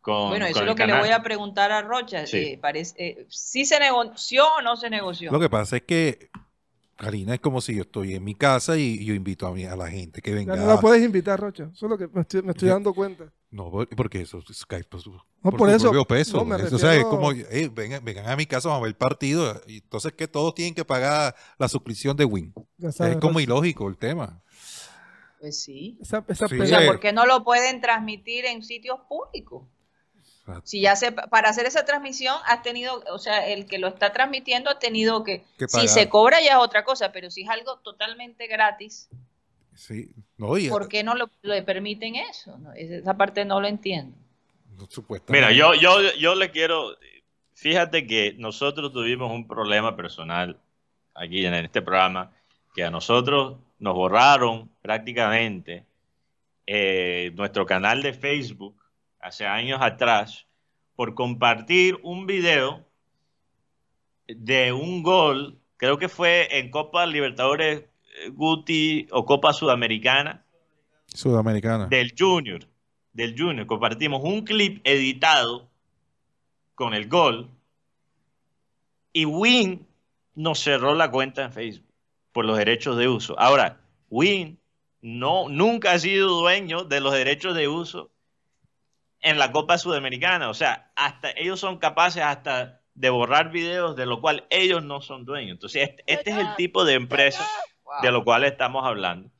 con. 0.00 0.28
Bueno, 0.28 0.46
eso 0.46 0.54
con 0.54 0.62
es 0.64 0.68
lo 0.68 0.74
que 0.76 0.86
le 0.86 0.98
voy 0.98 1.08
a 1.10 1.22
preguntar 1.22 1.72
a 1.72 1.82
Rocha. 1.82 2.26
Sí. 2.26 2.36
eh, 2.36 2.58
parece, 2.60 2.94
eh, 2.98 3.26
¿Sí 3.28 3.64
se 3.64 3.80
negoció 3.80 4.44
o 4.58 4.62
no 4.62 4.76
se 4.76 4.88
negoció? 4.90 5.32
Lo 5.32 5.40
que 5.40 5.50
pasa 5.50 5.76
es 5.78 5.82
que, 5.82 6.30
Karina, 6.96 7.34
es 7.34 7.40
como 7.40 7.60
si 7.60 7.74
yo 7.74 7.82
estoy 7.82 8.14
en 8.14 8.22
mi 8.24 8.34
casa 8.34 8.76
y 8.78 9.04
yo 9.04 9.14
invito 9.14 9.46
a, 9.46 9.52
mi- 9.52 9.64
a 9.64 9.74
la 9.76 9.88
gente 9.90 10.22
que 10.22 10.32
venga. 10.32 10.54
Ya 10.54 10.62
no 10.62 10.68
la 10.68 10.80
puedes 10.80 11.02
invitar, 11.04 11.40
Rocha. 11.40 11.70
Eso 11.74 11.86
es 11.86 11.90
lo 11.90 11.98
que 11.98 12.06
me 12.08 12.20
estoy, 12.22 12.42
me 12.42 12.52
estoy 12.52 12.68
Yo- 12.68 12.74
dando 12.74 12.94
cuenta. 12.94 13.32
No, 13.50 13.70
porque 13.96 14.20
eso 14.20 14.42
es 14.50 14.66
cae 14.66 14.82
por, 14.84 15.00
No, 15.42 15.52
por 15.52 15.70
eso, 15.70 15.92
peso. 16.06 16.38
no, 16.38 16.44
me 16.44 16.56
o 16.56 16.78
sea, 16.78 16.94
es 16.96 17.04
como, 17.04 17.30
"Ey, 17.30 17.68
vengan, 17.68 18.04
vengan 18.04 18.28
a 18.28 18.34
mi 18.36 18.46
casa, 18.46 18.68
vamos 18.68 18.80
a 18.80 18.82
ver 18.84 18.88
el 18.90 18.96
partido. 18.96 19.60
Y 19.68 19.76
entonces 19.78 20.12
que 20.12 20.26
todos 20.26 20.54
tienen 20.54 20.74
que 20.74 20.84
pagar 20.84 21.34
la 21.58 21.68
suscripción 21.68 22.16
de 22.16 22.24
Win. 22.24 22.52
Sabes, 22.90 23.14
es 23.14 23.16
como 23.20 23.34
Rocha. 23.34 23.42
ilógico 23.42 23.88
el 23.88 23.96
tema. 23.96 24.42
Pues 25.40 25.60
sí. 25.62 25.98
Esa, 26.00 26.24
esa 26.28 26.48
Sí, 26.48 26.54
O 26.56 26.58
pelea- 26.58 26.78
sea. 26.80 26.86
¿por 26.86 27.00
qué 27.00 27.12
no 27.12 27.26
lo 27.26 27.44
pueden 27.44 27.80
transmitir 27.80 28.44
en 28.46 28.62
sitios 28.62 28.98
públicos? 29.08 29.64
Si 30.64 30.80
ya 30.80 30.94
se, 30.94 31.10
para 31.12 31.48
hacer 31.48 31.64
esa 31.66 31.84
transmisión 31.84 32.36
has 32.46 32.62
tenido, 32.62 33.02
o 33.10 33.18
sea, 33.18 33.46
el 33.48 33.66
que 33.66 33.78
lo 33.78 33.88
está 33.88 34.12
transmitiendo 34.12 34.70
ha 34.70 34.78
tenido 34.78 35.24
que, 35.24 35.42
Que 35.58 35.68
si 35.68 35.88
se 35.88 36.08
cobra 36.08 36.40
ya 36.42 36.52
es 36.52 36.58
otra 36.58 36.84
cosa, 36.84 37.12
pero 37.12 37.30
si 37.30 37.42
es 37.42 37.48
algo 37.48 37.78
totalmente 37.78 38.46
gratis, 38.46 39.08
sí, 39.74 40.10
no, 40.36 40.58
y, 40.58 40.68
¿por 40.68 40.88
qué 40.88 41.02
no 41.02 41.14
lo, 41.14 41.30
le 41.42 41.62
permiten 41.62 42.16
eso? 42.16 42.58
No, 42.58 42.72
es- 42.74 42.90
esa 42.90 43.16
parte 43.16 43.44
no 43.44 43.60
lo 43.60 43.66
entiendo. 43.68 44.16
no. 44.76 44.86
Mira, 45.28 45.50
yo, 45.52 45.74
yo, 45.74 45.98
yo 46.18 46.34
le 46.34 46.50
quiero. 46.50 46.96
Fíjate 47.54 48.06
que 48.06 48.34
nosotros 48.36 48.92
tuvimos 48.92 49.30
un 49.32 49.46
problema 49.46 49.96
personal 49.96 50.58
aquí 51.14 51.46
en 51.46 51.54
este 51.54 51.80
programa, 51.80 52.32
que 52.74 52.84
a 52.84 52.90
nosotros 52.90 53.56
nos 53.78 53.94
borraron 53.94 54.68
prácticamente 54.82 55.84
eh, 56.66 57.30
nuestro 57.34 57.64
canal 57.64 58.02
de 58.02 58.12
Facebook 58.12 58.74
hace 59.24 59.46
años 59.46 59.80
atrás 59.80 60.46
por 60.96 61.14
compartir 61.14 61.98
un 62.02 62.26
video 62.26 62.86
de 64.28 64.72
un 64.72 65.02
gol, 65.02 65.58
creo 65.78 65.98
que 65.98 66.10
fue 66.10 66.58
en 66.58 66.70
Copa 66.70 67.06
Libertadores 67.06 67.80
eh, 67.80 68.28
Guti 68.28 69.08
o 69.10 69.24
Copa 69.24 69.54
Sudamericana, 69.54 70.44
Sudamericana. 71.06 71.86
del 71.86 72.12
Junior, 72.16 72.68
del 73.14 73.34
Junior, 73.36 73.66
compartimos 73.66 74.22
un 74.22 74.44
clip 74.44 74.82
editado 74.84 75.70
con 76.74 76.92
el 76.92 77.08
gol 77.08 77.48
y 79.14 79.24
Win 79.24 79.86
nos 80.34 80.60
cerró 80.60 80.94
la 80.94 81.10
cuenta 81.10 81.44
en 81.44 81.52
Facebook 81.52 81.88
por 82.32 82.44
los 82.44 82.58
derechos 82.58 82.98
de 82.98 83.08
uso. 83.08 83.38
Ahora, 83.38 83.80
Win 84.10 84.58
no, 85.00 85.48
nunca 85.48 85.92
ha 85.92 85.98
sido 85.98 86.28
dueño 86.28 86.84
de 86.84 87.00
los 87.00 87.14
derechos 87.14 87.56
de 87.56 87.68
uso 87.68 88.10
en 89.24 89.38
la 89.38 89.50
Copa 89.50 89.78
Sudamericana. 89.78 90.48
O 90.48 90.54
sea, 90.54 90.92
hasta 90.94 91.30
ellos 91.30 91.58
son 91.58 91.78
capaces 91.78 92.22
hasta 92.22 92.82
de 92.94 93.10
borrar 93.10 93.50
videos 93.50 93.96
de 93.96 94.06
lo 94.06 94.20
cual 94.20 94.46
ellos 94.50 94.84
no 94.84 95.00
son 95.00 95.24
dueños. 95.24 95.54
Entonces, 95.54 95.88
este, 95.88 96.04
este 96.06 96.30
es 96.30 96.36
el 96.36 96.54
tipo 96.56 96.84
de 96.84 96.94
empresa 96.94 97.44
de 98.02 98.12
lo 98.12 98.22
cual 98.22 98.44
estamos 98.44 98.86
hablando. 98.86 99.30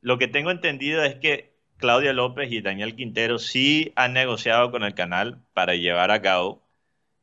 Lo 0.00 0.18
que 0.18 0.28
tengo 0.28 0.50
entendido 0.50 1.02
es 1.02 1.16
que 1.16 1.58
Claudia 1.78 2.12
López 2.12 2.52
y 2.52 2.60
Daniel 2.60 2.94
Quintero 2.94 3.38
sí 3.38 3.92
han 3.96 4.12
negociado 4.12 4.70
con 4.70 4.84
el 4.84 4.94
canal 4.94 5.42
para 5.54 5.74
llevar 5.74 6.10
a 6.10 6.22
cabo 6.22 6.62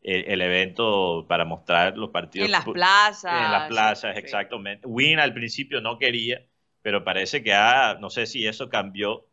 el, 0.01 0.26
el 0.26 0.41
evento 0.41 1.26
para 1.30 1.45
mostrar 1.45 1.97
los 1.97 2.09
partidos. 2.09 2.47
En 2.47 2.51
las 2.51 2.65
plazas. 2.65 3.45
En 3.45 3.51
las 3.51 3.68
plazas, 3.68 4.15
sí. 4.15 4.20
exactamente. 4.20 4.88
Win 4.88 5.20
al 5.20 5.34
principio 5.34 5.82
no 5.82 5.99
quería, 5.99 6.41
pero 6.82 7.03
parece 7.03 7.43
que 7.43 7.53
ha, 7.53 7.95
no 7.99 8.09
sé 8.09 8.26
si 8.26 8.47
eso 8.47 8.70
cambió, 8.70 9.26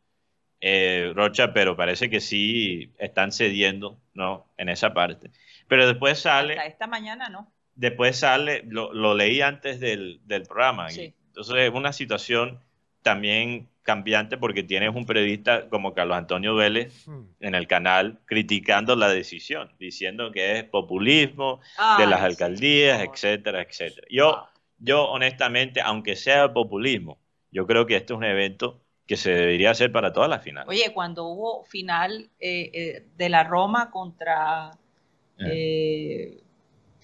eh, 0.66 1.12
Rocha, 1.14 1.52
pero 1.52 1.76
parece 1.76 2.08
que 2.08 2.20
sí 2.20 2.90
están 2.98 3.32
cediendo, 3.32 4.00
¿no? 4.14 4.46
En 4.56 4.70
esa 4.70 4.94
parte. 4.94 5.30
Pero 5.68 5.86
después 5.86 6.18
sale 6.20 6.54
Hasta 6.54 6.66
esta 6.66 6.86
mañana 6.86 7.28
no. 7.28 7.52
después 7.74 8.16
sale, 8.18 8.62
lo, 8.66 8.92
lo 8.94 9.14
leí 9.14 9.42
antes 9.42 9.78
del, 9.80 10.20
del 10.24 10.44
programa. 10.44 10.90
y 10.90 10.94
Sí. 10.94 11.14
entonces 11.26 11.56
es 11.56 11.70
una 11.74 11.92
situación 11.92 12.60
también 13.02 13.68
cambiante 13.82 14.38
porque 14.38 14.62
tienes 14.62 14.94
un 14.94 15.04
periodista 15.04 15.68
como 15.68 15.92
Carlos 15.92 16.16
Antonio 16.16 16.54
Vélez 16.54 17.06
Hmm. 17.06 17.24
en 17.40 17.54
el 17.54 17.66
canal 17.66 18.20
criticando 18.24 18.96
la 18.96 19.10
decisión, 19.10 19.70
diciendo 19.78 20.32
que 20.32 20.56
es 20.58 20.64
populismo 20.64 21.60
de 21.98 22.04
Ay, 22.04 22.08
las 22.08 22.20
sí, 22.20 22.24
alcaldías, 22.26 22.98
favor. 23.00 23.14
etcétera, 23.14 23.60
etcétera. 23.62 24.06
Yo, 24.10 24.30
Wow. 24.32 24.44
yo 24.78 25.04
honestamente, 25.10 25.82
aunque 25.82 26.16
sea 26.16 26.54
populismo, 26.54 27.18
yo 27.50 27.66
creo 27.66 27.84
que 27.84 27.96
este 27.96 28.14
es 28.14 28.16
un 28.16 28.24
evento 28.24 28.80
que 29.06 29.16
se 29.16 29.30
debería 29.30 29.70
hacer 29.70 29.92
para 29.92 30.12
todas 30.12 30.30
las 30.30 30.42
finales. 30.42 30.68
Oye, 30.68 30.92
cuando 30.94 31.24
hubo 31.26 31.64
final 31.64 32.30
eh, 32.40 32.70
eh, 32.72 33.06
de 33.16 33.28
la 33.28 33.44
Roma 33.44 33.90
contra. 33.90 34.70
eh, 35.38 36.42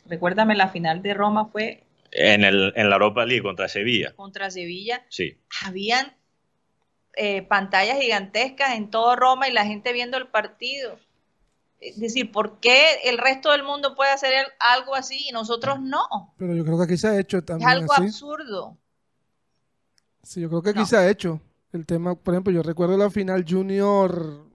recuérdame, 0.06 0.54
la 0.56 0.68
final 0.68 1.02
de 1.02 1.14
Roma 1.14 1.46
fue 1.46 1.84
En, 2.12 2.44
el, 2.44 2.72
en 2.76 2.88
la 2.88 2.96
Europa 2.96 3.24
League 3.26 3.42
contra 3.42 3.68
Sevilla, 3.68 4.14
contra 4.16 4.50
Sevilla. 4.50 5.04
sí. 5.08 5.36
Habían 5.66 6.14
eh, 7.14 7.42
pantallas 7.42 7.98
gigantescas 8.00 8.74
en 8.76 8.88
todo 8.90 9.14
Roma 9.16 9.48
y 9.48 9.52
la 9.52 9.66
gente 9.66 9.92
viendo 9.92 10.16
el 10.16 10.28
partido. 10.28 10.98
Es 11.80 11.98
decir, 11.98 12.30
¿por 12.30 12.60
qué 12.60 12.96
el 13.04 13.18
resto 13.18 13.50
del 13.52 13.62
mundo 13.62 13.94
puede 13.94 14.10
hacer 14.10 14.32
el- 14.32 14.52
algo 14.58 14.94
así 14.94 15.26
y 15.28 15.32
nosotros 15.32 15.80
no? 15.80 16.34
Pero 16.38 16.54
yo 16.54 16.64
creo 16.64 16.76
que 16.78 16.84
aquí 16.84 16.96
se 16.96 17.08
ha 17.08 17.18
hecho 17.18 17.38
Es 17.38 17.44
también 17.46 17.68
algo 17.70 17.92
así. 17.92 18.04
absurdo. 18.04 18.76
Sí, 20.22 20.40
yo 20.42 20.48
creo 20.48 20.62
que 20.62 20.70
aquí 20.70 20.78
No. 20.80 20.86
se 20.86 20.96
ha 20.96 21.08
hecho. 21.08 21.40
El 21.72 21.86
tema, 21.86 22.14
por 22.14 22.34
ejemplo, 22.34 22.52
yo 22.52 22.62
recuerdo 22.62 22.96
la 22.96 23.10
final 23.10 23.44
Junior 23.48 24.46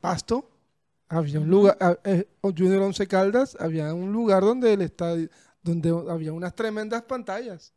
Pasto. 0.00 0.50
Había 1.08 1.40
un 1.40 1.50
lugar, 1.50 1.76
ah, 1.80 1.98
eh, 2.04 2.28
Junior 2.42 2.82
Once 2.82 3.04
Caldas, 3.08 3.56
había 3.58 3.92
un 3.92 4.12
lugar 4.12 4.42
donde 4.44 4.72
el 4.72 4.82
estadio, 4.82 5.28
donde 5.62 5.90
había 6.08 6.32
unas 6.32 6.54
tremendas 6.54 7.02
pantallas. 7.02 7.72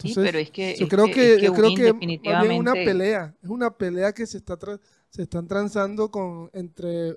Sí, 0.00 0.08
Entonces, 0.08 0.32
pero 0.32 0.38
es 0.40 0.50
que, 0.50 0.74
Yo 0.76 0.84
es 0.86 0.90
creo 0.90 1.06
que, 1.06 1.34
es 1.36 1.42
yo 1.42 1.52
creo 1.54 1.74
que 1.76 1.82
definitivamente 1.84 2.58
una 2.58 2.72
pelea, 2.72 3.36
es 3.40 3.48
una 3.48 3.70
pelea 3.76 4.12
que 4.12 4.26
se 4.26 4.38
está 4.38 4.58
tra- 4.58 4.80
se 5.10 5.22
están 5.22 5.46
transando 5.46 6.10
con 6.10 6.50
entre 6.52 7.10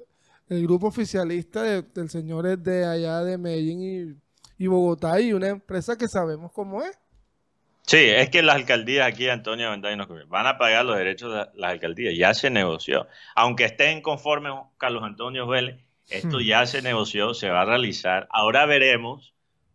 el 0.49 0.61
grupo 0.63 0.85
oficialista 0.87 1.63
de- 1.63 1.81
del 1.81 2.11
señor 2.11 2.55
de 2.59 2.85
allá 2.85 3.23
de 3.23 3.39
Medellín 3.39 3.81
y, 3.81 4.63
y 4.63 4.67
Bogotá 4.67 5.19
y 5.19 5.33
una 5.33 5.47
empresa 5.47 5.97
que 5.97 6.07
sabemos 6.07 6.51
cómo 6.51 6.83
es. 6.83 6.95
Sí, 7.87 7.97
es 7.97 8.29
que 8.29 8.41
las 8.43 8.57
alcaldías 8.57 9.07
aquí, 9.07 9.29
Antonio 9.29 9.71
Vendaño, 9.71 9.95
nos 9.95 10.27
van 10.27 10.45
a 10.45 10.57
pagar 10.57 10.85
los 10.85 10.97
derechos 10.97 11.33
de 11.33 11.47
las 11.59 11.71
alcaldías. 11.71 12.15
Ya 12.17 12.33
se 12.33 12.49
negoció. 12.49 13.07
Aunque 13.33 13.63
estén 13.63 14.01
conformes 14.01 14.53
Carlos 14.77 15.03
Antonio 15.03 15.47
Vélez, 15.47 15.77
esto 16.09 16.37
Hmm. 16.39 16.41
ya 16.41 16.65
se 16.65 16.81
negoció, 16.81 17.33
se 17.33 17.49
va 17.49 17.61
a 17.61 17.65
realizar. 17.65 18.27
Ahora 18.29 18.65
veremos 18.65 19.33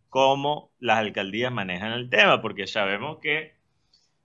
cómo 0.09 0.71
las 0.79 0.99
alcaldías 0.99 1.51
manejan 1.51 1.91
el 1.93 2.09
tema, 2.09 2.39
porque 2.41 2.67
sabemos 2.67 3.17
que 3.19 3.55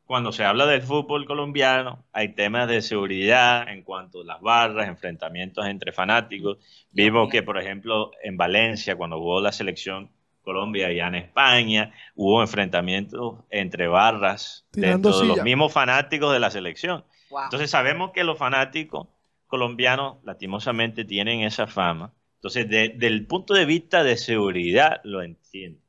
cuando 0.04 0.32
se 0.32 0.44
habla 0.44 0.66
del 0.66 0.82
fútbol 0.82 1.26
colombiano 1.26 2.04
hay 2.12 2.34
temas 2.34 2.68
de 2.68 2.82
seguridad 2.82 3.68
en 3.68 3.82
cuanto 3.84 4.22
a 4.22 4.24
las 4.24 4.40
barras, 4.40 4.88
enfrentamientos 4.88 5.66
entre 5.66 5.92
fanáticos. 5.92 6.58
Vimos 6.92 7.30
que, 7.30 7.42
por 7.42 7.58
ejemplo, 7.58 8.10
en 8.22 8.36
Valencia, 8.36 8.96
cuando 8.96 9.18
jugó 9.18 9.40
la 9.40 9.52
selección 9.52 10.10
Colombia 10.48 10.90
y 10.90 10.98
en 11.00 11.14
España, 11.14 11.92
hubo 12.14 12.40
enfrentamientos 12.40 13.34
entre 13.50 13.86
barras 13.86 14.66
Tirando 14.70 15.10
dentro 15.10 15.20
de 15.20 15.26
los 15.28 15.42
mismos 15.44 15.72
fanáticos 15.72 16.32
de 16.32 16.40
la 16.40 16.50
selección. 16.50 17.04
Wow. 17.28 17.44
Entonces 17.44 17.70
sabemos 17.70 18.12
que 18.12 18.24
los 18.24 18.38
fanáticos 18.38 19.08
colombianos 19.46 20.16
lastimosamente 20.24 21.04
tienen 21.04 21.40
esa 21.40 21.66
fama. 21.66 22.12
Entonces, 22.36 22.68
de- 22.68 22.88
del 22.90 23.26
punto 23.26 23.52
de 23.52 23.66
vista 23.66 24.02
de 24.04 24.16
seguridad, 24.16 25.00
lo 25.04 25.22
entiendo. 25.22 25.80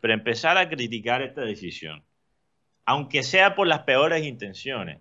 Pero 0.00 0.14
empezar 0.14 0.56
a 0.58 0.68
criticar 0.68 1.22
esta 1.22 1.42
decisión, 1.42 2.02
aunque 2.84 3.22
sea 3.22 3.54
por 3.54 3.66
las 3.68 3.80
peores 3.80 4.24
intenciones, 4.24 5.00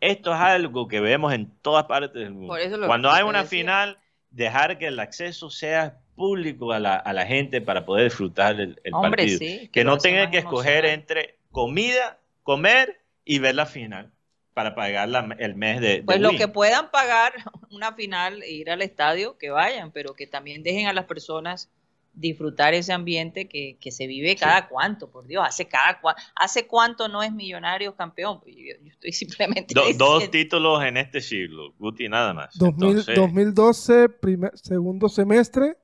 esto 0.00 0.32
es 0.34 0.40
algo 0.40 0.88
que 0.88 1.00
vemos 1.00 1.32
en 1.34 1.50
todas 1.60 1.84
partes 1.84 2.14
del 2.14 2.32
mundo. 2.32 2.54
Cuando 2.86 3.10
hay 3.10 3.24
una 3.24 3.42
decía. 3.42 3.58
final, 3.58 3.98
dejar 4.30 4.78
que 4.78 4.86
el 4.86 4.98
acceso 5.00 5.50
sea 5.50 5.98
público 6.14 6.72
a 6.72 6.78
la, 6.78 6.94
a 6.96 7.12
la 7.12 7.26
gente 7.26 7.60
para 7.60 7.84
poder 7.84 8.04
disfrutar 8.04 8.60
el, 8.60 8.80
el 8.84 8.94
Hombre, 8.94 9.22
partido. 9.22 9.38
sí, 9.38 9.68
que 9.72 9.84
lo 9.84 9.92
no 9.92 9.98
tengan 9.98 10.30
que 10.30 10.38
escoger 10.38 10.84
entre 10.86 11.38
comida, 11.50 12.18
comer 12.42 13.00
y 13.24 13.38
ver 13.38 13.54
la 13.54 13.66
final 13.66 14.10
para 14.52 14.74
pagar 14.74 15.08
la- 15.08 15.34
el 15.38 15.54
mes 15.56 15.80
de, 15.80 15.88
de 15.96 16.02
Pues 16.04 16.20
los 16.20 16.30
Win. 16.32 16.38
que 16.38 16.48
puedan 16.48 16.90
pagar 16.90 17.32
una 17.70 17.92
final 17.94 18.42
e 18.42 18.52
ir 18.52 18.70
al 18.70 18.82
estadio, 18.82 19.36
que 19.38 19.50
vayan, 19.50 19.90
pero 19.90 20.14
que 20.14 20.26
también 20.26 20.62
dejen 20.62 20.86
a 20.86 20.92
las 20.92 21.06
personas 21.06 21.70
disfrutar 22.16 22.74
ese 22.74 22.92
ambiente 22.92 23.48
que, 23.48 23.76
que 23.80 23.90
se 23.90 24.06
vive 24.06 24.36
cada 24.36 24.68
cuánto, 24.68 25.10
por 25.10 25.26
Dios, 25.26 25.44
hace 25.44 25.66
cada 25.66 26.00
cua- 26.00 26.14
hace 26.36 26.68
cuánto 26.68 27.08
no 27.08 27.24
es 27.24 27.32
millonario 27.32 27.96
campeón. 27.96 28.40
Pues 28.40 28.54
Yo, 28.54 28.74
yo 28.80 28.90
estoy 28.92 29.12
simplemente 29.12 29.74
Do- 29.74 29.92
dos 29.94 30.30
títulos 30.30 30.84
en 30.84 30.96
este 30.96 31.20
siglo, 31.20 31.72
Guti 31.76 32.08
nada 32.08 32.32
más. 32.32 32.56
2000 32.56 32.88
Entonces, 32.90 33.16
2012, 33.16 34.08
primer- 34.08 34.56
segundo 34.56 35.08
semestre, 35.08 35.76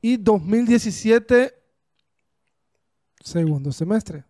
y 0.00 0.16
2017, 0.16 1.54
segundo 3.20 3.72
semestre. 3.72 4.24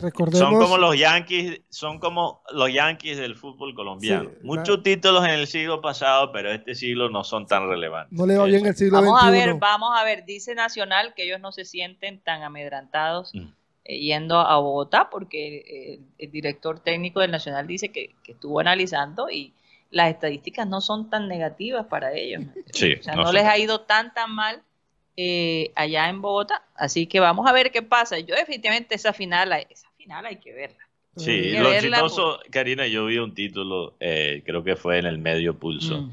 Recordemos, 0.00 0.38
son 0.38 0.60
como 0.60 0.78
los 0.78 0.96
Yankees, 0.96 1.60
son 1.70 1.98
como 1.98 2.40
los 2.52 2.72
Yankees 2.72 3.18
del 3.18 3.34
fútbol 3.34 3.74
colombiano. 3.74 4.30
Sí, 4.30 4.36
Muchos 4.42 4.84
títulos 4.84 5.24
en 5.24 5.30
el 5.30 5.48
siglo 5.48 5.80
pasado, 5.80 6.30
pero 6.30 6.52
este 6.52 6.76
siglo 6.76 7.10
no 7.10 7.24
son 7.24 7.48
tan 7.48 7.68
relevantes. 7.68 8.16
no 8.16 8.24
le 8.24 8.38
va 8.38 8.44
bien 8.44 8.64
el 8.64 8.76
siglo 8.76 9.02
Vamos 9.02 9.20
a 9.20 9.30
ver, 9.32 9.50
XXI. 9.50 9.58
vamos 9.58 9.90
a 9.98 10.04
ver, 10.04 10.24
dice 10.24 10.54
Nacional 10.54 11.14
que 11.14 11.24
ellos 11.24 11.40
no 11.40 11.50
se 11.50 11.64
sienten 11.64 12.20
tan 12.20 12.44
amedrantados 12.44 13.34
Mm. 13.34 13.48
eh, 13.86 13.98
yendo 13.98 14.38
a 14.38 14.56
Bogotá 14.58 15.10
porque 15.10 15.56
eh, 15.66 16.00
el, 16.18 16.30
director 16.30 16.78
técnico 16.78 17.18
del 17.18 17.32
Nacional 17.32 17.66
dice 17.66 17.88
que, 17.88 18.14
que 18.22 18.32
estuvo 18.32 18.60
analizando 18.60 19.28
y, 19.30 19.52
las 19.90 20.10
estadísticas 20.10 20.68
no 20.68 20.80
son 20.80 21.08
tan 21.08 21.28
negativas 21.28 21.86
para 21.86 22.12
ellos. 22.12 22.44
Sí, 22.72 22.94
o 23.00 23.02
sea, 23.02 23.14
no 23.14 23.24
no, 23.24 23.32
les 23.32 23.44
ha 23.44 23.56
ido 23.58 23.80
tan 23.80 24.12
tan 24.12 24.34
mal 24.34 24.62
eh, 25.20 25.72
allá 25.74 26.08
en 26.08 26.22
Bogotá. 26.22 26.62
Así 26.76 27.08
que 27.08 27.18
vamos 27.18 27.44
a 27.48 27.52
ver 27.52 27.72
qué 27.72 27.82
pasa. 27.82 28.20
Yo 28.20 28.36
definitivamente 28.36 28.94
esa 28.94 29.12
final, 29.12 29.52
esa 29.68 29.90
final 29.96 30.24
hay 30.26 30.36
que 30.36 30.52
verla. 30.52 30.78
Sí, 31.16 31.30
Hay 31.32 31.50
que 31.50 31.60
lo 31.60 31.70
verla 31.70 31.96
chistoso, 32.02 32.38
Karina, 32.52 32.86
yo 32.86 33.06
vi 33.06 33.18
un 33.18 33.34
título, 33.34 33.96
eh, 33.98 34.44
creo 34.46 34.62
que 34.62 34.76
fue 34.76 34.98
en 34.98 35.06
el 35.06 35.18
medio 35.18 35.58
pulso, 35.58 36.02
Mm. 36.02 36.12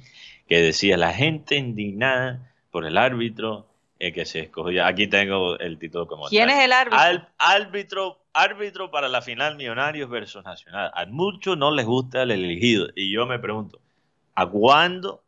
que 0.50 0.60
decía 0.60 0.98
la 0.98 1.14
gente 1.14 1.56
indignada 1.56 2.52
por 2.72 2.84
el 2.86 2.98
árbitro 2.98 3.68
eh, 4.00 4.12
que 4.12 4.26
se 4.26 4.40
escogió. 4.40 4.84
Aquí 4.86 5.06
tengo 5.08 5.58
el 5.60 5.78
título 5.78 6.08
como 6.08 6.28
¿Quién 6.28 6.48
tal. 6.50 6.58
es 6.58 6.66
el 6.66 6.74
árbitro? 6.74 7.00
Al- 7.00 7.30
árbitro, 7.38 8.20
árbitro 8.34 8.90
para 8.92 9.08
la 9.08 9.22
final 9.22 9.56
Millonarios 9.56 10.10
versus 10.10 10.44
Nacional. 10.44 10.92
A 10.96 11.06
muchos 11.06 11.58
no 11.58 11.70
les 11.72 11.86
gusta 11.86 12.24
el 12.24 12.32
elegido. 12.32 12.90
Y 12.96 13.14
yo 13.14 13.26
me 13.28 13.38
pregunto, 13.40 13.80
¿a 14.34 14.48
cuándo, 14.48 15.24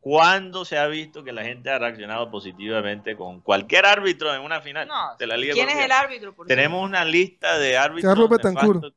cuándo 0.00 0.64
se 0.64 0.78
ha 0.78 0.86
visto 0.86 1.22
que 1.22 1.32
la 1.32 1.44
gente 1.44 1.70
ha 1.70 1.78
reaccionado 1.78 2.30
positivamente 2.30 3.16
con 3.16 3.40
cualquier 3.40 3.86
árbitro 3.86 4.34
en 4.34 4.40
una 4.40 4.60
final 4.60 4.88
No, 4.88 5.16
de 5.18 5.26
la 5.26 5.36
Liga 5.36 5.54
¿Quién 5.54 5.68
es 5.68 5.76
el 5.84 5.92
árbitro? 5.92 6.34
por 6.34 6.46
Tenemos 6.46 6.82
una 6.82 7.04
lista 7.04 7.58
de 7.58 7.76
árbitros. 7.76 8.10
Carlos 8.12 8.30
Betancourt. 8.30 8.94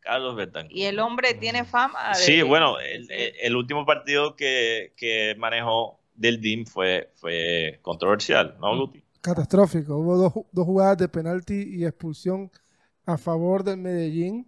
Carlos 0.00 0.36
Betancourt. 0.36 0.76
Y 0.76 0.84
el 0.84 0.98
hombre 0.98 1.34
tiene 1.34 1.64
fama 1.64 2.10
de... 2.10 2.14
Sí, 2.16 2.42
bueno, 2.42 2.78
el, 2.78 3.08
el 3.10 3.56
último 3.56 3.84
partido 3.86 4.36
que, 4.36 4.92
que 4.96 5.34
manejó 5.38 6.00
del 6.14 6.40
DIM 6.40 6.64
fue, 6.66 7.10
fue 7.14 7.78
controversial, 7.82 8.56
¿no, 8.60 8.76
Guti? 8.76 9.02
Catastrófico. 9.20 9.96
Hubo 9.96 10.16
dos, 10.16 10.32
dos 10.52 10.64
jugadas 10.64 10.98
de 10.98 11.08
penalti 11.08 11.76
y 11.76 11.84
expulsión 11.84 12.50
a 13.04 13.18
favor 13.18 13.64
del 13.64 13.78
Medellín 13.78 14.46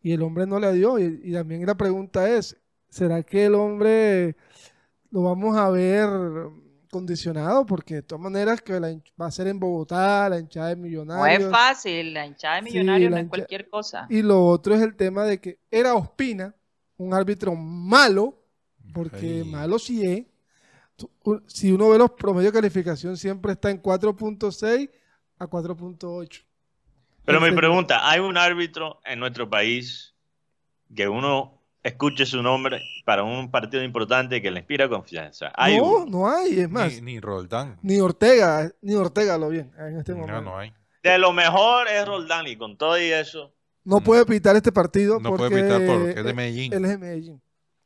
y 0.00 0.12
el 0.12 0.22
hombre 0.22 0.46
no 0.46 0.58
le 0.60 0.72
dio. 0.72 0.98
Y, 0.98 1.20
y 1.24 1.32
también 1.32 1.66
la 1.66 1.74
pregunta 1.74 2.28
es, 2.28 2.56
¿será 2.88 3.22
que 3.22 3.46
el 3.46 3.54
hombre 3.56 4.36
lo 5.14 5.22
vamos 5.22 5.56
a 5.56 5.70
ver 5.70 6.08
condicionado? 6.90 7.64
Porque 7.64 7.94
de 7.96 8.02
todas 8.02 8.22
maneras 8.22 8.60
que 8.60 8.78
la 8.80 8.88
va 9.20 9.26
a 9.26 9.30
ser 9.30 9.46
en 9.46 9.60
Bogotá, 9.60 10.28
la 10.28 10.38
hinchada 10.40 10.68
de 10.70 10.76
no 10.76 10.82
Millonarios. 10.82 11.44
es 11.44 11.50
fácil, 11.50 12.12
la 12.12 12.26
hinchada 12.26 12.56
de 12.56 12.62
Sí, 12.62 12.64
millonarios 12.74 13.10
la 13.12 13.16
no 13.16 13.20
es 13.20 13.24
hincha- 13.26 13.30
cualquier 13.30 13.68
cosa. 13.68 14.06
Y 14.10 14.22
lo 14.22 14.44
otro 14.46 14.74
es 14.74 14.82
el 14.82 14.96
tema 14.96 15.24
de 15.24 15.40
que 15.40 15.60
era 15.70 15.94
Ospina, 15.94 16.54
un 16.96 17.14
árbitro 17.14 17.54
malo, 17.54 18.42
porque 18.92 19.42
Ay. 19.42 19.44
malo 19.44 19.78
sí 19.78 20.04
es. 20.04 20.24
Si 21.46 21.72
uno 21.72 21.88
ve 21.90 21.98
los 21.98 22.10
promedios 22.12 22.52
de 22.52 22.58
calificación, 22.60 23.16
siempre 23.16 23.52
está 23.52 23.70
en 23.70 23.78
4.6 23.80 24.90
a 25.38 25.46
4.8. 25.46 26.44
Pero 27.24 27.40
mi 27.40 27.50
pregunta, 27.52 28.08
¿hay 28.08 28.20
un 28.20 28.36
árbitro 28.36 29.00
en 29.04 29.18
nuestro 29.18 29.48
país 29.48 30.14
que 30.94 31.08
uno 31.08 31.60
escuche 31.84 32.26
su 32.26 32.42
nombre 32.42 32.82
para 33.04 33.22
un 33.22 33.50
partido 33.50 33.84
importante 33.84 34.42
que 34.42 34.50
le 34.50 34.58
inspira 34.60 34.88
confianza? 34.88 35.52
Hay 35.54 35.76
No, 35.76 35.84
uno. 35.84 36.06
no 36.06 36.28
hay, 36.28 36.58
es 36.60 36.68
más. 36.70 36.92
Ni, 36.94 37.12
ni 37.14 37.20
Roldán. 37.20 37.78
Ni 37.82 38.00
Ortega, 38.00 38.68
ni 38.82 38.94
Ortega 38.94 39.38
lo 39.38 39.50
bien 39.50 39.70
en 39.78 39.98
este 39.98 40.12
momento. 40.14 40.32
No, 40.32 40.40
No, 40.42 40.50
no 40.52 40.58
hay. 40.58 40.72
De 41.02 41.18
lo 41.18 41.32
mejor 41.32 41.86
es 41.86 42.04
Roldán 42.06 42.46
y 42.48 42.56
con 42.56 42.76
todo 42.76 42.98
y 42.98 43.12
eso, 43.12 43.54
puede 44.04 44.24
pitar 44.24 44.56
este 44.56 44.72
partido 44.72 45.20
No 45.20 45.28
porque 45.36 45.50
puede 45.50 45.62
pitar 45.62 45.86
porque 45.86 46.18
es 46.18 46.24
de 46.24 46.32
Medellín. 46.34 46.72
él 46.72 46.84
es 46.84 46.90
de 46.90 46.98
Medellín. 46.98 47.42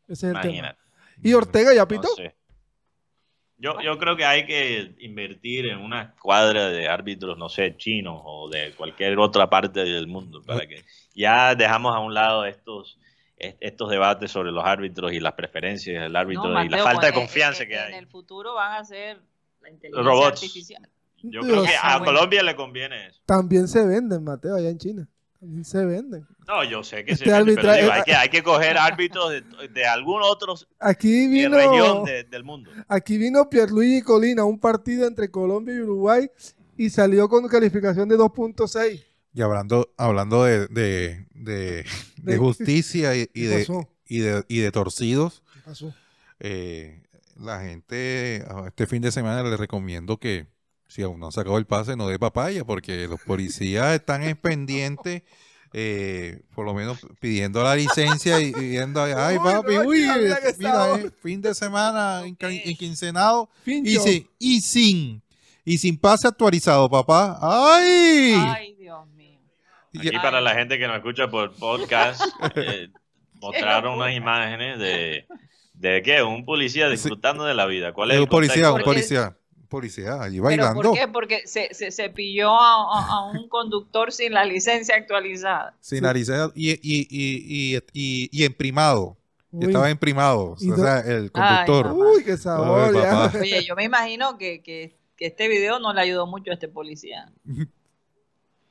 Ese 0.06 0.28
es 0.30 0.34
el 0.34 0.40
tema. 0.40 0.76
¿Y 1.22 1.34
Ortega 1.34 1.74
ya 1.74 1.80
no 1.80 1.88
pitó? 1.88 2.08
sé. 2.14 2.36
Yo, 3.60 3.80
yo 3.80 3.98
creo 3.98 4.16
que 4.16 4.24
hay 4.24 4.46
que 4.46 4.94
invertir 5.00 5.66
en 5.66 5.78
una 5.80 6.14
cuadra 6.14 6.68
de 6.68 6.86
árbitros, 6.88 7.36
no 7.36 7.48
sé, 7.48 7.76
chinos 7.76 8.20
o 8.24 8.48
de 8.48 8.72
cualquier 8.76 9.18
otra 9.18 9.50
parte 9.50 9.80
del 9.80 10.06
mundo, 10.06 10.40
para 10.46 10.64
que 10.68 10.84
ya 11.12 11.56
dejamos 11.56 11.92
a 11.92 11.98
un 11.98 12.14
lado 12.14 12.44
estos 12.44 12.96
est- 13.00 13.07
estos 13.38 13.88
debates 13.90 14.30
sobre 14.30 14.50
los 14.50 14.64
árbitros 14.64 15.12
y 15.12 15.20
las 15.20 15.34
preferencias 15.34 16.02
del 16.02 16.16
árbitro 16.16 16.48
No, 16.48 16.64
y 16.64 16.68
la 16.68 16.82
falta 16.82 17.06
de 17.06 17.12
confianza 17.12 17.62
en- 17.62 17.68
que 17.68 17.74
En 17.76 17.80
hay. 17.82 17.94
el 17.94 18.06
futuro 18.08 18.54
van 18.54 18.72
a 18.80 18.84
ser 18.84 19.18
la 19.60 19.70
inteligencia 19.70 20.02
Robots. 20.10 20.42
artificial. 20.42 20.88
Yo 21.22 21.40
creo 21.40 21.62
que 21.64 21.70
a. 21.82 21.98
Colombia 22.04 22.42
le 22.42 22.54
conviene 22.54 23.08
eso. 23.08 23.20
También 23.26 23.66
se 23.68 23.84
venden, 23.84 24.22
Mateo, 24.24 24.54
allá 24.56 24.68
en 24.70 24.78
China. 24.78 25.08
También 25.40 25.64
se 25.64 25.84
venden. 25.84 26.26
No, 26.48 26.64
yo 26.64 26.82
sé 26.82 27.04
que 27.04 27.12
Este 27.12 27.26
se 27.26 27.30
vende, 27.32 27.54
pero 27.54 27.72
digo, 27.74 27.92
hay, 27.92 28.02
que, 28.02 28.14
hay 28.14 28.28
que 28.28 28.42
coger 28.42 28.76
árbitros 28.76 29.30
de, 29.30 29.42
de 29.68 29.86
algún 29.86 30.20
otro 30.22 30.54
Aquí 30.80 31.28
vino, 31.28 31.56
región 31.56 32.04
de- 32.04 32.24
del 32.24 32.42
mundo. 32.42 32.70
aquí 32.88 33.18
vino 33.18 33.48
Pierluigi 33.48 34.02
Colina, 34.02 34.44
un 34.44 34.58
partido 34.58 35.06
entre 35.06 35.30
Colombia 35.30 35.74
y 35.76 35.80
Uruguay, 35.80 36.28
y 36.76 36.90
salió 36.90 37.28
con 37.28 37.46
calificación 37.48 38.08
de 38.08 38.16
2.6. 38.16 39.04
Y 39.34 39.42
hablando, 39.42 39.92
hablando 39.96 40.44
de, 40.44 40.66
de, 40.68 41.26
de- 41.34 41.84
justicia 42.38 43.14
y, 43.16 43.22
y 43.22 43.26
¿Qué 43.42 43.48
de, 43.48 43.66
y, 44.06 44.18
de, 44.20 44.44
y 44.48 44.58
de 44.58 44.72
torcidos, 44.72 45.42
¿Qué 45.54 45.60
pasó? 45.60 45.94
eh, 46.40 47.02
la 47.36 47.60
gente 47.60 48.44
a 48.48 48.66
este 48.66 48.86
fin 48.86 49.02
de 49.02 49.12
semana 49.12 49.42
les 49.42 49.58
recomiendo 49.60 50.16
que 50.18 50.46
si 50.88 51.02
aún 51.02 51.20
no 51.20 51.26
han 51.26 51.32
sacado 51.32 51.58
el 51.58 51.66
pase 51.66 51.94
no 51.96 52.08
dé 52.08 52.18
papaya 52.18 52.64
porque 52.64 53.06
los 53.06 53.20
policías 53.20 53.94
están 53.94 54.22
en 54.22 54.36
pendiente 54.36 55.24
eh, 55.74 56.40
por 56.54 56.64
lo 56.64 56.72
menos 56.74 56.98
pidiendo 57.20 57.62
la 57.62 57.76
licencia 57.76 58.40
y, 58.40 58.52
viendo 58.52 59.02
ay 59.16 59.36
papi 59.38 59.78
uy 59.78 60.00
mira 60.58 60.98
eh, 60.98 61.10
fin 61.22 61.40
de 61.42 61.54
semana 61.54 62.22
en, 62.26 62.34
quincenado 62.76 63.50
y, 63.66 63.96
sin- 64.00 64.30
y 64.38 64.60
sin 64.62 65.22
y 65.64 65.78
sin 65.78 65.98
pase 65.98 66.26
actualizado 66.26 66.88
papá 66.88 67.38
ay, 67.42 68.32
Ay, 68.34 68.67
Aquí 69.98 70.10
para 70.18 70.40
la 70.40 70.54
gente 70.54 70.78
que 70.78 70.86
nos 70.86 70.96
escucha 70.96 71.28
por 71.28 71.54
podcast, 71.54 72.20
eh, 72.56 72.88
mostraron 73.34 73.94
unas 73.98 74.14
imágenes 74.14 74.78
de, 74.78 75.26
de 75.74 76.02
qué, 76.02 76.22
un 76.22 76.44
policía 76.44 76.88
disfrutando 76.88 77.44
de 77.44 77.54
la 77.54 77.66
vida. 77.66 77.92
¿Cuál 77.92 78.10
es 78.10 78.16
un 78.18 78.22
el 78.24 78.28
policía 78.28 78.72
un 78.72 78.82
policía 78.82 79.36
un 79.56 79.66
policía 79.68 80.22
allí 80.22 80.36
¿Pero 80.36 80.44
bailando 80.44 80.82
por 80.82 80.94
qué? 80.98 81.08
Porque 81.08 81.46
se, 81.46 81.72
se, 81.74 81.90
se 81.90 82.10
pilló 82.10 82.50
a, 82.50 83.30
un 83.30 83.48
conductor 83.48 84.12
sin 84.12 84.32
la 84.32 84.44
licencia 84.44 84.96
actualizada. 84.96 85.76
sin 85.80 86.02
la 86.02 86.12
licencia 86.12 86.50
y, 86.54 86.70
y, 86.72 87.06
y, 87.10 87.76
y, 87.76 87.78
y, 87.92 88.28
y 88.32 88.44
emprimado 88.44 89.16
Uy, 89.50 89.66
estaba 89.66 89.88
emprimado 89.90 90.56
Y 90.60 90.70
o 90.70 90.76
do- 90.76 90.82
sea 90.82 91.00
el 91.00 91.32
conductor 91.32 91.86
mamá. 91.88 92.10
Uy, 92.12 92.24
qué 92.24 92.36
sabor. 92.36 92.94
Ay. 92.96 93.40
Oye, 93.40 93.64
yo 93.64 93.74
me 93.76 93.84
imagino 93.84 94.36
que, 94.36 94.62
que, 94.62 94.96
que 95.16 95.26
este 95.26 95.48
video 95.48 95.78
no 95.78 95.92
le 95.94 96.00
ayudó 96.02 96.26
mucho 96.26 96.50
a 96.50 96.54
este 96.54 96.68
policía. 96.68 97.30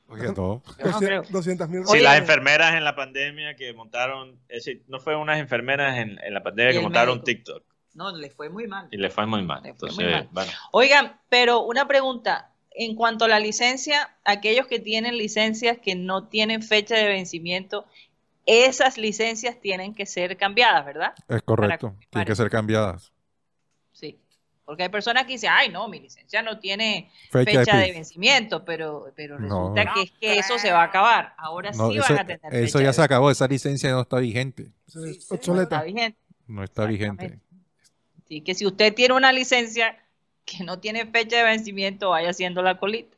Oye, 0.10 0.28
no. 0.28 0.62
Yo 0.80 0.86
no 0.92 1.00
creo. 1.00 1.24
200 1.30 1.70
mil. 1.70 1.86
Sí, 1.86 2.00
las 2.00 2.18
enfermeras 2.18 2.76
en 2.76 2.84
la 2.84 2.96
pandemia 2.96 3.56
que 3.56 3.74
montaron, 3.74 4.40
no 4.88 5.00
fue 5.00 5.16
unas 5.16 5.40
enfermeras 5.40 5.98
en, 5.98 6.18
en 6.24 6.34
la 6.34 6.42
pandemia 6.44 6.74
que 6.74 6.80
montaron 6.80 7.16
médico. 7.18 7.26
TikTok 7.26 7.64
No, 7.94 8.16
le 8.16 8.30
fue 8.30 8.50
muy 8.50 8.68
mal. 8.68 8.88
y 8.92 8.98
les 8.98 9.14
fue 9.14 9.26
muy 9.26 9.44
mal. 9.44 9.66
Entonces, 9.66 9.98
muy 9.98 10.12
mal. 10.12 10.30
bueno, 10.32 10.52
Oigan, 10.72 11.20
pero 11.30 11.62
una 11.64 11.88
pregunta. 11.88 12.52
En 12.80 12.96
cuanto 12.96 13.26
a 13.26 13.28
la 13.28 13.40
licencia, 13.40 14.16
aquellos 14.24 14.68
que 14.68 14.80
tienen 14.80 15.18
licencias 15.18 15.80
que 15.80 15.96
no 15.96 16.28
tienen 16.28 16.62
fecha 16.62 16.96
de 16.96 17.08
vencimiento, 17.08 17.86
esas 18.46 18.98
licencias 19.00 19.60
tienen 19.60 19.96
que 19.96 20.06
ser 20.06 20.38
cambiadas, 20.38 20.86
¿verdad? 20.86 21.14
Es 21.28 21.42
correcto. 21.42 21.96
Tienen 22.12 22.28
que 22.28 22.36
ser 22.36 22.50
cambiadas. 22.52 23.12
Porque 24.68 24.84
hay 24.84 24.90
personas 24.90 25.24
que 25.24 25.32
dicen, 25.32 25.50
ay, 25.54 25.70
no, 25.70 25.88
mi 25.88 25.98
licencia 25.98 26.42
no 26.42 26.60
tiene 26.60 27.10
Fecha, 27.32 27.62
fecha 27.62 27.78
de 27.78 27.94
vencimiento, 27.94 28.66
pero, 28.66 29.14
pero 29.16 29.40
No. 29.40 29.74
resulta 29.74 29.94
que 29.94 30.02
es 30.02 30.12
que 30.20 30.34
eso 30.34 30.60
se 30.60 30.74
va 30.74 30.82
a 30.82 30.88
acabar. 30.88 31.34
Ahora 31.38 31.72
No, 31.72 31.90
sí 31.90 31.98
eso, 31.98 32.14
van 32.14 32.20
a 32.20 32.26
tener 32.28 32.54
eso 32.54 32.78
fecha 32.78 32.80
ya 32.82 32.88
de 32.88 32.94
se 32.94 33.02
acabó. 33.02 33.32
Esa 33.32 33.48
licencia 33.48 33.90
no 33.92 34.02
está 34.02 34.20
vigente. 34.20 34.68
Sí, 34.88 35.20
obsoleta. 35.30 35.78
está 35.78 35.84
vigente. 35.84 36.20
No 36.48 36.64
está 36.66 36.86
vigente. 36.86 37.40
Así 38.26 38.42
que 38.42 38.54
si 38.56 38.66
usted 38.66 38.94
tiene 38.94 39.14
una 39.14 39.32
licencia 39.32 39.98
que 40.44 40.66
no 40.66 40.80
tiene 40.80 41.06
fecha 41.06 41.38
de 41.38 41.44
vencimiento, 41.44 42.10
vaya 42.10 42.32
haciendo 42.32 42.62
la 42.62 42.78
colita. 42.78 43.16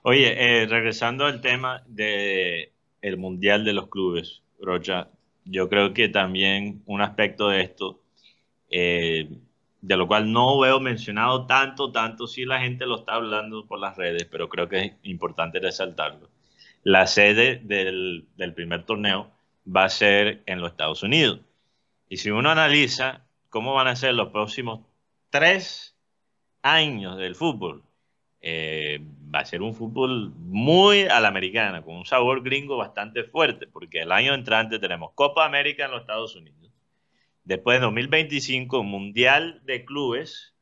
Oye, 0.00 0.62
eh, 0.62 0.66
regresando 0.66 1.26
al 1.26 1.42
tema 1.42 1.82
de 1.86 2.72
el 3.02 3.18
mundial 3.18 3.66
de 3.66 3.74
los 3.74 3.88
clubes, 3.90 4.40
Rocha, 4.58 5.10
yo 5.44 5.68
creo 5.68 5.92
que 5.92 6.08
también 6.08 6.82
un 6.86 7.02
aspecto 7.02 7.50
de 7.50 7.60
esto, 7.60 8.00
eh, 8.70 9.28
de 9.82 9.96
lo 9.96 10.06
cual 10.06 10.32
no 10.32 10.58
veo 10.58 10.80
mencionado 10.80 11.46
tanto, 11.46 11.92
tanto, 11.92 12.26
sí 12.26 12.44
la 12.46 12.60
gente 12.60 12.86
lo 12.86 13.00
está 13.00 13.14
hablando 13.14 13.66
por 13.66 13.78
las 13.78 13.96
redes, 13.96 14.26
pero 14.30 14.48
creo 14.48 14.68
que 14.68 14.78
es 14.80 14.92
importante 15.02 15.60
resaltarlo. 15.60 16.30
La 16.82 17.06
sede 17.06 17.60
del, 17.62 18.26
del 18.36 18.54
primer 18.54 18.84
torneo 18.84 19.30
va 19.66 19.84
a 19.84 19.90
ser 19.90 20.42
en 20.46 20.60
los 20.60 20.70
Estados 20.70 21.02
Unidos. 21.02 21.40
Y 22.08 22.16
si 22.16 22.30
uno 22.30 22.50
analiza 22.50 23.26
cómo 23.50 23.74
van 23.74 23.88
a 23.88 23.96
ser 23.96 24.14
los 24.14 24.30
próximos 24.30 24.80
tres 25.30 25.96
años 26.62 27.18
del 27.18 27.34
fútbol, 27.34 27.82
eh, 28.40 29.00
va 29.32 29.40
a 29.40 29.44
ser 29.44 29.62
un 29.62 29.72
fútbol 29.74 30.32
muy 30.36 31.02
a 31.02 31.20
la 31.20 31.32
con 31.82 31.94
un 31.94 32.06
sabor 32.06 32.42
gringo 32.42 32.76
bastante 32.76 33.22
fuerte, 33.24 33.68
porque 33.68 34.00
el 34.00 34.10
año 34.10 34.34
entrante 34.34 34.80
tenemos 34.80 35.12
Copa 35.14 35.44
América 35.44 35.84
en 35.84 35.92
los 35.92 36.00
Estados 36.00 36.34
Unidos, 36.34 36.71
después 37.44 37.78
de 37.78 37.84
2025 37.86 38.82
Mundial 38.82 39.60
de 39.64 39.84
Clubes 39.84 40.54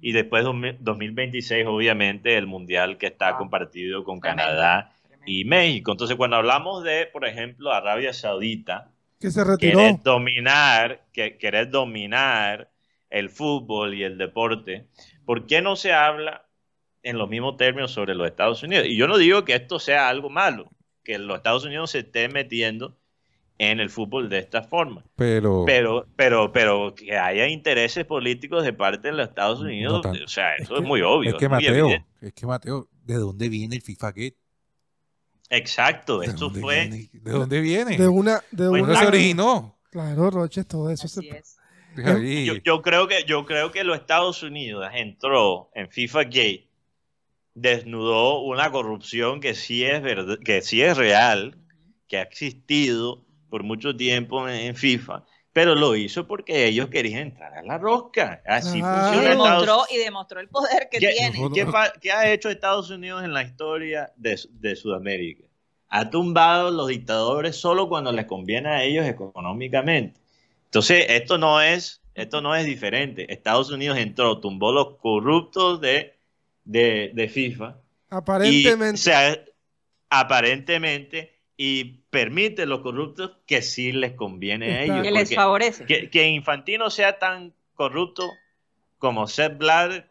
y 0.00 0.12
después 0.12 0.44
de 0.44 0.76
2026 0.80 1.66
obviamente 1.66 2.36
el 2.36 2.46
Mundial 2.46 2.98
que 2.98 3.06
está 3.06 3.28
Ah, 3.30 3.36
compartido 3.38 4.04
con 4.04 4.20
tremendo, 4.20 4.42
Canadá 4.42 4.92
tremendo. 5.02 5.24
y 5.26 5.44
México. 5.44 5.92
Entonces 5.92 6.16
cuando 6.16 6.36
hablamos 6.36 6.84
de, 6.84 7.06
por 7.06 7.26
ejemplo, 7.26 7.72
Arabia 7.72 8.12
Saudita, 8.12 8.90
Que 9.20 9.30
se 9.30 9.42
retiró. 9.44 9.78
querer 9.78 10.02
dominar, 10.02 11.04
que, 11.12 11.36
querer 11.38 11.70
dominar 11.70 12.70
el 13.10 13.30
fútbol 13.30 13.94
y 13.94 14.02
el 14.04 14.18
deporte, 14.18 14.86
¿por 15.24 15.46
qué 15.46 15.62
no 15.62 15.76
se 15.76 15.92
habla 15.92 16.46
en 17.02 17.18
los 17.18 17.28
mismos 17.28 17.56
términos 17.56 17.90
sobre 17.92 18.14
los 18.14 18.26
Estados 18.26 18.62
Unidos? 18.62 18.86
Y 18.86 18.96
yo 18.96 19.06
no 19.08 19.18
digo 19.18 19.44
que 19.44 19.54
esto 19.54 19.78
sea 19.78 20.08
algo 20.08 20.30
malo, 20.30 20.70
que 21.04 21.18
los 21.18 21.36
Estados 21.36 21.64
Unidos 21.64 21.90
se 21.92 22.00
estén 22.00 22.32
metiendo 22.32 22.96
en 23.58 23.78
el 23.80 23.88
fútbol 23.90 24.28
de 24.28 24.38
esta 24.38 24.62
forma. 24.62 25.04
Pero, 25.16 25.64
Pero, 25.66 26.06
pero, 26.16 26.52
pero 26.52 26.94
que 26.94 27.16
haya 27.16 27.46
intereses 27.48 28.04
políticos 28.04 28.64
de 28.64 28.72
parte 28.72 29.08
de 29.08 29.14
los 29.14 29.28
Estados 29.28 29.60
Unidos, 29.60 30.04
o 30.04 30.28
sea, 30.28 30.54
eso 30.56 30.62
es 30.74 30.78
es, 30.78 30.82
que- 30.82 30.88
muy 30.88 31.00
obvio. 31.02 31.30
es 31.30 31.36
que 31.36 31.48
Mateo, 31.48 31.88
es 32.20 32.32
que 32.32 32.46
Mateo, 32.46 32.88
¿de 33.04 33.14
dónde 33.14 33.48
viene 33.48 33.76
el 33.76 33.82
FIFA 33.82 34.08
Gate? 34.08 34.36
Exacto, 35.50 36.20
¿De 36.20 36.26
esto 36.26 36.50
fue. 36.50 36.88
viene? 36.88 37.10
¿De 37.12 37.30
dónde 37.30 37.60
viene? 37.60 37.96
De 37.96 38.08
una, 38.08 38.42
de 38.50 38.68
Pues 38.68 38.80
¿Dónde 38.80 38.82
una. 38.82 38.96
se 39.00 39.06
originó? 39.06 39.78
Claro, 39.90 40.30
Roches, 40.30 40.66
todo 40.66 40.90
eso. 40.90 41.06
Así 41.06 41.20
se- 41.28 41.38
es. 41.38 41.56
Ahí. 42.04 42.44
Yo, 42.44 42.54
yo 42.56 42.82
creo 42.82 43.06
que, 43.06 43.22
yo 43.24 43.46
creo 43.46 43.70
que 43.70 43.84
los 43.84 43.96
Estados 43.96 44.42
Unidos 44.42 44.84
entró 44.94 45.70
en 45.74 45.88
FIFA 45.90 46.24
Gate, 46.24 46.68
desnudó 47.54 48.40
una 48.40 48.72
corrupción 48.72 49.40
que 49.40 49.54
sí 49.54 49.84
es 49.84 50.02
verdad, 50.02 50.38
que 50.44 50.60
sí 50.62 50.82
es 50.82 50.96
real, 50.96 51.56
que 52.08 52.16
ha 52.18 52.22
existido 52.22 53.23
por 53.54 53.62
mucho 53.62 53.94
tiempo 53.96 54.48
en, 54.48 54.56
en 54.56 54.74
FIFA, 54.74 55.22
pero 55.52 55.76
lo 55.76 55.94
hizo 55.94 56.26
porque 56.26 56.66
ellos 56.66 56.88
querían 56.88 57.20
entrar 57.28 57.54
a 57.54 57.62
la 57.62 57.78
rosca. 57.78 58.42
Así. 58.44 58.78
Y 58.78 58.82
funciona 58.82 59.30
Estados 59.30 59.60
demostró, 59.60 59.84
y 59.94 59.98
demostró 59.98 60.40
el 60.40 60.48
poder 60.48 60.88
que 60.90 60.98
¿Qué, 60.98 61.14
tiene. 61.16 61.38
qué 62.00 62.10
ha 62.10 62.32
hecho 62.32 62.50
Estados 62.50 62.90
Unidos 62.90 63.22
en 63.22 63.32
la 63.32 63.44
historia 63.44 64.12
de, 64.16 64.40
de 64.50 64.74
Sudamérica? 64.74 65.44
Ha 65.88 66.10
tumbado 66.10 66.72
los 66.72 66.88
dictadores 66.88 67.54
solo 67.54 67.88
cuando 67.88 68.10
les 68.10 68.26
conviene 68.26 68.70
a 68.70 68.82
ellos 68.82 69.06
económicamente. 69.06 70.18
Entonces, 70.64 71.06
esto 71.10 71.38
no 71.38 71.60
es, 71.62 72.02
esto 72.16 72.40
no 72.40 72.56
es 72.56 72.66
diferente. 72.66 73.32
Estados 73.32 73.70
Unidos 73.70 73.98
entró, 73.98 74.40
tumbó 74.40 74.72
los 74.72 74.96
corruptos 74.96 75.80
de, 75.80 76.14
de, 76.64 77.12
de 77.14 77.28
FIFA 77.28 77.76
Aparentemente. 78.10 78.98
y 78.98 79.00
se- 79.00 79.44
aparentemente 80.10 81.33
y 81.56 82.00
permite 82.10 82.62
a 82.62 82.66
los 82.66 82.80
corruptos 82.80 83.36
que 83.46 83.62
sí 83.62 83.92
les 83.92 84.12
conviene 84.14 84.74
a 84.76 84.82
ellos. 84.82 85.02
que 85.02 85.10
les 85.12 85.34
favorece. 85.34 85.84
que, 85.86 86.10
que 86.10 86.28
Infantino 86.28 86.90
sea 86.90 87.18
tan 87.18 87.54
corrupto 87.74 88.28
como 88.98 89.26
Sepp 89.26 89.58
Blatter, 89.58 90.10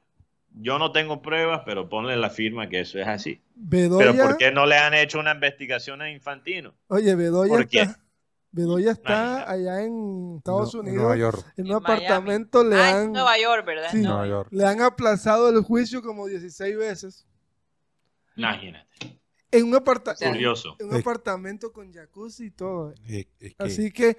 yo 0.56 0.78
no 0.80 0.92
tengo 0.92 1.22
pruebas, 1.22 1.64
pero 1.66 1.90
ponle 1.90 2.16
la 2.16 2.30
firma 2.30 2.70
que 2.70 2.82
eso 2.82 3.00
es 3.00 3.08
así. 3.08 3.42
Bedoya, 3.56 4.12
Pero 4.12 4.24
¿por 4.24 4.38
qué 4.38 4.52
no 4.52 4.66
le 4.66 4.78
han 4.78 4.94
hecho 4.94 5.20
una 5.20 5.32
investigación 5.34 6.02
a 6.02 6.12
Infantino? 6.12 6.74
Oye, 6.88 7.16
Bedoya 7.16 7.50
¿Por 7.50 7.68
qué? 7.68 7.82
está. 7.82 8.00
Bedoya 8.52 8.92
está 8.92 9.14
Imagínate. 9.14 9.52
allá 9.52 9.82
en 9.84 10.36
Estados 10.38 10.76
No, 10.76 10.82
en 10.82 10.88
Unidos. 10.88 11.02
Nueva 11.04 11.18
York. 11.18 11.54
En 11.58 11.66
un 11.66 11.72
En 11.72 11.78
apartamento 11.78 12.64
le 12.64 12.76
Ah, 12.76 13.02
han, 13.02 13.12
Nueva 13.12 13.40
York, 13.40 13.66
¿verdad? 13.66 13.88
Sí. 13.92 13.98
Nueva 14.02 14.28
York. 14.28 14.48
le 14.52 14.66
han 14.66 14.82
aplazado 14.82 15.50
el 15.50 15.62
juicio 15.64 16.04
como 16.04 16.28
16 16.28 16.78
veces. 16.78 17.26
Imagínate. 18.36 18.88
En 19.58 19.66
un, 19.66 19.76
aparta- 19.76 20.16
Curioso. 20.16 20.76
en 20.80 20.88
un 20.90 20.96
apartamento 20.96 21.72
con 21.72 21.94
jacuzzi 21.94 22.46
y 22.46 22.52
todo. 22.52 22.94
Es- 23.08 23.28
es 23.40 23.54
que- 23.54 23.56
Así 23.64 23.92
que 23.92 24.18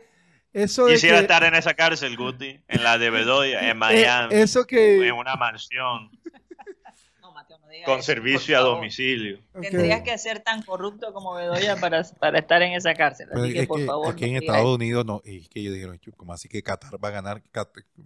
eso 0.53 0.87
de 0.87 0.95
Quisiera 0.95 1.17
que, 1.19 1.23
estar 1.23 1.43
en 1.45 1.55
esa 1.55 1.75
cárcel, 1.75 2.17
Guti, 2.17 2.61
en 2.69 2.85
la 2.85 2.97
de 2.99 3.11
Bedoya, 3.11 3.61
en 3.61 3.69
eh, 3.71 3.75
Miami, 3.75 4.35
eso 4.35 4.67
que 4.67 5.07
en 5.09 5.15
una 5.15 5.35
mansión 5.37 6.11
No, 7.21 7.33
Mateo, 7.33 7.59
no 7.59 7.69
digas 7.69 7.87
con 7.87 7.99
eso, 7.99 8.07
servicio 8.07 8.57
por 8.59 8.67
a 8.67 8.69
domicilio. 8.71 9.41
Tendrías 9.61 10.03
que 10.03 10.17
ser 10.19 10.41
tan 10.41 10.63
corrupto 10.63 11.13
como 11.13 11.35
Bedoya 11.35 11.77
para, 11.77 12.03
para 12.21 12.39
estar 12.39 12.63
en 12.63 12.73
esa 12.75 12.95
cárcel. 12.95 13.29
pero 13.31 13.43
Así 13.45 13.53
que, 13.55 13.61
es 13.63 13.67
por 13.67 13.81
que 13.81 13.87
favor. 13.87 14.13
aquí 14.13 14.25
en 14.27 14.35
no 14.35 14.39
Estados 14.41 14.75
Unidos 14.77 15.05
no, 15.07 15.23
es 15.25 15.49
que 15.49 15.61
ellos 15.61 15.75
dijeron, 15.75 15.99
como 16.17 16.33
así 16.35 16.49
que 16.49 16.63
Qatar 16.63 17.03
va 17.03 17.09
a 17.09 17.13
ganar 17.13 17.43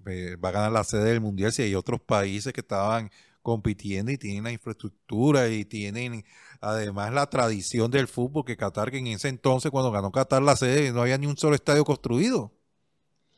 eh, 0.07 0.37
va 0.37 0.49
a 0.49 0.53
ganar 0.53 0.73
la 0.73 0.85
sede 0.85 1.05
del 1.11 1.21
mundial 1.21 1.53
si 1.53 1.63
hay 1.63 1.75
otros 1.75 2.01
países 2.01 2.53
que 2.53 2.61
estaban 2.61 3.11
compitiendo 3.49 4.13
y 4.13 4.19
tienen 4.19 4.45
la 4.45 4.53
infraestructura 4.53 5.49
y 5.49 5.65
tienen 5.65 6.25
además 6.61 7.13
la 7.13 7.29
tradición 7.29 7.91
del 7.91 8.09
fútbol 8.09 8.45
que 8.45 8.57
Qatar 8.57 8.91
que 8.91 8.99
en 8.99 9.07
ese 9.09 9.29
entonces 9.29 9.71
cuando 9.71 9.91
ganó 9.91 10.11
Qatar 10.13 10.43
la 10.43 10.57
sede 10.57 10.93
no 10.93 11.03
había 11.03 11.19
ni 11.19 11.27
un 11.27 11.37
solo 11.37 11.55
estadio 11.55 11.85
construido. 11.85 12.53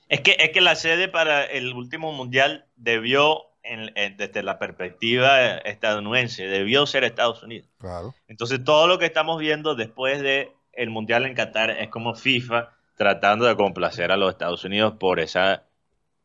Es 0.08 0.20
que, 0.22 0.36
es 0.40 0.50
que 0.50 0.60
la 0.60 0.74
sede 0.74 1.08
para 1.08 1.44
el 1.44 1.72
último 1.72 2.12
mundial 2.12 2.66
debió, 2.76 3.42
en- 3.62 3.92
en- 3.96 4.16
desde 4.16 4.42
la 4.42 4.58
perspectiva 4.58 5.58
estadounidense, 5.58 6.44
debió 6.48 6.84
ser 6.86 7.04
Estados 7.04 7.42
Unidos. 7.44 7.68
Claro. 7.78 8.14
Entonces, 8.26 8.64
todo 8.64 8.88
lo 8.88 8.98
que 8.98 9.06
estamos 9.06 9.38
viendo 9.38 9.76
después 9.76 10.20
de 10.20 10.50
el 10.72 10.90
Mundial 10.90 11.26
en 11.26 11.34
Qatar 11.34 11.70
es 11.70 11.88
como 11.90 12.14
FIFA 12.14 12.70
tratando 12.96 13.44
de 13.46 13.54
complacer 13.56 14.10
a 14.12 14.16
los 14.16 14.30
Estados 14.32 14.64
Unidos 14.64 14.94
por 14.98 15.20
esa 15.20 15.62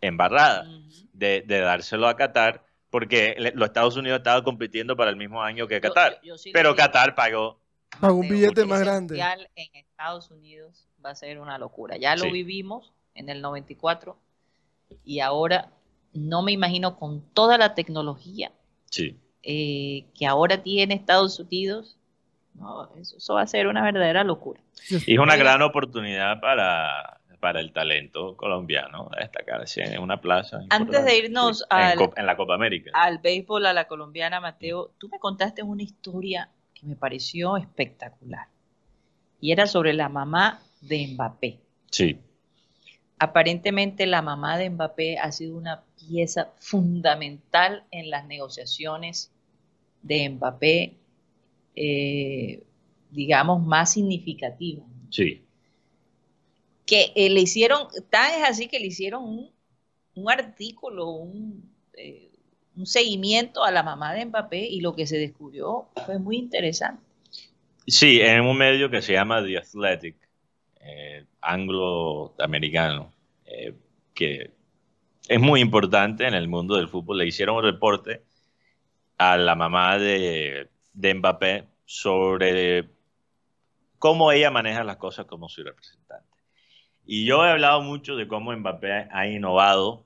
embarrada 0.02 0.66
de 1.14 1.41
dárselo 1.48 2.07
a 2.07 2.16
Qatar, 2.16 2.66
porque 2.96 3.36
los 3.56 3.68
Estados 3.68 3.98
Unidos 3.98 4.20
estaban 4.20 4.42
compitiendo 4.42 4.96
para 4.96 5.10
el 5.10 5.18
mismo 5.18 5.42
año 5.44 5.68
que 5.68 5.82
Qatar. 5.82 6.14
yo- 6.24 6.30
yo 6.30 6.38
sí 6.38 6.48
le 6.50 6.54
pero 6.54 6.70
digo, 6.70 6.78
Qatar 6.78 7.14
pagó. 7.14 7.60
Pagó 8.00 8.16
un 8.16 8.30
billete 8.30 8.64
más 8.64 8.80
grande. 8.80 9.20
en 9.58 9.76
Estados 9.76 10.32
Unidos 10.32 10.88
va 11.06 11.10
a 11.10 11.16
ser 11.16 11.40
una 11.42 11.58
locura. 11.58 11.98
Ya 11.98 12.16
lo 12.16 12.24
Sí. 12.24 12.32
vivimos 12.32 12.94
en 13.14 13.28
el 13.28 13.42
94 13.42 14.18
y 15.04 15.20
ahora 15.20 15.72
no 16.14 16.42
me 16.42 16.54
imagino 16.54 16.96
con 16.98 17.20
toda 17.34 17.58
la 17.58 17.74
tecnología 17.76 18.54
Sí. 18.90 19.20
eh, 19.44 20.06
que 20.18 20.26
ahora 20.26 20.64
tiene 20.64 20.94
Estados 20.96 21.38
Unidos. 21.38 21.98
No, 22.54 22.90
eso, 22.96 23.18
eso 23.18 23.34
va 23.34 23.42
a 23.42 23.48
ser 23.48 23.68
una 23.68 23.84
verdadera 23.84 24.24
locura. 24.24 24.62
Y 24.90 25.16
es 25.16 25.20
una 25.20 25.36
gran 25.36 25.62
oportunidad 25.62 26.40
para, 26.40 27.20
para 27.46 27.60
el 27.60 27.72
talento 27.72 28.36
colombiano 28.36 29.08
a 29.16 29.20
destacarse 29.20 29.84
en 29.84 30.02
una 30.02 30.20
plaza. 30.20 30.62
Antes 30.72 31.06
de 31.06 31.16
irnos 31.16 31.60
Sí, 31.60 31.66
al- 31.70 32.00
en 32.16 32.26
la 32.26 32.36
Copa 32.36 32.56
América. 32.56 32.90
Al 32.96 33.20
béisbol, 33.20 33.68
a 33.68 33.74
la 33.74 33.86
colombiana, 33.86 34.40
Mateo, 34.42 34.96
tú 34.98 35.10
me 35.10 35.20
contaste 35.20 35.62
una 35.62 35.84
historia 35.84 36.50
que 36.74 36.88
me 36.88 36.96
pareció 36.96 37.56
espectacular. 37.56 38.48
Y 39.40 39.52
era 39.52 39.68
sobre 39.68 39.94
la 39.94 40.10
mamá 40.10 40.60
de 40.82 41.06
Mbappé. 41.14 41.60
Sí. 41.92 42.18
Aparentemente 43.20 44.08
la 44.08 44.24
mamá 44.24 44.58
de 44.58 44.72
Mbappé 44.72 45.20
ha 45.20 45.32
sido 45.32 45.56
una 45.56 45.84
pieza 46.00 46.50
fundamental 46.58 47.84
en 47.92 48.10
las 48.10 48.26
negociaciones 48.26 49.32
de 50.02 50.30
Mbappé, 50.32 50.98
eh, 51.76 52.64
digamos, 53.12 53.64
más 53.64 53.92
significativas. 53.94 54.88
Sí. 55.12 55.45
Que 56.86 57.12
eh, 57.16 57.30
le 57.30 57.41
hicieron, 57.41 57.88
tan 58.10 58.32
es 58.40 58.48
así 58.48 58.68
que 58.68 58.80
le 58.80 58.88
hicieron 58.88 59.24
un, 59.24 59.52
un 60.16 60.32
artículo, 60.32 61.10
un, 61.10 61.74
eh, 61.94 62.32
un 62.76 62.86
seguimiento 62.86 63.64
a 63.64 63.72
la 63.72 63.84
mamá 63.84 64.14
de 64.14 64.26
Mbappé 64.26 64.66
y 64.68 64.82
lo 64.82 64.95
que 64.95 65.07
se 65.07 65.18
descubrió 65.18 65.88
fue 66.06 66.20
muy 66.20 66.38
interesante. 66.38 67.02
Sí, 67.88 68.20
en 68.20 68.41
un 68.41 68.57
medio 68.57 68.90
que 68.90 69.02
se 69.02 69.14
llama 69.14 69.44
The 69.44 69.57
Athletic, 69.57 70.16
eh, 70.82 71.26
anglo-americano, 71.41 73.14
eh, 73.45 73.74
que 74.14 74.52
es 75.28 75.40
muy 75.40 75.62
importante 75.62 76.26
en 76.26 76.34
el 76.34 76.48
mundo 76.48 76.78
del 76.78 76.88
fútbol. 76.88 77.20
Le 77.20 77.28
hicieron 77.28 77.57
un 77.57 77.64
reporte 77.64 78.24
a 79.18 79.38
la 79.38 79.56
mamá 79.56 79.98
de, 79.98 80.70
de 80.94 81.14
Mbappé 81.14 81.66
sobre 81.86 82.90
cómo 83.99 84.32
ella 84.32 84.52
maneja 84.52 84.84
las 84.84 84.98
cosas 84.98 85.26
como 85.26 85.48
su 85.48 85.64
representante. 85.64 86.35
Y 87.06 87.26
yo 87.26 87.45
he 87.45 87.49
hablado 87.49 87.82
mucho 87.82 88.15
de 88.15 88.27
cómo 88.27 88.56
Mbappé 88.56 89.07
ha 89.11 89.27
innovado 89.27 90.06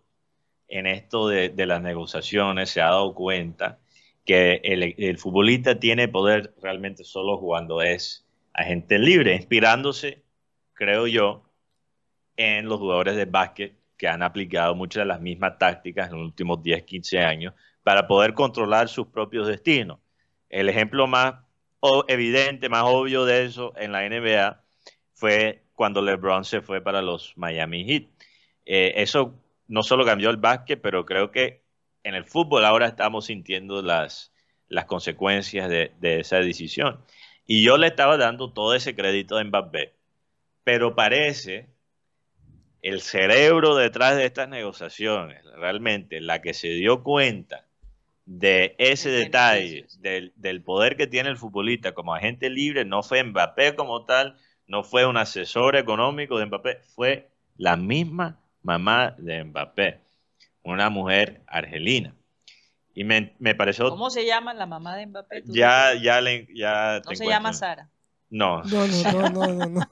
en 0.68 0.86
esto 0.86 1.28
de, 1.28 1.50
de 1.50 1.66
las 1.66 1.82
negociaciones, 1.82 2.70
se 2.70 2.82
ha 2.82 2.86
dado 2.86 3.14
cuenta 3.16 3.80
que 4.26 4.62
el, 4.64 4.96
el 4.98 5.18
futbolista 5.18 5.80
tiene 5.80 6.08
poder 6.08 6.54
realmente 6.62 7.04
solo 7.04 7.40
cuando 7.40 7.82
es 7.82 8.28
agente 8.54 9.00
libre, 9.00 9.36
inspirándose, 9.36 10.24
creo 10.74 11.08
yo, 11.08 11.44
en 12.38 12.68
los 12.68 12.80
jugadores 12.80 13.16
de 13.16 13.26
básquet 13.26 13.76
que 13.98 14.08
han 14.08 14.22
aplicado 14.22 14.76
muchas 14.76 15.02
de 15.02 15.08
las 15.08 15.20
mismas 15.20 15.58
tácticas 15.58 16.10
en 16.10 16.18
los 16.18 16.26
últimos 16.28 16.62
10, 16.64 16.84
15 16.84 17.20
años 17.20 17.54
para 17.84 18.08
poder 18.08 18.34
controlar 18.34 18.88
sus 18.88 19.08
propios 19.08 19.48
destinos. 19.48 20.00
El 20.50 20.70
ejemplo 20.70 21.08
más 21.08 21.36
evidente, 22.08 22.70
más 22.70 22.84
obvio 22.86 23.26
de 23.26 23.46
eso 23.46 23.74
en 23.78 23.92
la 23.92 24.08
NBA 24.08 24.64
fue 25.14 25.64
cuando 25.80 26.02
LeBron 26.02 26.44
se 26.44 26.60
fue 26.60 26.82
para 26.82 27.02
los 27.02 27.38
Miami 27.38 27.86
Heat. 27.86 28.04
Eh, 28.66 28.96
eso 28.98 29.34
no 29.70 29.82
solo 29.82 30.04
cambió 30.04 30.30
el 30.30 30.36
básquet, 30.36 30.82
pero 30.82 31.06
creo 31.06 31.32
que 31.32 31.64
en 32.04 32.16
el 32.16 32.26
fútbol 32.26 32.66
ahora 32.66 32.86
estamos 32.86 33.28
sintiendo 33.28 33.82
las, 33.82 34.34
las 34.68 34.84
consecuencias 34.84 35.70
de, 35.70 35.94
de 36.02 36.20
esa 36.20 36.40
decisión. 36.42 37.00
Y 37.46 37.64
yo 37.64 37.78
le 37.78 37.88
estaba 37.88 38.18
dando 38.18 38.52
todo 38.52 38.76
ese 38.76 38.94
crédito 38.94 39.38
a 39.38 39.44
Mbappé, 39.46 39.94
pero 40.66 40.96
parece 40.96 41.70
el 42.82 43.00
cerebro 43.00 43.74
detrás 43.78 44.18
de 44.18 44.26
estas 44.26 44.50
negociaciones, 44.50 45.46
realmente 45.56 46.20
la 46.20 46.42
que 46.42 46.54
se 46.54 46.68
dio 46.72 47.04
cuenta 47.04 47.68
de 48.26 48.76
ese 48.80 49.12
detalle, 49.12 49.88
del, 50.00 50.34
del 50.36 50.62
poder 50.62 50.98
que 50.98 51.08
tiene 51.08 51.30
el 51.30 51.38
futbolista 51.38 51.94
como 51.94 52.14
agente 52.14 52.50
libre, 52.50 52.84
no 52.84 53.02
fue 53.02 53.24
Mbappé 53.24 53.78
como 53.78 54.04
tal, 54.04 54.36
no 54.70 54.84
fue 54.84 55.06
un 55.06 55.18
asesor 55.18 55.76
económico 55.76 56.38
de 56.40 56.46
Mbappé, 56.46 56.78
fue 56.96 57.28
la 57.58 57.76
misma 57.76 58.40
mamá 58.64 59.16
de 59.18 59.44
Mbappé, 59.44 60.00
una 60.64 60.90
mujer 60.90 61.42
argelina. 61.48 62.16
Y 62.94 63.04
me, 63.04 63.36
me 63.40 63.56
pareció... 63.56 63.90
¿Cómo 63.90 64.10
se 64.10 64.26
llama 64.26 64.54
la 64.54 64.66
mamá 64.66 64.96
de 64.96 65.08
Mbappé? 65.08 65.42
¿Tú 65.42 65.54
Ya, 65.54 65.94
ya, 65.96 66.22
le, 66.22 66.48
ya 66.54 67.02
¿No 67.04 67.10
te 67.10 67.16
se 67.16 67.26
llama. 67.26 67.52
Sara? 67.52 67.90
No. 68.30 68.64
No, 68.64 68.88
no, 68.88 69.04
no, 69.12 69.30
no, 69.30 69.54
no. 69.54 69.70
no. 69.70 69.88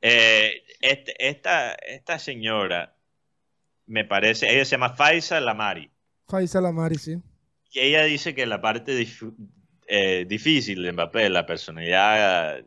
Eh, 0.00 0.62
este- 0.80 1.28
esta, 1.28 1.72
esta 1.74 2.20
señora, 2.20 2.94
me 3.86 4.04
parece, 4.04 4.48
ella 4.54 4.64
se 4.64 4.72
llama 4.72 4.90
Faisa 4.90 5.40
Lamari. 5.40 5.90
Faisal 6.28 6.66
Amari, 6.66 6.94
sí. 6.98 7.18
Y 7.72 7.80
ella 7.80 8.04
dice 8.04 8.32
que 8.32 8.46
la 8.46 8.60
parte 8.60 8.92
dif- 8.96 9.34
eh, 9.88 10.24
difícil 10.28 10.84
de 10.84 10.92
Mbappé, 10.92 11.28
la 11.30 11.46
personalidad 11.46 12.60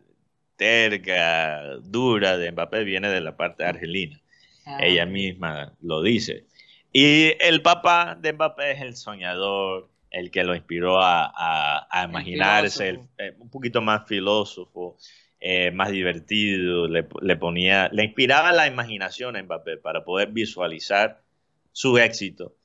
terca, 0.61 1.77
dura 1.81 2.37
de 2.37 2.51
Mbappé, 2.51 2.83
viene 2.83 3.09
de 3.09 3.19
la 3.21 3.35
parte 3.35 3.63
argelina. 3.65 4.21
Ah, 4.65 4.77
Ella 4.81 5.07
misma 5.07 5.73
lo 5.81 6.03
dice. 6.03 6.45
Y 6.93 7.33
el 7.39 7.63
papá 7.63 8.15
de 8.19 8.33
Mbappé 8.33 8.71
es 8.73 8.81
el 8.81 8.95
soñador, 8.95 9.89
el 10.11 10.29
que 10.29 10.43
lo 10.43 10.53
inspiró 10.53 11.01
a, 11.01 11.25
a- 11.35 11.87
a 11.89 12.03
imaginarse, 12.05 12.89
el- 12.89 12.95
filósofo. 12.97 13.13
eh, 13.17 13.35
un 13.39 13.49
poquito 13.49 13.81
más 13.81 14.07
filósofo, 14.07 14.97
eh, 15.39 15.71
más 15.71 15.89
divertido, 15.89 16.87
le, 16.87 17.07
le 17.21 17.35
ponía, 17.37 17.89
le 17.91 18.03
inspiraba 18.03 18.51
la 18.51 18.67
imaginación 18.67 19.35
a 19.35 19.41
Mbappé 19.41 19.77
para 19.77 20.03
poder 20.03 20.29
visualizar 20.29 21.23
su 21.71 21.97
éxito. 21.97 22.55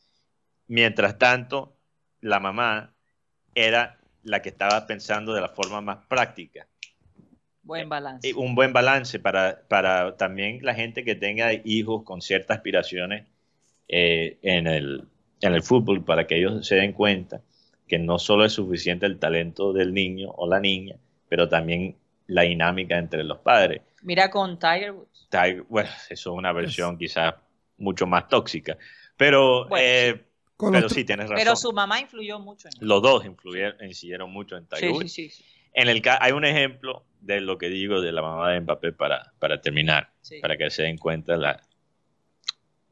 Mientras 0.69 1.17
tanto, 1.17 1.79
la 2.21 2.41
mamá 2.41 2.93
era 3.55 3.99
la 4.23 4.43
que 4.43 4.51
estaba 4.51 4.87
pensando 4.87 5.33
de 5.33 5.41
la 5.41 5.49
forma 5.49 5.81
más 5.81 6.05
práctica 6.09 6.67
Buen 7.67 7.89
balance. 7.89 8.29
y 8.29 8.33
un 8.33 8.55
buen 8.55 8.73
balance 8.73 9.19
para, 9.19 9.61
para 9.69 10.17
también 10.17 10.61
la 10.63 10.75
gente 10.75 11.05
que 11.05 11.15
tenga 11.17 11.53
hijos 11.53 12.05
con 12.05 12.23
ciertas 12.23 12.59
aspiraciones 12.59 13.27
eh, 13.89 14.39
en, 14.43 14.67
el, 14.67 15.05
en 15.41 15.55
el 15.55 15.63
fútbol, 15.63 16.05
para 16.05 16.27
que 16.27 16.39
ellos 16.39 16.67
se 16.67 16.77
den 16.77 16.93
cuenta 16.93 17.43
que 17.89 17.99
no 17.99 18.19
solo 18.19 18.45
es 18.45 18.53
suficiente 18.53 19.07
el 19.07 19.19
talento 19.19 19.73
del 19.73 19.93
niño 19.93 20.31
o 20.31 20.49
la 20.49 20.61
niña, 20.61 20.97
pero 21.29 21.49
también 21.49 21.97
la 22.29 22.43
dinámica 22.43 22.99
entre 22.99 23.23
los 23.25 23.39
padres. 23.39 23.83
Mira 24.03 24.31
con 24.31 24.59
Tiger 24.59 24.93
Woods. 24.93 25.29
Tiger- 25.31 25.65
bueno, 25.69 25.91
eso 26.11 26.31
es 26.33 26.37
una 26.39 26.53
versión 26.53 26.97
quizás 26.99 27.35
mucho 27.79 28.07
más 28.07 28.29
tóxica, 28.29 28.77
pero, 29.17 29.69
Bueno, 29.69 29.85
eh, 29.87 30.25
Con 30.57 30.73
pero 30.73 30.89
sí, 30.89 31.05
tienes 31.05 31.29
razón. 31.29 31.45
Pero 31.45 31.57
su 31.57 31.73
mamá 31.73 32.01
influyó 32.01 32.39
mucho 32.39 32.69
en 32.69 32.75
él. 32.81 32.89
Los 32.89 33.03
dos 33.03 33.25
influyeron, 33.27 33.85
incidieron 33.85 34.33
mucho 34.33 34.57
en 34.57 34.67
Tiger 34.67 34.81
Sí, 34.81 34.89
Woods. 34.95 35.13
sí, 35.13 35.29
sí, 35.31 35.43
sí. 35.43 35.45
En 35.75 35.89
el 35.89 36.01
ca- 36.01 36.19
hay 36.23 36.33
un 36.33 36.45
ejemplo 36.45 37.05
de 37.27 37.41
lo 37.41 37.59
que 37.59 37.69
digo 37.69 38.01
de 38.01 38.13
la 38.13 38.23
mamá 38.23 38.53
de 38.53 38.61
Mbappé 38.61 38.93
para, 38.93 39.33
para 39.39 39.61
terminar, 39.61 40.11
Sí. 40.23 40.41
para 40.41 40.57
que 40.57 40.71
se 40.71 40.83
den 40.85 40.99
cuenta 40.99 41.37
la, 41.37 41.61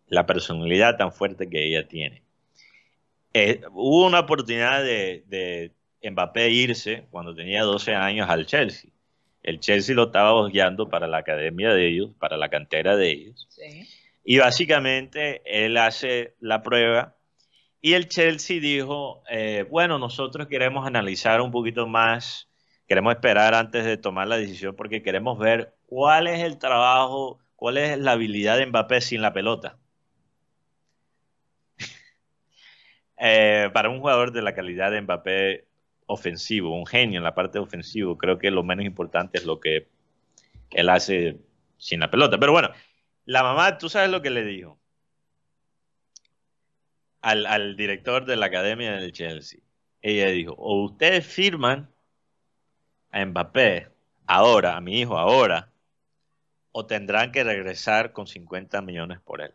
la 0.09 0.27
personalidad 0.27 0.97
tan 0.97 1.13
fuerte 1.13 1.49
que 1.49 1.65
ella 1.67 1.87
tiene. 1.89 2.23
Eh, 3.33 3.63
hubo 3.73 4.07
una 4.07 4.21
oportunidad 4.21 4.83
de, 4.83 5.25
de 5.27 5.73
Mbappé 6.11 6.51
irse 6.51 7.07
cuando 7.11 7.35
tenía 7.35 7.63
12 7.63 7.95
años 7.95 8.29
al 8.29 8.47
Chelsea. 8.47 8.91
El 9.43 9.61
Chelsea 9.61 9.95
lo 9.95 10.05
estaba 10.05 10.33
buscando 10.41 10.89
para 10.89 11.07
la 11.07 11.19
academia 11.19 11.73
de 11.75 11.89
ellos, 11.89 12.11
para 12.19 12.37
la 12.37 12.49
cantera 12.49 12.97
de 12.97 13.11
ellos. 13.11 13.47
Sí. 13.51 13.87
Y 14.25 14.39
básicamente 14.39 15.43
él 15.45 15.77
hace 15.77 16.35
la 16.41 16.63
prueba 16.63 17.15
y 17.83 17.93
el 17.93 18.09
Chelsea 18.09 18.59
dijo, 18.61 19.23
eh, 19.29 19.67
bueno, 19.69 19.99
nosotros 19.99 20.47
queremos 20.47 20.87
analizar 20.87 21.43
un 21.43 21.51
poquito 21.51 21.87
más, 21.87 22.49
queremos 22.87 23.15
esperar 23.15 23.55
antes 23.55 23.85
de 23.85 23.97
tomar 23.97 24.29
la 24.29 24.37
decisión 24.37 24.77
porque 24.77 25.03
queremos 25.03 25.39
ver 25.39 25.75
cuál 25.87 26.27
es 26.27 26.41
el 26.41 26.59
trabajo, 26.59 27.39
cuál 27.57 27.79
es 27.79 27.99
la 27.99 28.13
habilidad 28.13 28.59
de 28.59 28.67
Mbappé 28.67 29.01
sin 29.01 29.23
la 29.23 29.33
pelota. 29.33 29.79
Eh, 33.17 33.71
para 33.73 33.91
un 33.91 34.01
jugador 34.01 34.33
de 34.33 34.43
la 34.43 34.55
calidad 34.55 34.91
de 34.91 35.01
Mbappé 35.01 35.69
ofensivo, 36.07 36.77
un 36.77 36.85
genio 36.85 37.19
en 37.19 37.25
la 37.25 37.35
parte 37.35 37.59
ofensiva, 37.61 38.15
creo 38.19 38.39
que 38.39 38.51
lo 38.51 38.65
menos 38.65 38.85
importante 38.85 39.39
es 39.39 39.47
lo 39.47 39.61
que 39.61 39.89
él 40.73 40.89
hace 40.91 41.39
sin 41.79 42.01
la 42.01 42.11
pelota. 42.11 42.39
Pero 42.39 42.53
bueno, 42.53 42.71
la 43.25 43.43
mamá, 43.45 43.79
¿tú 43.79 43.89
sabes 43.89 44.11
lo 44.11 44.21
que 44.21 44.31
le 44.31 44.45
dijo? 44.45 44.79
Al, 47.23 47.47
al 47.47 47.77
director 47.77 48.27
de 48.27 48.37
la 48.37 48.47
academia 48.47 48.93
del 48.97 49.13
Chelsea. 49.13 49.61
Ella 50.03 50.27
dijo, 50.27 50.55
o 50.59 50.83
ustedes 50.83 51.25
firman 51.25 51.94
a 53.15 53.25
Mbappé 53.25 53.89
ahora, 54.27 54.77
a 54.77 54.81
mi 54.81 55.01
hijo 55.01 55.17
ahora, 55.17 55.71
o 56.73 56.85
tendrán 56.85 57.31
que 57.31 57.45
regresar 57.45 58.13
con 58.13 58.27
50 58.27 58.83
millones 58.83 59.21
por 59.21 59.41
él. 59.41 59.55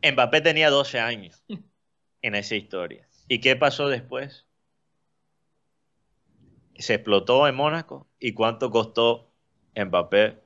Mbappé 0.00 0.40
tenía 0.42 0.70
12 0.70 1.00
años 1.00 1.42
en 2.22 2.34
esa 2.36 2.54
historia. 2.54 3.08
¿Y 3.26 3.40
qué 3.40 3.56
pasó 3.56 3.88
después? 3.88 4.46
Se 6.76 6.94
explotó 6.94 7.48
en 7.48 7.56
Mónaco. 7.56 8.06
¿Y 8.20 8.32
cuánto 8.32 8.70
costó 8.70 9.32
Mbappé 9.74 10.38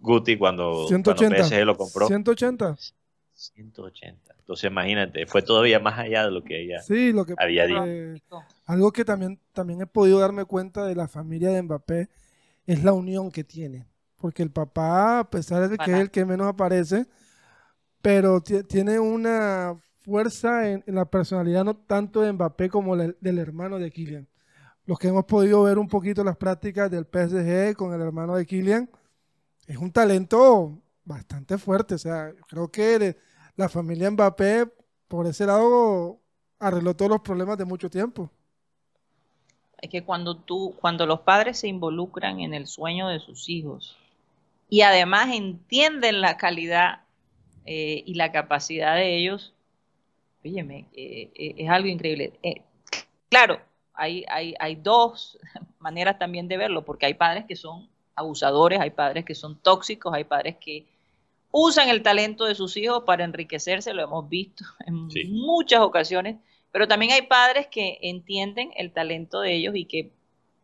Guti 0.00 0.36
cuando, 0.36 0.86
cuando 1.02 1.24
180. 1.24 1.44
PSG 1.44 1.64
lo 1.64 1.76
compró? 1.76 2.06
180. 2.06 2.76
180. 3.32 4.34
Entonces 4.38 4.70
imagínate, 4.70 5.26
fue 5.26 5.40
todavía 5.40 5.80
más 5.80 5.98
allá 5.98 6.26
de 6.26 6.30
lo 6.32 6.44
que 6.44 6.62
ella 6.62 6.82
Sí, 6.82 7.12
lo 7.12 7.24
que 7.24 7.34
había 7.36 7.66
dicho. 7.66 7.84
eh, 7.86 8.20
algo 8.68 8.92
que 8.92 9.04
también, 9.04 9.40
también 9.52 9.80
he 9.82 9.86
podido 9.86 10.20
darme 10.20 10.44
cuenta 10.44 10.84
de 10.86 10.94
la 10.94 11.08
familia 11.08 11.50
de 11.50 11.62
Mbappé 11.62 12.08
es 12.66 12.84
la 12.84 12.92
unión 12.92 13.30
que 13.32 13.42
tiene. 13.44 13.86
Porque 14.16 14.42
el 14.42 14.50
papá, 14.50 15.20
a 15.20 15.30
pesar 15.30 15.68
de 15.68 15.78
que 15.78 15.90
es 15.92 15.98
el 16.00 16.10
que 16.10 16.24
menos 16.24 16.46
aparece, 16.48 17.06
pero 18.02 18.40
ti- 18.42 18.62
tiene 18.64 18.98
una 18.98 19.76
fuerza 20.00 20.68
en, 20.70 20.84
en 20.86 20.94
la 20.94 21.04
personalidad 21.10 21.64
no 21.64 21.76
tanto 21.76 22.20
de 22.20 22.32
Mbappé 22.32 22.68
como 22.68 22.96
la- 22.96 23.14
del 23.20 23.38
hermano 23.38 23.78
de 23.78 23.90
Kylian. 23.90 24.28
Los 24.84 24.98
que 24.98 25.08
hemos 25.08 25.24
podido 25.24 25.62
ver 25.64 25.78
un 25.78 25.88
poquito 25.88 26.24
las 26.24 26.36
prácticas 26.36 26.90
del 26.90 27.06
PSG 27.06 27.74
con 27.76 27.92
el 27.94 28.00
hermano 28.00 28.36
de 28.36 28.46
Kylian, 28.46 28.90
es 29.66 29.76
un 29.78 29.92
talento 29.92 30.78
bastante 31.04 31.58
fuerte. 31.58 31.94
O 31.94 31.98
sea, 31.98 32.32
creo 32.48 32.70
que 32.70 33.16
la 33.56 33.68
familia 33.68 34.10
Mbappé, 34.10 34.70
por 35.08 35.26
ese 35.26 35.46
lado, 35.46 36.20
arregló 36.58 36.94
todos 36.96 37.10
los 37.10 37.20
problemas 37.20 37.58
de 37.58 37.64
mucho 37.64 37.90
tiempo. 37.90 38.30
Es 39.80 39.90
que 39.90 40.02
cuando 40.02 40.36
tú, 40.36 40.74
cuando 40.80 41.06
los 41.06 41.20
padres 41.20 41.58
se 41.60 41.68
involucran 41.68 42.40
en 42.40 42.54
el 42.54 42.66
sueño 42.66 43.08
de 43.08 43.20
sus 43.20 43.48
hijos 43.48 43.96
y 44.68 44.82
además 44.82 45.28
entienden 45.34 46.20
la 46.20 46.36
calidad 46.36 47.02
eh, 47.64 48.02
y 48.04 48.14
la 48.14 48.32
capacidad 48.32 48.96
de 48.96 49.16
ellos, 49.16 49.52
óyeme, 50.44 50.86
eh, 50.94 51.30
eh, 51.34 51.54
es 51.58 51.70
algo 51.70 51.88
increíble. 51.88 52.32
Claro, 53.28 53.60
hay, 53.94 54.24
hay, 54.28 54.54
hay 54.58 54.74
dos 54.76 55.38
maneras 55.78 56.18
también 56.18 56.48
de 56.48 56.56
verlo, 56.56 56.84
porque 56.84 57.06
hay 57.06 57.14
padres 57.14 57.44
que 57.46 57.56
son 57.56 57.88
abusadores, 58.14 58.80
hay 58.80 58.90
padres 58.90 59.24
que 59.24 59.34
son 59.34 59.56
tóxicos, 59.58 60.12
hay 60.12 60.24
padres 60.24 60.56
que 60.56 60.86
usan 61.50 61.88
el 61.88 62.02
talento 62.02 62.44
de 62.44 62.54
sus 62.54 62.76
hijos 62.76 63.04
para 63.04 63.24
enriquecerse, 63.24 63.94
lo 63.94 64.02
hemos 64.02 64.28
visto 64.28 64.64
en 64.86 65.10
Sí. 65.10 65.24
muchas 65.26 65.80
ocasiones, 65.80 66.36
pero 66.72 66.86
también 66.88 67.12
hay 67.12 67.22
padres 67.22 67.66
que 67.66 67.98
entienden 68.02 68.70
el 68.76 68.92
talento 68.92 69.40
de 69.40 69.54
ellos 69.54 69.74
y 69.76 69.84
que 69.84 70.10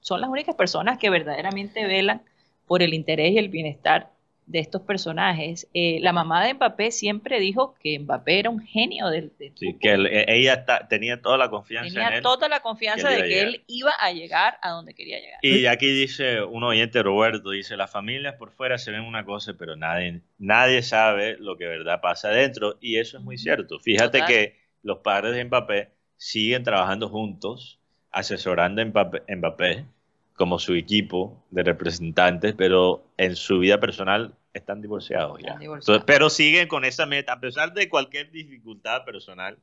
son 0.01 0.21
las 0.21 0.31
únicas 0.31 0.55
personas 0.55 0.99
que 0.99 1.11
verdaderamente 1.11 1.87
velan 1.87 2.23
por 2.67 2.83
el 2.83 2.95
interés 2.95 3.33
y 3.33 3.39
el 3.39 3.49
bienestar 3.49 4.11
de 4.47 4.59
estos 4.59 4.83
personajes. 4.83 5.67
Eh, 5.73 5.99
la 6.03 6.13
mamá 6.13 6.45
de 6.45 6.53
Mbappé 6.53 6.91
siempre 6.91 7.41
dijo 7.41 7.75
que 7.81 7.99
Mbappé 7.99 8.41
era 8.41 8.51
un 8.51 8.61
genio 8.61 9.09
del, 9.09 9.33
del 9.39 9.53
Sí, 9.57 9.69
fútbol. 9.69 9.79
que 9.81 9.93
él- 9.93 10.07
eh, 10.07 10.25
ella 10.29 10.53
está- 10.53 10.87
tenía 10.87 11.23
toda 11.23 11.39
la 11.39 11.49
confianza 11.49 11.89
en 11.89 11.95
Tenía 11.95 12.17
él. 12.19 12.23
toda 12.23 12.49
la 12.51 12.61
confianza 12.61 13.09
que 13.09 13.23
de 13.23 13.29
que 13.29 13.41
él 13.41 13.65
iba 13.67 13.93
a 13.99 14.13
llegar 14.13 14.59
a 14.61 14.71
donde 14.73 14.93
quería 14.93 15.19
llegar. 15.19 15.39
Y 15.41 15.65
aquí 15.65 15.87
dice 15.87 16.43
un 16.43 16.63
oyente 16.63 17.03
Roberto, 17.03 17.51
dice, 17.51 17.79
las 17.79 17.91
familias 17.91 18.35
por 18.35 18.51
fuera 18.53 18.77
se 18.77 18.91
ven 18.91 19.01
una 19.01 19.25
cosa, 19.25 19.55
pero 19.59 19.77
nadie, 19.77 20.21
nadie 20.37 20.83
sabe 20.83 21.39
lo 21.39 21.57
que 21.57 21.65
verdad 21.67 22.03
pasa 22.03 22.29
adentro. 22.29 22.77
Y 22.83 22.99
eso 22.99 23.17
es 23.17 23.25
muy 23.25 23.39
cierto. 23.39 23.81
Fíjate 23.81 24.19
Total. 24.19 24.29
que 24.29 24.57
los 24.83 24.99
padres 24.99 25.35
de 25.35 25.45
Mbappé 25.47 25.89
siguen 26.17 26.63
trabajando 26.63 27.09
juntos, 27.09 27.79
asesorando 28.11 28.83
a 28.83 28.85
Mbappé, 28.85 29.87
como 30.35 30.59
su 30.59 30.75
equipo 30.75 31.45
de 31.51 31.63
representantes, 31.63 32.55
pero 32.57 33.05
en 33.17 33.37
su 33.37 33.61
vida 33.61 33.79
personal 33.79 34.35
están 34.53 34.83
divorciados 34.83 35.39
ya. 35.39 35.49
Están 35.49 35.61
divorciados. 35.61 35.89
Entonces, 35.89 36.05
pero 36.07 36.31
siguen 36.31 36.69
con 36.69 36.85
esa 36.85 37.07
meta, 37.07 37.35
a 37.35 37.41
pesar 37.41 37.73
de 37.73 37.89
cualquier 37.89 38.31
dificultad 38.31 39.05
personal 39.05 39.59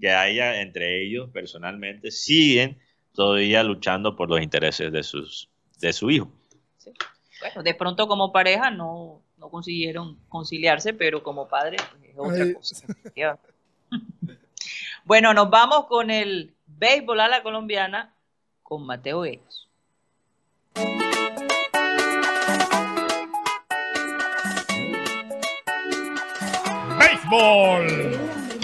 que 0.00 0.10
haya 0.10 0.60
entre 0.60 1.02
ellos 1.02 1.30
personalmente, 1.30 2.10
siguen 2.10 2.78
todavía 3.14 3.62
luchando 3.62 4.16
por 4.16 4.28
los 4.28 4.40
intereses 4.40 4.92
de, 4.92 5.02
sus, 5.02 5.48
de 5.80 5.92
su 5.92 6.10
hijo. 6.10 6.30
Sí. 6.78 6.92
Bueno, 7.40 7.62
de 7.62 7.74
pronto 7.74 8.06
como 8.06 8.32
pareja 8.32 8.70
no, 8.70 9.22
no 9.38 9.50
consiguieron 9.50 10.18
conciliarse, 10.28 10.94
pero 10.94 11.22
como 11.22 11.48
padre 11.48 11.76
pues, 11.90 12.04
es 12.04 12.18
otra 12.18 12.44
Ay. 12.44 12.54
cosa. 12.54 12.86
Bueno, 15.04 15.34
nos 15.34 15.50
vamos 15.50 15.86
con 15.86 16.12
el 16.12 16.54
béisbol 16.64 17.18
a 17.18 17.26
la 17.26 17.42
colombiana 17.42 18.14
con 18.62 18.86
Mateo 18.86 19.22
Guedes. 19.22 19.68
Béisbol 26.98 28.16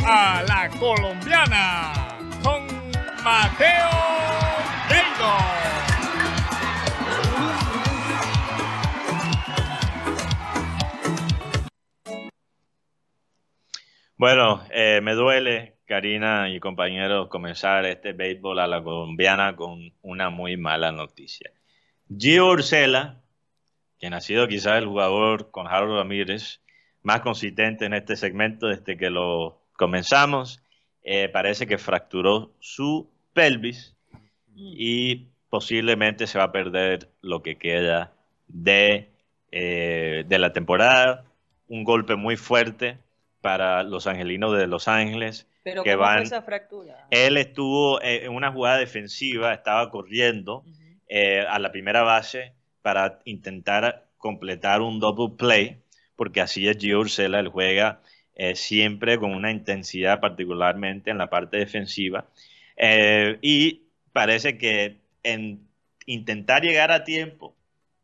a 0.07 0.45
la 0.47 0.71
colombiana 0.79 1.93
con 2.45 2.67
Mateo 3.25 3.91
Guedes. 4.89 5.09
Bueno, 14.17 14.63
eh, 14.71 15.01
me 15.03 15.15
duele 15.15 15.78
Karina 15.89 16.51
y 16.51 16.61
compañeros, 16.61 17.29
comenzar 17.29 17.87
este 17.87 18.13
béisbol 18.13 18.59
a 18.59 18.67
la 18.67 18.83
colombiana 18.83 19.57
con 19.57 19.93
una 20.03 20.29
muy 20.29 20.59
mala 20.59 20.93
noticia. 20.93 21.51
Gio 22.17 22.51
Ursela, 22.51 23.23
quien 23.99 24.13
ha 24.13 24.21
sido 24.21 24.47
quizás 24.47 24.79
el 24.79 24.87
jugador 24.87 25.51
con 25.51 25.67
Harold 25.67 25.97
Ramírez 25.97 26.61
más 27.03 27.23
consistente 27.23 27.87
en 27.87 27.95
este 27.95 28.17
segmento 28.17 28.67
desde 28.67 28.99
que 28.99 29.09
lo 29.09 29.63
comenzamos, 29.73 30.63
eh, 31.03 31.31
parece 31.31 31.67
que 31.67 31.79
fracturó 31.79 32.53
su 32.61 33.11
pelvis 33.33 33.97
y 34.55 35.29
posiblemente 35.49 36.27
se 36.27 36.37
va 36.37 36.45
a 36.45 36.53
perder 36.53 37.09
lo 37.23 37.43
que 37.43 37.57
queda 37.57 38.13
de, 38.47 39.11
eh, 39.53 40.25
de 40.29 40.39
la 40.39 40.53
temporada. 40.53 41.25
Un 41.67 41.85
golpe 41.85 42.15
muy 42.15 42.37
fuerte 42.37 42.99
para 43.41 43.83
los 43.85 44.07
angelinos 44.07 44.55
de 44.57 44.67
Los 44.67 44.87
Ángeles. 44.87 45.48
Pero 45.69 45.83
que 45.83 45.93
¿cómo 45.93 46.03
van- 46.03 46.19
fue 46.19 46.27
esa 46.27 46.43
fractura? 46.43 47.07
Él 47.11 47.37
estuvo 47.37 48.01
eh, 48.01 48.25
en 48.25 48.33
una 48.33 48.51
jugada 48.51 48.79
defensiva, 48.79 49.53
estaba 49.53 49.91
corriendo 49.91 50.65
eh, 51.09 51.45
a 51.47 51.59
la 51.59 51.71
primera 51.71 52.03
base 52.03 52.55
para 52.81 53.21
intentar 53.25 54.07
completar 54.17 54.81
un 54.81 54.99
double 54.99 55.37
play, 55.37 55.79
porque 56.17 56.41
así 56.41 56.67
es 56.67 56.79
Gio 56.79 57.01
Ursela, 57.01 57.39
él 57.39 57.49
juega 57.49 58.01
eh, 58.35 58.55
siempre 58.55 59.19
con 59.19 59.35
una 59.35 59.51
intensidad, 59.51 60.21
particularmente 60.21 61.11
en 61.11 61.19
la 61.19 61.29
parte 61.29 61.59
defensiva. 61.59 62.27
Eh, 62.77 63.39
y 63.43 63.83
parece 64.13 64.57
que 64.57 64.97
en 65.23 65.69
intentar 66.07 66.63
llegar 66.63 66.91
a 66.93 67.05
tiempo 67.05 67.55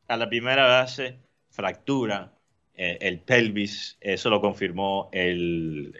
a 0.07 0.19
la 0.19 0.29
primera 0.29 0.67
base, 0.67 1.17
fractura 1.51 2.31
el 2.77 3.21
pelvis, 3.21 3.97
eso 4.01 4.31
lo 4.31 4.41
confirmó 4.41 5.09
el, 5.13 5.97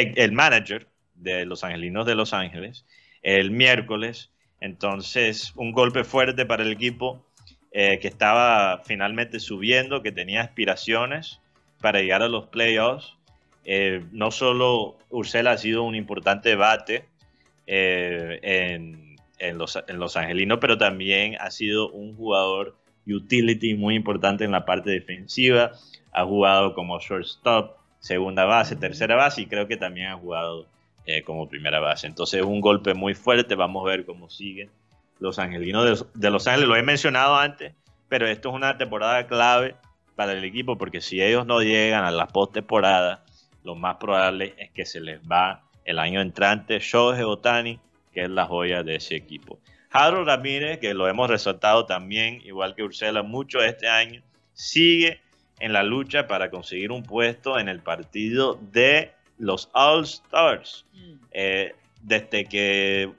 el 0.00 0.32
manager 0.32 0.88
de 1.14 1.46
los 1.46 1.64
Angelinos 1.64 2.06
de 2.06 2.14
Los 2.14 2.32
Ángeles 2.32 2.84
el 3.24 3.50
miércoles. 3.50 4.30
Entonces, 4.60 5.52
un 5.56 5.72
golpe 5.72 6.04
fuerte 6.04 6.46
para 6.46 6.62
el 6.62 6.70
equipo 6.70 7.26
eh, 7.72 7.98
que 8.00 8.06
estaba 8.06 8.82
finalmente 8.84 9.40
subiendo, 9.40 10.02
que 10.02 10.12
tenía 10.12 10.42
aspiraciones 10.42 11.40
para 11.80 12.00
llegar 12.00 12.22
a 12.22 12.28
los 12.28 12.46
playoffs. 12.46 13.16
Eh, 13.64 14.04
no 14.12 14.30
solo 14.30 14.98
Ursela 15.10 15.52
ha 15.52 15.58
sido 15.58 15.82
un 15.82 15.94
importante 15.94 16.54
bate 16.54 17.06
eh, 17.66 18.38
en, 18.42 19.16
en 19.38 19.58
los, 19.58 19.82
en 19.88 19.98
los 19.98 20.16
Angelinos, 20.16 20.58
pero 20.60 20.78
también 20.78 21.36
ha 21.40 21.50
sido 21.50 21.90
un 21.90 22.14
jugador 22.14 22.76
utility 23.06 23.74
muy 23.74 23.96
importante 23.96 24.44
en 24.44 24.52
la 24.52 24.64
parte 24.64 24.90
defensiva. 24.90 25.72
Ha 26.12 26.24
jugado 26.24 26.74
como 26.74 27.00
shortstop, 27.00 27.76
segunda 28.04 28.44
base, 28.44 28.76
tercera 28.76 29.16
base 29.16 29.40
y 29.40 29.46
creo 29.46 29.66
que 29.66 29.78
también 29.78 30.08
ha 30.08 30.16
jugado 30.18 30.66
eh, 31.06 31.22
como 31.22 31.48
primera 31.48 31.80
base. 31.80 32.06
Entonces 32.06 32.40
es 32.40 32.46
un 32.46 32.60
golpe 32.60 32.92
muy 32.92 33.14
fuerte. 33.14 33.54
Vamos 33.54 33.82
a 33.82 33.88
ver 33.88 34.04
cómo 34.04 34.28
siguen 34.28 34.70
los 35.20 35.38
angelinos 35.38 36.04
de, 36.12 36.20
de 36.20 36.30
Los 36.30 36.46
Ángeles. 36.46 36.68
Lo 36.68 36.76
he 36.76 36.82
mencionado 36.82 37.34
antes, 37.34 37.72
pero 38.10 38.26
esto 38.26 38.50
es 38.50 38.54
una 38.54 38.76
temporada 38.76 39.26
clave 39.26 39.74
para 40.16 40.32
el 40.32 40.44
equipo 40.44 40.76
porque 40.76 41.00
si 41.00 41.22
ellos 41.22 41.46
no 41.46 41.62
llegan 41.62 42.04
a 42.04 42.10
la 42.10 42.26
postemporada, 42.26 43.24
lo 43.62 43.74
más 43.74 43.96
probable 43.96 44.54
es 44.58 44.70
que 44.72 44.84
se 44.84 45.00
les 45.00 45.18
va 45.22 45.62
el 45.86 45.98
año 45.98 46.20
entrante 46.20 46.80
Shohei 46.80 47.22
Otani, 47.22 47.80
que 48.12 48.24
es 48.24 48.30
la 48.30 48.44
joya 48.44 48.82
de 48.82 48.96
ese 48.96 49.16
equipo. 49.16 49.58
Harold 49.90 50.28
Ramírez, 50.28 50.78
que 50.78 50.92
lo 50.92 51.08
hemos 51.08 51.30
resaltado 51.30 51.86
también, 51.86 52.42
igual 52.44 52.74
que 52.74 52.82
Ursela, 52.82 53.22
mucho 53.22 53.62
este 53.62 53.88
año, 53.88 54.22
sigue 54.52 55.22
en 55.60 55.72
la 55.72 55.82
lucha 55.82 56.26
para 56.26 56.50
conseguir 56.50 56.90
un 56.90 57.02
puesto 57.02 57.58
en 57.58 57.68
el 57.68 57.80
partido 57.80 58.58
de 58.72 59.12
los 59.38 59.70
All 59.72 60.04
Stars. 60.04 60.86
Mm. 60.92 61.14
Eh, 61.32 61.74
desde 62.02 62.44
que 62.46 63.12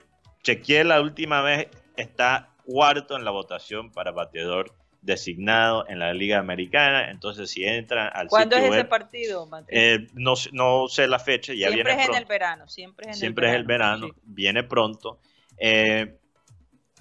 chequeé 0.43 0.83
la 0.83 1.01
última 1.01 1.41
vez, 1.41 1.67
está 1.95 2.49
cuarto 2.65 3.15
en 3.15 3.25
la 3.25 3.31
votación 3.31 3.91
para 3.91 4.11
bateador 4.11 4.73
designado 5.01 5.87
en 5.87 5.99
la 5.99 6.13
Liga 6.13 6.39
Americana. 6.39 7.09
Entonces, 7.11 7.49
si 7.51 7.63
entran 7.63 8.09
al 8.13 8.27
¿Cuándo 8.27 8.55
es 8.55 8.63
ese 8.65 8.85
partido, 8.85 9.47
eh, 9.67 10.07
no, 10.13 10.35
sé- 10.35 10.49
no 10.51 10.87
sé 10.87 11.07
la 11.07 11.19
fecha, 11.19 11.53
ya 11.53 11.69
siempre 11.69 11.83
viene 11.83 11.91
es 11.91 11.97
en 11.99 12.05
pronto. 12.05 12.21
el 12.21 12.25
verano, 12.25 12.67
siempre 12.67 13.05
es 13.05 13.15
en 13.17 13.19
Siempre 13.19 13.47
el 13.47 13.53
es 13.53 13.59
el 13.59 13.65
verano, 13.65 14.07
sí. 14.07 14.13
viene 14.23 14.63
pronto. 14.63 15.19
Eh, 15.57 16.17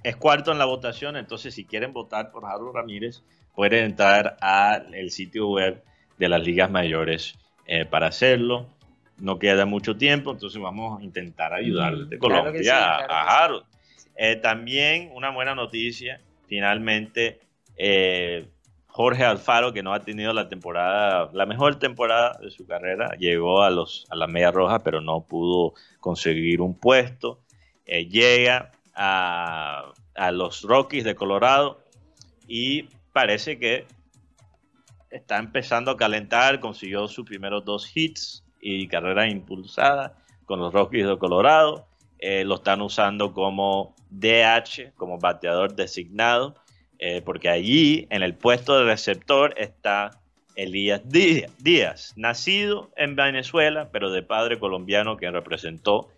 es 0.03 0.17
cuarto 0.17 0.53
en 0.53 0.59
la 0.59 0.67
votación, 0.67 1.17
entonces 1.17 1.55
si 1.55 1.65
quieren 1.65 1.95
votar 1.95 2.31
por 2.31 2.45
Harold 2.45 2.75
Ramírez, 2.75 3.23
pueden 3.55 3.85
entrar 3.85 4.37
al 4.41 5.11
sitio 5.11 5.49
web 5.49 5.83
de 6.19 6.29
las 6.29 6.43
ligas 6.43 6.71
mayores 6.71 7.35
eh, 7.67 7.85
para 7.85 8.09
hacerlo. 8.09 8.69
No 9.19 9.39
queda 9.39 9.65
mucho 9.65 9.97
tiempo, 9.97 10.33
entonces 10.33 10.61
vamos 10.61 11.01
a 11.01 11.05
intentar 11.05 11.53
ayudar 11.55 11.97
desde 11.97 12.19
claro 12.19 12.41
Colombia 12.45 12.63
sí, 12.63 12.69
a- 12.71 13.07
claro 13.07 13.13
sí. 13.29 13.35
Harold. 13.43 13.65
Eh, 14.17 14.37
también 14.37 15.11
una 15.15 15.31
buena 15.31 15.55
noticia, 15.55 16.21
finalmente 16.47 17.41
eh, 17.77 18.47
Jorge 18.87 19.25
Alfaro, 19.25 19.73
que 19.73 19.83
no 19.83 19.93
ha 19.93 20.05
tenido 20.05 20.33
la 20.33 20.49
temporada, 20.49 21.31
la 21.33 21.47
mejor 21.47 21.79
temporada 21.81 22.39
de 22.41 22.51
su 22.51 22.65
carrera, 22.67 23.11
llegó 23.19 23.63
a 23.63 23.71
los 23.71 24.07
a 24.11 24.15
la 24.17 24.27
media 24.29 24.53
roja, 24.53 24.79
pero 24.81 25.01
no 25.01 25.23
pudo 25.27 25.75
conseguir 26.01 26.61
un 26.61 26.79
puesto. 26.79 27.41
Llega 27.87 28.71
a, 28.95 29.93
a 30.15 30.31
los 30.33 30.63
Rockies 30.63 31.05
de 31.05 31.15
Colorado 31.17 31.81
y 32.49 32.89
parece 33.15 33.59
que 33.59 33.87
está 35.11 35.39
empezando 35.39 35.93
a 35.93 35.97
calentar, 35.97 36.59
consiguió 36.59 37.07
sus 37.07 37.25
primeros 37.25 37.65
dos 37.65 37.91
hits 37.97 38.45
y 38.61 38.89
carrera 38.89 39.29
impulsada 39.29 40.19
con 40.45 40.59
los 40.59 40.73
Rockies 40.75 41.07
de 41.07 41.17
Colorado. 41.17 41.87
Eh, 42.19 42.45
lo 42.45 42.57
están 42.57 42.83
usando 42.83 43.33
como 43.33 43.95
DH, 44.11 44.93
como 44.97 45.19
bateador 45.19 45.75
designado, 45.77 46.57
eh, 46.99 47.23
porque 47.23 47.49
allí 47.49 48.07
en 48.11 48.23
el 48.25 48.35
puesto 48.35 48.77
de 48.79 48.85
receptor 48.85 49.55
está 49.59 50.21
Elías 50.57 51.03
Dí- 51.09 51.47
Díaz, 51.59 52.15
nacido 52.17 52.91
en 52.97 53.15
Venezuela, 53.15 53.91
pero 53.93 54.11
de 54.11 54.23
padre 54.23 54.59
colombiano 54.59 55.17
que 55.17 55.31
representó 55.31 56.09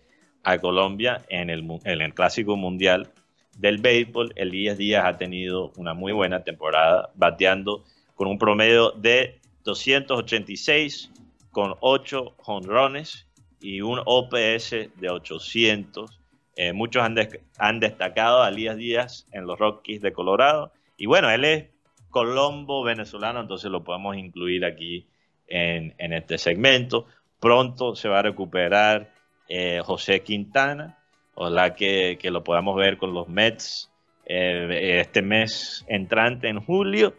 a 0.45 0.59
Colombia 0.59 1.23
en 1.29 1.51
el, 1.51 1.67
en 1.85 2.01
el 2.01 2.15
Clásico 2.15 2.57
Mundial 2.57 3.11
del 3.57 3.79
Béisbol. 3.79 4.33
Elías 4.37 4.79
Díaz 4.79 5.05
ha 5.07 5.19
tenido 5.19 5.73
una 5.77 5.95
muy 5.95 6.13
buena 6.13 6.45
temporada, 6.45 7.11
bateando 7.15 7.85
con 8.15 8.29
un 8.29 8.39
promedio 8.39 8.93
de 8.93 9.41
286, 9.65 11.11
con 11.51 11.75
8 11.81 12.35
jonrones 12.39 13.27
y 13.61 13.81
un 13.81 14.01
OPS 14.05 14.71
de 14.97 15.11
800. 15.11 16.21
Eh, 16.57 16.73
muchos 16.73 17.03
han, 17.03 17.15
des- 17.15 17.41
han 17.59 17.81
destacado 17.81 18.43
a 18.43 18.49
Elías 18.49 18.77
Díaz 18.77 19.27
en 19.33 19.47
los 19.47 19.59
Rockies 19.59 20.01
de 20.01 20.13
Colorado. 20.13 20.73
Y 20.97 21.07
bueno, 21.07 21.31
él 21.31 21.45
es 21.45 21.67
colombo 22.11 22.83
venezolano, 22.83 23.41
entonces 23.41 23.71
lo 23.71 23.85
podemos 23.85 24.17
incluir 24.17 24.65
aquí 24.65 25.07
en, 25.49 25.95
en 25.99 26.13
este 26.15 26.39
segmento. 26.39 27.07
Pronto 27.41 27.95
se 27.95 28.09
va 28.09 28.21
a 28.21 28.23
recuperar 28.23 29.13
eh, 29.49 29.81
José 29.85 30.23
Quintana, 30.23 30.99
ojalá 31.37 31.75
que, 31.75 32.19
que 32.21 32.33
lo 32.33 32.43
podamos 32.43 32.75
ver 32.77 32.99
con 32.99 33.15
los 33.15 33.29
Mets 33.29 33.93
eh, 34.27 34.99
este 35.01 35.23
mes 35.23 35.85
entrante 35.89 36.49
en 36.49 36.59
julio. 36.61 37.15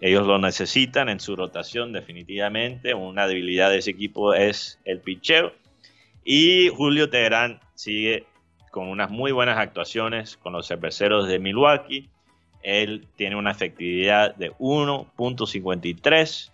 Ellos 0.00 0.26
lo 0.26 0.38
necesitan 0.38 1.10
en 1.10 1.20
su 1.20 1.36
rotación 1.36 1.92
definitivamente. 1.92 2.94
Una 2.94 3.26
debilidad 3.26 3.68
de 3.70 3.78
ese 3.78 3.90
equipo 3.90 4.32
es 4.34 4.80
el 4.84 5.00
picheo. 5.00 5.52
Y 6.24 6.68
Julio 6.68 7.10
Teherán 7.10 7.60
sigue 7.74 8.24
con 8.70 8.88
unas 8.88 9.10
muy 9.10 9.32
buenas 9.32 9.58
actuaciones 9.58 10.38
con 10.38 10.54
los 10.54 10.66
cerveceros 10.66 11.28
de 11.28 11.38
Milwaukee. 11.38 12.08
Él 12.62 13.06
tiene 13.16 13.36
una 13.36 13.50
efectividad 13.50 14.34
de 14.34 14.52
1.53. 14.52 16.50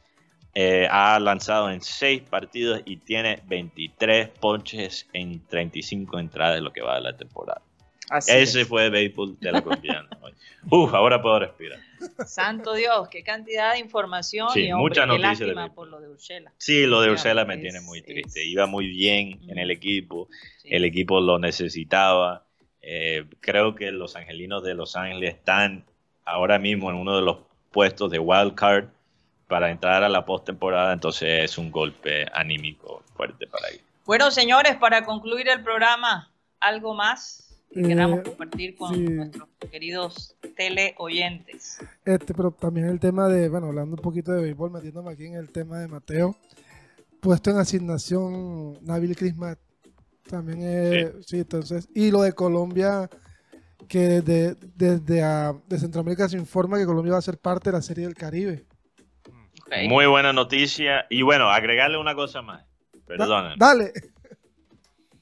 eh, 0.55 0.89
ha 0.91 1.19
lanzado 1.21 1.71
en 1.71 1.81
6 1.81 2.23
partidos 2.23 2.81
y 2.85 2.97
tiene 2.97 3.41
23 3.47 4.29
ponches 4.29 5.09
en 5.13 5.47
35 5.47 6.19
entradas 6.19 6.57
de 6.57 6.61
lo 6.63 6.73
que 6.73 6.81
va 6.83 6.97
de 6.97 7.03
la 7.03 7.17
temporada. 7.17 7.63
Así 8.09 8.33
Ese 8.33 8.63
es. 8.63 8.69
fue 8.69 8.87
el 8.87 8.91
béisbol 8.91 9.39
de 9.39 9.53
la 9.53 9.63
colombiana. 9.63 10.09
hoy. 10.21 10.33
Uf, 10.69 10.93
ahora 10.95 11.23
puedo 11.23 11.39
respirar. 11.39 11.79
Santo 12.27 12.75
Dios, 12.75 13.09
qué 13.09 13.23
cantidad 13.23 13.75
de 13.75 13.79
información 13.79 14.49
Sí, 14.53 14.63
y 14.67 14.73
hombre, 14.73 14.83
mucha 14.83 15.07
qué 15.07 15.13
de 15.13 15.19
lástima 15.21 15.47
béisbol. 15.63 15.75
por 15.75 15.89
lo 15.89 16.01
de 16.01 16.09
Ursela. 16.09 16.53
Sí, 16.59 16.87
lo 16.87 17.01
de 17.03 17.11
Ursela 17.13 17.45
me 17.45 17.55
es- 17.55 17.61
tiene 17.61 17.81
muy 17.83 18.01
es- 18.01 18.05
triste. 18.05 18.45
Iba 18.45 18.67
muy 18.67 18.89
bien 18.89 19.39
en 19.49 19.59
el 19.59 19.69
Mm. 19.69 19.71
equipo. 19.71 20.29
Sí. 20.59 20.69
El 20.73 20.85
equipo 20.85 21.21
lo 21.21 21.39
necesitaba. 21.39 22.45
Eh, 22.83 23.27
creo 23.41 23.75
que 23.77 23.93
los 23.93 24.17
angelinos 24.17 24.65
de 24.65 24.75
Los 24.75 24.97
Ángeles 24.97 25.35
están 25.37 25.85
ahora 26.25 26.59
mismo 26.59 26.91
en 26.91 26.97
uno 26.97 27.15
de 27.17 27.23
los 27.23 27.39
puestos 27.71 28.11
de 28.11 28.19
wild 28.19 28.55
card 28.57 28.87
para 29.51 29.71
entrar 29.71 30.03
a 30.05 30.09
la 30.09 30.25
postemporada, 30.25 30.93
entonces 30.95 31.29
es 31.45 31.59
un 31.59 31.71
golpe 31.71 32.25
anímico 32.33 33.03
fuerte 33.15 33.47
para 33.49 33.69
ellos. 33.69 33.83
Bueno, 34.07 34.31
señores, 34.31 34.77
para 34.77 35.05
concluir 35.05 35.49
el 35.49 35.63
programa, 35.63 36.33
¿algo 36.61 36.95
más 36.95 37.49
que 37.73 37.81
Eh, 37.81 37.83
queramos 37.89 38.21
compartir 38.23 38.77
con 38.77 38.95
sí. 38.95 39.01
nuestros 39.03 39.49
queridos 39.71 40.37
teleoyentes? 40.57 41.79
Este, 42.05 42.33
pero 42.35 42.51
también 42.53 42.87
el 42.87 42.99
tema 43.01 43.29
de, 43.29 43.49
bueno, 43.49 43.67
hablando 43.69 43.97
un 43.97 44.03
poquito 44.03 44.33
de 44.33 44.43
béisbol, 44.43 44.71
metiéndome 44.71 45.13
aquí 45.13 45.27
en 45.27 45.35
el 45.35 45.51
tema 45.51 45.79
de 45.81 45.89
Mateo, 45.89 46.37
puesto 47.21 47.51
en 47.51 47.59
asignación 47.59 48.79
Nabil 48.85 49.17
Crismat. 49.17 49.59
También 50.29 50.63
es, 50.63 51.27
sí. 51.27 51.39
entonces, 51.41 51.89
y 51.95 52.11
lo 52.13 52.23
de 52.23 52.33
Colombia, 52.33 53.11
que 53.89 54.21
desde, 54.21 54.55
desde 54.77 55.23
a- 55.25 55.55
de 55.69 55.79
Centroamérica 55.79 56.29
se 56.29 56.37
informa 56.37 56.79
que 56.79 56.87
Colombia 56.87 57.15
va 57.15 57.19
a 57.19 57.23
ser 57.23 57.39
parte 57.39 57.71
de 57.71 57.77
la 57.77 57.83
Serie 57.83 58.05
del 58.05 58.15
Caribe. 58.15 58.65
Muy 59.89 60.07
buena 60.07 60.33
noticia. 60.33 61.07
Y 61.11 61.23
bueno, 61.23 61.49
agregarle 61.51 61.99
una 61.99 62.15
cosa 62.15 62.43
más. 62.43 62.65
Da- 62.93 63.01
Perdonen. 63.07 63.59
dale. 63.59 63.93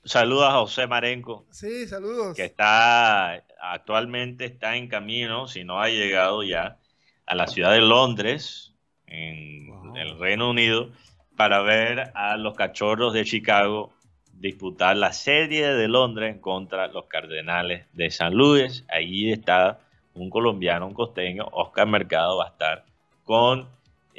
Saludos 0.05 0.45
a 0.49 0.53
José 0.53 0.87
Marenco, 0.87 1.45
Sí, 1.51 1.87
saludos. 1.87 2.35
que 2.35 2.45
está 2.45 3.43
actualmente 3.61 4.47
está 4.47 4.77
en 4.77 4.89
camino, 4.89 5.49
si 5.49 5.65
no 5.65 5.81
ha 5.81 5.89
llegado 5.89 6.43
ya, 6.43 6.79
a 7.27 7.35
la 7.35 7.47
ciudad 7.47 7.73
de 7.73 7.81
Londres, 7.83 8.73
en 9.07 9.67
Wow. 9.69 9.97
el 9.97 10.19
Reino 10.19 10.49
Unido, 10.51 10.91
para 11.37 11.61
ver 11.61 12.11
a 12.15 12.37
los 12.39 12.55
cachorros 12.55 13.13
de 13.13 13.25
Chicago 13.25 13.93
disputar 14.33 14.97
la 14.97 15.13
serie 15.13 15.67
de 15.75 15.89
Londres 15.89 16.39
contra 16.41 16.87
los 16.89 17.05
Cardenales 17.07 17.87
de 17.93 18.11
San 18.11 18.33
Luis. 18.35 18.85
Ahí 18.89 19.31
está 19.31 19.81
un 20.15 20.31
colombiano, 20.31 20.87
un 20.87 20.95
costeño, 20.95 21.47
Oscar 21.53 21.87
Mercado 21.87 22.39
va 22.39 22.47
a 22.47 22.49
estar 22.49 22.85
con 23.25 23.69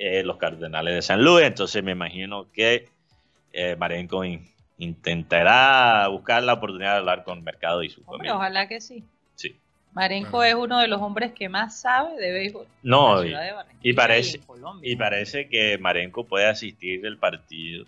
eh, 0.01 0.23
los 0.23 0.38
Cardenales 0.38 0.93
de 0.95 1.01
San 1.01 1.23
Luis. 1.23 1.45
Entonces 1.45 1.84
me 1.84 1.91
imagino 1.91 2.47
que 2.53 2.88
eh, 3.51 3.76
Marenco 3.77 4.23
in- 4.23 4.47
intentará 4.77 6.07
buscar 6.07 6.43
la 6.43 6.53
oportunidad 6.53 6.93
de 6.93 6.97
hablar 6.99 7.23
con 7.23 7.43
Mercado 7.43 7.84
y 7.84 7.89
su 7.89 7.99
Hombre, 8.01 8.11
familia. 8.30 8.35
ojalá 8.35 8.67
que 8.67 8.80
sí. 8.81 9.03
Sí. 9.35 9.55
Marenco 9.93 10.43
es 10.43 10.53
uno 10.55 10.80
de 10.80 10.88
los 10.88 11.01
hombres 11.01 11.31
que 11.34 11.49
más 11.49 11.81
sabe 11.81 12.15
de 12.17 12.31
béisbol. 12.31 12.63
en 12.65 12.69
No, 12.84 13.23
la 13.23 13.65
y, 13.81 13.89
de 13.89 13.93
parece- 13.95 14.38
en 14.38 14.43
Colombia. 14.43 14.91
y 14.91 14.95
parece 14.95 15.49
que 15.49 15.77
Marenco 15.80 16.26
puede 16.26 16.45
asistir 16.47 17.01
del 17.01 17.17
partido 17.17 17.85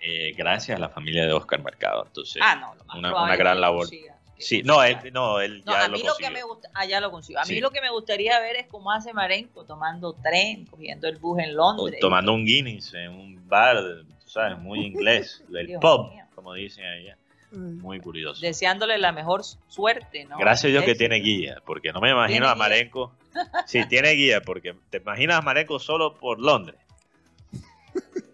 eh, 0.00 0.32
gracias 0.36 0.76
a 0.76 0.80
la 0.80 0.88
familia 0.88 1.26
de 1.26 1.32
Oscar 1.32 1.62
Mercado. 1.62 2.04
Entonces, 2.06 2.40
Ah, 2.44 2.54
no, 2.92 2.98
una- 2.98 3.36
gran 3.36 3.60
labor. 3.60 3.80
consiga, 3.88 4.16
sí, 4.38 4.62
no, 4.62 4.82
él, 4.82 4.96
no, 5.12 5.40
él 5.40 5.62
No, 5.66 5.72
ya 5.72 5.84
a 5.84 5.88
lo 5.88 5.92
mí 5.92 5.98
lo 5.98 6.04
que 6.16 6.24
consiguió. 6.24 6.30
me 6.32 6.42
gusta, 6.42 6.70
ah, 6.74 6.84
ya 6.86 7.00
lo 7.00 7.10
consiguió. 7.10 7.40
A 7.40 7.44
mí 7.44 7.54
Sí. 7.54 7.60
lo 7.60 7.70
que 7.70 7.80
me 7.80 7.90
gustaría 7.90 8.38
ver 8.40 8.56
es 8.56 8.66
cómo 8.66 8.90
hace 8.92 9.12
Marenco 9.12 9.64
tomando 9.64 10.12
tren, 10.14 10.64
cogiendo 10.66 11.08
el 11.08 11.16
bus 11.18 11.40
en 11.40 11.54
Londres. 11.56 11.98
tomando 12.00 12.32
un 12.34 12.44
Guinness 12.44 12.94
en 12.94 13.10
un 13.10 13.48
bar, 13.48 13.76
tú 14.24 14.30
sabes, 14.30 14.58
muy 14.58 14.80
inglés, 14.86 15.42
del 15.48 15.78
pub, 15.80 16.10
mío. 16.10 16.24
como 16.34 16.54
dicen 16.54 16.84
allá. 16.86 17.16
Ay, 17.50 17.58
Muy 17.58 17.98
curioso. 18.00 18.40
Deseándole 18.42 18.98
la 18.98 19.10
mejor 19.12 19.42
suerte, 19.68 20.24
¿no? 20.26 20.36
Gracias 20.38 20.66
a 20.66 20.68
Dios 20.68 20.84
que 20.84 20.94
tiene 20.94 21.16
guía, 21.16 21.62
porque 21.64 21.92
no 21.92 22.00
me 22.00 22.10
imagino 22.10 22.40
¿Tiene 22.40 22.52
a? 22.52 22.54
Marenco. 22.54 23.12
Sí, 23.66 23.86
tiene 23.88 24.10
guía, 24.12 24.40
porque 24.40 24.74
te 24.90 24.98
imaginas 24.98 25.38
a 25.38 25.42
Marenco 25.42 25.78
solo 25.78 26.14
por 26.18 26.40
Londres. 26.40 26.76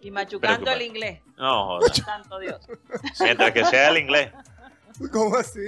Y 0.00 0.10
machucando 0.10 0.70
el 0.70 0.82
inglés. 0.82 1.20
No, 1.36 1.66
joder. 1.78 1.94
Santo 1.94 2.38
Dios. 2.38 2.60
Mientras 3.20 3.52
que 3.52 3.64
sea 3.64 3.88
el 3.90 3.98
inglés. 3.98 4.30
¿Cómo 5.12 5.36
así? 5.36 5.60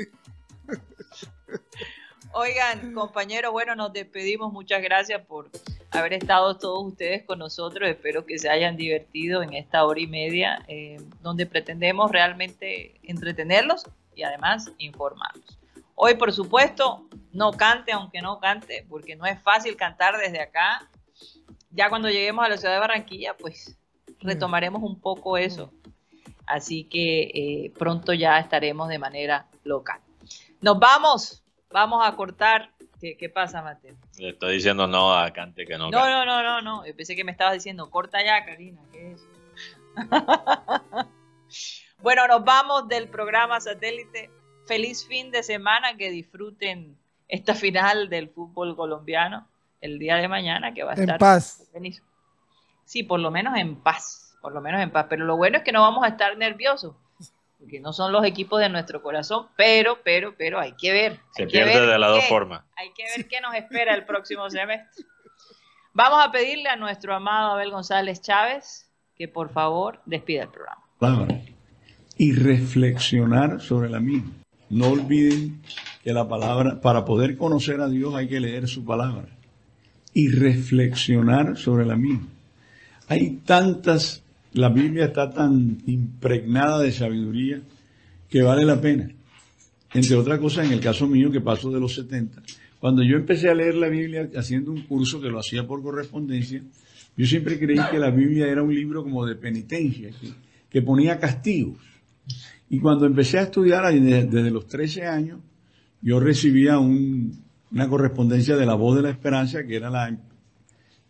Oigan, 2.33 2.93
compañeros, 2.93 3.53
bueno, 3.53 3.74
nos 3.74 3.93
despedimos. 3.93 4.53
Muchas 4.53 4.83
gracias 4.83 5.24
por 5.27 5.51
haber 5.91 6.12
estado 6.12 6.59
todos 6.59 6.85
ustedes 6.85 7.24
con 7.24 7.39
nosotros. 7.39 7.89
Espero 7.89 8.27
que 8.27 8.39
se 8.39 8.51
hayan 8.51 8.77
divertido 8.77 9.43
en 9.43 9.55
esta 9.55 9.85
hora 9.85 10.01
y 10.01 10.07
media, 10.07 10.62
eh, 10.69 10.99
donde 11.23 11.47
pretendemos 11.47 12.11
realmente 12.11 13.01
entretenerlos 13.03 13.85
y 14.15 14.23
además 14.23 14.70
informarlos. 14.78 15.59
Hoy, 15.95 16.15
por 16.15 16.33
supuesto, 16.33 17.09
no 17.33 17.53
cante, 17.53 17.93
aunque 17.93 18.20
no 18.20 18.39
cante, 18.39 18.85
porque 18.89 19.16
no 19.16 19.24
es 19.24 19.41
fácil 19.41 19.77
cantar 19.77 20.19
desde 20.19 20.41
acá. 20.41 20.89
Ya 21.70 21.89
cuando 21.89 22.11
lleguemos 22.11 22.45
a 22.45 22.49
la 22.49 22.59
ciudad 22.59 22.74
de 22.74 22.81
Barranquilla, 22.81 23.35
pues 23.35 23.78
retomaremos 24.20 24.83
un 24.83 25.01
poco 25.01 25.39
eso. 25.39 25.73
Así 26.47 26.85
que 26.85 27.23
eh, 27.23 27.73
pronto 27.78 28.12
ya 28.12 28.39
estaremos 28.39 28.89
de 28.89 28.99
manera 28.99 29.49
local. 29.65 30.01
Nos 30.61 30.78
vamos, 30.78 31.43
vamos 31.70 32.06
a 32.06 32.14
cortar. 32.16 32.70
¿Qué, 33.01 33.16
qué 33.16 33.28
pasa, 33.28 33.62
Mateo? 33.62 33.94
Le 34.18 34.30
estoy 34.30 34.55
diciendo 34.55 34.86
no 34.86 35.14
a 35.14 35.30
Cante 35.32 35.66
que 35.66 35.76
no. 35.76 35.90
No, 35.90 36.09
no, 36.09 36.24
no, 36.24 36.43
no, 36.43 36.62
no. 36.62 36.86
Yo 36.86 36.97
pensé 36.97 37.14
que 37.14 37.24
me 37.24 37.32
estabas 37.32 37.55
diciendo, 37.55 37.90
corta 37.90 38.24
ya, 38.24 38.44
Karina. 38.44 38.80
¿Qué 38.93 39.12
es 39.12 39.20
eso? 39.20 39.26
bueno, 42.02 42.26
nos 42.26 42.44
vamos 42.44 42.88
del 42.88 43.09
programa 43.09 43.60
satélite. 43.60 44.30
Feliz 44.66 45.06
fin 45.06 45.30
de 45.30 45.43
semana, 45.43 45.97
que 45.97 46.10
disfruten 46.10 46.97
esta 47.28 47.55
final 47.55 48.09
del 48.09 48.28
fútbol 48.30 48.74
colombiano 48.76 49.47
el 49.80 49.98
día 49.98 50.16
de 50.16 50.26
mañana, 50.26 50.72
que 50.74 50.82
va 50.82 50.93
a 50.93 50.94
En 50.94 51.02
estar 51.02 51.18
paz. 51.18 51.68
buenísimo. 51.72 52.06
Sí, 52.84 53.02
por 53.02 53.20
lo 53.20 53.30
menos 53.30 53.56
en 53.56 53.76
paz, 53.76 54.36
por 54.40 54.52
lo 54.52 54.60
menos 54.60 54.80
en 54.80 54.90
paz. 54.90 55.06
Pero 55.09 55.24
lo 55.24 55.36
bueno 55.36 55.59
es 55.59 55.64
que 55.64 55.72
no 55.72 55.82
vamos 55.82 56.05
a 56.05 56.09
estar 56.09 56.36
nerviosos, 56.36 56.94
porque 57.59 57.81
no 57.81 57.93
son 57.93 58.12
los 58.12 58.24
equipos 58.24 58.61
de 58.61 58.69
nuestro 58.69 59.03
corazón, 59.03 59.47
pero, 59.57 59.99
pero, 60.05 60.35
pero 60.37 60.61
hay 60.61 60.73
que 60.73 60.93
ver. 60.93 61.20
Se 61.35 61.43
hay 61.43 61.49
que 61.49 61.53
pierde 61.53 61.81
ver 61.81 61.89
de 61.89 61.99
las 61.99 62.11
dos 62.11 62.24
formas. 62.24 62.65
hay 62.77 62.91
que 62.93 63.05
ver 63.16 63.28
qué 63.28 63.41
nos 63.41 63.55
espera 63.55 63.95
el 63.95 64.05
próximo 64.05 64.49
semestre. 64.51 65.05
Vamos 65.93 66.23
a 66.23 66.31
pedirle 66.31 66.69
a 66.69 66.77
nuestro 66.77 67.15
amado 67.15 67.53
Abel 67.53 67.70
González 67.70 68.20
Chávez 68.20 68.91
que 69.16 69.28
por 69.28 69.51
favor 69.51 70.01
despida 70.05 70.43
el 70.43 70.51
programa. 70.51 70.83
palabra 70.99 71.41
y 72.19 72.33
reflexionar 72.33 73.61
sobre 73.61 73.91
la 73.91 74.01
misma. 74.01 74.33
No 74.69 74.89
olviden 74.89 75.62
que 76.03 76.12
la 76.12 76.28
palabra, 76.28 76.81
para 76.81 77.05
poder 77.05 77.37
conocer 77.37 77.81
a 77.81 77.89
Dios 77.89 78.15
hay 78.15 78.28
que 78.28 78.41
leer 78.41 78.69
su 78.69 78.85
palabra 78.85 79.28
y 80.12 80.28
reflexionar 80.28 81.57
sobre 81.57 81.85
la 81.87 81.97
misma. 81.97 82.27
Hay 83.09 83.37
tantas, 83.45 84.23
la 84.57 84.69
Biblia 84.70 85.05
está 85.07 85.31
tan 85.31 85.78
impregnada 85.87 86.81
de 86.81 86.91
sabiduría 86.91 87.61
que 88.28 88.43
vale 88.43 88.65
la 88.65 88.81
pena. 88.81 89.11
Entre 89.93 90.16
otras 90.16 90.39
cosas, 90.41 90.66
en 90.66 90.73
el 90.73 90.81
caso 90.81 91.07
mío, 91.07 91.31
que 91.31 91.41
paso 91.41 91.70
de 91.70 91.78
los 91.78 91.95
70, 91.95 92.43
cuando 92.81 93.03
yo 93.03 93.16
empecé 93.16 93.49
a 93.49 93.55
leer 93.55 93.74
la 93.74 93.89
Biblia 93.89 94.28
haciendo 94.37 94.73
un 94.73 94.83
curso 94.83 95.20
que 95.20 95.28
lo 95.28 95.39
hacía 95.39 95.66
por 95.66 95.83
correspondencia, 95.83 96.62
yo 97.16 97.27
siempre 97.27 97.59
creí 97.59 97.78
que 97.91 97.99
la 97.99 98.11
Biblia 98.11 98.47
era 98.49 98.62
un 98.62 98.74
libro 98.74 99.03
como 99.03 99.24
de 99.27 99.37
penitencia, 99.37 100.11
que, 100.70 100.83
ponía 100.83 101.19
castigos. 101.19 101.78
Y 102.69 102.78
cuando 102.81 103.07
empecé 103.07 103.39
a 103.39 103.43
estudiar 103.43 103.91
desde 103.95 104.51
los 104.51 104.66
13 104.66 105.07
años, 105.07 105.41
yo 106.03 106.20
recibía 106.20 106.78
un- 106.78 107.43
una 107.73 107.89
correspondencia 107.89 108.57
de 108.57 108.66
la 108.66 108.74
voz 108.74 108.97
de 108.97 109.03
la 109.03 109.11
esperanza, 109.11 109.65
que 109.66 109.77
era 109.77 109.89
la, 109.89 110.19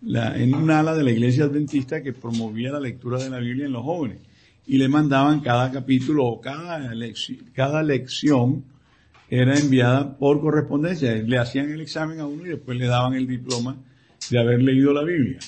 la- 0.03 0.37
en 0.37 0.55
un 0.55 0.71
ala 0.71 0.95
de 0.95 1.03
la 1.05 1.11
iglesia 1.11 1.45
adventista 1.45 2.03
que 2.03 2.13
promovía 2.13 2.71
la 2.73 2.81
lectura 2.81 3.19
de 3.19 3.31
la 3.31 3.39
Biblia 3.39 3.67
en 3.67 3.73
los 3.73 3.83
jóvenes. 3.83 4.19
Y 4.67 4.79
le 4.79 4.89
mandaban 4.89 5.41
cada 5.41 5.71
capítulo 5.71 6.25
o 6.27 6.41
cada, 6.41 6.81
lecci- 6.95 7.41
cada 7.53 7.83
lección 7.83 8.65
era 9.29 9.59
enviada 9.59 10.17
por 10.17 10.41
correspondencia. 10.41 11.15
Le 11.15 11.39
hacían 11.39 11.71
el 11.71 11.81
examen 11.81 12.21
a 12.21 12.27
uno 12.27 12.47
y 12.47 12.51
después 12.51 12.77
le 12.79 12.87
daban 12.87 13.15
el 13.15 13.27
diploma 13.27 13.77
de 14.31 14.39
haber 14.39 14.63
leído 14.63 14.93
la 14.93 15.03
Biblia. 15.05 15.39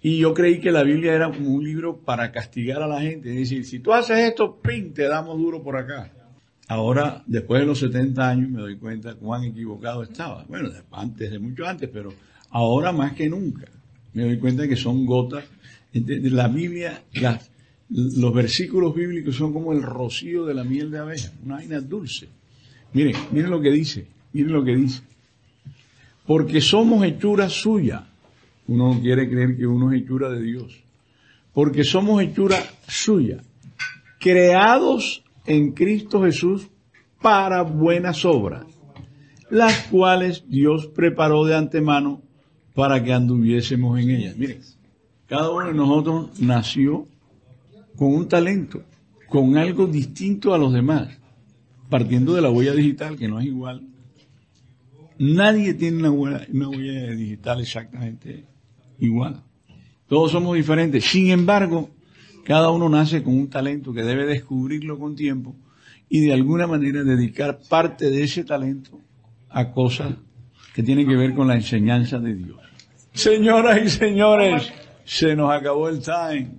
Y 0.00 0.18
yo 0.18 0.34
creí 0.34 0.58
que 0.58 0.72
la 0.72 0.82
Biblia 0.82 1.14
era 1.14 1.30
como 1.30 1.50
un 1.50 1.62
libro 1.62 1.96
para 1.98 2.32
castigar 2.32 2.82
a 2.82 2.88
la 2.88 3.00
gente. 3.00 3.28
Es 3.30 3.36
decir, 3.36 3.64
si 3.64 3.78
tú 3.78 3.92
haces 3.92 4.18
esto, 4.18 4.60
¡pin! 4.60 4.92
te 4.92 5.04
damos 5.04 5.38
duro 5.38 5.62
por 5.62 5.76
acá. 5.76 6.10
Ahora, 6.66 7.22
después 7.26 7.60
de 7.60 7.66
los 7.66 7.78
70 7.78 8.28
años, 8.28 8.48
me 8.50 8.60
doy 8.60 8.76
cuenta 8.76 9.14
cuán 9.14 9.44
equivocado 9.44 10.02
estaba. 10.02 10.44
Bueno, 10.48 10.70
antes, 10.90 11.30
de 11.30 11.38
mucho 11.38 11.66
antes, 11.66 11.88
pero 11.92 12.12
ahora 12.52 12.92
más 12.92 13.14
que 13.14 13.28
nunca. 13.28 13.66
Me 14.12 14.24
doy 14.24 14.38
cuenta 14.38 14.68
que 14.68 14.76
son 14.76 15.04
gotas. 15.04 15.44
La 15.92 16.48
Biblia, 16.48 17.02
los 17.90 18.32
versículos 18.32 18.94
bíblicos 18.94 19.36
son 19.36 19.52
como 19.52 19.72
el 19.72 19.82
rocío 19.82 20.44
de 20.44 20.54
la 20.54 20.64
miel 20.64 20.90
de 20.90 20.98
abeja, 20.98 21.32
una 21.44 21.56
vaina 21.56 21.80
dulce. 21.80 22.28
Miren, 22.92 23.16
miren 23.32 23.50
lo 23.50 23.60
que 23.60 23.70
dice, 23.70 24.06
miren 24.32 24.52
lo 24.52 24.64
que 24.64 24.76
dice. 24.76 25.02
Porque 26.26 26.60
somos 26.60 27.04
hechura 27.04 27.48
suya. 27.48 28.06
Uno 28.68 28.94
no 28.94 29.00
quiere 29.00 29.28
creer 29.28 29.56
que 29.56 29.66
uno 29.66 29.92
es 29.92 30.02
hechura 30.02 30.30
de 30.30 30.40
Dios. 30.40 30.80
Porque 31.52 31.84
somos 31.84 32.22
hechura 32.22 32.58
suya. 32.86 33.42
Creados 34.18 35.24
en 35.46 35.72
Cristo 35.72 36.22
Jesús 36.22 36.68
para 37.20 37.62
buenas 37.62 38.24
obras, 38.24 38.64
las 39.50 39.86
cuales 39.88 40.44
Dios 40.48 40.86
preparó 40.86 41.44
de 41.44 41.56
antemano 41.56 42.22
para 42.74 43.02
que 43.02 43.12
anduviésemos 43.12 43.98
en 44.00 44.10
ellas. 44.10 44.36
Miren, 44.36 44.60
cada 45.26 45.50
uno 45.50 45.66
de 45.66 45.74
nosotros 45.74 46.40
nació 46.40 47.06
con 47.96 48.14
un 48.14 48.28
talento, 48.28 48.82
con 49.28 49.56
algo 49.56 49.86
distinto 49.86 50.54
a 50.54 50.58
los 50.58 50.72
demás, 50.72 51.18
partiendo 51.88 52.34
de 52.34 52.42
la 52.42 52.50
huella 52.50 52.72
digital, 52.72 53.16
que 53.16 53.28
no 53.28 53.40
es 53.40 53.46
igual. 53.46 53.86
Nadie 55.18 55.74
tiene 55.74 55.98
una 55.98 56.10
huella, 56.10 56.46
una 56.52 56.68
huella 56.68 57.10
digital 57.12 57.60
exactamente 57.60 58.44
igual. 58.98 59.42
Todos 60.06 60.32
somos 60.32 60.56
diferentes. 60.56 61.04
Sin 61.04 61.30
embargo, 61.30 61.90
cada 62.44 62.70
uno 62.70 62.88
nace 62.88 63.22
con 63.22 63.34
un 63.34 63.48
talento 63.48 63.92
que 63.92 64.02
debe 64.02 64.26
descubrirlo 64.26 64.98
con 64.98 65.14
tiempo 65.14 65.54
y 66.08 66.20
de 66.20 66.32
alguna 66.32 66.66
manera 66.66 67.04
dedicar 67.04 67.60
parte 67.68 68.10
de 68.10 68.24
ese 68.24 68.44
talento 68.44 69.00
a 69.48 69.72
cosas 69.72 70.14
que 70.74 70.82
tienen 70.82 71.06
que 71.08 71.16
ver 71.16 71.34
con 71.34 71.48
la 71.48 71.54
enseñanza 71.54 72.18
de 72.18 72.34
Dios. 72.34 72.58
Señoras 73.14 73.80
y 73.84 73.90
señores, 73.90 74.72
se 75.04 75.36
nos 75.36 75.52
acabó 75.52 75.88
el 75.88 76.02
time. 76.02 76.50